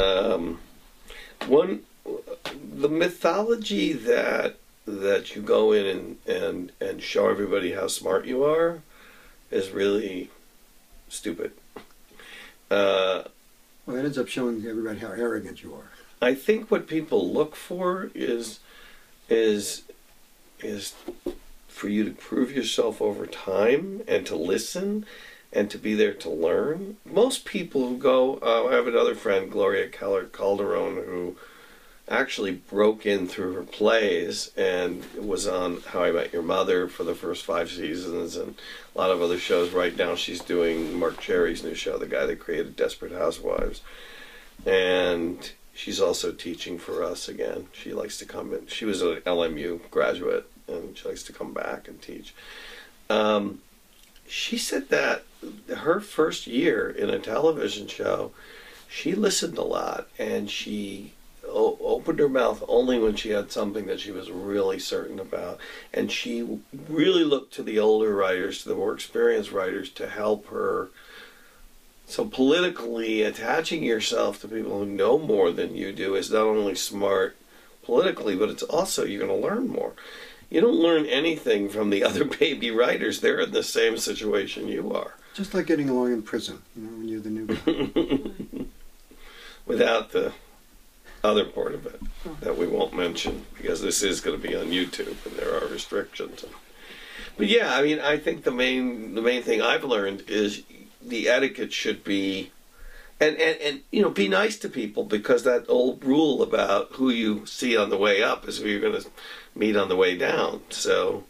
Um, 0.00 0.60
one, 1.46 1.82
the 2.74 2.88
mythology 2.88 3.92
that 3.92 4.56
that 4.86 5.34
you 5.34 5.42
go 5.42 5.72
in 5.72 5.86
and, 5.86 6.18
and 6.26 6.72
and 6.80 7.02
show 7.02 7.28
everybody 7.28 7.72
how 7.72 7.86
smart 7.86 8.26
you 8.26 8.44
are 8.44 8.82
is 9.50 9.70
really 9.70 10.30
stupid. 11.08 11.52
Uh, 12.70 13.24
Well, 13.86 13.96
it 13.96 14.04
ends 14.04 14.18
up 14.18 14.28
showing 14.28 14.64
everybody 14.66 14.98
how 14.98 15.12
arrogant 15.12 15.62
you 15.62 15.74
are. 15.74 15.90
I 16.22 16.34
think 16.34 16.70
what 16.70 16.86
people 16.86 17.30
look 17.30 17.54
for 17.56 18.10
is 18.14 18.60
is 19.28 19.82
is 20.60 20.94
for 21.74 21.88
you 21.88 22.04
to 22.04 22.12
prove 22.12 22.52
yourself 22.52 23.02
over 23.02 23.26
time 23.26 24.00
and 24.06 24.24
to 24.24 24.36
listen 24.36 25.04
and 25.52 25.68
to 25.68 25.76
be 25.76 25.92
there 25.92 26.14
to 26.14 26.30
learn. 26.30 26.96
Most 27.04 27.44
people 27.44 27.88
who 27.88 27.98
go, 27.98 28.38
uh, 28.40 28.68
I 28.68 28.74
have 28.74 28.86
another 28.86 29.16
friend, 29.16 29.50
Gloria 29.50 29.88
Keller 29.88 30.24
Calderon, 30.24 30.94
who 30.94 31.36
actually 32.08 32.52
broke 32.52 33.04
in 33.04 33.26
through 33.26 33.54
her 33.54 33.64
plays 33.64 34.52
and 34.56 35.04
was 35.14 35.48
on 35.48 35.80
How 35.88 36.04
I 36.04 36.12
Met 36.12 36.32
Your 36.32 36.42
Mother 36.42 36.86
for 36.86 37.02
the 37.02 37.14
first 37.14 37.44
five 37.44 37.68
seasons 37.70 38.36
and 38.36 38.54
a 38.94 38.98
lot 38.98 39.10
of 39.10 39.20
other 39.20 39.38
shows. 39.38 39.72
Right 39.72 39.96
now, 39.96 40.14
she's 40.14 40.40
doing 40.40 40.94
Marc 40.94 41.20
Cherry's 41.20 41.64
new 41.64 41.74
show, 41.74 41.98
the 41.98 42.06
guy 42.06 42.24
that 42.24 42.38
created 42.38 42.76
Desperate 42.76 43.12
Housewives. 43.12 43.80
And 44.64 45.50
she's 45.74 46.00
also 46.00 46.30
teaching 46.30 46.78
for 46.78 47.02
us 47.02 47.28
again. 47.28 47.66
She 47.72 47.92
likes 47.92 48.16
to 48.18 48.26
come 48.26 48.54
in. 48.54 48.68
She 48.68 48.84
was 48.84 49.02
an 49.02 49.16
LMU 49.22 49.90
graduate 49.90 50.48
and 50.68 50.96
she 50.96 51.08
likes 51.08 51.22
to 51.24 51.32
come 51.32 51.52
back 51.52 51.88
and 51.88 52.00
teach. 52.00 52.34
Um, 53.10 53.60
she 54.26 54.56
said 54.56 54.88
that 54.88 55.24
her 55.76 56.00
first 56.00 56.46
year 56.46 56.88
in 56.88 57.10
a 57.10 57.18
television 57.18 57.86
show, 57.86 58.32
she 58.88 59.14
listened 59.14 59.58
a 59.58 59.62
lot 59.62 60.08
and 60.18 60.50
she 60.50 61.12
o- 61.46 61.78
opened 61.80 62.18
her 62.18 62.28
mouth 62.28 62.62
only 62.68 62.98
when 62.98 63.16
she 63.16 63.30
had 63.30 63.52
something 63.52 63.86
that 63.86 64.00
she 64.00 64.10
was 64.10 64.30
really 64.30 64.78
certain 64.78 65.18
about. 65.18 65.58
And 65.92 66.10
she 66.10 66.60
really 66.88 67.24
looked 67.24 67.52
to 67.54 67.62
the 67.62 67.78
older 67.78 68.14
writers, 68.14 68.62
to 68.62 68.68
the 68.68 68.74
more 68.74 68.94
experienced 68.94 69.52
writers, 69.52 69.90
to 69.90 70.08
help 70.08 70.48
her. 70.48 70.90
So, 72.06 72.26
politically, 72.26 73.22
attaching 73.22 73.82
yourself 73.82 74.40
to 74.40 74.48
people 74.48 74.80
who 74.80 74.86
know 74.86 75.18
more 75.18 75.50
than 75.50 75.74
you 75.74 75.90
do 75.92 76.14
is 76.14 76.30
not 76.30 76.42
only 76.42 76.74
smart 76.74 77.36
politically, 77.82 78.36
but 78.36 78.50
it's 78.50 78.62
also 78.62 79.04
you're 79.04 79.26
going 79.26 79.40
to 79.40 79.46
learn 79.46 79.68
more. 79.68 79.94
You 80.54 80.60
don't 80.60 80.76
learn 80.76 81.04
anything 81.06 81.68
from 81.68 81.90
the 81.90 82.04
other 82.08 82.24
baby 82.24 82.70
writers. 82.70 83.20
They're 83.20 83.40
in 83.40 83.50
the 83.50 83.64
same 83.64 83.98
situation 83.98 84.68
you 84.68 84.92
are. 84.92 85.14
Just 85.34 85.52
like 85.52 85.66
getting 85.66 85.88
along 85.88 86.12
in 86.12 86.22
prison, 86.22 86.62
you 86.76 86.82
know, 86.84 86.96
when 86.96 87.08
you're 87.08 87.20
the 87.20 87.28
new 87.28 87.46
guy. 87.46 88.66
Without 89.66 90.12
the 90.12 90.32
other 91.24 91.44
part 91.44 91.74
of 91.74 91.86
it 91.86 92.00
that 92.40 92.56
we 92.56 92.68
won't 92.68 92.94
mention 92.94 93.44
because 93.56 93.82
this 93.82 94.00
is 94.04 94.20
going 94.20 94.40
to 94.40 94.48
be 94.48 94.54
on 94.54 94.66
YouTube 94.66 95.26
and 95.26 95.36
there 95.36 95.52
are 95.56 95.66
restrictions. 95.66 96.44
But 97.36 97.48
yeah, 97.48 97.74
I 97.74 97.82
mean, 97.82 97.98
I 97.98 98.16
think 98.16 98.44
the 98.44 98.52
main 98.52 99.16
the 99.16 99.22
main 99.22 99.42
thing 99.42 99.60
I've 99.60 99.82
learned 99.82 100.22
is 100.28 100.62
the 101.02 101.28
etiquette 101.28 101.72
should 101.72 102.04
be 102.04 102.52
and, 103.20 103.36
and, 103.36 103.60
and 103.60 103.80
you 103.90 104.02
know 104.02 104.10
be 104.10 104.28
nice 104.28 104.58
to 104.58 104.68
people 104.68 105.04
because 105.04 105.44
that 105.44 105.64
old 105.68 106.04
rule 106.04 106.42
about 106.42 106.92
who 106.92 107.10
you 107.10 107.46
see 107.46 107.76
on 107.76 107.90
the 107.90 107.96
way 107.96 108.22
up 108.22 108.46
is 108.48 108.58
who 108.58 108.68
you're 108.68 108.80
going 108.80 109.00
to 109.00 109.08
meet 109.54 109.76
on 109.76 109.88
the 109.88 109.96
way 109.96 110.16
down. 110.16 110.62
So 110.70 111.24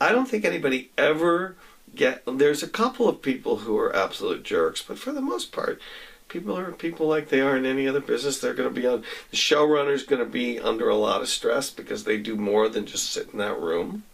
i 0.00 0.12
don't 0.12 0.26
think 0.26 0.44
anybody 0.44 0.90
ever 0.96 1.56
get 1.94 2.22
there's 2.26 2.62
a 2.62 2.68
couple 2.68 3.08
of 3.08 3.20
people 3.20 3.58
who 3.58 3.76
are 3.76 3.94
absolute 3.94 4.42
jerks 4.42 4.82
but 4.82 4.98
for 4.98 5.12
the 5.12 5.20
most 5.20 5.52
part 5.52 5.80
people 6.28 6.56
are 6.56 6.72
people 6.72 7.06
like 7.06 7.28
they 7.28 7.40
are 7.40 7.56
in 7.56 7.66
any 7.66 7.86
other 7.86 8.00
business 8.00 8.38
they're 8.38 8.54
going 8.54 8.72
to 8.72 8.80
be 8.80 8.86
on 8.86 9.02
the 9.30 9.36
showrunner's 9.36 10.04
going 10.04 10.24
to 10.24 10.30
be 10.30 10.58
under 10.58 10.88
a 10.88 10.96
lot 10.96 11.20
of 11.20 11.28
stress 11.28 11.68
because 11.70 12.04
they 12.04 12.16
do 12.16 12.36
more 12.36 12.68
than 12.68 12.86
just 12.86 13.10
sit 13.10 13.30
in 13.32 13.38
that 13.38 13.60
room. 13.60 14.04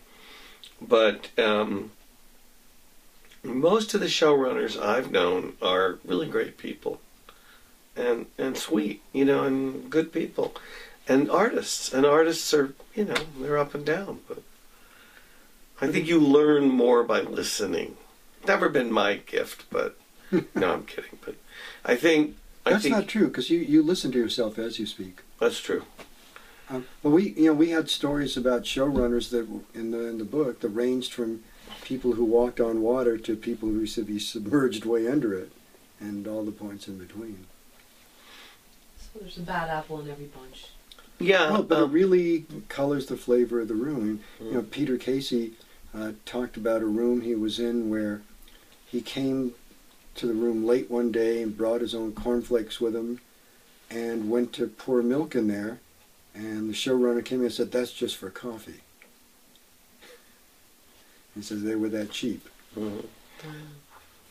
But 0.80 1.30
um, 1.38 1.92
most 3.46 3.94
of 3.94 4.00
the 4.00 4.06
showrunners 4.06 4.80
I've 4.80 5.10
known 5.10 5.54
are 5.62 5.98
really 6.04 6.26
great 6.28 6.58
people, 6.58 7.00
and 7.96 8.26
and 8.38 8.56
sweet, 8.56 9.02
you 9.12 9.24
know, 9.24 9.44
and 9.44 9.88
good 9.90 10.12
people, 10.12 10.54
and 11.08 11.30
artists. 11.30 11.92
And 11.92 12.04
artists 12.06 12.52
are, 12.54 12.74
you 12.94 13.04
know, 13.04 13.16
they're 13.38 13.58
up 13.58 13.74
and 13.74 13.84
down. 13.84 14.20
But 14.28 14.42
I 15.80 15.88
think 15.88 16.06
you 16.06 16.18
learn 16.20 16.68
more 16.68 17.02
by 17.04 17.20
listening. 17.20 17.96
Never 18.46 18.68
been 18.68 18.92
my 18.92 19.16
gift, 19.16 19.64
but 19.70 19.98
no, 20.54 20.72
I'm 20.72 20.84
kidding. 20.84 21.18
But 21.24 21.34
I 21.84 21.96
think 21.96 22.36
I 22.64 22.70
That's 22.70 22.84
think 22.84 22.94
not 22.94 23.08
true 23.08 23.28
because 23.28 23.50
you, 23.50 23.58
you 23.58 23.82
listen 23.82 24.12
to 24.12 24.18
yourself 24.18 24.58
as 24.58 24.78
you 24.78 24.86
speak. 24.86 25.20
that's 25.40 25.60
true. 25.60 25.84
Um, 26.68 26.84
well, 27.02 27.12
we 27.12 27.30
you 27.30 27.46
know 27.46 27.52
we 27.54 27.70
had 27.70 27.88
stories 27.88 28.36
about 28.36 28.64
showrunners 28.64 29.30
that 29.30 29.46
in 29.74 29.90
the 29.92 30.06
in 30.06 30.18
the 30.18 30.24
book 30.24 30.60
that 30.60 30.68
ranged 30.70 31.12
from 31.12 31.44
people 31.82 32.12
who 32.12 32.24
walked 32.24 32.60
on 32.60 32.80
water 32.82 33.16
to 33.18 33.36
people 33.36 33.68
who 33.68 33.80
used 33.80 33.94
to 33.96 34.02
be 34.04 34.18
submerged 34.18 34.84
way 34.84 35.06
under 35.08 35.34
it, 35.34 35.50
and 36.00 36.26
all 36.26 36.44
the 36.44 36.52
points 36.52 36.88
in 36.88 36.98
between. 36.98 37.46
So 38.98 39.20
there's 39.20 39.38
a 39.38 39.40
bad 39.40 39.68
apple 39.70 40.00
in 40.00 40.10
every 40.10 40.26
bunch. 40.26 40.66
Yeah, 41.18 41.50
Well, 41.50 41.62
but 41.62 41.78
it 41.78 41.84
um, 41.84 41.92
really 41.92 42.44
colors 42.68 43.06
the 43.06 43.16
flavor 43.16 43.60
of 43.60 43.68
the 43.68 43.74
room. 43.74 44.20
And, 44.38 44.46
you 44.48 44.54
know, 44.54 44.62
Mm. 44.62 44.70
Peter 44.70 44.98
Casey 44.98 45.52
uh, 45.94 46.12
talked 46.26 46.56
about 46.58 46.82
a 46.82 46.86
room 46.86 47.22
he 47.22 47.34
was 47.34 47.58
in 47.58 47.88
where 47.88 48.20
he 48.86 49.00
came 49.00 49.54
to 50.16 50.26
the 50.26 50.34
room 50.34 50.66
late 50.66 50.90
one 50.90 51.10
day 51.12 51.42
and 51.42 51.56
brought 51.56 51.80
his 51.80 51.94
own 51.94 52.12
cornflakes 52.12 52.80
with 52.80 52.94
him, 52.94 53.20
and 53.90 54.30
went 54.30 54.52
to 54.54 54.66
pour 54.66 55.02
milk 55.02 55.34
in 55.34 55.48
there, 55.48 55.80
and 56.34 56.68
the 56.68 56.74
showrunner 56.74 57.24
came 57.24 57.38
in 57.40 57.46
and 57.46 57.54
said, 57.54 57.70
"That's 57.72 57.92
just 57.92 58.16
for 58.16 58.30
coffee." 58.30 58.80
He 61.36 61.42
says 61.42 61.62
they 61.62 61.76
were 61.76 61.90
that 61.90 62.10
cheap. 62.10 62.48
mhm. 62.76 63.04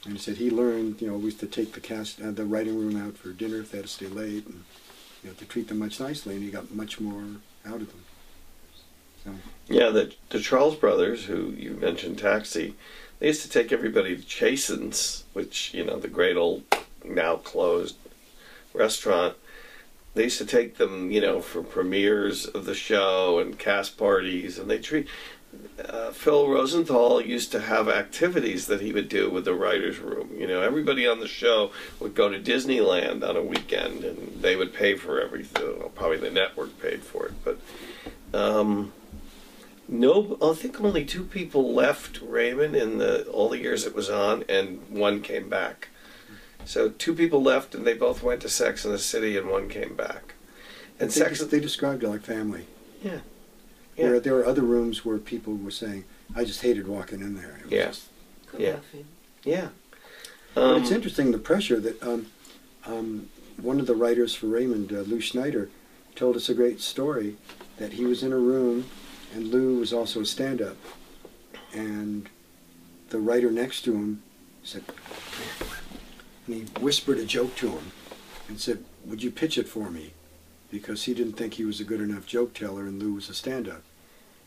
And 0.06 0.14
he 0.14 0.19
said 0.19 0.38
he 0.38 0.52
learned, 0.52 1.02
you 1.02 1.07
know, 1.07 1.18
we 1.18 1.26
used 1.26 1.40
to 1.40 1.48
take 1.48 1.73
the 1.73 1.80
cast, 1.80 2.22
uh, 2.22 2.32
the 2.32 2.45
writing 2.45 2.77
room 2.77 2.95
out 2.95 3.18
for 3.18 3.30
dinner 3.30 3.61
if 3.61 3.72
they 3.72 3.77
had 3.77 3.88
to 3.88 3.91
stay 3.91 4.07
late, 4.07 4.45
and 4.45 4.64
you 5.23 5.30
know, 5.30 5.36
to 5.36 5.45
treat 5.45 5.68
them 5.68 5.80
much 5.80 5.99
nicely, 5.99 6.36
and 6.36 6.44
he 6.44 6.52
got 6.52 6.72
much 6.73 6.99
more 6.99 7.23
out 7.65 7.82
of 7.82 7.88
them. 7.88 8.03
So, 9.23 9.32
Yeah, 9.68 9.90
the 9.90 10.14
the 10.30 10.40
Charles 10.40 10.76
brothers, 10.76 11.26
who 11.26 11.52
you 11.52 11.72
mentioned, 11.72 12.19
Taxi, 12.19 12.76
they 13.19 13.27
used 13.27 13.41
to 13.41 13.49
take 13.49 13.72
everybody 13.72 14.15
to 14.15 14.22
Chasen's, 14.23 15.23
which 15.34 15.73
you 15.73 15.84
know 15.84 15.98
the 15.99 16.07
great 16.07 16.38
old 16.38 16.64
now 17.03 17.38
closed 17.38 17.95
restaurant. 18.73 19.36
They 20.14 20.23
used 20.26 20.38
to 20.38 20.45
take 20.45 20.77
them, 20.77 21.11
you 21.11 21.19
know, 21.19 21.41
for 21.41 21.61
premieres 21.61 22.45
of 22.45 22.65
the 22.65 22.76
show 22.76 23.40
and 23.40 23.57
cast 23.60 23.98
parties, 23.98 24.57
and 24.60 24.69
they 24.69 24.80
treat. 24.80 25.07
Uh, 25.84 26.11
Phil 26.11 26.48
Rosenthal 26.48 27.22
used 27.22 27.52
to 27.52 27.60
have 27.60 27.90
activities 27.90 28.68
that 28.68 28.82
he 28.82 28.94
would 28.94 29.10
do 29.10 29.30
with 29.30 29.45
the 29.45 29.53
writers' 29.53 29.99
room. 29.99 30.30
You 30.38 30.48
know, 30.48 30.61
everybody 30.61 31.06
on 31.07 31.19
the 31.19 31.27
show 31.27 31.72
would 31.99 32.15
go 32.15 32.30
to 32.30 32.40
Disneyland 32.40 33.27
on 33.27 33.36
a 33.36 33.41
weekend, 33.41 34.03
and 34.03 34.41
they 34.41 34.56
would 34.56 34.73
pay 34.73 34.95
for 34.95 35.22
everything. 35.22 35.80
Well, 35.80 35.90
probably 35.90 36.18
the 36.18 36.32
network 36.32 36.80
paid 36.82 37.03
for 37.03 37.27
it, 37.27 37.34
but 37.44 37.60
um, 38.34 38.94
no, 39.88 40.38
I 40.41 40.53
think 40.53 40.82
only 40.82 41.06
two 41.06 41.23
people 41.23 41.73
left 41.73 42.19
Raymond 42.22 42.76
in 42.76 42.98
the 42.98 43.26
all 43.26 43.49
the 43.49 43.60
years 43.60 43.86
it 43.86 43.94
was 43.95 44.10
on, 44.10 44.44
and 44.49 44.82
one 44.90 45.22
came 45.22 45.49
back. 45.49 45.90
So 46.65 46.90
two 46.90 47.14
people 47.14 47.44
left, 47.44 47.76
and 47.76 47.86
they 47.86 47.94
both 47.94 48.23
went 48.23 48.41
to 48.41 48.49
Sex 48.49 48.86
in 48.86 48.91
the 48.91 48.98
City, 48.98 49.38
and 49.38 49.49
one 49.49 49.69
came 49.69 49.95
back. 49.95 50.34
And 50.99 51.10
they, 51.10 51.14
Sex, 51.14 51.44
they 51.44 51.60
described 51.60 52.03
it 52.03 52.10
like 52.10 52.22
family. 52.22 52.65
yeah, 53.03 53.19
There, 53.95 54.13
yeah, 54.15 54.19
there 54.19 54.34
were 54.34 54.45
other 54.45 54.61
rooms 54.61 55.05
where 55.05 55.17
people 55.17 55.55
were 55.55 55.72
saying, 55.72 56.03
"I 56.35 56.43
just 56.43 56.61
hated 56.61 56.88
walking 56.88 57.22
in 57.22 57.35
there." 57.35 57.57
It 57.59 57.63
was 57.65 57.72
Yeah. 57.72 57.85
just- 57.88 58.07
Yeah. 58.57 58.80
yeah. 59.43 59.69
But 60.53 60.63
Um, 60.63 60.81
it's 60.81 60.91
interesting 60.91 61.31
the 61.31 61.38
pressure 61.38 61.80
that 61.80 62.01
um, 62.03 62.27
um, 62.85 63.30
one 63.61 63.80
of 63.80 63.88
the 63.88 63.95
writers 63.95 64.34
for 64.35 64.47
Raymond, 64.47 64.91
uh, 64.93 65.01
Lew 65.01 65.19
Schneider, 65.22 65.69
told 66.15 66.35
us 66.35 66.47
a 66.49 66.53
great 66.53 66.80
story 66.81 67.35
that 67.77 67.93
he 67.93 68.05
was 68.05 68.23
in 68.23 68.31
a 68.31 68.38
room, 68.38 68.85
and 69.34 69.47
Lew 69.51 69.77
was 69.80 69.91
also 69.91 70.22
a 70.22 70.26
stand-up, 70.26 70.77
and 71.73 72.30
the 73.09 73.19
writer 73.19 73.51
next 73.51 73.81
to 73.84 73.93
him 73.93 74.23
said, 74.63 74.84
and 76.47 76.55
he 76.55 76.61
whispered 76.81 77.17
a 77.17 77.26
joke 77.26 77.55
to 77.57 77.69
him, 77.69 77.91
and 78.47 78.59
said, 78.59 78.84
"Would 79.05 79.23
you 79.23 79.31
pitch 79.31 79.57
it 79.57 79.67
for 79.67 79.89
me?" 79.91 80.13
Because 80.72 81.04
he 81.04 81.14
didn't 81.14 81.34
think 81.34 81.54
he 81.54 81.66
was 81.66 81.80
a 81.80 81.86
good 81.86 82.02
enough 82.02 82.26
joke 82.26 82.54
teller, 82.54 82.84
and 82.84 83.02
Lew 83.02 83.14
was 83.14 83.30
a 83.30 83.34
stand-up, 83.34 83.84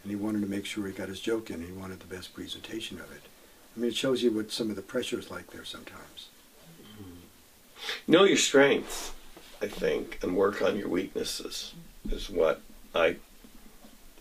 and 0.03 0.11
he 0.11 0.17
wanted 0.17 0.43
to 0.43 0.49
make 0.49 0.67
sure 0.67 0.87
he 0.87 0.93
got 0.93 1.09
his 1.09 1.21
joke 1.21 1.51
in. 1.51 1.57
and 1.57 1.67
He 1.67 1.73
wanted 1.73 2.01
the 2.01 2.15
best 2.15 2.35
presentation 2.35 2.99
of 3.01 3.11
it. 3.13 3.23
I 3.77 3.81
mean, 3.81 3.91
it 3.91 3.97
shows 3.97 4.23
you 4.23 4.33
what 4.33 4.51
some 4.51 4.71
of 4.71 4.77
the 4.77 4.83
pressure 4.83 5.19
is 5.19 5.31
like 5.31 5.53
there 5.53 5.65
sometimes. 5.65 6.29
know 8.07 8.25
your 8.25 8.37
strengths, 8.37 9.13
I 9.63 9.69
think, 9.69 10.19
and 10.23 10.37
work 10.37 10.61
on 10.63 10.77
your 10.77 10.89
weaknesses 10.89 11.75
is 12.11 12.29
what 12.29 12.61
I 12.95 13.17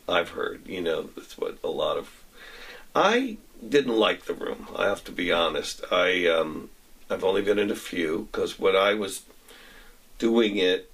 I've 0.08 0.30
heard. 0.30 0.68
You 0.68 0.82
know, 0.82 1.10
that's 1.16 1.38
what 1.38 1.58
a 1.64 1.70
lot 1.70 1.98
of 1.98 2.24
I 2.96 3.38
didn't 3.68 3.98
like 3.98 4.26
the 4.26 4.34
room. 4.34 4.68
I 4.76 4.86
have 4.86 5.04
to 5.06 5.12
be 5.12 5.32
honest. 5.32 5.84
I 5.92 6.28
um, 6.28 6.70
I've 7.10 7.24
only 7.24 7.42
been 7.42 7.60
in 7.60 7.72
a 7.72 7.76
few 7.76 8.28
because 8.32 8.60
when 8.60 8.76
I 8.76 8.94
was 8.94 9.24
doing 10.20 10.58
it 10.58 10.92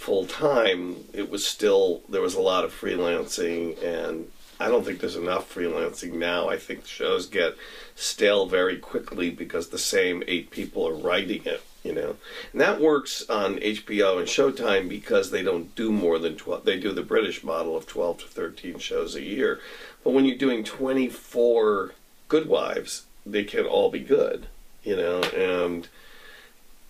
full 0.00 0.26
time, 0.26 1.04
it 1.12 1.30
was 1.30 1.46
still 1.46 2.02
there 2.08 2.22
was 2.22 2.34
a 2.34 2.40
lot 2.40 2.64
of 2.64 2.72
freelancing, 2.72 3.80
and 3.84 4.30
I 4.58 4.68
don't 4.68 4.84
think 4.84 5.00
there's 5.00 5.16
enough 5.16 5.54
freelancing 5.54 6.14
now. 6.14 6.48
I 6.48 6.56
think 6.56 6.86
shows 6.86 7.26
get 7.26 7.54
stale 7.94 8.46
very 8.46 8.78
quickly 8.78 9.30
because 9.30 9.68
the 9.68 9.78
same 9.78 10.22
eight 10.26 10.50
people 10.50 10.88
are 10.88 10.94
writing 10.94 11.42
it. 11.44 11.62
You 11.82 11.94
know, 11.94 12.16
and 12.52 12.60
that 12.60 12.80
works 12.80 13.28
on 13.30 13.56
HBO 13.56 14.18
and 14.18 14.28
Showtime 14.28 14.86
because 14.88 15.30
they 15.30 15.42
don't 15.42 15.74
do 15.74 15.90
more 15.90 16.18
than 16.18 16.36
twelve. 16.36 16.64
They 16.64 16.78
do 16.78 16.92
the 16.92 17.02
British 17.02 17.42
model 17.42 17.74
of 17.76 17.86
twelve 17.86 18.18
to 18.18 18.26
thirteen 18.26 18.78
shows 18.78 19.14
a 19.14 19.22
year, 19.22 19.60
but 20.04 20.10
when 20.12 20.24
you're 20.26 20.36
doing 20.36 20.62
twenty 20.64 21.08
four 21.08 21.92
Good 22.28 22.48
Wives, 22.48 23.06
they 23.24 23.44
can 23.44 23.64
all 23.64 23.90
be 23.90 24.00
good. 24.00 24.46
you 24.82 24.96
know, 24.96 25.22
and 25.36 25.88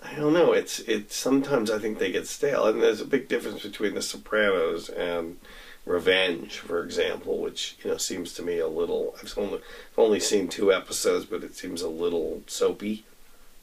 I 0.02 0.14
don't 0.14 0.32
know. 0.32 0.52
It's 0.52 0.80
it's 0.80 1.14
sometimes 1.16 1.70
I 1.70 1.78
think 1.78 1.98
they 1.98 2.12
get 2.12 2.26
stale, 2.26 2.66
and 2.66 2.82
there's 2.82 3.00
a 3.00 3.06
big 3.06 3.28
difference 3.28 3.62
between 3.62 3.94
The 3.94 4.02
Sopranos 4.02 4.88
and 4.88 5.38
Revenge, 5.84 6.58
for 6.58 6.82
example, 6.82 7.38
which 7.38 7.76
you 7.84 7.90
know 7.90 7.96
seems 7.96 8.32
to 8.34 8.42
me 8.42 8.58
a 8.58 8.68
little. 8.68 9.14
I've 9.22 9.36
only 9.36 9.58
I've 9.58 9.98
only 9.98 10.20
seen 10.20 10.48
two 10.48 10.72
episodes, 10.72 11.26
but 11.26 11.44
it 11.44 11.54
seems 11.54 11.82
a 11.82 11.88
little 11.88 12.42
soapy, 12.46 13.04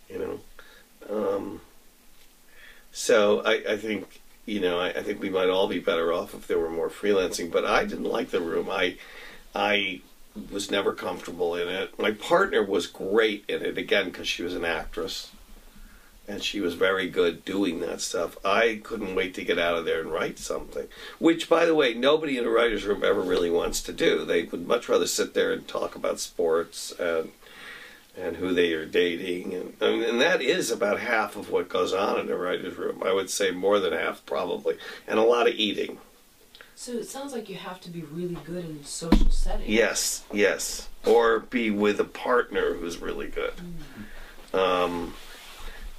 you 0.10 0.20
know. 0.20 0.40
Um, 1.10 1.62
so 2.92 3.42
I, 3.42 3.74
I 3.74 3.78
think 3.78 4.22
you 4.46 4.60
know 4.60 4.80
I, 4.80 4.90
I 4.90 5.04
think 5.04 5.20
we 5.20 5.30
might 5.30 5.50
all 5.50 5.68
be 5.68 5.80
better 5.80 6.14
off 6.14 6.36
if 6.36 6.48
there 6.48 6.60
were 6.60 6.70
more 6.70 6.90
freelancing. 6.90 7.52
But 7.52 7.66
I 7.66 7.86
didn't 7.86 8.04
like 8.06 8.30
the 8.30 8.42
room. 8.42 8.70
I 8.70 8.98
I 9.56 10.02
was 10.52 10.70
never 10.70 10.94
comfortable 10.94 11.56
in 11.56 11.68
it. 11.68 11.98
My 11.98 12.12
partner 12.12 12.64
was 12.64 12.86
great 12.86 13.44
in 13.48 13.64
it 13.64 13.78
again 13.80 14.06
because 14.06 14.28
she 14.28 14.44
was 14.44 14.54
an 14.54 14.66
actress 14.66 15.32
and 16.28 16.44
she 16.44 16.60
was 16.60 16.74
very 16.74 17.10
good 17.10 17.46
doing 17.46 17.80
that 17.80 18.02
stuff. 18.02 18.38
I 18.44 18.82
couldn't 18.84 19.16
wait 19.16 19.34
to 19.36 19.46
get 19.46 19.58
out 19.58 19.78
of 19.78 19.86
there 19.86 20.02
and 20.02 20.12
write 20.12 20.38
something, 20.38 20.88
which, 21.20 21.48
by 21.50 21.66
the 21.66 21.76
way, 21.76 21.94
nobody 21.94 22.38
in 22.38 22.46
a 22.46 22.50
writer's 22.50 22.86
room 22.86 23.04
ever 23.04 23.22
really 23.22 23.50
wants 23.50 23.82
to 23.84 23.94
do. 23.94 24.26
They 24.26 24.44
would 24.44 24.68
much 24.68 24.90
rather 24.90 25.08
sit 25.08 25.34
there 25.34 25.54
and 25.54 25.68
talk 25.68 25.96
about 25.96 26.20
sports 26.20 26.92
and 27.00 27.32
and 28.20 28.38
who 28.38 28.52
they 28.52 28.74
are 28.74 28.86
dating, 28.86 29.54
and 29.54 29.76
I 29.80 29.92
mean, 29.92 30.04
and 30.04 30.22
that 30.22 30.42
is 30.42 30.72
about 30.72 31.00
half 31.00 31.36
of 31.36 31.52
what 31.52 31.70
goes 31.70 31.94
on 31.94 32.20
in 32.20 32.32
a 32.32 32.36
writer's 32.36 32.76
room. 32.76 33.04
I 33.06 33.14
would 33.14 33.30
say 33.30 33.52
more 33.52 33.80
than 33.80 33.94
half, 33.94 34.26
probably, 34.26 34.78
and 35.08 35.20
a 35.20 35.24
lot 35.24 35.48
of 35.48 35.54
eating. 35.54 36.00
So 36.74 36.94
it 36.94 37.08
sounds 37.08 37.32
like 37.32 37.48
you 37.48 37.58
have 37.58 37.80
to 37.82 37.92
be 37.92 38.02
really 38.02 38.38
good 38.44 38.66
in 38.66 38.84
social 38.84 39.30
settings. 39.30 39.70
Yes, 39.70 40.24
yes, 40.34 40.90
or 41.06 41.42
be 41.42 41.70
with 41.70 42.00
a 42.00 42.06
partner 42.06 42.74
who's 42.74 42.98
really 42.98 43.28
good. 43.28 43.54
Um, 44.52 45.14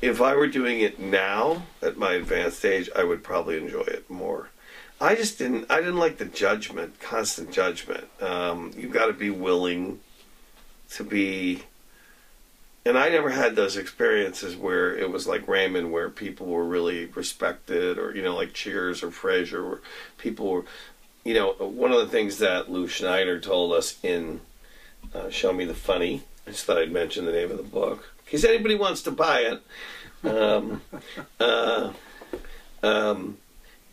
if 0.01 0.21
I 0.21 0.35
were 0.35 0.47
doing 0.47 0.81
it 0.81 1.01
now 1.01 1.65
at 1.83 1.97
my 1.97 2.13
advanced 2.13 2.65
age, 2.65 2.89
I 2.95 3.05
would 3.05 3.23
probably 3.25 3.57
enjoy 3.57 3.83
it 3.83 4.09
more. 4.09 4.51
I 5.01 5.15
just 5.15 5.39
didn't. 5.39 5.71
I 5.71 5.79
didn't 5.79 5.99
like 5.99 6.19
the 6.19 6.25
judgment, 6.25 7.01
constant 7.01 7.53
judgment. 7.53 8.09
Um, 8.21 8.73
you 8.77 8.89
got 8.89 9.07
to 9.07 9.13
be 9.13 9.31
willing 9.31 10.01
to 10.91 11.05
be. 11.05 11.63
And 12.85 12.97
I 12.97 13.11
never 13.11 13.31
had 13.31 13.55
those 13.55 13.77
experiences 13.77 14.57
where 14.57 14.97
it 14.97 15.11
was 15.11 15.27
like 15.27 15.47
Raymond, 15.47 15.93
where 15.93 16.09
people 16.09 16.47
were 16.47 16.65
really 16.65 17.07
respected, 17.07 17.99
or 17.99 18.15
you 18.15 18.23
know, 18.23 18.35
like 18.35 18.55
Cheers 18.55 19.03
or 19.03 19.11
Frasier, 19.11 19.69
where 19.69 19.81
people 20.17 20.51
were. 20.51 20.65
You 21.25 21.35
know, 21.35 21.53
one 21.53 21.93
of 21.93 21.99
the 21.99 22.07
things 22.07 22.39
that 22.39 22.71
Lew 22.71 22.89
Schneider 22.89 23.39
told 23.39 23.73
us 23.73 23.99
in 24.03 24.41
uh, 25.15 25.31
"Show 25.31 25.53
Me 25.53 25.65
the 25.65 25.75
Funny." 25.75 26.23
I 26.47 26.51
just 26.51 26.65
thought 26.65 26.79
I'd 26.79 26.91
mention 26.91 27.27
the 27.27 27.33
name 27.33 27.51
of 27.51 27.59
the 27.59 27.63
book 27.63 28.15
case 28.31 28.45
anybody 28.45 28.75
wants 28.75 29.03
to 29.03 29.11
buy 29.11 29.41
it. 29.41 29.63
Um, 30.29 30.83
uh, 31.41 31.93
um, 32.83 33.39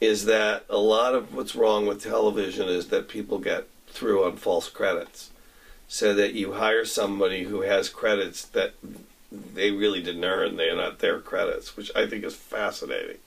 is 0.02 0.26
that 0.26 0.66
a 0.70 0.78
lot 0.78 1.16
of 1.16 1.34
what's 1.34 1.56
wrong 1.56 1.86
with 1.86 2.04
television 2.04 2.68
is 2.68 2.88
that 2.90 3.08
people 3.08 3.40
get 3.40 3.68
through 3.88 4.26
on 4.26 4.36
false 4.36 4.70
credits. 4.70 5.32
So 5.88 6.14
that 6.16 6.34
you 6.34 6.54
hire 6.54 6.84
somebody 6.84 7.44
who 7.44 7.62
has 7.62 7.90
credits 7.90 8.44
that 8.44 8.74
they 9.32 9.72
really 9.72 10.02
didn't 10.02 10.26
earn, 10.26 10.56
they're 10.56 10.76
not 10.76 11.00
their 11.00 11.20
credits, 11.20 11.78
which 11.78 11.92
I 11.96 12.08
think 12.08 12.24
is 12.24 12.36
fascinating. 12.36 13.18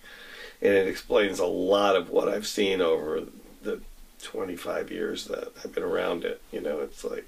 And 0.60 0.74
it 0.74 0.88
explains 0.88 1.38
a 1.38 1.46
lot 1.46 1.94
of 1.94 2.10
what 2.10 2.28
I've 2.28 2.46
seen 2.46 2.80
over 2.80 3.22
the 3.62 3.80
25 4.22 4.90
years 4.90 5.26
that 5.26 5.52
I've 5.62 5.74
been 5.74 5.84
around 5.84 6.24
it. 6.24 6.42
You 6.50 6.60
know, 6.60 6.80
it's 6.80 7.04
like, 7.04 7.26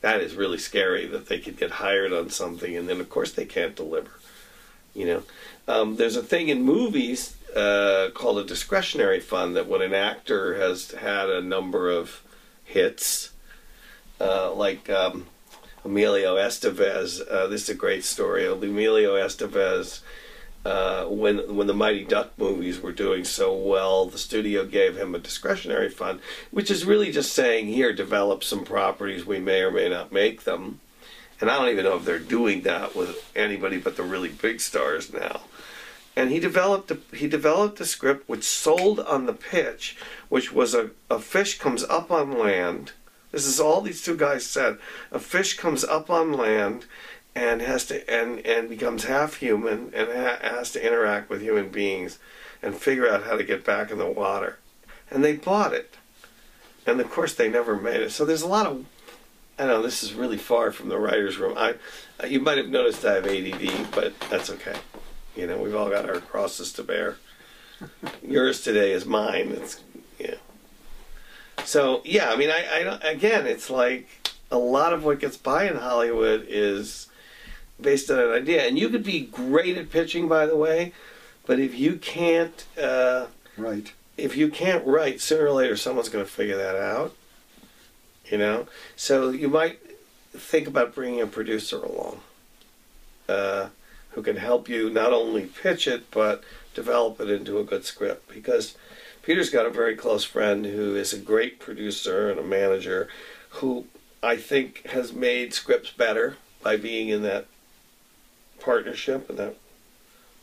that 0.00 0.20
is 0.20 0.34
really 0.34 0.58
scary 0.58 1.06
that 1.06 1.26
they 1.26 1.38
could 1.38 1.56
get 1.56 1.72
hired 1.72 2.12
on 2.12 2.30
something 2.30 2.76
and 2.76 2.88
then, 2.88 3.00
of 3.00 3.08
course, 3.10 3.32
they 3.32 3.44
can't 3.44 3.76
deliver. 3.76 4.10
You 4.94 5.06
know, 5.06 5.22
um, 5.66 5.96
there's 5.96 6.16
a 6.16 6.22
thing 6.22 6.48
in 6.48 6.62
movies 6.62 7.36
uh, 7.54 8.10
called 8.14 8.38
a 8.38 8.44
discretionary 8.44 9.20
fund 9.20 9.56
that 9.56 9.68
when 9.68 9.82
an 9.82 9.94
actor 9.94 10.60
has 10.60 10.92
had 10.92 11.30
a 11.30 11.40
number 11.40 11.90
of 11.90 12.22
hits, 12.64 13.32
uh, 14.20 14.52
like 14.52 14.88
um, 14.90 15.26
Emilio 15.84 16.36
Estevez, 16.36 17.20
uh, 17.30 17.46
this 17.46 17.62
is 17.62 17.68
a 17.70 17.74
great 17.74 18.04
story. 18.04 18.46
Emilio 18.46 19.14
Estevez, 19.14 20.00
uh, 20.64 21.04
when 21.06 21.56
when 21.56 21.66
the 21.66 21.74
Mighty 21.74 22.04
Duck 22.04 22.32
movies 22.36 22.80
were 22.80 22.92
doing 22.92 23.24
so 23.24 23.54
well, 23.54 24.06
the 24.06 24.18
studio 24.18 24.64
gave 24.64 24.96
him 24.96 25.14
a 25.14 25.18
discretionary 25.18 25.88
fund, 25.88 26.20
which 26.50 26.70
is 26.70 26.84
really 26.84 27.12
just 27.12 27.32
saying, 27.32 27.66
here, 27.66 27.92
develop 27.92 28.44
some 28.44 28.64
properties. 28.64 29.24
We 29.24 29.38
may 29.38 29.62
or 29.62 29.70
may 29.70 29.88
not 29.88 30.12
make 30.12 30.44
them. 30.44 30.80
And 31.40 31.48
I 31.48 31.58
don't 31.58 31.68
even 31.68 31.84
know 31.84 31.96
if 31.96 32.04
they're 32.04 32.18
doing 32.18 32.62
that 32.62 32.96
with 32.96 33.30
anybody 33.36 33.78
but 33.78 33.96
the 33.96 34.02
really 34.02 34.28
big 34.28 34.60
stars 34.60 35.12
now 35.12 35.42
and 36.18 36.32
he 36.32 36.40
developed 36.40 36.90
a, 36.90 36.98
he 37.14 37.28
developed 37.28 37.80
a 37.80 37.86
script 37.86 38.28
which 38.28 38.42
sold 38.42 38.98
on 38.98 39.26
the 39.26 39.32
pitch, 39.32 39.96
which 40.28 40.52
was 40.52 40.74
a, 40.74 40.90
a 41.08 41.20
fish 41.20 41.60
comes 41.60 41.84
up 41.84 42.10
on 42.10 42.36
land. 42.36 42.90
This 43.30 43.46
is 43.46 43.60
all 43.60 43.82
these 43.82 44.02
two 44.02 44.16
guys 44.16 44.44
said. 44.44 44.78
A 45.12 45.20
fish 45.20 45.56
comes 45.56 45.84
up 45.84 46.10
on 46.10 46.32
land 46.32 46.86
and 47.38 47.62
has 47.62 47.84
to 47.86 48.10
and 48.12 48.44
and 48.44 48.68
becomes 48.68 49.04
half 49.04 49.36
human 49.36 49.92
and 49.94 50.08
ha, 50.08 50.38
has 50.42 50.72
to 50.72 50.84
interact 50.84 51.30
with 51.30 51.40
human 51.40 51.68
beings 51.68 52.18
and 52.60 52.74
figure 52.74 53.08
out 53.08 53.22
how 53.22 53.36
to 53.36 53.44
get 53.44 53.64
back 53.64 53.92
in 53.92 53.98
the 53.98 54.10
water. 54.10 54.58
And 55.08 55.24
they 55.24 55.36
bought 55.36 55.72
it. 55.72 55.94
And 56.84 57.00
of 57.00 57.08
course 57.10 57.34
they 57.34 57.48
never 57.48 57.76
made 57.76 58.00
it. 58.00 58.10
So 58.10 58.24
there's 58.24 58.42
a 58.42 58.48
lot 58.48 58.66
of 58.66 58.84
I 59.56 59.66
know 59.66 59.82
this 59.82 60.02
is 60.02 60.14
really 60.14 60.36
far 60.36 60.72
from 60.72 60.88
the 60.88 60.98
writer's 60.98 61.38
room. 61.38 61.56
I, 61.56 61.74
uh, 62.22 62.26
you 62.26 62.40
might 62.40 62.58
have 62.58 62.68
noticed 62.68 63.04
I 63.04 63.14
have 63.14 63.26
ADD, 63.26 63.90
but 63.92 64.18
that's 64.30 64.50
okay. 64.50 64.76
You 65.36 65.46
know, 65.46 65.58
we've 65.58 65.74
all 65.74 65.90
got 65.90 66.08
our 66.08 66.20
crosses 66.20 66.72
to 66.74 66.82
bear. 66.82 67.16
Yours 68.22 68.62
today 68.62 68.90
is 68.90 69.06
mine. 69.06 69.50
It's 69.52 69.80
yeah. 70.18 70.34
So 71.64 72.02
yeah, 72.04 72.30
I 72.30 72.36
mean, 72.36 72.50
I, 72.50 72.82
I 72.82 73.10
again, 73.10 73.46
it's 73.46 73.70
like 73.70 74.08
a 74.50 74.58
lot 74.58 74.92
of 74.92 75.04
what 75.04 75.20
gets 75.20 75.36
by 75.36 75.68
in 75.68 75.76
Hollywood 75.76 76.44
is 76.48 77.07
based 77.80 78.10
on 78.10 78.18
an 78.18 78.30
idea, 78.30 78.66
and 78.66 78.78
you 78.78 78.88
could 78.88 79.04
be 79.04 79.20
great 79.20 79.76
at 79.76 79.90
pitching, 79.90 80.28
by 80.28 80.46
the 80.46 80.56
way, 80.56 80.92
but 81.46 81.58
if 81.58 81.78
you 81.78 81.96
can't, 81.96 82.64
uh, 82.80 83.26
Right. 83.56 83.92
if 84.16 84.36
you 84.36 84.48
can't 84.48 84.86
write, 84.86 85.20
sooner 85.20 85.46
or 85.46 85.52
later 85.52 85.76
someone's 85.76 86.08
going 86.08 86.24
to 86.24 86.30
figure 86.30 86.56
that 86.56 86.76
out. 86.76 87.14
You 88.30 88.38
know, 88.38 88.66
so 88.94 89.30
you 89.30 89.48
might 89.48 89.78
think 90.32 90.68
about 90.68 90.94
bringing 90.94 91.20
a 91.20 91.26
producer 91.26 91.78
along. 91.78 92.20
Uh, 93.28 93.68
who 94.12 94.22
can 94.22 94.36
help 94.36 94.68
you 94.68 94.90
not 94.90 95.12
only 95.12 95.42
pitch 95.46 95.86
it 95.86 96.10
but 96.10 96.42
develop 96.74 97.20
it 97.20 97.30
into 97.30 97.58
a 97.58 97.64
good 97.64 97.84
script 97.84 98.28
because 98.32 98.74
Peter's 99.22 99.50
got 99.50 99.66
a 99.66 99.70
very 99.70 99.94
close 99.94 100.24
friend 100.24 100.64
who 100.64 100.96
is 100.96 101.12
a 101.12 101.18
great 101.18 101.60
producer 101.60 102.30
and 102.30 102.40
a 102.40 102.42
manager 102.42 103.08
who 103.50 103.86
I 104.22 104.36
think 104.36 104.86
has 104.88 105.12
made 105.12 105.52
scripts 105.54 105.90
better 105.90 106.36
by 106.62 106.76
being 106.76 107.10
in 107.10 107.22
that 107.22 107.46
partnership 108.60 109.28
and 109.28 109.38
that 109.38 109.54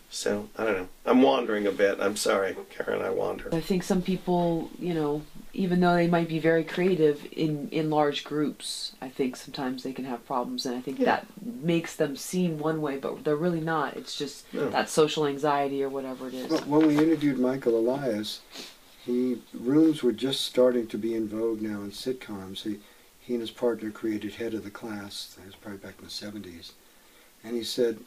so 0.09 0.47
I 0.57 0.63
don't 0.63 0.77
know. 0.77 0.87
I'm 1.05 1.21
wandering 1.23 1.67
a 1.67 1.71
bit. 1.71 1.99
I'm 1.99 2.15
sorry, 2.15 2.55
Karen. 2.69 3.01
I 3.01 3.09
wander. 3.09 3.49
I 3.53 3.59
think 3.59 3.83
some 3.83 4.01
people, 4.01 4.69
you 4.79 4.93
know, 4.93 5.23
even 5.51 5.79
though 5.81 5.95
they 5.95 6.07
might 6.07 6.29
be 6.29 6.39
very 6.39 6.63
creative 6.63 7.27
in 7.33 7.67
in 7.69 7.89
large 7.89 8.23
groups, 8.23 8.93
I 9.01 9.09
think 9.09 9.35
sometimes 9.35 9.83
they 9.83 9.91
can 9.93 10.05
have 10.05 10.25
problems, 10.25 10.65
and 10.65 10.75
I 10.75 10.79
think 10.79 10.99
Yeah. 10.99 11.05
that 11.05 11.25
makes 11.43 11.95
them 11.95 12.15
seem 12.15 12.59
one 12.59 12.81
way, 12.81 12.97
but 12.97 13.23
they're 13.25 13.35
really 13.35 13.59
not. 13.59 13.97
It's 13.97 14.15
just 14.17 14.45
No. 14.53 14.69
that 14.69 14.89
social 14.89 15.25
anxiety 15.25 15.83
or 15.83 15.89
whatever 15.89 16.27
it 16.29 16.35
is. 16.35 16.49
Well, 16.49 16.61
when 16.61 16.87
we 16.87 16.97
interviewed 16.97 17.39
Michael 17.39 17.77
Elias, 17.77 18.41
he 19.05 19.41
rooms 19.53 20.01
were 20.03 20.13
just 20.13 20.41
starting 20.41 20.87
to 20.87 20.97
be 20.97 21.13
in 21.15 21.27
vogue 21.27 21.61
now 21.61 21.81
in 21.81 21.91
sitcoms. 21.91 22.61
He, 22.61 22.79
he 23.19 23.33
and 23.33 23.41
his 23.41 23.51
partner 23.51 23.89
created 23.91 24.35
Head 24.35 24.53
of 24.53 24.63
the 24.63 24.71
Class. 24.71 25.35
That 25.35 25.45
was 25.47 25.55
probably 25.55 25.79
back 25.79 25.95
in 25.99 26.05
the 26.05 26.11
seventies, 26.11 26.71
and 27.45 27.55
he 27.55 27.63
said, 27.63 27.99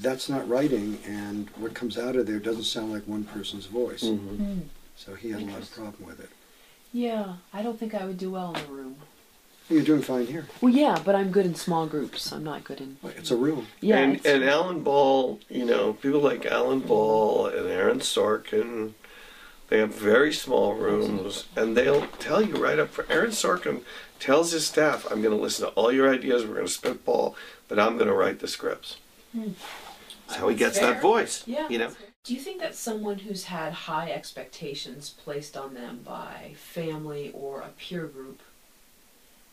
"That's 0.00 0.28
not 0.28 0.48
writing, 0.48 0.98
and 1.06 1.48
what 1.56 1.74
comes 1.74 1.96
out 1.96 2.16
of 2.16 2.26
there 2.26 2.38
doesn't 2.40 2.64
sound 2.64 2.92
like 2.92 3.06
one 3.06 3.24
person's 3.24 3.66
voice." 3.66 4.02
Mhm. 4.02 4.18
Hmm. 4.36 4.58
So 4.96 5.14
he 5.14 5.30
had 5.30 5.42
a 5.42 5.46
lot 5.46 5.62
of 5.62 5.70
problem 5.74 6.04
with 6.06 6.20
it. 6.20 6.30
Yeah, 6.92 7.34
I 7.52 7.62
don't 7.62 7.78
think 7.78 7.94
I 7.94 8.04
would 8.04 8.18
do 8.18 8.30
well 8.30 8.54
in 8.54 8.60
a 8.62 8.72
room. 8.72 8.96
You're 9.70 9.82
doing 9.82 10.02
fine 10.02 10.26
here. 10.26 10.46
Well, 10.60 10.72
yeah, 10.72 11.00
but 11.04 11.14
I'm 11.14 11.30
good 11.30 11.46
in 11.46 11.54
small 11.54 11.86
groups. 11.86 12.30
I'm 12.32 12.44
not 12.44 12.64
good 12.64 12.80
in. 12.80 12.98
It's 13.02 13.30
a 13.30 13.36
room. 13.36 13.66
Yeah, 13.80 13.98
and 13.98 14.24
and 14.26 14.44
Alan 14.44 14.82
Ball, 14.82 15.40
you 15.48 15.64
know, 15.64 15.94
people 15.94 16.20
like 16.20 16.44
Alan 16.44 16.80
Ball 16.80 17.46
and 17.46 17.66
Aaron 17.68 18.00
Sorkin, 18.00 18.92
they 19.70 19.78
have 19.78 19.94
very 19.94 20.32
small 20.34 20.74
rooms, 20.74 21.46
and 21.56 21.76
they'll 21.76 22.06
tell 22.18 22.42
you 22.42 22.56
right 22.56 22.78
up 22.78 22.90
for 22.90 23.06
Aaron 23.08 23.30
Sorkin 23.30 23.80
tells 24.20 24.52
his 24.52 24.66
staff, 24.66 25.06
"I'm 25.10 25.22
going 25.22 25.34
to 25.36 25.42
listen 25.42 25.66
to 25.66 25.72
all 25.72 25.90
your 25.90 26.12
ideas. 26.12 26.44
We're 26.44 26.54
going 26.54 26.66
to 26.66 26.72
spitball, 26.72 27.34
but 27.74 27.82
I'm 27.82 27.96
going 27.96 28.08
to 28.08 28.14
write 28.14 28.38
the 28.38 28.48
scripts." 28.48 28.98
That's 29.34 30.36
how 30.36 30.48
he 30.48 30.56
gets 30.56 30.78
Fair. 30.78 30.94
that 30.94 31.02
voice. 31.02 31.42
Yeah. 31.46 31.68
you 31.68 31.78
know. 31.78 31.90
Do 32.24 32.34
you 32.34 32.40
think 32.40 32.60
that 32.60 32.74
someone 32.74 33.18
who's 33.18 33.44
had 33.44 33.72
high 33.72 34.10
expectations 34.10 35.14
placed 35.22 35.56
on 35.56 35.74
them 35.74 36.00
by 36.04 36.54
family 36.56 37.30
or 37.34 37.60
a 37.60 37.68
peer 37.68 38.06
group 38.06 38.40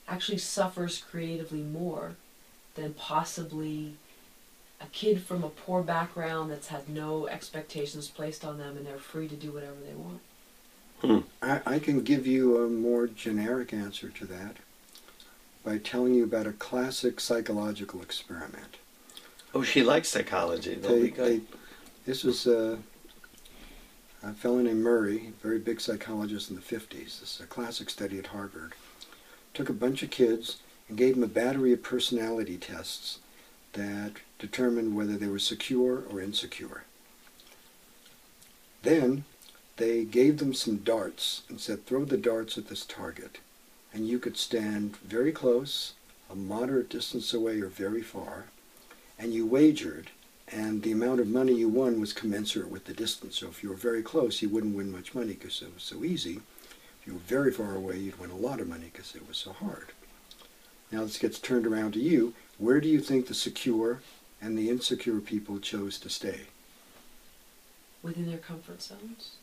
actually 0.07 0.37
suffers 0.37 0.97
creatively 0.97 1.61
more 1.61 2.15
than 2.75 2.93
possibly 2.93 3.95
a 4.79 4.85
kid 4.87 5.21
from 5.21 5.43
a 5.43 5.49
poor 5.49 5.83
background 5.83 6.49
that's 6.49 6.67
had 6.67 6.87
no 6.87 7.27
expectations 7.27 8.07
placed 8.07 8.45
on 8.45 8.57
them 8.57 8.77
and 8.77 8.85
they're 8.85 8.97
free 8.97 9.27
to 9.27 9.35
do 9.35 9.51
whatever 9.51 9.77
they 9.85 9.93
want? 9.93 10.21
Hmm. 11.01 11.27
I, 11.41 11.75
I 11.75 11.79
can 11.79 12.01
give 12.01 12.25
you 12.25 12.63
a 12.63 12.69
more 12.69 13.07
generic 13.07 13.73
answer 13.73 14.09
to 14.09 14.25
that 14.27 14.57
by 15.63 15.77
telling 15.77 16.13
you 16.13 16.23
about 16.23 16.47
a 16.47 16.53
classic 16.53 17.19
psychological 17.19 18.01
experiment. 18.01 18.77
Oh, 19.53 19.63
she 19.63 19.83
likes 19.83 20.09
psychology. 20.09 20.75
They, 20.75 21.09
they, 21.09 21.41
this 22.05 22.23
was 22.23 22.47
uh, 22.47 22.77
a 24.23 24.33
fellow 24.33 24.61
named 24.61 24.81
Murray, 24.81 25.27
a 25.27 25.43
very 25.43 25.59
big 25.59 25.81
psychologist 25.81 26.49
in 26.49 26.55
the 26.55 26.61
50s. 26.61 27.19
This 27.19 27.35
is 27.35 27.41
a 27.43 27.47
classic 27.47 27.89
study 27.89 28.17
at 28.17 28.27
Harvard. 28.27 28.73
Took 29.53 29.69
a 29.69 29.73
bunch 29.73 30.03
of 30.03 30.09
kids 30.09 30.57
and 30.87 30.97
gave 30.97 31.15
them 31.15 31.23
a 31.23 31.27
battery 31.27 31.73
of 31.73 31.83
personality 31.83 32.57
tests 32.57 33.19
that 33.73 34.13
determined 34.39 34.95
whether 34.95 35.17
they 35.17 35.27
were 35.27 35.39
secure 35.39 36.03
or 36.09 36.21
insecure. 36.21 36.83
Then 38.83 39.25
they 39.77 40.03
gave 40.03 40.37
them 40.37 40.53
some 40.53 40.77
darts 40.77 41.43
and 41.49 41.59
said, 41.59 41.85
throw 41.85 42.05
the 42.05 42.17
darts 42.17 42.57
at 42.57 42.67
this 42.67 42.85
target. 42.85 43.39
And 43.93 44.07
you 44.07 44.19
could 44.19 44.37
stand 44.37 44.97
very 44.97 45.31
close, 45.31 45.93
a 46.29 46.35
moderate 46.35 46.89
distance 46.89 47.33
away, 47.33 47.59
or 47.59 47.67
very 47.67 48.01
far, 48.01 48.45
and 49.19 49.33
you 49.33 49.45
wagered, 49.45 50.11
and 50.47 50.81
the 50.81 50.91
amount 50.91 51.19
of 51.19 51.27
money 51.27 51.53
you 51.53 51.69
won 51.69 51.99
was 51.99 52.13
commensurate 52.13 52.69
with 52.69 52.85
the 52.85 52.93
distance. 52.93 53.39
So 53.39 53.47
if 53.47 53.63
you 53.63 53.69
were 53.69 53.75
very 53.75 54.01
close, 54.01 54.41
you 54.41 54.49
wouldn't 54.49 54.75
win 54.75 54.91
much 54.91 55.13
money 55.13 55.33
because 55.33 55.61
it 55.61 55.73
was 55.73 55.83
so 55.83 56.03
easy. 56.03 56.41
If 57.01 57.07
you 57.07 57.13
were 57.13 57.19
very 57.19 57.51
far 57.51 57.75
away, 57.75 57.97
you'd 57.97 58.19
win 58.19 58.31
a 58.31 58.35
lot 58.35 58.59
of 58.59 58.67
money 58.67 58.89
because 58.91 59.15
it 59.15 59.27
was 59.27 59.37
so 59.37 59.53
hard. 59.53 59.91
Now 60.91 61.03
this 61.03 61.17
gets 61.17 61.39
turned 61.39 61.65
around 61.65 61.93
to 61.93 61.99
you. 61.99 62.33
Where 62.57 62.81
do 62.81 62.89
you 62.89 62.99
think 62.99 63.27
the 63.27 63.33
secure 63.33 64.01
and 64.41 64.57
the 64.57 64.69
insecure 64.69 65.19
people 65.19 65.59
chose 65.59 65.97
to 65.99 66.09
stay? 66.09 66.41
Within 68.03 68.27
their 68.27 68.37
comfort 68.37 68.81
zones? 68.81 69.35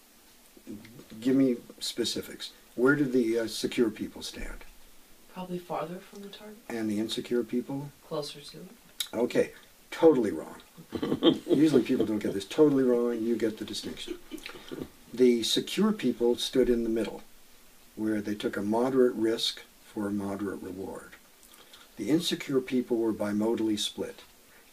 Give 1.20 1.36
me 1.36 1.56
specifics. 1.80 2.50
Where 2.78 2.94
did 2.94 3.12
the 3.12 3.40
uh, 3.40 3.46
secure 3.48 3.90
people 3.90 4.22
stand? 4.22 4.64
Probably 5.34 5.58
farther 5.58 5.96
from 5.96 6.22
the 6.22 6.28
target? 6.28 6.58
And 6.68 6.88
the 6.88 7.00
insecure 7.00 7.42
people? 7.42 7.90
Closer 8.06 8.40
to 8.40 8.58
it? 8.58 8.68
Okay, 9.12 9.50
totally 9.90 10.30
wrong. 10.30 10.54
Usually 11.48 11.82
people 11.82 12.06
don't 12.06 12.20
get 12.20 12.34
this 12.34 12.44
totally 12.44 12.84
wrong, 12.84 13.20
you 13.20 13.34
get 13.34 13.58
the 13.58 13.64
distinction. 13.64 14.14
The 15.12 15.42
secure 15.42 15.90
people 15.90 16.36
stood 16.36 16.70
in 16.70 16.84
the 16.84 16.88
middle, 16.88 17.22
where 17.96 18.20
they 18.20 18.36
took 18.36 18.56
a 18.56 18.62
moderate 18.62 19.16
risk 19.16 19.62
for 19.84 20.06
a 20.06 20.12
moderate 20.12 20.62
reward. 20.62 21.14
The 21.96 22.10
insecure 22.10 22.60
people 22.60 22.98
were 22.98 23.12
bimodally 23.12 23.76
split. 23.76 24.20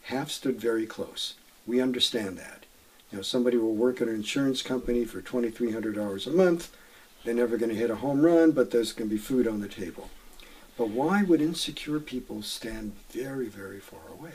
Half 0.02 0.30
stood 0.30 0.60
very 0.60 0.86
close. 0.86 1.34
We 1.66 1.80
understand 1.80 2.38
that. 2.38 2.66
You 3.10 3.18
know, 3.18 3.22
somebody 3.22 3.56
will 3.56 3.74
work 3.74 4.00
at 4.00 4.06
an 4.06 4.14
insurance 4.14 4.62
company 4.62 5.04
for 5.04 5.20
$2,300 5.20 6.26
a 6.28 6.30
month. 6.30 6.70
They're 7.26 7.34
never 7.34 7.56
going 7.56 7.70
to 7.70 7.76
hit 7.76 7.90
a 7.90 7.96
home 7.96 8.22
run, 8.24 8.52
but 8.52 8.70
there's 8.70 8.92
going 8.92 9.10
to 9.10 9.14
be 9.16 9.20
food 9.20 9.48
on 9.48 9.60
the 9.60 9.66
table. 9.66 10.10
But 10.78 10.90
why 10.90 11.24
would 11.24 11.40
insecure 11.40 11.98
people 11.98 12.40
stand 12.40 12.92
very, 13.10 13.46
very 13.46 13.80
far 13.80 14.12
away? 14.16 14.30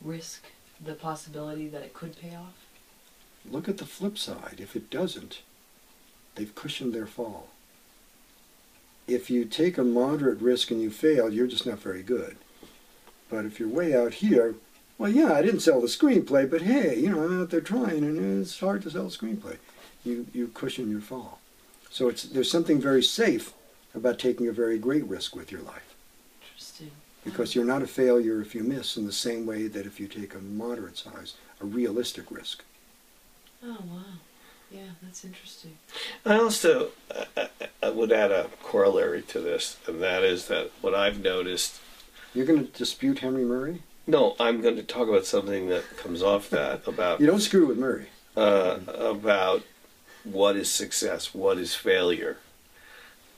Risk 0.00 0.44
the 0.82 0.94
possibility 0.94 1.66
that 1.66 1.82
it 1.82 1.92
could 1.92 2.16
pay 2.20 2.36
off? 2.36 2.54
Look 3.50 3.68
at 3.68 3.78
the 3.78 3.84
flip 3.84 4.16
side. 4.16 4.58
If 4.60 4.76
it 4.76 4.90
doesn't, 4.90 5.42
they've 6.36 6.54
cushioned 6.54 6.92
their 6.94 7.06
fall. 7.06 7.48
If 9.08 9.28
you 9.28 9.44
take 9.44 9.76
a 9.76 9.82
moderate 9.82 10.40
risk 10.40 10.70
and 10.70 10.80
you 10.80 10.90
fail, 10.90 11.32
you're 11.32 11.48
just 11.48 11.66
not 11.66 11.80
very 11.80 12.04
good. 12.04 12.36
But 13.28 13.44
if 13.44 13.58
you're 13.58 13.68
way 13.68 13.92
out 13.92 14.14
here, 14.14 14.54
well, 14.98 15.10
yeah, 15.10 15.32
I 15.32 15.42
didn't 15.42 15.60
sell 15.60 15.80
the 15.80 15.88
screenplay, 15.88 16.48
but 16.48 16.62
hey, 16.62 16.96
you 16.96 17.10
know, 17.10 17.24
I'm 17.24 17.42
out 17.42 17.50
there 17.50 17.60
trying, 17.60 18.04
and 18.04 18.42
it's 18.42 18.60
hard 18.60 18.82
to 18.82 18.90
sell 18.90 19.06
a 19.06 19.10
screenplay. 19.10 19.56
You 20.06 20.24
you 20.32 20.48
cushion 20.54 20.88
your 20.90 21.00
fall. 21.00 21.40
So 21.90 22.08
it's 22.08 22.22
there's 22.22 22.50
something 22.50 22.80
very 22.80 23.02
safe 23.02 23.52
about 23.94 24.18
taking 24.20 24.46
a 24.46 24.52
very 24.52 24.78
great 24.78 25.04
risk 25.04 25.34
with 25.34 25.50
your 25.50 25.62
life 25.62 25.94
Interesting. 26.42 26.90
because 27.24 27.54
you're 27.54 27.64
not 27.64 27.82
a 27.82 27.86
failure 27.86 28.40
if 28.40 28.54
you 28.54 28.62
miss 28.62 28.96
in 28.96 29.04
the 29.06 29.12
same 29.12 29.46
way 29.46 29.66
that 29.68 29.84
if 29.86 29.98
you 29.98 30.06
take 30.06 30.34
a 30.34 30.38
moderate 30.38 30.98
size, 30.98 31.34
a 31.60 31.64
realistic 31.64 32.30
risk. 32.30 32.62
Oh, 33.64 33.78
wow. 33.90 34.02
Yeah, 34.70 34.80
that's 35.02 35.24
interesting. 35.24 35.76
I 36.24 36.36
also 36.38 36.90
I, 37.10 37.26
I- 37.36 37.48
I 37.82 37.90
would 37.90 38.10
add 38.12 38.32
a 38.32 38.48
corollary 38.62 39.22
to 39.22 39.40
this, 39.40 39.76
and 39.86 40.02
that 40.02 40.24
is 40.24 40.46
that 40.48 40.70
what 40.80 40.94
I've 40.94 41.20
noticed. 41.22 41.80
You're 42.34 42.46
going 42.46 42.66
to 42.66 42.72
dispute 42.78 43.20
Henry 43.20 43.44
Murray? 43.44 43.82
No, 44.08 44.34
I'm 44.40 44.60
going 44.60 44.76
to 44.76 44.82
talk 44.82 45.08
about 45.08 45.24
something 45.24 45.68
that 45.68 45.84
comes 45.96 46.20
off 46.22 46.50
that 46.50 46.86
about 46.86 47.20
You 47.20 47.26
don't 47.26 47.40
screw 47.40 47.66
with 47.66 47.78
Murray. 47.78 48.08
uh, 48.36 48.78
about 48.88 49.62
what 50.32 50.56
is 50.56 50.70
success, 50.70 51.34
what 51.34 51.58
is 51.58 51.74
failure, 51.74 52.38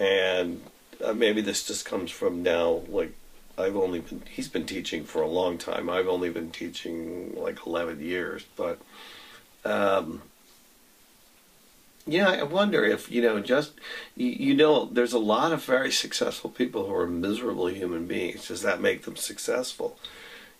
and 0.00 0.62
uh, 1.04 1.12
maybe 1.12 1.40
this 1.40 1.66
just 1.66 1.84
comes 1.84 2.10
from 2.10 2.42
now. 2.42 2.82
Like 2.88 3.12
I've 3.56 3.76
only 3.76 4.00
been 4.00 4.22
he's 4.30 4.48
been 4.48 4.66
teaching 4.66 5.04
for 5.04 5.22
a 5.22 5.28
long 5.28 5.58
time. 5.58 5.90
I've 5.90 6.08
only 6.08 6.30
been 6.30 6.50
teaching 6.50 7.34
like 7.36 7.66
eleven 7.66 8.00
years, 8.00 8.44
but 8.56 8.80
um, 9.64 10.22
yeah, 12.06 12.28
I 12.28 12.42
wonder 12.44 12.84
if 12.84 13.10
you 13.10 13.20
know 13.20 13.40
just 13.40 13.72
you, 14.16 14.28
you 14.28 14.54
know 14.54 14.86
there's 14.86 15.12
a 15.12 15.18
lot 15.18 15.52
of 15.52 15.64
very 15.64 15.92
successful 15.92 16.50
people 16.50 16.86
who 16.86 16.94
are 16.94 17.06
miserable 17.06 17.66
human 17.66 18.06
beings. 18.06 18.48
Does 18.48 18.62
that 18.62 18.80
make 18.80 19.02
them 19.02 19.16
successful? 19.16 19.98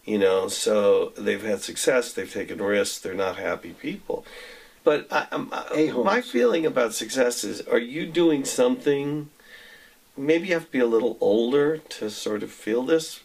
You 0.05 0.19
know, 0.19 0.49
so 0.49 1.13
they've 1.19 1.43
had 1.43 1.61
success, 1.61 2.13
they've 2.13 2.33
taken 2.33 2.63
risks, 2.63 2.99
they're 2.99 3.13
not 3.15 3.37
happy 3.37 3.75
people. 3.75 4.25
But 4.89 5.07
I, 5.13 5.27
I, 5.31 5.67
A-holes. 5.75 6.07
my 6.07 6.23
feeling 6.23 6.65
about 6.65 6.95
success 6.95 7.45
is: 7.45 7.61
Are 7.67 7.79
you 7.79 8.07
doing 8.07 8.47
something? 8.47 9.29
Maybe 10.17 10.49
you 10.49 10.55
have 10.55 10.65
to 10.65 10.73
be 10.73 10.79
a 10.79 10.87
little 10.87 11.19
older 11.21 11.77
to 11.77 12.09
sort 12.09 12.43
of 12.43 12.51
feel 12.51 12.83
this, 12.83 13.21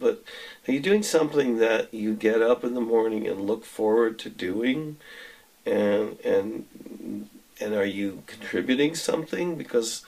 but 0.00 0.24
are 0.66 0.72
you 0.72 0.80
doing 0.80 1.04
something 1.04 1.58
that 1.58 1.94
you 1.94 2.14
get 2.14 2.42
up 2.42 2.64
in 2.64 2.74
the 2.74 2.80
morning 2.80 3.24
and 3.24 3.46
look 3.46 3.64
forward 3.64 4.18
to 4.18 4.28
doing, 4.28 4.96
and 5.64 6.18
and 6.24 6.66
and 7.60 7.72
are 7.72 7.86
you 7.86 8.24
contributing 8.26 8.96
something? 8.96 9.54
Because 9.54 10.04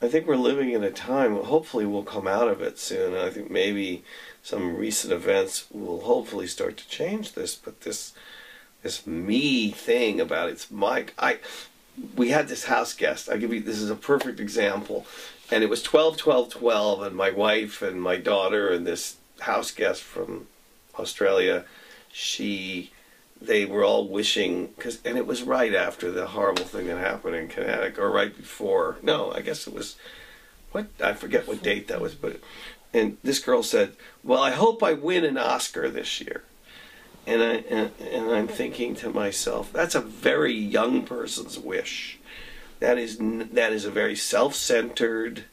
I 0.00 0.08
think 0.08 0.26
we're 0.26 0.36
living 0.36 0.70
in 0.70 0.82
a 0.82 0.90
time. 0.90 1.36
Hopefully, 1.36 1.84
we'll 1.84 2.02
come 2.02 2.26
out 2.26 2.48
of 2.48 2.62
it 2.62 2.78
soon. 2.78 3.14
I 3.14 3.28
think 3.28 3.50
maybe 3.50 4.04
some 4.42 4.74
recent 4.74 5.12
events 5.12 5.66
will 5.70 6.00
hopefully 6.00 6.46
start 6.46 6.78
to 6.78 6.88
change 6.88 7.34
this. 7.34 7.54
But 7.54 7.82
this 7.82 8.14
this 8.82 9.06
me 9.06 9.70
thing 9.70 10.20
about 10.20 10.48
it's 10.48 10.70
my 10.70 11.06
I 11.18 11.38
we 12.16 12.30
had 12.30 12.48
this 12.48 12.64
house 12.64 12.94
guest. 12.94 13.28
I 13.28 13.36
give 13.36 13.52
you 13.52 13.60
this 13.60 13.78
is 13.78 13.90
a 13.90 13.96
perfect 13.96 14.40
example. 14.40 15.06
And 15.50 15.62
it 15.62 15.70
was 15.70 15.82
12 15.82 16.16
12 16.16 16.50
12 16.50 17.02
and 17.02 17.16
my 17.16 17.30
wife 17.30 17.82
and 17.82 18.02
my 18.02 18.16
daughter 18.16 18.70
and 18.70 18.86
this 18.86 19.16
house 19.40 19.70
guest 19.70 20.02
from 20.02 20.46
Australia 20.98 21.64
she 22.12 22.92
they 23.40 23.64
were 23.64 23.84
all 23.84 24.06
wishing 24.06 24.68
cuz 24.78 24.98
and 25.04 25.16
it 25.16 25.26
was 25.26 25.42
right 25.42 25.74
after 25.74 26.10
the 26.10 26.28
horrible 26.28 26.64
thing 26.64 26.86
that 26.86 26.98
happened 26.98 27.34
in 27.34 27.48
Connecticut 27.48 27.98
or 27.98 28.10
right 28.10 28.36
before. 28.36 28.98
No, 29.02 29.32
I 29.32 29.40
guess 29.40 29.66
it 29.66 29.74
was 29.74 29.96
what 30.72 30.86
I 31.00 31.12
forget 31.12 31.46
what 31.46 31.62
date 31.62 31.88
that 31.88 32.00
was 32.00 32.14
but 32.14 32.40
and 32.94 33.16
this 33.22 33.38
girl 33.38 33.62
said, 33.62 33.96
"Well, 34.22 34.42
I 34.42 34.50
hope 34.50 34.82
I 34.82 34.92
win 34.92 35.24
an 35.24 35.38
Oscar 35.38 35.88
this 35.88 36.20
year." 36.20 36.42
And 37.26 37.42
I 37.42 37.54
and, 37.70 37.90
and 38.00 38.30
I'm 38.30 38.48
thinking 38.48 38.94
to 38.96 39.10
myself, 39.10 39.72
that's 39.72 39.94
a 39.94 40.00
very 40.00 40.54
young 40.54 41.04
person's 41.04 41.58
wish. 41.58 42.18
That 42.80 42.98
is 42.98 43.18
that 43.20 43.72
is 43.72 43.84
a 43.84 43.90
very 43.90 44.16
self-centered 44.16 45.44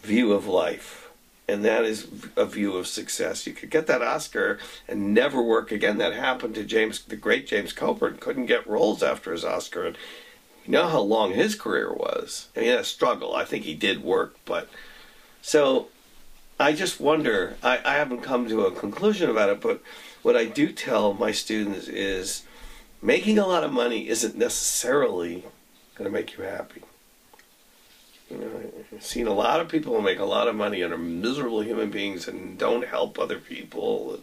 view 0.00 0.32
of 0.32 0.46
life, 0.46 1.10
and 1.48 1.64
that 1.64 1.84
is 1.84 2.06
a 2.36 2.46
view 2.46 2.76
of 2.76 2.86
success. 2.86 3.46
You 3.46 3.52
could 3.52 3.70
get 3.70 3.86
that 3.88 4.02
Oscar 4.02 4.58
and 4.88 5.12
never 5.12 5.42
work 5.42 5.72
again. 5.72 5.98
That 5.98 6.12
happened 6.12 6.54
to 6.54 6.64
James, 6.64 7.02
the 7.02 7.16
great 7.16 7.46
James 7.46 7.72
Coburn, 7.72 8.18
couldn't 8.18 8.46
get 8.46 8.66
roles 8.66 9.02
after 9.02 9.32
his 9.32 9.44
Oscar, 9.44 9.84
and 9.86 9.98
you 10.64 10.72
know 10.72 10.86
how 10.86 11.00
long 11.00 11.32
his 11.32 11.56
career 11.56 11.92
was. 11.92 12.48
I 12.56 12.60
mean, 12.60 12.70
a 12.70 12.84
struggle. 12.84 13.34
I 13.34 13.44
think 13.44 13.64
he 13.64 13.74
did 13.74 14.04
work, 14.04 14.36
but 14.44 14.68
so 15.40 15.88
I 16.60 16.72
just 16.72 17.00
wonder. 17.00 17.56
I, 17.64 17.80
I 17.84 17.94
haven't 17.94 18.22
come 18.22 18.48
to 18.48 18.66
a 18.66 18.70
conclusion 18.70 19.28
about 19.28 19.50
it, 19.50 19.60
but 19.60 19.82
what 20.22 20.36
I 20.36 20.44
do 20.44 20.72
tell 20.72 21.14
my 21.14 21.32
students 21.32 21.88
is 21.88 22.44
making 23.00 23.38
a 23.38 23.46
lot 23.46 23.64
of 23.64 23.72
money 23.72 24.08
isn't 24.08 24.36
necessarily 24.36 25.44
going 25.96 26.10
to 26.10 26.10
make 26.10 26.36
you 26.36 26.44
happy. 26.44 26.82
You 28.30 28.38
know, 28.38 28.50
I've 28.94 29.04
seen 29.04 29.26
a 29.26 29.34
lot 29.34 29.60
of 29.60 29.68
people 29.68 29.94
who 29.94 30.00
make 30.00 30.18
a 30.18 30.24
lot 30.24 30.48
of 30.48 30.54
money 30.54 30.80
and 30.80 30.92
are 30.92 30.98
miserable 30.98 31.60
human 31.60 31.90
beings 31.90 32.26
and 32.26 32.56
don't 32.56 32.86
help 32.86 33.18
other 33.18 33.38
people. 33.38 34.20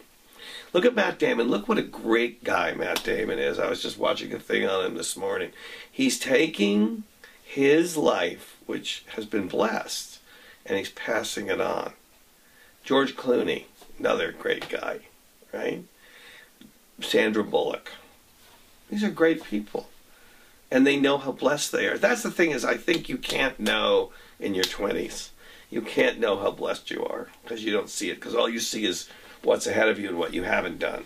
Look 0.74 0.86
at 0.86 0.96
Matt 0.96 1.20
Damon. 1.20 1.50
Look 1.50 1.68
what 1.68 1.78
a 1.78 1.84
great 1.84 2.44
guy 2.44 2.74
Matt 2.74 3.04
Damon 3.04 3.38
is. 3.38 3.60
I 3.60 3.70
was 3.70 3.84
just 3.84 4.00
watching 4.00 4.34
a 4.34 4.40
thing 4.40 4.68
on 4.68 4.86
him 4.86 4.96
this 4.96 5.16
morning. 5.16 5.52
He's 5.92 6.18
taking 6.18 7.04
his 7.44 7.98
life, 7.98 8.58
which 8.66 9.04
has 9.16 9.26
been 9.26 9.48
blessed, 9.48 10.20
and 10.66 10.78
he's 10.78 10.90
passing 10.90 11.48
it 11.48 11.60
on. 11.60 11.94
George 12.84 13.16
Clooney, 13.16 13.66
another 14.00 14.32
great 14.32 14.70
guy, 14.70 15.02
right? 15.54 15.84
Sandra 17.02 17.44
Bullock. 17.44 17.92
These 18.90 19.04
are 19.04 19.10
great 19.10 19.44
people. 19.44 19.90
And 20.72 20.86
they 20.86 20.98
know 20.98 21.18
how 21.18 21.32
blessed 21.32 21.72
they 21.72 21.88
are. 21.88 21.98
That's 21.98 22.24
the 22.24 22.32
thing 22.32 22.52
is 22.52 22.64
I 22.64 22.78
think 22.78 23.10
you 23.10 23.18
can't 23.18 23.60
know 23.60 24.12
in 24.40 24.54
your 24.54 24.64
20s. 24.66 25.30
You 25.72 25.82
can't 25.82 26.20
know 26.20 26.38
how 26.38 26.52
blessed 26.52 26.92
you 26.92 27.06
are 27.06 27.28
because 27.44 27.64
you 27.64 27.72
don't 27.72 27.90
see 27.90 28.10
it 28.10 28.16
because 28.16 28.36
all 28.36 28.50
you 28.50 28.60
see 28.60 28.86
is 28.86 29.08
what's 29.44 29.68
ahead 29.68 29.88
of 29.90 30.00
you 30.00 30.10
and 30.10 30.18
what 30.18 30.34
you 30.34 30.44
haven't 30.44 30.80
done. 30.80 31.06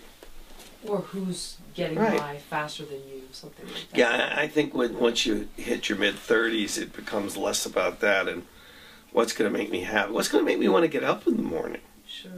Or 0.86 0.98
who's 0.98 1.56
getting 1.74 1.98
Right. 1.98 2.18
by 2.18 2.36
faster 2.38 2.84
than 2.84 2.98
you, 3.08 3.22
something 3.32 3.66
like 3.66 3.90
that. 3.90 3.98
Yeah, 3.98 4.34
I 4.36 4.42
I 4.42 4.48
think 4.48 4.74
when 4.74 4.98
once 4.98 5.24
you 5.24 5.48
hit 5.56 5.88
your 5.88 5.98
mid 5.98 6.14
30s 6.16 6.76
it 6.78 6.92
becomes 6.92 7.36
less 7.36 7.64
about 7.66 8.00
that 8.00 8.28
and 8.28 8.44
what's 9.12 9.32
going 9.32 9.50
to 9.50 9.56
make 9.58 9.70
me 9.70 9.80
happy. 9.80 10.12
What's 10.12 10.28
going 10.28 10.44
to 10.44 10.50
make 10.50 10.58
me 10.58 10.68
want 10.68 10.82
to 10.84 10.88
get 10.88 11.04
up 11.04 11.26
in 11.26 11.36
the 11.36 11.42
morning? 11.42 11.80
Sure. 12.06 12.32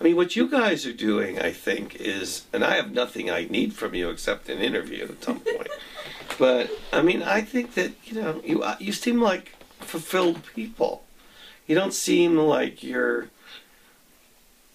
I 0.00 0.04
mean, 0.04 0.16
what 0.16 0.36
you 0.36 0.48
guys 0.48 0.86
are 0.86 0.92
doing, 0.92 1.40
I 1.40 1.50
think, 1.50 1.96
is, 1.96 2.44
and 2.52 2.64
I 2.64 2.76
have 2.76 2.92
nothing 2.92 3.30
I 3.30 3.46
need 3.46 3.72
from 3.74 3.94
you 3.94 4.10
except 4.10 4.48
an 4.48 4.60
interview 4.60 5.04
at 5.04 5.24
some 5.24 5.40
point. 5.40 5.68
but 6.38 6.70
I 6.92 7.02
mean, 7.02 7.22
I 7.22 7.40
think 7.40 7.74
that 7.74 7.92
you 8.04 8.20
know, 8.20 8.40
you 8.44 8.62
uh, 8.62 8.76
you 8.78 8.92
seem 8.92 9.20
like 9.20 9.52
fulfilled 9.80 10.42
people. 10.54 11.04
You 11.66 11.74
don't 11.74 11.94
seem 11.94 12.36
like 12.36 12.82
you're. 12.82 13.28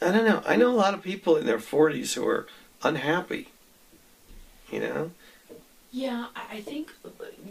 I 0.02 0.12
don't 0.12 0.26
know. 0.26 0.44
I 0.46 0.58
know 0.58 0.70
a 0.70 0.76
lot 0.76 0.94
of 0.94 1.02
people 1.02 1.38
in 1.38 1.46
their 1.46 1.60
forties 1.60 2.16
who 2.16 2.28
are 2.28 2.48
unhappy. 2.84 3.50
You 4.70 4.82
know. 4.82 5.12
Yeah, 5.96 6.26
I 6.36 6.58
I 6.58 6.62
think 6.62 6.92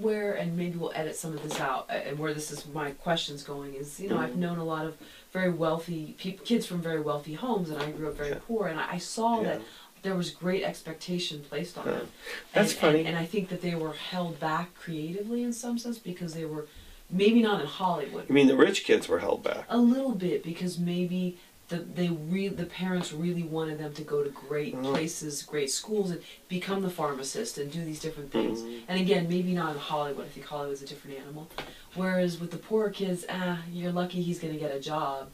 where, 0.00 0.32
and 0.34 0.56
maybe 0.56 0.76
we'll 0.76 0.90
edit 0.96 1.14
some 1.14 1.32
of 1.32 1.42
this 1.44 1.60
out, 1.60 1.86
uh, 1.88 1.92
and 1.92 2.18
where 2.18 2.34
this 2.34 2.50
is 2.50 2.66
my 2.74 2.90
questions 2.90 3.44
going 3.44 3.74
is, 3.74 4.00
you 4.00 4.08
know, 4.08 4.18
I've 4.18 4.34
known 4.36 4.58
a 4.58 4.64
lot 4.64 4.84
of 4.84 4.96
very 5.32 5.50
wealthy 5.50 6.16
kids 6.18 6.66
from 6.66 6.82
very 6.82 7.00
wealthy 7.00 7.34
homes, 7.34 7.70
and 7.70 7.80
I 7.80 7.92
grew 7.92 8.08
up 8.08 8.16
very 8.16 8.30
Yeah. 8.30 8.38
poor, 8.46 8.66
and 8.66 8.80
I, 8.80 8.94
I 8.94 8.98
saw 8.98 9.40
Yeah. 9.40 9.44
that 9.48 9.60
there 10.02 10.16
was 10.16 10.30
great 10.30 10.64
expectation 10.64 11.40
placed 11.48 11.78
on 11.78 11.86
Yeah. 11.86 11.92
them. 11.92 12.08
That's 12.52 12.72
and, 12.72 12.80
funny. 12.80 12.98
And, 13.00 13.08
and 13.10 13.16
I 13.18 13.26
think 13.26 13.48
that 13.50 13.62
they 13.62 13.76
were 13.76 13.92
held 13.92 14.40
back 14.40 14.74
creatively 14.74 15.44
in 15.44 15.52
some 15.52 15.78
sense 15.78 15.98
because 15.98 16.34
they 16.34 16.44
were, 16.44 16.66
maybe 17.08 17.40
not 17.42 17.60
in 17.60 17.68
Hollywood, 17.68 18.26
I 18.28 18.32
mean, 18.32 18.48
the 18.48 18.56
rich 18.56 18.82
kids 18.84 19.06
were 19.08 19.20
held 19.20 19.44
back. 19.44 19.66
a 19.68 19.78
little 19.78 20.16
bit 20.16 20.42
because 20.42 20.78
maybe 20.80 21.38
the 21.72 21.78
they 21.78 22.08
re- 22.08 22.48
the 22.48 22.66
parents 22.66 23.12
really 23.12 23.42
wanted 23.42 23.78
them 23.78 23.92
to 23.94 24.02
go 24.02 24.22
to 24.22 24.30
great 24.30 24.74
Mhm. 24.76 24.84
places, 24.84 25.42
great 25.42 25.70
schools, 25.70 26.10
and 26.10 26.20
become 26.48 26.82
the 26.82 26.90
pharmacist 26.90 27.58
and 27.58 27.70
do 27.72 27.84
these 27.84 28.00
different 28.00 28.30
things. 28.30 28.60
Mhm. 28.60 28.80
And 28.88 29.00
again, 29.00 29.28
maybe 29.28 29.52
not 29.52 29.72
in 29.74 29.78
Hollywood. 29.80 30.26
I 30.26 30.28
think 30.28 30.46
Hollywood's 30.46 30.82
a 30.82 30.86
different 30.86 31.18
animal. 31.18 31.48
Whereas 31.94 32.38
with 32.40 32.50
the 32.50 32.58
poorer 32.58 32.90
kids, 32.90 33.24
ah, 33.28 33.62
you're 33.72 33.92
lucky 33.92 34.22
he's 34.22 34.38
going 34.38 34.54
to 34.54 34.60
get 34.60 34.74
a 34.74 34.80
job. 34.80 35.28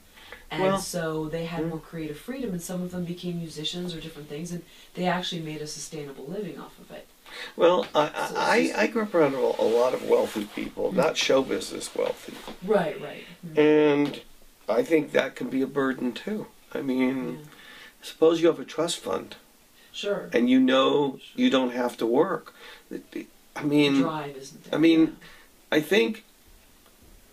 And 0.51 0.63
Well, 0.63 0.79
so 0.79 1.29
they 1.29 1.45
had 1.45 1.65
mm. 1.65 1.69
more 1.69 1.79
creative 1.79 2.19
freedom, 2.19 2.51
and 2.53 2.63
some 2.63 2.83
of 2.83 2.91
them 2.91 3.05
became 3.05 3.39
musicians 3.39 3.95
or 3.95 4.01
different 4.01 4.29
things, 4.29 4.51
and 4.51 4.63
they 4.95 5.07
actually 5.07 5.43
made 5.43 5.61
a 5.61 5.67
sustainable 5.67 6.25
living 6.27 6.59
off 6.59 6.79
of 6.79 6.91
it. 6.91 7.07
Well, 7.57 7.87
I, 7.95 8.73
I, 8.77 8.83
I 8.83 8.87
grew 8.87 9.03
up 9.03 9.15
around 9.15 9.35
a 9.35 9.39
lot 9.41 9.93
of 9.93 10.09
wealthy 10.09 10.47
people, 10.47 10.93
not 10.93 11.17
show 11.19 11.43
business 11.43 11.95
wealthy. 11.95 12.35
Right, 12.65 12.99
right. 13.01 13.25
Mm. 13.47 13.59
And 13.59 14.21
I 14.69 14.83
think 14.83 15.13
that 15.13 15.35
can 15.37 15.49
be 15.49 15.63
a 15.63 15.67
burden 15.67 16.13
too. 16.13 16.47
I 16.75 16.83
mean, 16.83 17.31
Yeah. 17.41 17.45
suppose 18.03 18.41
you 18.41 18.47
have 18.49 18.61
a 18.61 18.65
trust 18.65 18.99
fund 18.99 19.37
Sure. 19.93 20.29
and 20.33 20.49
you 20.51 20.61
know 20.61 21.19
you 21.35 21.51
don't 21.51 21.73
have 21.73 21.97
to 21.99 22.07
work. 22.07 22.55
I 23.57 23.63
mean, 23.65 24.03
Drive 24.03 24.37
isn't 24.37 24.65
there. 24.65 24.75
I 24.75 24.79
mean, 24.79 25.17
I 25.73 25.81
think, 25.81 26.25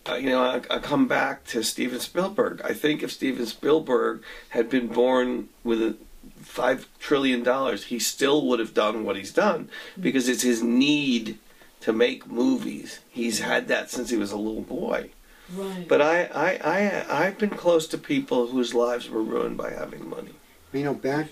uh, 0.08 0.14
you 0.14 0.30
know, 0.30 0.42
I, 0.42 0.56
I 0.70 0.78
come 0.80 1.06
back 1.06 1.44
to 1.48 1.62
Steven 1.62 2.00
Spielberg. 2.00 2.60
I 2.64 2.72
think 2.74 3.02
if 3.02 3.12
Steven 3.12 3.46
Spielberg 3.46 4.22
had 4.50 4.68
been 4.68 4.88
born 4.88 5.48
with 5.62 5.80
a 5.82 5.96
five 6.40 6.88
trillion 6.98 7.42
dollars, 7.42 7.84
he 7.84 7.98
still 7.98 8.44
would 8.46 8.58
have 8.58 8.74
done 8.74 9.04
what 9.04 9.16
he's 9.16 9.32
done 9.32 9.68
because 10.00 10.28
it's 10.28 10.42
his 10.42 10.62
need 10.62 11.38
to 11.80 11.92
make 11.92 12.26
movies. 12.26 12.98
He's 13.10 13.38
had 13.40 13.68
that 13.68 13.90
since 13.90 14.10
he 14.10 14.16
was 14.16 14.32
a 14.32 14.36
little 14.36 14.62
boy. 14.62 15.10
Right. 15.54 15.86
But 15.88 16.02
I, 16.02 16.24
I, 16.24 16.60
I, 16.64 17.26
I've 17.26 17.38
been 17.38 17.50
close 17.50 17.86
to 17.88 17.98
people 17.98 18.48
whose 18.48 18.74
lives 18.74 19.08
were 19.08 19.22
ruined 19.22 19.56
by 19.56 19.70
having 19.70 20.08
money. 20.08 20.34
You 20.72 20.84
know, 20.84 20.94
back, 20.94 21.28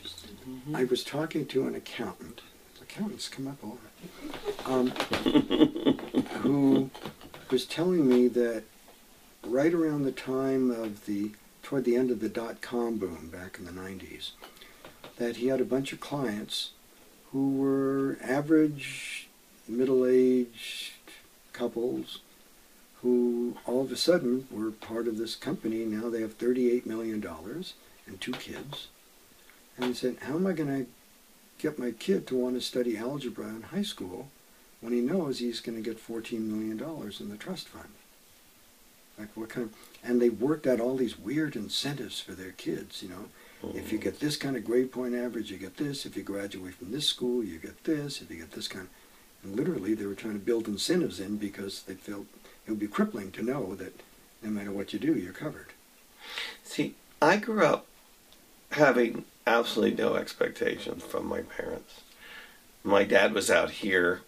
I 0.73 0.85
was 0.85 1.05
talking 1.05 1.47
to 1.47 1.67
an 1.67 1.75
accountant. 1.75 2.41
Accountants 2.81 3.29
come 3.29 3.49
up 3.49 3.59
all 3.63 3.79
right. 3.83 4.67
Um, 4.67 4.91
who 6.41 6.91
was 7.51 7.67
telling 7.67 8.09
me 8.09 8.29
that 8.29 8.65
right 9.47 9.75
around 9.75 10.05
the 10.05 10.13
time 10.13 10.71
of 10.71 11.05
the, 11.07 11.33
toward 11.63 11.85
the 11.85 11.97
end 11.97 12.11
of 12.11 12.21
the 12.21 12.29
dot 12.29 12.61
com 12.61 12.97
boom 12.97 13.29
back 13.31 13.59
in 13.59 13.65
the 13.65 13.73
90s, 13.73 14.31
that 15.17 15.37
he 15.37 15.49
had 15.49 15.61
a 15.61 15.65
bunch 15.65 15.93
of 15.93 16.01
clients 16.01 16.71
who 17.33 17.57
were 17.57 18.17
average, 18.23 19.29
middle 19.69 20.07
aged 20.07 20.93
couples 21.53 22.21
who 23.05 23.55
all 23.67 23.83
of 23.83 23.93
a 23.93 23.97
sudden 23.97 24.49
were 24.51 24.71
part 24.71 25.07
of 25.07 25.19
this 25.19 25.37
company. 25.37 25.85
Now 25.85 26.09
they 26.09 26.23
have 26.23 26.39
$38 26.39 26.87
million 26.87 27.23
and 28.07 28.21
two 28.21 28.33
kids. 28.33 28.89
And 29.77 29.87
he 29.87 29.95
said, 29.95 30.17
How 30.23 30.37
am 30.37 30.47
I 30.47 30.53
going 30.53 30.85
to 30.85 30.91
get 31.59 31.79
my 31.79 31.91
kid 31.91 32.27
to 32.29 32.37
want 32.37 32.55
to 32.55 32.63
study 32.63 32.97
algebra 32.97 33.49
in 33.49 33.63
high 33.63 33.83
school 33.83 34.29
when 34.81 34.95
he 34.95 35.01
knows 35.03 35.39
he's 35.39 35.61
going 35.61 35.77
to 35.77 35.89
get 35.89 36.05
$14 36.05 36.41
million 36.41 36.81
in 37.21 37.29
the 37.29 37.37
trust 37.37 37.69
fund? 37.69 37.91
Like, 39.19 39.37
what 39.37 39.51
kind 39.51 39.67
of. 39.67 39.75
And 40.03 40.21
they 40.21 40.31
worked 40.31 40.67
out 40.67 40.81
all 40.81 40.97
these 40.97 41.19
weird 41.19 41.57
incentives 41.57 42.21
for 42.21 42.33
their 42.33 42.53
kids, 42.53 43.03
you 43.03 43.11
know. 43.11 43.27
If 43.75 43.93
you 43.93 43.99
oh. 43.99 44.03
get 44.03 44.21
this 44.21 44.37
kind 44.39 44.57
of 44.57 44.65
grade 44.65 44.93
point 44.93 45.15
average, 45.15 45.51
you 45.51 45.59
get 45.59 45.77
this. 45.77 46.07
If 46.07 46.17
you 46.17 46.23
graduate 46.23 46.75
from 46.75 46.91
this 46.91 47.07
school, 47.07 47.45
you 47.45 47.59
get 47.59 47.85
this. 47.85 48.23
If 48.23 48.31
you 48.31 48.39
get 48.39 48.53
this 48.53 48.69
kind 48.69 48.89
And 49.43 49.57
literally, 49.57 49.93
they 49.95 50.07
were 50.07 50.15
trying 50.15 50.35
to 50.35 50.45
build 50.45 50.69
incentives 50.69 51.21
in 51.21 51.37
because 51.37 51.83
they 51.83 51.95
felt 51.95 52.27
it 52.67 52.71
would 52.71 52.81
be 52.81 52.87
crippling 52.87 53.31
to 53.33 53.43
know 53.43 53.75
that 53.75 54.01
no 54.43 54.51
matter 54.51 54.71
what 54.71 54.93
you 54.93 54.99
do, 54.99 55.15
you're 55.15 55.33
covered. 55.33 55.69
See, 56.63 56.95
I 57.21 57.37
grew 57.37 57.65
up 57.65 57.87
having 58.73 59.25
absolutely 59.47 60.03
no 60.03 60.15
expectations 60.15 61.03
from 61.03 61.27
my 61.27 61.43
parents. 61.43 62.03
My 62.83 63.05
dad 63.05 63.33
was 63.33 63.51
out 63.51 63.71
here. 63.71 64.23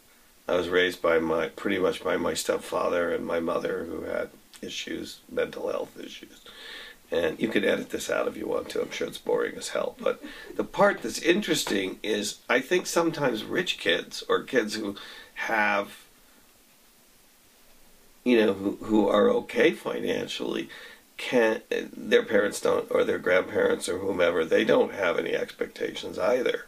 I 0.49 0.55
was 0.55 0.69
raised 0.69 1.03
by 1.03 1.19
my 1.19 1.49
pretty 1.49 1.79
much 1.79 2.03
by 2.03 2.17
my 2.17 2.35
stepfather 2.35 3.13
and 3.13 3.27
my 3.27 3.41
mother 3.41 3.85
who 3.85 4.03
had 4.03 4.31
issues, 4.63 5.21
mental 5.31 5.71
health 5.71 5.99
issues. 5.99 6.43
And 7.11 7.39
you 7.39 7.49
can 7.49 7.65
edit 7.65 7.91
this 7.91 8.11
out 8.11 8.27
if 8.27 8.37
you 8.37 8.47
want 8.47 8.69
to. 8.71 8.83
I'm 8.83 8.91
sure 8.91 9.07
it's 9.07 9.19
boring 9.19 9.57
as 9.57 9.69
hell. 9.69 9.95
But 9.99 10.23
the 10.57 10.65
part 10.65 11.03
that's 11.03 11.21
interesting 11.21 11.99
is 12.03 12.39
I 12.49 12.61
think 12.61 12.87
sometimes 12.87 13.45
rich 13.45 13.79
kids 13.79 14.25
or 14.29 14.43
kids 14.43 14.75
who 14.75 14.97
have 15.35 16.06
you 18.27 18.45
know, 18.45 18.55
who, 18.55 18.77
who 18.83 19.09
are 19.09 19.31
okay 19.31 19.71
financially, 19.71 20.69
can 21.17 21.63
their 21.97 22.25
parents 22.25 22.61
don't, 22.61 22.91
or 22.91 23.05
their 23.05 23.21
grandparents 23.21 23.89
or 23.89 23.99
whomever, 23.99 24.45
they 24.45 24.65
don't 24.65 24.93
have 24.93 25.17
any 25.17 25.33
expectations 25.33 26.19
either. 26.19 26.67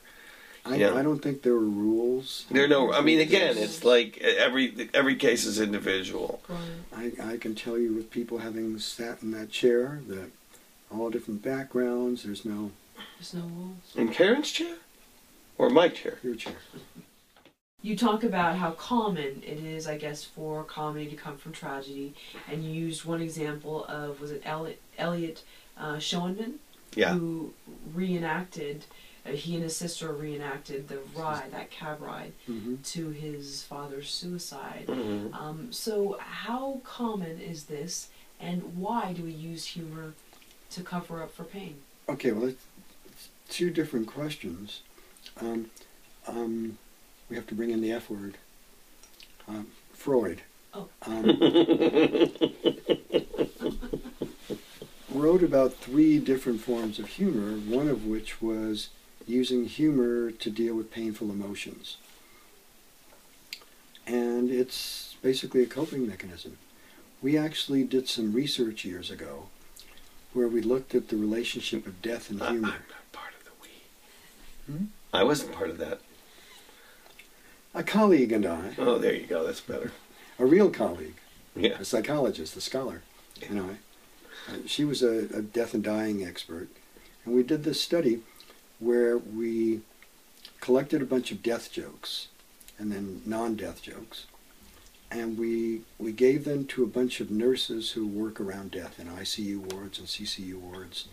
I, 0.65 0.77
Yeah. 0.77 0.95
I 0.95 1.03
don't 1.03 1.21
think 1.21 1.43
there 1.43 1.55
are 1.55 1.59
rules. 1.59 2.47
There 2.49 2.65
are 2.65 2.69
no. 2.69 2.93
I 2.93 3.01
mean, 3.01 3.19
again, 3.19 3.59
it's 3.59 3.83
like 3.83 4.19
every 4.19 4.89
every 4.95 5.17
case 5.17 5.45
is 5.45 5.59
individual. 5.59 6.41
Right. 6.49 7.13
I, 7.21 7.33
I 7.33 7.37
can 7.39 7.55
tell 7.57 7.77
you 7.77 7.93
with 7.93 8.11
people 8.11 8.39
having 8.39 8.79
sat 8.79 9.21
in 9.23 9.33
that 9.33 9.51
chair 9.51 10.01
that 10.07 10.31
all 10.93 11.11
different 11.11 11.43
backgrounds, 11.43 12.23
there's 12.23 12.45
no 12.45 12.71
There's 13.19 13.35
no 13.35 13.43
rules. 13.43 13.97
In 13.97 14.09
Karen's 14.11 14.53
chair, 14.53 14.77
or 15.57 15.71
my 15.71 15.89
chair. 15.89 16.19
your 16.23 16.37
chair. 16.37 16.55
You 17.81 17.97
talk 17.97 18.25
about 18.25 18.57
how 18.57 18.73
common 18.73 19.43
it 19.47 19.61
is, 19.63 19.87
I 19.87 19.97
guess, 19.99 20.25
for 20.25 20.65
comedy 20.65 21.07
to 21.11 21.17
come 21.17 21.37
from 21.37 21.53
tragedy, 21.53 22.13
and 22.51 22.65
you 22.65 22.71
used 22.73 23.05
one 23.05 23.21
example 23.23 23.85
of 23.85 24.21
was 24.21 24.33
it 24.33 24.43
Elliott, 24.45 24.81
Elliott 24.99 25.45
uh, 25.77 25.95
Shoenman, 25.97 26.55
Yeah. 26.97 27.13
who 27.15 27.53
reenacted. 27.95 28.85
Uh, 29.25 29.31
he 29.31 29.55
and 29.55 29.63
his 29.63 29.77
sister 29.77 30.13
reenacted 30.13 30.89
the 30.89 30.99
ride, 31.15 31.53
that 31.53 31.71
cab 31.71 32.01
ride, 32.01 32.33
hmm 32.47 32.77
to 32.83 33.11
his 33.11 33.63
father's 33.63 34.11
suicide. 34.11 34.87
Mhm. 34.89 35.33
Um, 35.35 35.73
so, 35.73 36.19
how 36.21 36.81
common 36.83 37.41
is 37.41 37.65
this, 37.65 38.09
and 38.41 38.77
why 38.77 39.13
do 39.13 39.23
we 39.23 39.31
use 39.33 39.67
humor 39.67 40.15
to 40.71 40.83
cover 40.83 41.23
up 41.23 41.33
for 41.33 41.45
pain? 41.45 41.77
Okay, 42.09 42.33
well, 42.33 42.49
it's 42.49 42.65
it's 43.07 43.29
two 43.49 43.71
different 43.71 44.09
questions. 44.09 44.81
Um, 45.41 45.71
um, 46.27 46.79
we 47.29 47.37
have 47.37 47.47
to 47.49 47.55
bring 47.55 47.71
in 47.71 47.81
the 47.81 47.93
F 47.93 48.11
word. 48.11 48.37
Um, 49.47 49.69
Freud. 49.93 50.43
Oh. 50.75 50.89
Um, 51.07 51.25
wrote 55.11 55.43
about 55.43 55.75
three 55.75 56.19
different 56.19 56.61
forms 56.61 56.99
of 56.99 57.07
humor, 57.07 57.59
one 57.59 57.89
of 57.89 58.07
which 58.07 58.41
was 58.43 58.89
using 59.27 59.65
humor 59.67 60.31
to 60.31 60.51
deal 60.51 60.75
with 60.75 60.91
painful 60.91 61.31
emotions. 61.31 61.97
And 64.07 64.51
it's 64.51 65.17
basically 65.23 65.63
a 65.63 65.67
coping 65.67 66.07
mechanism. 66.07 66.57
we 67.21 67.37
actually 67.37 67.85
did 67.85 68.09
some 68.09 68.33
research 68.33 68.85
years 68.85 69.11
ago 69.11 69.49
where 70.33 70.49
we 70.49 70.61
looked 70.61 70.95
at 70.95 71.09
the 71.09 71.17
relationship 71.17 71.87
of 71.87 72.01
death 72.01 72.31
and 72.31 72.41
I, 72.43 72.47
I'm 72.47 72.53
humor. 72.53 72.69
not 72.69 73.13
part 73.13 73.33
of 73.39 73.45
the 73.45 73.51
we. 73.63 74.73
Hmm? 74.73 74.85
I 75.13 75.25
wasn't 75.25 75.53
part 75.53 75.71
of 75.71 75.79
that. 75.79 76.01
A 77.74 77.82
colleague 77.82 78.32
and 78.32 78.47
I, 78.47 78.74
Oh, 78.78 78.99
there 78.99 79.15
you 79.15 79.27
go. 79.27 79.47
That's 79.47 79.61
better. 79.61 79.93
a 80.39 80.47
real 80.47 80.70
colleague, 80.70 81.16
Yeah. 81.57 81.78
a 81.78 81.85
psychologist, 81.85 82.57
a 82.57 82.61
scholar, 82.61 83.03
and 83.49 83.61
I. 83.61 83.70
uh, 84.53 84.57
she 84.66 84.85
was 84.85 85.03
a, 85.03 85.28
a 85.36 85.43
death 85.43 85.74
and 85.74 85.82
dying 85.85 86.24
expert, 86.24 86.69
and 87.24 87.35
we 87.35 87.43
did 87.43 87.65
this 87.65 87.81
study 87.81 88.23
where 88.78 89.19
we 89.19 89.81
collected 90.61 91.03
a 91.03 91.07
bunch 91.07 91.31
of 91.32 91.43
death 91.43 91.70
jokes 91.73 92.28
and 92.78 92.90
then 92.93 93.23
non-death 93.27 93.82
jokes, 93.82 94.27
and 95.11 95.36
we 95.39 95.82
we 95.99 96.12
gave 96.12 96.45
them 96.45 96.65
to 96.66 96.85
a 96.85 96.86
bunch 96.86 97.20
of 97.20 97.31
nurses 97.31 97.90
who 97.93 98.07
work 98.07 98.40
around 98.40 98.70
death 98.70 98.99
in 99.01 99.09
ICU 99.09 99.73
wards 99.73 99.99
and 99.99 100.07
CCU 100.09 100.55
wards, 100.59 101.09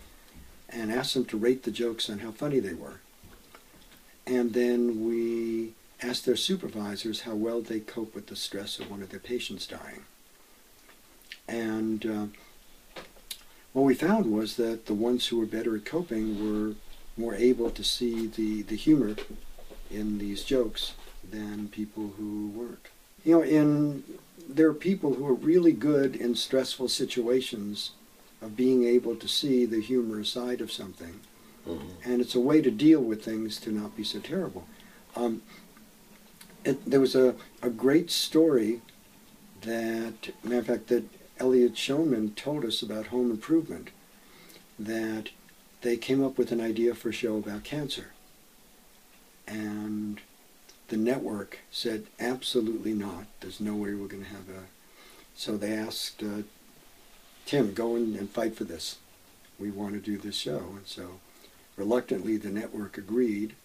and 0.70 0.92
asked 0.92 1.16
them 1.16 1.26
to 1.26 1.38
rate 1.38 1.64
the 1.64 1.72
jokes 1.72 2.10
on 2.10 2.20
how 2.20 2.32
funny 2.32 2.60
they 2.60 2.74
were, 2.76 3.00
and 4.28 4.54
then 4.54 5.04
we 5.08 5.74
asked 6.06 6.26
their 6.26 6.36
supervisors 6.36 7.22
how 7.22 7.36
well 7.36 7.62
they 7.62 7.80
cope 7.80 8.14
with 8.14 8.28
the 8.28 8.36
stress 8.36 8.80
of 8.80 8.92
one 8.92 9.02
of 9.02 9.10
their 9.10 9.20
patients 9.20 9.66
dying. 9.66 10.04
And 11.48 12.06
uh, 12.06 13.02
what 13.74 13.84
we 13.84 13.94
found 13.96 14.32
was 14.32 14.56
that 14.56 14.86
the 14.86 14.94
ones 14.94 15.28
who 15.28 15.40
were 15.40 15.46
better 15.46 15.76
at 15.76 15.86
coping 15.86 16.26
were 16.40 16.76
more 17.18 17.36
able 17.36 17.70
to 17.72 17.84
see 17.84 18.28
the, 18.28 18.62
the 18.64 18.76
humor 18.76 19.16
in 19.90 20.18
these 20.18 20.44
jokes 20.44 20.94
than 21.30 21.70
people 21.70 22.14
who 22.18 22.48
weren't. 22.48 22.88
You 23.24 23.36
know, 23.36 23.44
in 23.44 24.04
there 24.48 24.68
are 24.68 24.74
people 24.74 25.16
who 25.16 25.26
are 25.26 25.34
really 25.34 25.72
good 25.72 26.16
in 26.16 26.36
stressful 26.36 26.88
situations 26.90 27.92
of 28.42 28.56
being 28.56 28.84
able 28.86 29.16
to 29.16 29.28
see 29.28 29.66
the 29.66 29.82
humorous 29.82 30.30
side 30.30 30.62
of 30.62 30.72
something. 30.72 31.22
Mhm. 31.68 31.90
And 32.04 32.22
it's 32.22 32.36
a 32.36 32.40
way 32.40 32.62
to 32.62 32.70
deal 32.70 33.02
with 33.02 33.24
things 33.24 33.60
to 33.62 33.72
not 33.72 33.98
be 33.98 34.04
so 34.04 34.20
terrible. 34.20 34.68
Um, 35.16 35.42
it, 36.66 36.90
there 36.90 37.00
was 37.00 37.16
a, 37.16 37.36
a 37.62 37.70
great 37.70 38.12
story 38.12 38.82
that, 39.62 40.30
matter 40.44 40.60
of 40.60 40.68
fact, 40.68 40.88
that 40.88 41.06
Elliott 41.38 41.76
Shoenman 41.76 42.36
told 42.36 42.66
us 42.66 42.82
about 42.82 43.08
Home 43.08 43.32
Improvement, 43.32 43.90
that 44.78 45.30
they 45.82 45.96
came 45.96 46.24
up 46.24 46.38
with 46.38 46.52
an 46.52 46.60
idea 46.60 46.94
for 46.94 47.10
a 47.10 47.14
show 47.14 47.38
about 47.38 47.64
cancer. 47.64 48.12
And 49.48 50.20
the 50.88 50.98
network 50.98 51.60
said, 51.72 52.08
absolutely 52.20 52.94
not. 52.94 53.26
There's 53.40 53.60
no 53.62 53.76
way 53.76 53.94
we're 53.94 54.08
going 54.08 54.24
to 54.24 54.30
have 54.30 54.50
a. 54.50 54.64
So 55.36 55.58
they 55.58 55.74
asked 55.74 56.24
uh, 56.24 56.44
Tim, 57.46 57.74
go 57.74 57.96
in 57.96 58.16
and 58.16 58.30
fight 58.30 58.56
for 58.56 58.64
this. 58.64 58.98
We 59.60 59.70
want 59.70 59.94
to 59.94 60.00
do 60.00 60.18
this 60.18 60.36
show. 60.36 60.58
And 60.58 60.86
so 60.86 61.20
reluctantly, 61.78 62.38
the 62.38 62.50
network 62.50 62.98
agreed, 62.98 63.56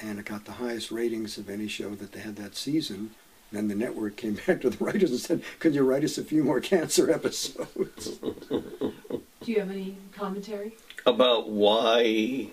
and 0.00 0.18
it 0.18 0.24
got 0.24 0.44
the 0.44 0.52
highest 0.52 0.90
ratings 0.90 1.38
of 1.38 1.48
any 1.48 1.68
show 1.68 1.90
that 1.90 2.12
they 2.12 2.20
had 2.20 2.36
that 2.36 2.56
season. 2.56 3.10
Then 3.52 3.68
the 3.68 3.74
network 3.74 4.16
came 4.16 4.34
back 4.46 4.60
to 4.62 4.70
the 4.70 4.84
writers 4.84 5.10
and 5.10 5.20
said, 5.20 5.42
could 5.58 5.74
you 5.74 5.82
write 5.82 6.04
us 6.04 6.18
a 6.18 6.24
few 6.24 6.42
more 6.44 6.60
cancer 6.60 7.10
episodes? 7.10 8.08
Do 8.18 9.52
you 9.52 9.60
have 9.60 9.70
any 9.70 9.96
commentary? 10.12 10.76
About 11.06 11.48
why 11.48 12.48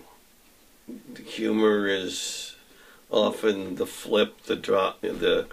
the 1.14 1.22
humor 1.22 1.86
is 1.86 2.56
often 3.10 3.76
the 3.76 3.86
flip, 3.86 4.42
the 4.44 4.56
drop, 4.56 5.00
the 5.02 5.46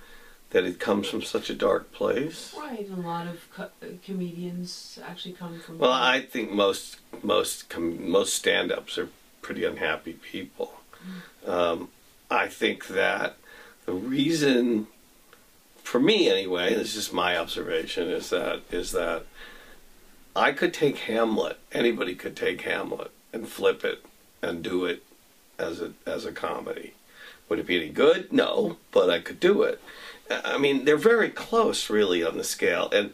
that 0.52 0.64
it 0.64 0.80
comes 0.80 1.10
from 1.10 1.22
such 1.22 1.50
a 1.50 1.54
dark 1.54 1.92
place. 1.92 2.56
Right, 2.58 2.88
a 2.90 2.96
lot 2.96 3.28
of 3.28 3.46
co- 3.52 3.64
uh, 3.84 3.88
comedians 4.06 4.98
actually 5.06 5.34
come 5.34 5.60
from. 5.60 5.80
Well, 5.80 5.92
I 5.92 6.22
think 6.22 6.52
most 6.52 7.00
most 7.22 7.68
com- 7.68 8.10
most 8.10 8.34
stand-ups 8.34 8.98
are 8.98 9.10
pretty 9.42 9.66
unhappy 9.66 10.14
people. 10.14 10.76
Um, 11.46 11.90
I 12.30 12.48
think 12.48 12.88
that 12.88 13.38
the 13.86 13.94
reason, 13.94 14.88
for 15.84 16.00
me 16.00 16.30
anyway, 16.30 16.74
this 16.74 16.96
is 16.96 17.14
my 17.14 17.38
observation, 17.38 18.10
is 18.10 18.30
that 18.30 18.62
is 18.72 18.92
that 18.92 19.26
I 20.36 20.52
could 20.52 20.74
take 20.74 20.98
Hamlet. 21.00 21.60
Anybody 21.72 22.16
could 22.16 22.36
take 22.36 22.62
Hamlet 22.62 23.12
and 23.32 23.48
flip 23.48 23.84
it 23.84 24.04
and 24.42 24.64
do 24.64 24.86
it 24.86 25.04
as 25.58 25.82
a 25.82 25.94
as 26.06 26.26
a 26.26 26.32
comedy. 26.32 26.94
Would 27.48 27.60
it 27.60 27.68
be 27.68 27.78
any 27.78 27.90
good? 27.90 28.34
No, 28.34 28.78
but 28.92 29.10
I 29.10 29.20
could 29.20 29.40
do 29.40 29.62
it. 29.62 29.80
I 30.30 30.58
mean, 30.58 30.86
they're 30.86 30.98
very 30.98 31.30
close, 31.30 31.90
really, 31.90 32.24
on 32.24 32.38
the 32.38 32.44
scale. 32.44 32.90
And 32.92 33.14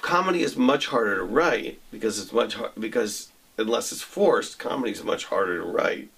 comedy 0.00 0.42
is 0.42 0.56
much 0.56 0.86
harder 0.86 1.16
to 1.16 1.24
write 1.24 1.80
because 1.90 2.20
it's 2.20 2.32
much 2.32 2.56
because 2.78 3.30
unless 3.58 3.92
it's 3.92 4.02
forced, 4.02 4.58
comedy 4.58 4.92
is 4.92 5.02
much 5.02 5.26
harder 5.26 5.58
to 5.58 5.66
write. 5.66 6.10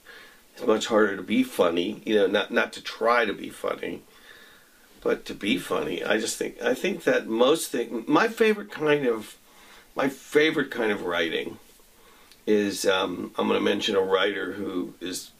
It's 0.55 0.67
much 0.67 0.87
harder 0.87 1.17
to 1.17 1.23
be 1.23 1.43
funny. 1.43 2.03
You 2.05 2.17
know, 2.17 2.27
not 2.27 2.51
not 2.51 2.73
to 2.75 2.83
try 2.83 3.25
to 3.25 3.33
be 3.33 3.51
funny, 3.51 4.03
but 5.01 5.25
to 5.27 5.35
be 5.35 5.59
funny. 5.59 6.05
I 6.05 6.19
just 6.19 6.37
think 6.37 6.63
I 6.63 6.75
think 6.75 7.05
that 7.05 7.27
most 7.27 7.71
thing. 7.71 8.05
My 8.07 8.29
favorite 8.29 8.71
kind 8.71 9.07
of 9.07 9.37
my 9.95 10.09
favorite 10.09 10.71
kind 10.71 10.91
of 10.93 11.03
writing 11.03 11.59
is 12.47 12.87
um, 12.87 13.33
I'm 13.39 13.49
going 13.49 13.59
to 13.59 13.65
mention 13.65 13.97
a 13.97 14.01
writer 14.01 14.53
who 14.53 14.95
is 15.01 15.31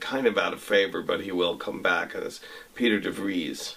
kind 0.00 0.26
of 0.26 0.38
out 0.38 0.52
of 0.52 0.62
favor, 0.62 1.02
but 1.02 1.22
he 1.22 1.32
will 1.32 1.56
come 1.56 1.82
back, 1.82 2.14
it's 2.14 2.40
Peter 2.74 3.00
DeVries, 3.00 3.76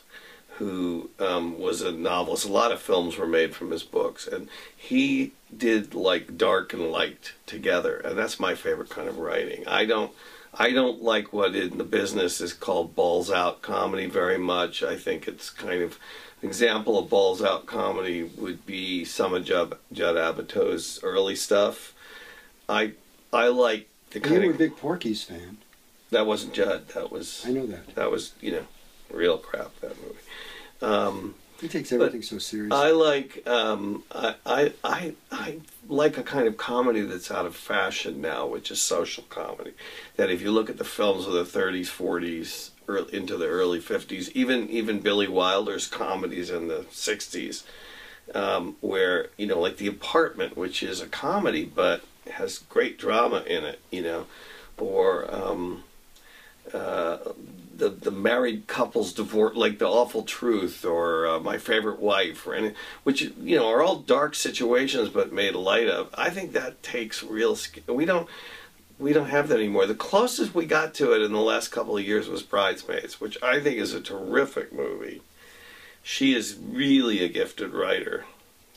who 0.57 1.09
um, 1.19 1.59
was 1.59 1.81
a 1.81 1.91
novelist. 1.91 2.45
A 2.45 2.51
lot 2.51 2.71
of 2.71 2.81
films 2.81 3.17
were 3.17 3.27
made 3.27 3.55
from 3.55 3.71
his 3.71 3.83
books, 3.83 4.27
and 4.27 4.49
he 4.75 5.33
did 5.55 5.93
like 5.93 6.37
dark 6.37 6.73
and 6.73 6.91
light 6.91 7.33
together, 7.45 7.97
and 7.97 8.17
that's 8.17 8.39
my 8.39 8.55
favorite 8.55 8.89
kind 8.89 9.07
of 9.07 9.17
writing. 9.17 9.67
I 9.67 9.85
don't. 9.85 10.11
I 10.53 10.71
don't 10.71 11.01
like 11.01 11.31
what 11.31 11.55
in 11.55 11.77
the 11.77 11.83
business 11.83 12.41
is 12.41 12.53
called 12.53 12.95
balls 12.95 13.31
out 13.31 13.61
comedy 13.61 14.07
very 14.07 14.37
much. 14.37 14.83
I 14.83 14.95
think 14.97 15.27
it's 15.27 15.49
kind 15.49 15.81
of 15.81 15.99
an 16.41 16.47
example 16.47 16.97
of 16.97 17.09
balls 17.09 17.41
out 17.41 17.65
comedy 17.65 18.23
would 18.23 18.65
be 18.65 19.05
some 19.05 19.33
of 19.33 19.45
Judd, 19.45 19.77
Judd 19.91 20.15
Apatow's 20.15 20.99
early 21.03 21.35
stuff. 21.35 21.93
I 22.67 22.93
I 23.31 23.47
like 23.47 23.87
the 24.11 24.19
kind 24.19 24.41
you 24.41 24.49
were 24.49 24.55
a 24.55 24.57
big 24.57 24.75
Porky's 24.77 25.23
fan. 25.23 25.57
that 26.11 26.25
wasn't 26.25 26.53
Judd. 26.53 26.87
That 26.89 27.11
was 27.11 27.43
I 27.45 27.51
know 27.51 27.65
that. 27.67 27.95
that 27.95 28.11
was 28.11 28.33
you 28.41 28.51
know 28.51 28.65
real 29.11 29.37
crap 29.37 29.71
that 29.81 29.95
movie. 30.01 30.19
Um, 30.81 31.35
He 31.61 31.67
takes 31.67 31.91
everything 31.91 32.21
so 32.21 32.37
seriously. 32.37 32.77
I 32.77 32.91
like 32.91 33.47
um, 33.47 34.03
I, 34.11 34.35
I 34.45 34.73
I 34.83 35.13
I 35.31 35.57
like 35.87 36.17
a 36.17 36.23
kind 36.23 36.47
of 36.47 36.55
comedy 36.57 37.01
that's 37.01 37.31
out 37.31 37.45
of 37.45 37.55
fashion 37.55 38.21
now, 38.21 38.45
which 38.45 38.71
is 38.71 38.81
social 38.81 39.23
comedy. 39.29 39.73
That 40.15 40.29
if 40.29 40.41
you 40.41 40.51
look 40.51 40.69
at 40.69 40.77
the 40.77 40.83
films 40.85 41.25
of 41.25 41.33
the 41.33 41.43
30s, 41.43 41.87
40s, 41.87 42.69
early, 42.87 43.13
into 43.13 43.35
the 43.35 43.47
early 43.47 43.79
50s, 43.79 44.31
even 44.33 44.69
even 44.69 44.99
Billy 44.99 45.27
Wilder's 45.27 45.87
comedies 45.87 46.49
in 46.49 46.67
the 46.67 46.85
60s, 46.91 47.63
um, 48.33 48.77
where 48.79 49.27
you 49.37 49.47
know, 49.47 49.59
like 49.59 49.77
The 49.77 49.87
Apartment, 49.87 50.55
which 50.55 50.81
is 50.81 51.01
a 51.01 51.07
comedy 51.07 51.65
but 51.65 52.03
has 52.31 52.59
great 52.59 52.97
drama 52.97 53.43
in 53.47 53.65
it, 53.65 53.79
you 53.91 54.01
know, 54.01 54.27
or 54.77 55.33
um, 55.33 55.83
uh, 56.73 57.17
the 57.79 57.89
the 57.89 58.11
married 58.11 58.67
couples 58.67 59.13
divorce, 59.13 59.55
like 59.55 59.79
the 59.79 59.87
awful 59.87 60.23
truth, 60.23 60.85
or 60.85 61.27
uh, 61.27 61.39
my 61.39 61.57
favorite 61.57 61.99
wife, 61.99 62.45
or 62.45 62.53
any, 62.53 62.73
which 63.03 63.21
you 63.21 63.57
know 63.57 63.67
are 63.67 63.81
all 63.81 63.97
dark 63.97 64.35
situations 64.35 65.09
but 65.09 65.33
made 65.33 65.55
light 65.55 65.87
of. 65.87 66.09
I 66.17 66.29
think 66.29 66.53
that 66.53 66.83
takes 66.83 67.23
real. 67.23 67.55
sk- 67.55 67.87
We 67.87 68.05
don't 68.05 68.27
we 68.99 69.13
don't 69.13 69.29
have 69.29 69.47
that 69.47 69.57
anymore. 69.59 69.85
The 69.85 69.95
closest 69.95 70.53
we 70.53 70.65
got 70.65 70.93
to 70.95 71.13
it 71.13 71.21
in 71.21 71.31
the 71.31 71.39
last 71.39 71.69
couple 71.69 71.97
of 71.97 72.05
years 72.05 72.27
was 72.27 72.43
Bridesmaids, 72.43 73.19
which 73.21 73.37
I 73.41 73.59
think 73.59 73.77
is 73.77 73.93
a 73.93 74.01
terrific 74.01 74.73
movie. 74.73 75.21
She 76.03 76.33
is 76.33 76.57
really 76.61 77.23
a 77.23 77.29
gifted 77.29 77.73
writer. 77.73 78.25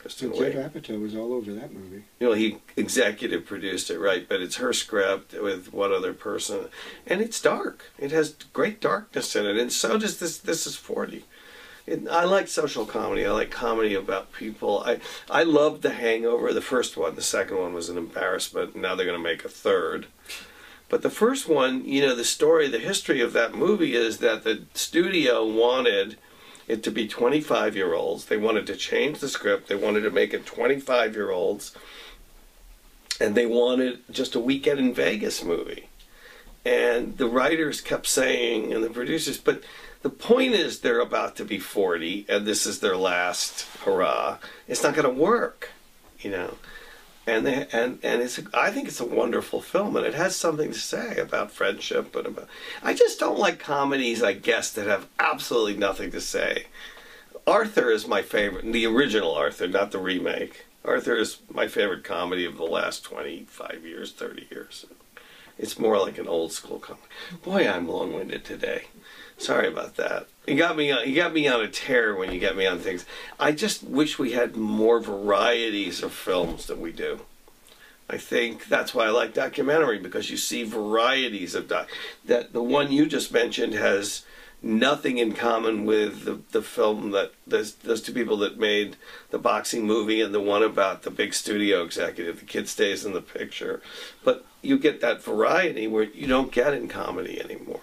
Kristen 0.03 0.33
So 0.35 0.51
Judd 0.51 0.73
Apatow 0.73 1.01
was 1.01 1.15
all 1.15 1.31
over 1.31 1.53
that 1.53 1.71
movie. 1.73 2.03
You 2.19 2.27
know, 2.27 2.33
he 2.33 2.57
executive 2.75 3.45
produced 3.45 3.89
it, 3.89 3.99
right? 3.99 4.27
But 4.27 4.41
it's 4.41 4.57
her 4.57 4.73
script 4.73 5.33
with 5.33 5.71
one 5.71 5.93
other 5.93 6.13
person, 6.13 6.65
and 7.07 7.21
it's 7.21 7.41
dark. 7.41 7.85
It 7.97 8.11
has 8.11 8.35
great 8.51 8.81
darkness 8.81 9.33
in 9.33 9.45
it, 9.45 9.57
and 9.57 9.71
so 9.71 9.97
does 9.97 10.19
this. 10.19 10.37
This 10.37 10.67
is 10.67 10.75
forty. 10.75 11.23
It, 11.87 12.05
I 12.09 12.25
like 12.25 12.49
social 12.49 12.85
comedy. 12.85 13.25
I 13.25 13.31
like 13.31 13.49
comedy 13.49 13.93
about 13.93 14.33
people. 14.33 14.83
I 14.85 14.99
I 15.29 15.43
loved 15.43 15.83
The 15.83 15.91
Hangover, 15.91 16.51
the 16.51 16.59
first 16.59 16.97
one. 16.97 17.15
The 17.15 17.21
second 17.21 17.57
one 17.57 17.73
was 17.73 17.87
an 17.87 17.97
embarrassment. 17.97 18.75
Now 18.75 18.95
they're 18.95 19.05
going 19.05 19.17
to 19.17 19.23
make 19.23 19.45
a 19.45 19.49
third. 19.49 20.07
But 20.89 21.01
the 21.01 21.09
first 21.09 21.47
one, 21.47 21.85
you 21.85 22.01
know, 22.01 22.13
the 22.13 22.25
story, 22.25 22.67
the 22.67 22.77
history 22.77 23.21
of 23.21 23.31
that 23.33 23.55
movie 23.55 23.95
is 23.95 24.17
that 24.17 24.43
the 24.43 24.63
studio 24.73 25.45
wanted 25.45 26.17
it 26.67 26.83
to 26.83 26.91
be 26.91 27.07
25 27.07 27.75
year 27.75 27.93
olds. 27.93 28.25
They 28.25 28.37
wanted 28.37 28.67
to 28.67 28.75
change 28.75 29.19
the 29.19 29.29
script. 29.29 29.67
They 29.67 29.75
wanted 29.75 30.01
to 30.01 30.11
make 30.11 30.33
it 30.33 30.45
25 30.45 31.15
year 31.15 31.31
olds. 31.31 31.75
And 33.19 33.35
they 33.35 33.45
wanted 33.45 33.99
just 34.09 34.35
a 34.35 34.39
weekend 34.39 34.79
in 34.79 34.93
Vegas 34.93 35.43
movie. 35.43 35.89
And 36.65 37.17
the 37.17 37.27
writers 37.27 37.81
kept 37.81 38.07
saying, 38.07 38.73
and 38.73 38.83
the 38.83 38.89
producers, 38.89 39.37
but 39.37 39.63
the 40.01 40.09
point 40.09 40.53
is 40.53 40.79
they're 40.79 40.99
about 40.99 41.35
to 41.37 41.45
be 41.45 41.59
40 41.59 42.25
and 42.29 42.45
this 42.45 42.65
is 42.65 42.79
their 42.79 42.97
last 42.97 43.65
hurrah. 43.83 44.37
It's 44.67 44.83
not 44.83 44.95
going 44.95 45.07
to 45.07 45.21
work, 45.21 45.71
you 46.19 46.31
know. 46.31 46.55
And 47.25 47.45
they, 47.45 47.67
and 47.71 47.99
and 48.03 48.21
it's 48.21 48.39
I 48.53 48.69
think 48.71 48.89
it's 48.89 48.99
a 48.99 49.05
wonderful 49.05 49.61
film 49.61 49.95
and 49.95 50.05
it 50.05 50.13
has 50.13 50.35
something 50.35 50.71
to 50.73 50.79
say 50.79 51.17
about 51.17 51.51
friendship 51.51 52.13
and 52.15 52.27
about 52.27 52.49
I 52.83 52.93
just 52.93 53.19
don't 53.19 53.39
like 53.39 53.59
comedies 53.59 54.21
I 54.21 54.33
guess 54.33 54.71
that 54.71 54.87
have 54.87 55.07
absolutely 55.19 55.77
nothing 55.77 56.11
to 56.11 56.19
say. 56.21 56.65
Arthur 57.45 57.91
is 57.91 58.07
my 58.07 58.21
favorite, 58.21 58.71
the 58.71 58.85
original 58.85 59.33
Arthur, 59.33 59.67
not 59.67 59.91
the 59.91 59.99
remake. 59.99 60.65
Arthur 60.85 61.15
is 61.15 61.39
my 61.51 61.67
favorite 61.67 62.03
comedy 62.03 62.45
of 62.45 62.57
the 62.57 62.63
last 62.63 63.03
25 63.03 63.81
years, 63.85 64.11
30 64.11 64.47
years. 64.49 64.85
It's 65.57 65.77
more 65.77 65.97
like 65.97 66.17
an 66.17 66.27
old 66.27 66.51
school 66.51 66.79
comedy. 66.79 67.07
Boy, 67.43 67.67
I'm 67.67 67.87
long-winded 67.87 68.43
today. 68.43 68.85
Sorry 69.37 69.67
about 69.67 69.95
that. 69.97 70.27
You 70.47 70.55
got 70.55 70.75
me. 70.75 70.89
You 70.89 71.15
got 71.15 71.33
me 71.33 71.47
on 71.47 71.61
a 71.61 71.67
tear 71.67 72.15
when 72.15 72.31
you 72.31 72.39
get 72.39 72.57
me 72.57 72.65
on 72.65 72.79
things. 72.79 73.05
I 73.39 73.51
just 73.51 73.83
wish 73.83 74.19
we 74.19 74.33
had 74.33 74.55
more 74.55 74.99
varieties 74.99 76.03
of 76.03 76.13
films 76.13 76.67
than 76.67 76.81
we 76.81 76.91
do. 76.91 77.21
I 78.09 78.17
think 78.17 78.67
that's 78.67 78.93
why 78.93 79.05
I 79.05 79.09
like 79.09 79.33
documentary 79.33 79.99
because 79.99 80.29
you 80.29 80.37
see 80.37 80.63
varieties 80.63 81.55
of 81.55 81.67
doc. 81.67 81.89
That 82.25 82.53
the 82.53 82.61
one 82.61 82.91
you 82.91 83.05
just 83.05 83.31
mentioned 83.31 83.73
has 83.73 84.25
nothing 84.61 85.17
in 85.17 85.33
common 85.33 85.85
with 85.85 86.23
the, 86.23 86.39
the 86.51 86.61
film 86.61 87.11
that 87.11 87.31
those 87.47 87.75
those 87.75 88.01
two 88.01 88.13
people 88.13 88.37
that 88.37 88.59
made 88.59 88.97
the 89.29 89.39
boxing 89.39 89.85
movie 89.85 90.21
and 90.21 90.33
the 90.33 90.41
one 90.41 90.63
about 90.63 91.03
the 91.03 91.11
big 91.11 91.33
studio 91.33 91.83
executive. 91.83 92.39
The 92.39 92.45
kid 92.45 92.67
stays 92.67 93.05
in 93.05 93.13
the 93.13 93.21
picture, 93.21 93.81
but 94.23 94.45
you 94.61 94.77
get 94.77 94.99
that 95.01 95.23
variety 95.23 95.87
where 95.87 96.03
you 96.03 96.27
don't 96.27 96.51
get 96.51 96.73
in 96.73 96.89
comedy 96.89 97.41
anymore 97.41 97.81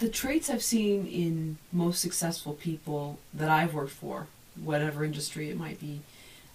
the 0.00 0.08
traits 0.08 0.48
I've 0.50 0.62
seen 0.62 1.06
in 1.06 1.58
most 1.72 2.00
successful 2.00 2.54
people 2.54 3.18
that 3.34 3.50
I've 3.50 3.74
worked 3.74 3.92
for, 3.92 4.26
whatever 4.60 5.04
industry 5.04 5.50
it 5.50 5.58
might 5.58 5.78
be, 5.78 6.00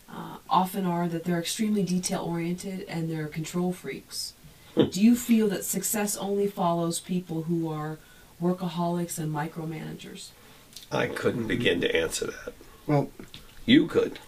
uh, 0.09 0.37
often 0.49 0.85
are 0.85 1.07
that 1.07 1.23
they're 1.23 1.39
extremely 1.39 1.83
detail 1.83 2.21
oriented 2.21 2.85
and 2.89 3.09
they're 3.09 3.27
control 3.27 3.71
freaks. 3.71 4.33
Hmm. 4.73 4.85
Do 4.89 5.01
you 5.01 5.15
feel 5.15 5.47
that 5.49 5.63
success 5.63 6.17
only 6.17 6.47
follows 6.47 6.99
people 6.99 7.43
who 7.43 7.69
are 7.69 7.99
workaholics 8.41 9.19
and 9.19 9.33
micromanagers? 9.33 10.29
I 10.91 11.07
couldn't 11.07 11.47
begin 11.47 11.81
to 11.81 11.95
answer 11.95 12.27
that. 12.27 12.53
Well, 12.87 13.09
you 13.65 13.87
could. 13.87 14.19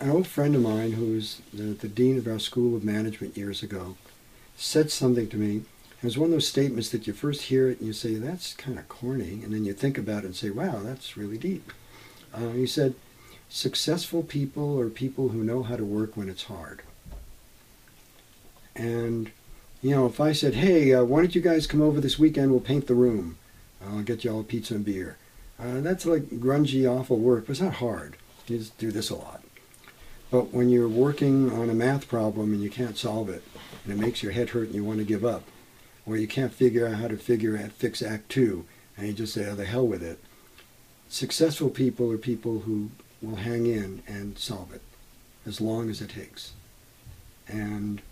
An 0.00 0.10
old 0.10 0.26
friend 0.26 0.54
of 0.54 0.62
mine 0.62 0.92
who 0.92 1.12
was 1.12 1.40
the, 1.52 1.62
the 1.62 1.88
dean 1.88 2.18
of 2.18 2.26
our 2.26 2.38
school 2.38 2.76
of 2.76 2.84
management 2.84 3.36
years 3.36 3.62
ago 3.62 3.96
said 4.56 4.90
something 4.90 5.28
to 5.28 5.36
me 5.36 5.62
it 6.04 6.08
was 6.08 6.18
one 6.18 6.26
of 6.26 6.32
those 6.32 6.46
statements 6.46 6.90
that 6.90 7.06
you 7.06 7.14
first 7.14 7.44
hear 7.44 7.70
it 7.70 7.78
and 7.78 7.86
you 7.86 7.94
say, 7.94 8.16
that's 8.16 8.52
kind 8.52 8.78
of 8.78 8.86
corny. 8.90 9.40
And 9.42 9.54
then 9.54 9.64
you 9.64 9.72
think 9.72 9.96
about 9.96 10.24
it 10.24 10.26
and 10.26 10.36
say, 10.36 10.50
wow, 10.50 10.80
that's 10.82 11.16
really 11.16 11.38
deep. 11.38 11.72
Uh, 12.34 12.50
he 12.50 12.66
said, 12.66 12.94
successful 13.48 14.22
people 14.22 14.78
are 14.78 14.90
people 14.90 15.30
who 15.30 15.42
know 15.42 15.62
how 15.62 15.76
to 15.76 15.84
work 15.84 16.14
when 16.14 16.28
it's 16.28 16.42
hard. 16.42 16.82
And, 18.76 19.30
you 19.80 19.92
know, 19.92 20.04
if 20.04 20.20
I 20.20 20.32
said, 20.32 20.56
hey, 20.56 20.92
uh, 20.92 21.04
why 21.04 21.22
don't 21.22 21.34
you 21.34 21.40
guys 21.40 21.66
come 21.66 21.80
over 21.80 22.02
this 22.02 22.18
weekend? 22.18 22.50
We'll 22.50 22.60
paint 22.60 22.86
the 22.86 22.94
room. 22.94 23.38
I'll 23.82 24.02
get 24.02 24.24
you 24.24 24.30
all 24.30 24.42
pizza 24.42 24.74
and 24.74 24.84
beer. 24.84 25.16
Uh, 25.58 25.80
that's 25.80 26.04
like 26.04 26.24
grungy, 26.24 26.86
awful 26.86 27.16
work, 27.16 27.46
but 27.46 27.52
it's 27.52 27.62
not 27.62 27.76
hard. 27.76 28.18
You 28.46 28.58
just 28.58 28.76
do 28.76 28.90
this 28.90 29.08
a 29.08 29.14
lot. 29.14 29.42
But 30.30 30.52
when 30.52 30.68
you're 30.68 30.86
working 30.86 31.50
on 31.50 31.70
a 31.70 31.74
math 31.74 32.08
problem 32.08 32.52
and 32.52 32.62
you 32.62 32.68
can't 32.68 32.98
solve 32.98 33.30
it, 33.30 33.42
and 33.84 33.94
it 33.94 33.98
makes 33.98 34.22
your 34.22 34.32
head 34.32 34.50
hurt 34.50 34.66
and 34.66 34.74
you 34.74 34.84
want 34.84 34.98
to 34.98 35.04
give 35.06 35.24
up, 35.24 35.44
or 36.06 36.16
you 36.16 36.26
can't 36.26 36.52
figure 36.52 36.86
out 36.86 36.94
how 36.94 37.08
to 37.08 37.16
figure 37.16 37.56
out 37.56 37.72
fix 37.72 38.02
Act 38.02 38.28
Two, 38.28 38.66
and 38.96 39.06
you 39.06 39.12
just 39.12 39.34
say, 39.34 39.46
"Oh, 39.48 39.54
the 39.54 39.64
hell 39.64 39.86
with 39.86 40.02
it." 40.02 40.18
Successful 41.08 41.70
people 41.70 42.10
are 42.10 42.18
people 42.18 42.60
who 42.60 42.90
will 43.22 43.36
hang 43.36 43.66
in 43.66 44.02
and 44.06 44.38
solve 44.38 44.72
it, 44.72 44.82
as 45.46 45.60
long 45.60 45.88
as 45.88 46.00
it 46.00 46.10
takes. 46.10 46.52
And 47.46 48.02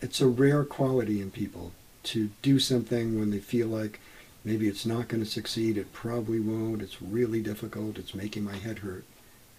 it's 0.00 0.20
a 0.20 0.26
rare 0.26 0.64
quality 0.64 1.20
in 1.20 1.30
people 1.30 1.72
to 2.04 2.30
do 2.42 2.58
something 2.58 3.18
when 3.18 3.30
they 3.30 3.38
feel 3.38 3.68
like 3.68 4.00
maybe 4.44 4.68
it's 4.68 4.84
not 4.84 5.08
going 5.08 5.22
to 5.24 5.30
succeed, 5.30 5.78
it 5.78 5.92
probably 5.92 6.38
won't, 6.38 6.82
it's 6.82 7.00
really 7.00 7.40
difficult, 7.40 7.98
it's 7.98 8.14
making 8.14 8.44
my 8.44 8.56
head 8.56 8.80
hurt, 8.80 9.04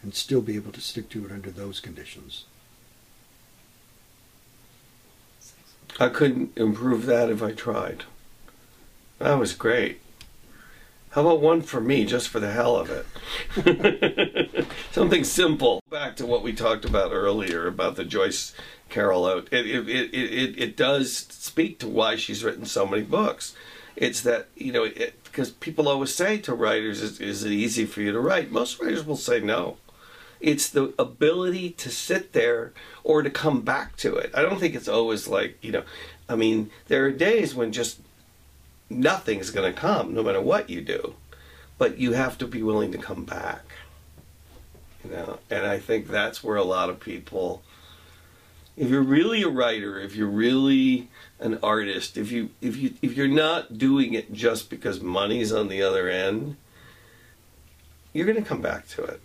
and 0.04 0.14
still 0.14 0.42
be 0.42 0.56
able 0.56 0.72
to 0.72 0.82
stick 0.82 1.10
to 1.10 1.26
it 1.26 1.32
under 1.32 1.50
those 1.50 1.80
conditions. 1.80 2.46
I 6.00 6.10
couldn't 6.10 6.58
improve 6.58 7.06
that 7.06 7.30
if 7.30 7.42
I 7.42 7.52
tried. 7.52 8.04
That 9.20 9.40
was 9.40 9.54
great. 9.54 10.02
How 11.12 11.22
about 11.22 11.40
one 11.40 11.62
for 11.62 11.80
me, 11.80 12.04
just 12.04 12.28
for 12.28 12.42
the 12.42 12.52
hell 12.52 12.76
of 12.76 12.90
it? 12.90 14.68
Something 14.92 15.24
simple. 15.24 15.82
Back 15.90 16.18
to 16.18 16.26
what 16.26 16.44
we 16.44 16.52
talked 16.52 16.84
about 16.84 17.14
earlier 17.14 17.68
about 17.68 17.96
the 17.96 18.04
Joyce 18.04 18.54
Carol 18.90 19.24
Oates. 19.24 19.48
It, 19.54 19.66
it, 19.66 19.88
it, 19.88 20.14
it, 20.14 20.60
it 20.62 20.78
does 20.78 21.16
speak 21.16 21.80
to 21.80 21.88
why 21.88 22.18
she's 22.18 22.44
written 22.44 22.66
so 22.66 22.86
many 22.86 23.04
books. 23.04 23.56
It's 23.96 24.20
that, 24.22 24.50
you 24.58 24.74
know, 24.74 24.90
because 25.24 25.52
people 25.52 25.88
always 25.88 26.14
say 26.14 26.38
to 26.40 26.54
writers, 26.54 27.02
is, 27.02 27.22
is 27.22 27.46
it 27.46 27.52
easy 27.52 27.86
for 27.86 28.02
you 28.02 28.12
to 28.12 28.20
write? 28.20 28.52
Most 28.52 28.82
writers 28.82 29.06
will 29.06 29.16
say 29.16 29.40
no. 29.40 29.78
It's 30.40 30.70
the 30.70 30.94
ability 31.00 31.72
to 31.72 31.90
sit 31.90 32.34
there 32.34 32.74
or 33.04 33.22
to 33.22 33.30
come 33.30 33.62
back 33.62 33.96
to 33.98 34.16
it. 34.16 34.32
I 34.34 34.42
don't 34.42 34.60
think 34.60 34.76
it's 34.76 34.88
always 34.88 35.28
like, 35.28 35.58
you 35.62 35.72
know, 35.72 35.84
I 36.28 36.36
mean, 36.36 36.72
there 36.88 37.06
are 37.06 37.12
days 37.12 37.56
when 37.56 37.72
just 37.72 38.00
nothing's 38.90 39.50
going 39.50 39.74
to 39.74 39.80
come, 39.80 40.14
no 40.14 40.24
matter 40.24 40.42
what 40.42 40.70
you 40.70 40.82
do. 40.82 41.16
But 41.78 41.98
you 41.98 42.14
have 42.14 42.38
to 42.40 42.48
be 42.48 42.64
willing 42.64 42.92
to 42.92 42.98
come 42.98 43.26
back. 43.26 43.64
You 45.04 45.12
know, 45.12 45.40
and 45.50 45.66
I 45.66 45.80
think 45.80 46.08
that's 46.08 46.44
where 46.44 46.56
a 46.56 46.64
lot 46.64 46.90
of 46.90 47.00
people 47.00 47.64
if 48.78 48.90
you're 48.90 49.02
really 49.02 49.42
a 49.42 49.48
writer, 49.48 50.00
if 50.00 50.16
you're 50.16 50.28
really 50.28 51.10
an 51.40 51.60
artist, 51.64 52.18
if 52.18 52.32
you 52.32 52.50
if 52.62 52.76
you 52.76 52.94
if 53.02 53.16
you're 53.16 53.28
not 53.28 53.78
doing 53.78 54.14
it 54.14 54.34
just 54.34 54.70
because 54.70 55.02
money's 55.02 55.52
on 55.52 55.70
the 55.70 55.82
other 55.82 56.10
end, 56.10 56.58
you're 58.14 58.26
going 58.26 58.42
to 58.42 58.48
come 58.48 58.62
back 58.62 58.88
to 58.90 59.04
it. 59.04 59.22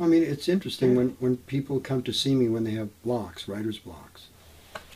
I 0.00 0.06
mean, 0.06 0.22
it's 0.22 0.48
interesting 0.48 0.96
when, 0.96 1.10
when 1.20 1.36
people 1.36 1.78
come 1.78 2.02
to 2.02 2.12
see 2.12 2.34
me 2.34 2.48
when 2.48 2.64
they 2.64 2.72
have 2.72 3.02
blocks, 3.02 3.46
writer's 3.46 3.78
blocks, 3.78 4.28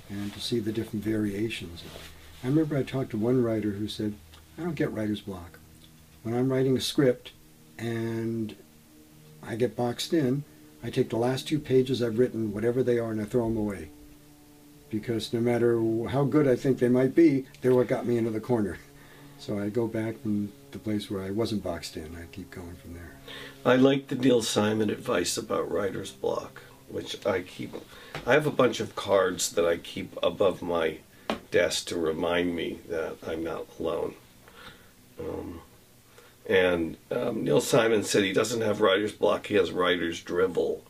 and 0.08 0.32
to 0.32 0.40
see 0.40 0.58
the 0.58 0.72
different 0.72 1.04
variations. 1.04 1.84
I 2.42 2.48
remember 2.48 2.76
I 2.76 2.82
talked 2.82 3.10
to 3.10 3.16
one 3.16 3.42
writer 3.42 3.72
who 3.72 3.88
said, 3.88 4.14
I 4.58 4.62
don't 4.62 4.74
get 4.74 4.92
writer's 4.92 5.20
block. 5.20 5.58
When 6.22 6.34
I'm 6.34 6.50
writing 6.50 6.76
a 6.76 6.80
script 6.80 7.32
and 7.78 8.56
I 9.46 9.56
get 9.56 9.76
boxed 9.76 10.12
in, 10.12 10.44
I 10.82 10.90
take 10.90 11.10
the 11.10 11.16
last 11.16 11.46
two 11.46 11.58
pages 11.58 12.02
I've 12.02 12.18
written, 12.18 12.52
whatever 12.52 12.82
they 12.82 12.98
are, 12.98 13.10
and 13.10 13.20
I 13.20 13.24
throw 13.24 13.48
them 13.48 13.56
away. 13.56 13.90
Because 14.90 15.32
no 15.32 15.40
matter 15.40 15.80
how 16.08 16.24
good 16.24 16.48
I 16.48 16.56
think 16.56 16.78
they 16.78 16.88
might 16.88 17.14
be, 17.14 17.46
they're 17.60 17.74
what 17.74 17.88
got 17.88 18.06
me 18.06 18.16
into 18.16 18.30
the 18.30 18.40
corner. 18.40 18.78
So 19.38 19.58
I 19.58 19.68
go 19.68 19.86
back 19.86 20.22
from 20.22 20.50
the 20.70 20.78
place 20.78 21.10
where 21.10 21.22
I 21.22 21.30
wasn't 21.30 21.62
boxed 21.62 21.98
in. 21.98 22.16
I 22.16 22.24
keep 22.32 22.50
going 22.50 22.74
from 22.76 22.94
there. 22.94 23.15
I 23.64 23.76
like 23.76 24.08
the 24.08 24.14
Neil 24.14 24.42
Simon 24.42 24.90
advice 24.90 25.36
about 25.36 25.70
writer's 25.70 26.12
block, 26.12 26.62
which 26.88 27.24
I 27.26 27.42
keep. 27.42 27.74
I 28.26 28.34
have 28.34 28.46
a 28.46 28.50
bunch 28.50 28.80
of 28.80 28.96
cards 28.96 29.50
that 29.52 29.66
I 29.66 29.76
keep 29.76 30.16
above 30.22 30.62
my 30.62 30.98
desk 31.50 31.86
to 31.88 31.96
remind 31.96 32.54
me 32.54 32.80
that 32.88 33.16
I'm 33.26 33.44
not 33.44 33.66
alone. 33.78 34.14
Um, 35.18 35.60
and 36.48 36.96
um, 37.10 37.44
Neil 37.44 37.60
Simon 37.60 38.04
said 38.04 38.22
he 38.22 38.32
doesn't 38.32 38.60
have 38.60 38.80
writer's 38.80 39.12
block, 39.12 39.46
he 39.46 39.54
has 39.54 39.72
writer's 39.72 40.20
drivel. 40.22 40.84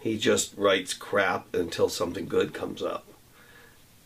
He 0.00 0.18
just 0.18 0.56
writes 0.56 0.94
crap 0.94 1.54
until 1.54 1.88
something 1.88 2.26
good 2.26 2.52
comes 2.52 2.82
up 2.82 3.06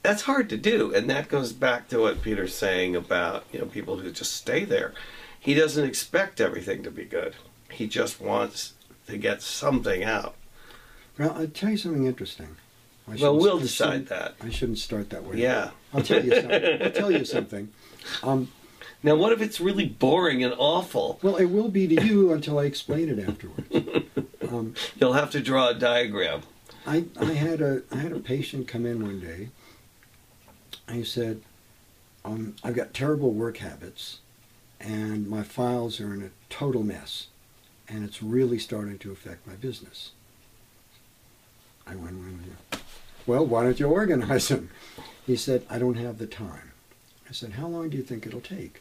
that's 0.06 0.22
hard 0.22 0.48
to 0.48 0.56
do 0.56 0.94
and 0.94 1.10
that 1.10 1.28
goes 1.28 1.52
back 1.52 1.88
to 1.88 1.98
what 1.98 2.22
peter's 2.22 2.54
saying 2.54 2.94
about 2.94 3.44
you 3.52 3.58
know 3.58 3.66
people 3.66 3.98
who 3.98 4.10
just 4.12 4.36
stay 4.36 4.64
there 4.64 4.94
he 5.40 5.52
doesn't 5.52 5.84
expect 5.84 6.40
everything 6.40 6.84
to 6.84 6.92
be 6.92 7.04
good 7.04 7.34
he 7.70 7.86
just 7.86 8.20
wants 8.20 8.74
to 9.06 9.16
get 9.16 9.42
something 9.42 10.04
out. 10.04 10.34
Well 11.18 11.32
i'll 11.36 11.46
tell 11.46 11.70
you 11.70 11.76
something 11.76 12.06
interesting. 12.06 12.56
Well 13.06 13.36
we'll 13.36 13.58
decide 13.58 14.06
that. 14.08 14.34
I 14.42 14.50
shouldn't 14.50 14.78
start 14.78 15.10
that 15.10 15.24
way. 15.24 15.36
Yeah. 15.36 15.70
I'll 15.94 16.02
tell 16.02 16.24
you 16.24 16.34
something 16.34 16.82
i'll 16.82 16.90
tell 16.92 17.10
you 17.10 17.24
something. 17.24 17.68
Um, 18.22 18.50
now 19.02 19.14
what 19.14 19.32
if 19.32 19.40
it's 19.40 19.60
really 19.60 19.86
boring 19.86 20.42
and 20.42 20.54
awful? 20.58 21.18
Well 21.22 21.36
it 21.36 21.46
will 21.46 21.68
be 21.68 21.86
to 21.88 22.04
you 22.04 22.32
until 22.32 22.58
i 22.58 22.64
explain 22.64 23.08
it 23.08 23.28
afterwards. 23.28 23.92
Um, 24.46 24.74
you'll 25.00 25.14
have 25.14 25.30
to 25.32 25.40
draw 25.40 25.70
a 25.70 25.74
diagram. 25.74 26.42
I, 26.86 27.06
I 27.18 27.32
had 27.32 27.60
a 27.60 27.82
I 27.90 27.96
had 27.96 28.12
a 28.12 28.20
patient 28.20 28.68
come 28.68 28.86
in 28.86 29.02
one 29.02 29.18
day. 29.18 29.48
He 30.88 31.02
said, 31.02 31.40
um, 32.24 32.54
I've 32.62 32.76
got 32.76 32.94
terrible 32.94 33.32
work 33.32 33.56
habits 33.56 34.20
and 34.80 35.28
my 35.28 35.42
files 35.42 36.00
are 36.00 36.14
in 36.14 36.22
a 36.22 36.30
total 36.48 36.82
mess 36.82 37.26
and 37.88 38.04
it's 38.04 38.22
really 38.22 38.58
starting 38.58 38.98
to 38.98 39.12
affect 39.12 39.46
my 39.46 39.54
business. 39.54 40.12
I 41.86 41.94
went, 41.94 42.16
well, 43.26 43.46
why 43.46 43.62
don't 43.62 43.78
you 43.78 43.86
organize 43.86 44.48
them? 44.48 44.70
He 45.26 45.36
said, 45.36 45.64
I 45.70 45.78
don't 45.78 45.96
have 45.96 46.18
the 46.18 46.26
time. 46.26 46.72
I 47.28 47.32
said, 47.32 47.52
how 47.52 47.66
long 47.66 47.90
do 47.90 47.96
you 47.96 48.02
think 48.02 48.26
it'll 48.26 48.40
take? 48.40 48.80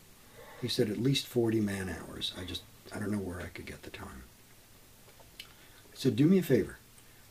He 0.62 0.68
said 0.68 0.90
at 0.90 0.98
least 1.02 1.28
40 1.28 1.60
man 1.60 1.90
hours. 1.90 2.34
I 2.40 2.44
just, 2.44 2.62
I 2.94 3.00
don't 3.00 3.12
know 3.12 3.18
where 3.18 3.42
I 3.42 3.48
could 3.48 3.66
get 3.66 3.84
the 3.84 3.90
time. 3.90 4.24
I 5.40 5.96
said, 5.96 6.16
do 6.16 6.26
me 6.26 6.40
a 6.40 6.44
favor. 6.44 6.78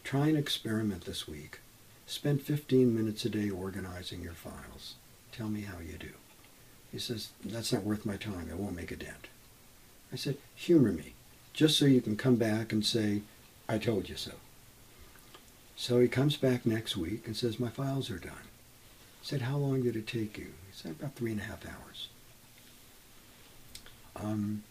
Try 0.02 0.28
and 0.28 0.38
experiment 0.38 1.04
this 1.04 1.26
week. 1.26 1.60
Spend 2.06 2.42
15 2.42 2.94
minutes 2.94 3.24
a 3.24 3.30
day 3.30 3.50
organizing 3.50 4.22
your 4.22 4.34
files. 4.34 4.94
Tell 5.32 5.48
me 5.48 5.62
how 5.62 5.78
you 5.78 5.96
do. 5.98 6.10
He 6.92 6.98
says, 6.98 7.30
that's 7.44 7.72
not 7.72 7.82
worth 7.82 8.06
my 8.06 8.16
time. 8.16 8.48
It 8.50 8.56
won't 8.56 8.76
make 8.76 8.92
a 8.92 8.96
dent. 8.96 9.28
I 10.12 10.16
said, 10.16 10.36
humor 10.54 10.92
me, 10.92 11.14
just 11.54 11.78
so 11.78 11.86
you 11.86 12.02
can 12.02 12.16
come 12.16 12.36
back 12.36 12.72
and 12.72 12.84
say, 12.84 13.22
I 13.68 13.78
told 13.78 14.08
you 14.08 14.16
so. 14.16 14.32
So 15.76 16.00
he 16.00 16.08
comes 16.08 16.36
back 16.36 16.66
next 16.66 16.96
week 16.96 17.26
and 17.26 17.36
says, 17.36 17.58
my 17.58 17.70
files 17.70 18.10
are 18.10 18.18
done. 18.18 18.32
I 18.32 19.22
said, 19.24 19.42
how 19.42 19.56
long 19.56 19.82
did 19.82 19.96
it 19.96 20.06
take 20.06 20.36
you? 20.36 20.52
He 20.66 20.72
said, 20.72 20.96
about 20.98 21.14
three 21.14 21.32
and 21.32 21.40
a 21.40 21.44
half 21.44 21.64
hours. 21.64 22.08
Um, 24.16 24.62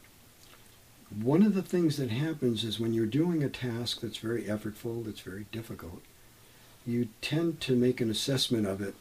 one 1.22 1.44
of 1.44 1.56
the 1.56 1.62
things 1.64 1.98
that 1.98 2.12
happens 2.12 2.64
is 2.64 2.80
when 2.80 2.94
you're 2.94 3.06
doing 3.06 3.44
a 3.44 3.50
task 3.50 4.02
that's 4.02 4.18
very 4.18 4.44
effortful, 4.44 5.04
that's 5.04 5.22
very 5.22 5.48
difficult, 5.52 6.02
you 6.86 7.10
tend 7.22 7.62
to 7.62 7.76
make 7.76 8.00
an 8.00 8.12
assessment 8.12 8.68
of 8.68 8.82
it 8.82 8.94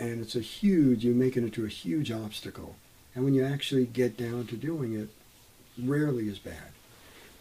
and 0.00 0.20
it's 0.20 0.36
a 0.36 0.40
huge 0.40 1.04
you 1.04 1.14
make 1.14 1.36
it 1.36 1.42
into 1.42 1.64
a 1.64 1.68
huge 1.68 2.10
obstacle 2.10 2.76
and 3.14 3.24
when 3.24 3.34
you 3.34 3.44
actually 3.44 3.86
get 3.86 4.16
down 4.16 4.46
to 4.46 4.56
doing 4.56 4.94
it 4.94 5.08
rarely 5.82 6.28
is 6.28 6.38
bad. 6.38 6.72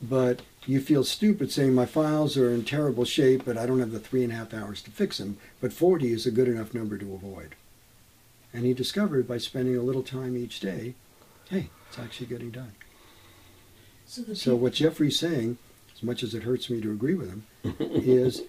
But 0.02 0.42
you 0.66 0.80
feel 0.80 1.04
stupid 1.04 1.52
saying 1.52 1.74
my 1.74 1.86
files 1.86 2.38
are 2.38 2.52
in 2.52 2.64
terrible 2.66 3.06
shape 3.06 3.46
but 3.46 3.58
i 3.58 3.66
don't 3.66 3.80
have 3.80 3.92
the 3.92 4.00
three 4.00 4.24
and 4.24 4.32
a 4.32 4.36
half 4.36 4.54
hours 4.54 4.82
to 4.84 4.92
fix 4.92 5.18
them. 5.18 5.38
But 5.62 5.74
40 5.74 6.12
is 6.12 6.26
a 6.26 6.32
good 6.32 6.48
enough 6.48 6.74
number 6.74 6.98
to 6.98 7.14
avoid. 7.14 7.56
And 8.54 8.66
he 8.66 8.74
discovered 8.74 9.28
by 9.28 9.38
spending 9.38 9.78
a 9.78 9.82
little 9.82 10.04
time 10.04 10.38
each 10.38 10.60
day 10.60 10.94
hey 11.50 11.70
it's 11.90 12.00
actually 12.00 12.28
getting 12.28 12.52
done. 12.52 12.74
So 14.06 14.22
the 14.22 14.36
so 14.36 14.56
what 14.56 14.74
jeffrey's 14.74 15.20
saying 15.20 15.58
as 15.96 16.04
much 16.04 16.22
as 16.22 16.34
it 16.34 16.44
hurts 16.44 16.70
me 16.70 16.80
to 16.82 16.92
agree 16.92 17.16
with 17.16 17.30
him 17.30 17.46
is 17.80 18.44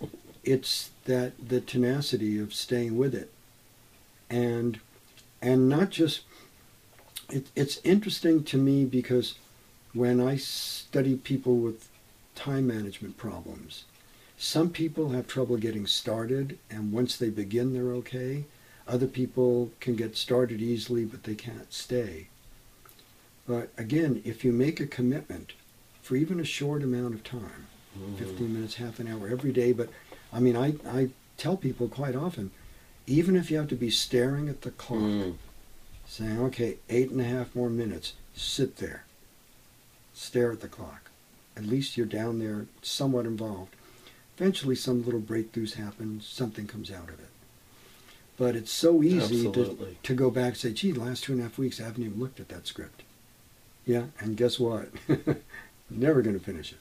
it's 0.44 0.90
that 1.04 1.32
the 1.48 1.60
tenacity 1.60 2.38
of 2.38 2.54
staying 2.54 2.96
with 2.96 3.14
it. 3.14 3.32
And 4.28 4.80
and 5.40 5.68
not 5.68 5.90
just 5.90 6.22
it, 7.30 7.46
it's 7.54 7.80
interesting 7.84 8.42
to 8.44 8.56
me 8.56 8.84
because 8.84 9.34
when 9.92 10.20
i 10.20 10.36
study 10.36 11.16
people 11.16 11.56
with 11.56 11.88
time 12.34 12.66
management 12.66 13.16
problems 13.16 13.84
some 14.36 14.70
people 14.70 15.10
have 15.10 15.26
trouble 15.26 15.56
getting 15.56 15.86
started 15.86 16.58
and 16.70 16.92
once 16.92 17.16
they 17.16 17.30
begin 17.30 17.72
they're 17.72 17.92
okay 17.92 18.44
other 18.86 19.06
people 19.06 19.70
can 19.80 19.96
get 19.96 20.16
started 20.16 20.60
easily 20.62 21.04
but 21.04 21.24
they 21.24 21.34
can't 21.34 21.72
stay 21.72 22.28
but 23.46 23.70
again 23.76 24.22
if 24.24 24.44
you 24.44 24.52
make 24.52 24.80
a 24.80 24.86
commitment 24.86 25.52
for 26.02 26.16
even 26.16 26.40
a 26.40 26.44
short 26.44 26.82
amount 26.82 27.14
of 27.14 27.22
time 27.24 27.66
15 28.18 28.52
minutes, 28.54 28.74
half 28.76 29.00
an 29.00 29.08
hour 29.08 29.28
every 29.28 29.52
day. 29.52 29.72
But 29.72 29.88
I 30.32 30.40
mean, 30.40 30.56
I, 30.56 30.74
I 30.88 31.08
tell 31.36 31.56
people 31.56 31.88
quite 31.88 32.14
often, 32.14 32.50
even 33.06 33.34
if 33.36 33.50
you 33.50 33.56
have 33.58 33.68
to 33.68 33.74
be 33.74 33.90
staring 33.90 34.48
at 34.48 34.62
the 34.62 34.70
clock, 34.70 35.00
Mm. 35.00 35.34
Saying, 36.08 36.40
okay, 36.40 36.78
eight 36.88 37.10
and 37.10 37.20
a 37.20 37.24
half 37.24 37.54
more 37.54 37.70
minutes, 37.70 38.14
sit 38.34 38.76
there, 38.76 39.04
stare 40.14 40.50
at 40.50 40.60
the 40.60 40.68
clock. 40.68 41.10
At 41.56 41.66
least 41.66 41.96
you're 41.96 42.06
down 42.06 42.38
there 42.38 42.66
somewhat 42.82 43.26
involved. 43.26 43.74
Eventually, 44.36 44.74
some 44.74 45.04
little 45.04 45.20
breakthroughs 45.20 45.74
happen, 45.74 46.20
something 46.20 46.66
comes 46.66 46.90
out 46.90 47.08
of 47.08 47.20
it. 47.20 47.28
But 48.36 48.54
it's 48.54 48.72
so 48.72 49.02
easy 49.02 49.50
to, 49.50 49.96
to 50.00 50.14
go 50.14 50.30
back 50.30 50.46
and 50.46 50.56
say, 50.56 50.72
gee, 50.72 50.92
the 50.92 51.00
last 51.00 51.24
two 51.24 51.32
and 51.32 51.40
a 51.40 51.44
half 51.44 51.58
weeks 51.58 51.80
I 51.80 51.84
haven't 51.84 52.04
even 52.04 52.20
looked 52.20 52.38
at 52.38 52.48
that 52.48 52.68
script. 52.68 53.02
Yeah, 53.84 54.04
and 54.20 54.36
guess 54.36 54.58
what? 54.60 54.90
Never 55.90 56.22
going 56.22 56.38
to 56.38 56.44
finish 56.44 56.72
it. 56.72 56.78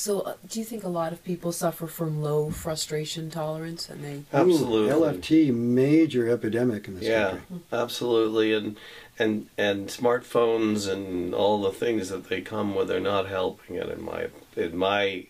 So, 0.00 0.20
uh, 0.20 0.36
do 0.48 0.58
you 0.58 0.64
think 0.64 0.82
a 0.82 0.88
lot 0.88 1.12
of 1.12 1.22
people 1.24 1.52
suffer 1.52 1.86
from 1.86 2.22
low 2.22 2.50
frustration 2.50 3.28
tolerance, 3.28 3.90
and 3.90 4.02
they? 4.02 4.22
Absolutely. 4.32 4.88
Ooh, 4.88 4.94
LFT, 4.94 5.52
major 5.52 6.26
epidemic 6.26 6.88
in 6.88 6.94
this 6.94 7.04
yeah, 7.04 7.32
country. 7.32 7.60
absolutely, 7.70 8.54
and 8.54 8.78
and 9.18 9.48
and 9.58 9.88
smartphones 9.88 10.90
and 10.90 11.34
all 11.34 11.60
the 11.60 11.70
things 11.70 12.08
that 12.08 12.30
they 12.30 12.40
come 12.40 12.74
with 12.74 12.90
are 12.90 12.98
not 12.98 13.28
helping 13.28 13.76
it. 13.76 13.90
In 13.90 14.02
my 14.02 14.28
in 14.56 14.74
my 14.74 15.26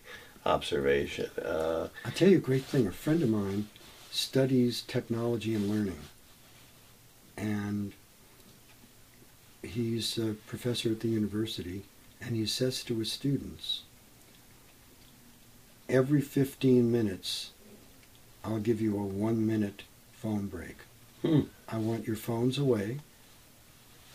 observation, 0.46 1.30
uh, 1.44 1.88
I'll 2.04 2.12
tell 2.12 2.28
you 2.28 2.36
a 2.36 2.40
great 2.40 2.64
thing. 2.64 2.86
A 2.86 2.92
friend 2.92 3.24
of 3.24 3.28
mine 3.28 3.66
studies 4.12 4.82
technology 4.82 5.52
and 5.52 5.68
learning. 5.68 5.98
And 7.36 7.92
he's 9.64 10.16
a 10.16 10.34
professor 10.46 10.90
at 10.90 11.00
the 11.00 11.08
university, 11.08 11.82
and 12.20 12.36
he 12.36 12.46
says 12.46 12.84
to 12.84 12.96
his 13.00 13.10
students, 13.10 13.82
every 15.90 16.20
15 16.20 16.90
minutes, 16.90 17.50
I'll 18.44 18.58
give 18.58 18.80
you 18.80 18.96
a 18.96 19.02
one 19.02 19.46
minute 19.46 19.82
phone 20.12 20.46
break. 20.46 20.76
Hmm. 21.22 21.42
I 21.68 21.76
want 21.76 22.06
your 22.06 22.16
phones 22.16 22.58
away. 22.58 23.00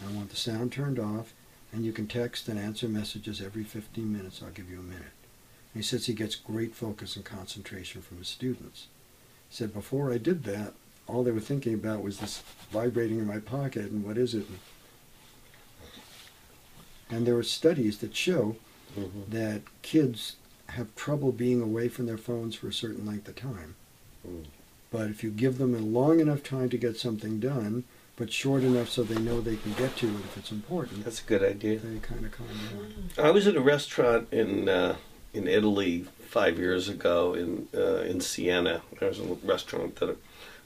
I 0.05 0.11
want 0.11 0.29
the 0.29 0.35
sound 0.35 0.71
turned 0.71 0.99
off, 0.99 1.33
and 1.71 1.85
you 1.85 1.93
can 1.93 2.07
text 2.07 2.47
and 2.47 2.59
answer 2.59 2.87
messages 2.87 3.41
every 3.41 3.63
15 3.63 4.11
minutes. 4.11 4.41
I'll 4.43 4.51
give 4.51 4.69
you 4.69 4.79
a 4.79 4.83
minute. 4.83 5.13
And 5.73 5.81
he 5.81 5.83
says 5.83 6.05
he 6.05 6.13
gets 6.13 6.35
great 6.35 6.75
focus 6.75 7.15
and 7.15 7.23
concentration 7.23 8.01
from 8.01 8.17
his 8.17 8.27
students. 8.27 8.87
He 9.49 9.55
said, 9.55 9.73
before 9.73 10.11
I 10.11 10.17
did 10.17 10.43
that, 10.45 10.73
all 11.07 11.23
they 11.23 11.31
were 11.31 11.39
thinking 11.39 11.73
about 11.73 12.01
was 12.01 12.19
this 12.19 12.41
vibrating 12.71 13.19
in 13.19 13.27
my 13.27 13.39
pocket 13.39 13.91
and 13.91 14.03
what 14.03 14.17
is 14.17 14.33
it? 14.33 14.47
And 17.09 17.27
there 17.27 17.37
are 17.37 17.43
studies 17.43 17.99
that 17.99 18.15
show 18.15 18.55
mhm. 18.97 19.29
that 19.29 19.61
kids 19.83 20.37
have 20.69 20.93
trouble 20.95 21.31
being 21.31 21.61
away 21.61 21.87
from 21.87 22.05
their 22.05 22.17
phones 22.17 22.55
for 22.55 22.67
a 22.67 22.73
certain 22.73 23.05
length 23.05 23.27
of 23.27 23.35
time. 23.35 23.75
Mm. 24.27 24.45
But 24.91 25.09
if 25.09 25.23
you 25.23 25.29
give 25.29 25.57
them 25.57 25.75
a 25.75 25.79
long 25.79 26.19
enough 26.19 26.43
time 26.43 26.69
to 26.69 26.77
get 26.77 26.97
something 26.97 27.39
done, 27.39 27.83
but 28.17 28.31
short 28.31 28.63
enough 28.63 28.89
so 28.89 29.03
they 29.03 29.19
know 29.19 29.41
they 29.41 29.57
can 29.57 29.73
get 29.73 29.95
to 29.97 30.07
it 30.07 30.15
if 30.23 30.37
it's 30.37 30.51
important, 30.51 31.03
that's 31.03 31.21
a 31.21 31.25
good 31.25 31.43
idea. 31.43 31.79
they 31.79 31.99
kind 31.99 32.25
of 32.25 32.31
calm 32.31 32.47
down. 32.47 33.25
I 33.25 33.31
was 33.31 33.45
at 33.45 33.55
a 33.55 33.61
restaurant 33.61 34.31
in 34.31 34.69
uh, 34.69 34.95
in 35.33 35.47
Italy 35.47 36.05
five 36.21 36.57
years 36.57 36.87
ago 36.87 37.33
in 37.33 37.67
uh, 37.75 38.03
in 38.03 38.21
Siena. 38.21 38.81
There 38.99 39.09
was 39.09 39.19
a 39.19 39.23
restaurant 39.43 39.97
that 39.97 40.17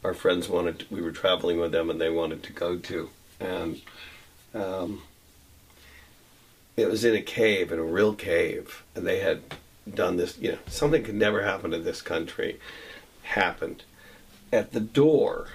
our 0.03 0.13
friends 0.13 0.47
wanted. 0.47 0.79
To, 0.79 0.85
we 0.91 1.01
were 1.01 1.11
traveling 1.11 1.59
with 1.59 1.71
them, 1.71 1.89
and 1.89 1.99
they 1.99 2.09
wanted 2.09 2.43
to 2.43 2.53
go 2.53 2.77
to, 2.77 3.09
and 3.39 3.81
um, 4.53 5.01
it 6.77 6.87
was 6.87 7.03
in 7.03 7.15
a 7.15 7.21
cave, 7.21 7.71
in 7.71 7.79
a 7.79 7.83
real 7.83 8.13
cave, 8.13 8.83
and 8.95 9.07
they 9.07 9.19
had 9.19 9.41
done 9.93 10.17
this. 10.17 10.37
You 10.37 10.53
know, 10.53 10.57
something 10.67 11.03
could 11.03 11.15
never 11.15 11.43
happen 11.43 11.73
in 11.73 11.83
this 11.83 12.01
country. 12.01 12.59
Happened 13.23 13.83
at 14.51 14.71
the 14.71 14.79
door. 14.79 15.47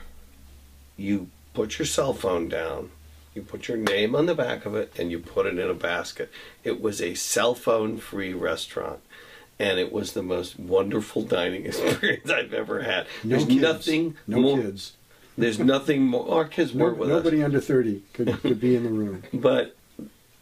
You 0.97 1.29
put 1.55 1.79
your 1.79 1.87
cell 1.87 2.13
phone 2.15 2.49
down. 2.49 2.91
You 3.35 3.43
put 3.43 3.67
your 3.67 3.77
name 3.77 4.15
on 4.15 4.27
the 4.27 4.35
back 4.35 4.65
of 4.65 4.77
it 4.77 4.93
and 4.97 5.11
you 5.11 5.19
put 5.19 5.47
it 5.47 5.59
in 5.59 5.69
a 5.69 5.75
basket. 5.75 6.31
It 6.63 6.81
was 6.81 7.01
a 7.03 7.15
cell 7.15 7.55
phone 7.57 7.97
free 7.99 8.33
restaurant. 8.33 9.01
And 9.59 9.79
it 9.79 9.93
was 9.93 10.13
the 10.13 10.23
most 10.23 10.59
wonderful 10.59 11.23
dining 11.23 11.65
experience 11.67 12.31
I've 12.31 12.53
ever 12.55 12.83
had. 12.83 13.07
No 13.25 13.31
There's 13.37 13.45
kids. 13.47 13.61
nothing 13.63 14.17
No 14.29 14.41
more. 14.41 14.59
kids. 14.59 14.93
There's 15.37 15.59
nothing 15.59 16.03
more. 16.03 16.29
Our 16.33 16.45
kids 16.45 16.75
No, 16.75 16.85
work 16.85 16.99
with 16.99 17.11
us. 17.11 17.17
nobody 17.25 17.43
under 17.43 17.61
30 17.61 18.03
could, 18.13 18.41
could 18.41 18.61
be 18.61 18.77
in 18.77 18.85
the 18.85 18.91
room. 18.91 19.25
But, 19.33 19.75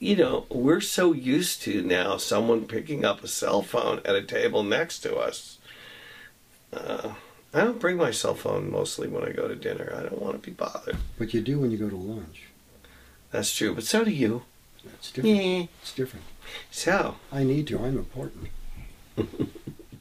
you 0.03 0.17
know, 0.17 0.47
we're 0.51 0.81
so 0.81 1.13
used 1.13 1.63
to 1.63 1.81
now 1.81 2.17
someone 2.17 2.67
picking 2.67 3.05
up 3.05 3.23
a 3.23 3.29
cell 3.29 3.63
phone 3.63 4.01
at 4.05 4.17
a 4.17 4.23
table 4.23 4.65
next 4.65 4.99
to 4.99 5.15
us. 5.17 5.59
Uh, 6.73 7.15
I 7.55 7.61
don't 7.61 7.79
bring 7.79 7.99
my 7.99 8.11
cell 8.11 8.35
phone 8.35 8.69
mostly 8.69 9.07
when 9.07 9.23
I 9.23 9.31
go 9.31 9.47
to 9.47 9.55
dinner. 9.55 9.95
I 9.97 10.03
don't 10.03 10.21
want 10.21 10.43
to 10.43 10.51
be 10.51 10.51
bothered. 10.51 10.97
But 11.19 11.33
you 11.33 11.41
do 11.41 11.61
when 11.61 11.71
you 11.71 11.79
go 11.79 11.89
to 11.89 11.95
lunch. 11.95 12.49
That's 13.31 13.55
true. 13.55 13.77
But 13.77 13.85
so 13.85 14.05
do 14.05 14.11
you. 14.11 14.43
It's 14.85 15.13
different. 15.13 15.37
Yeah. 15.37 15.67
It's 15.81 15.95
different. 15.95 16.25
So, 16.73 17.15
I 17.31 17.45
need 17.45 17.69
to. 17.69 17.79
I'm 17.79 17.97
important. 17.97 18.49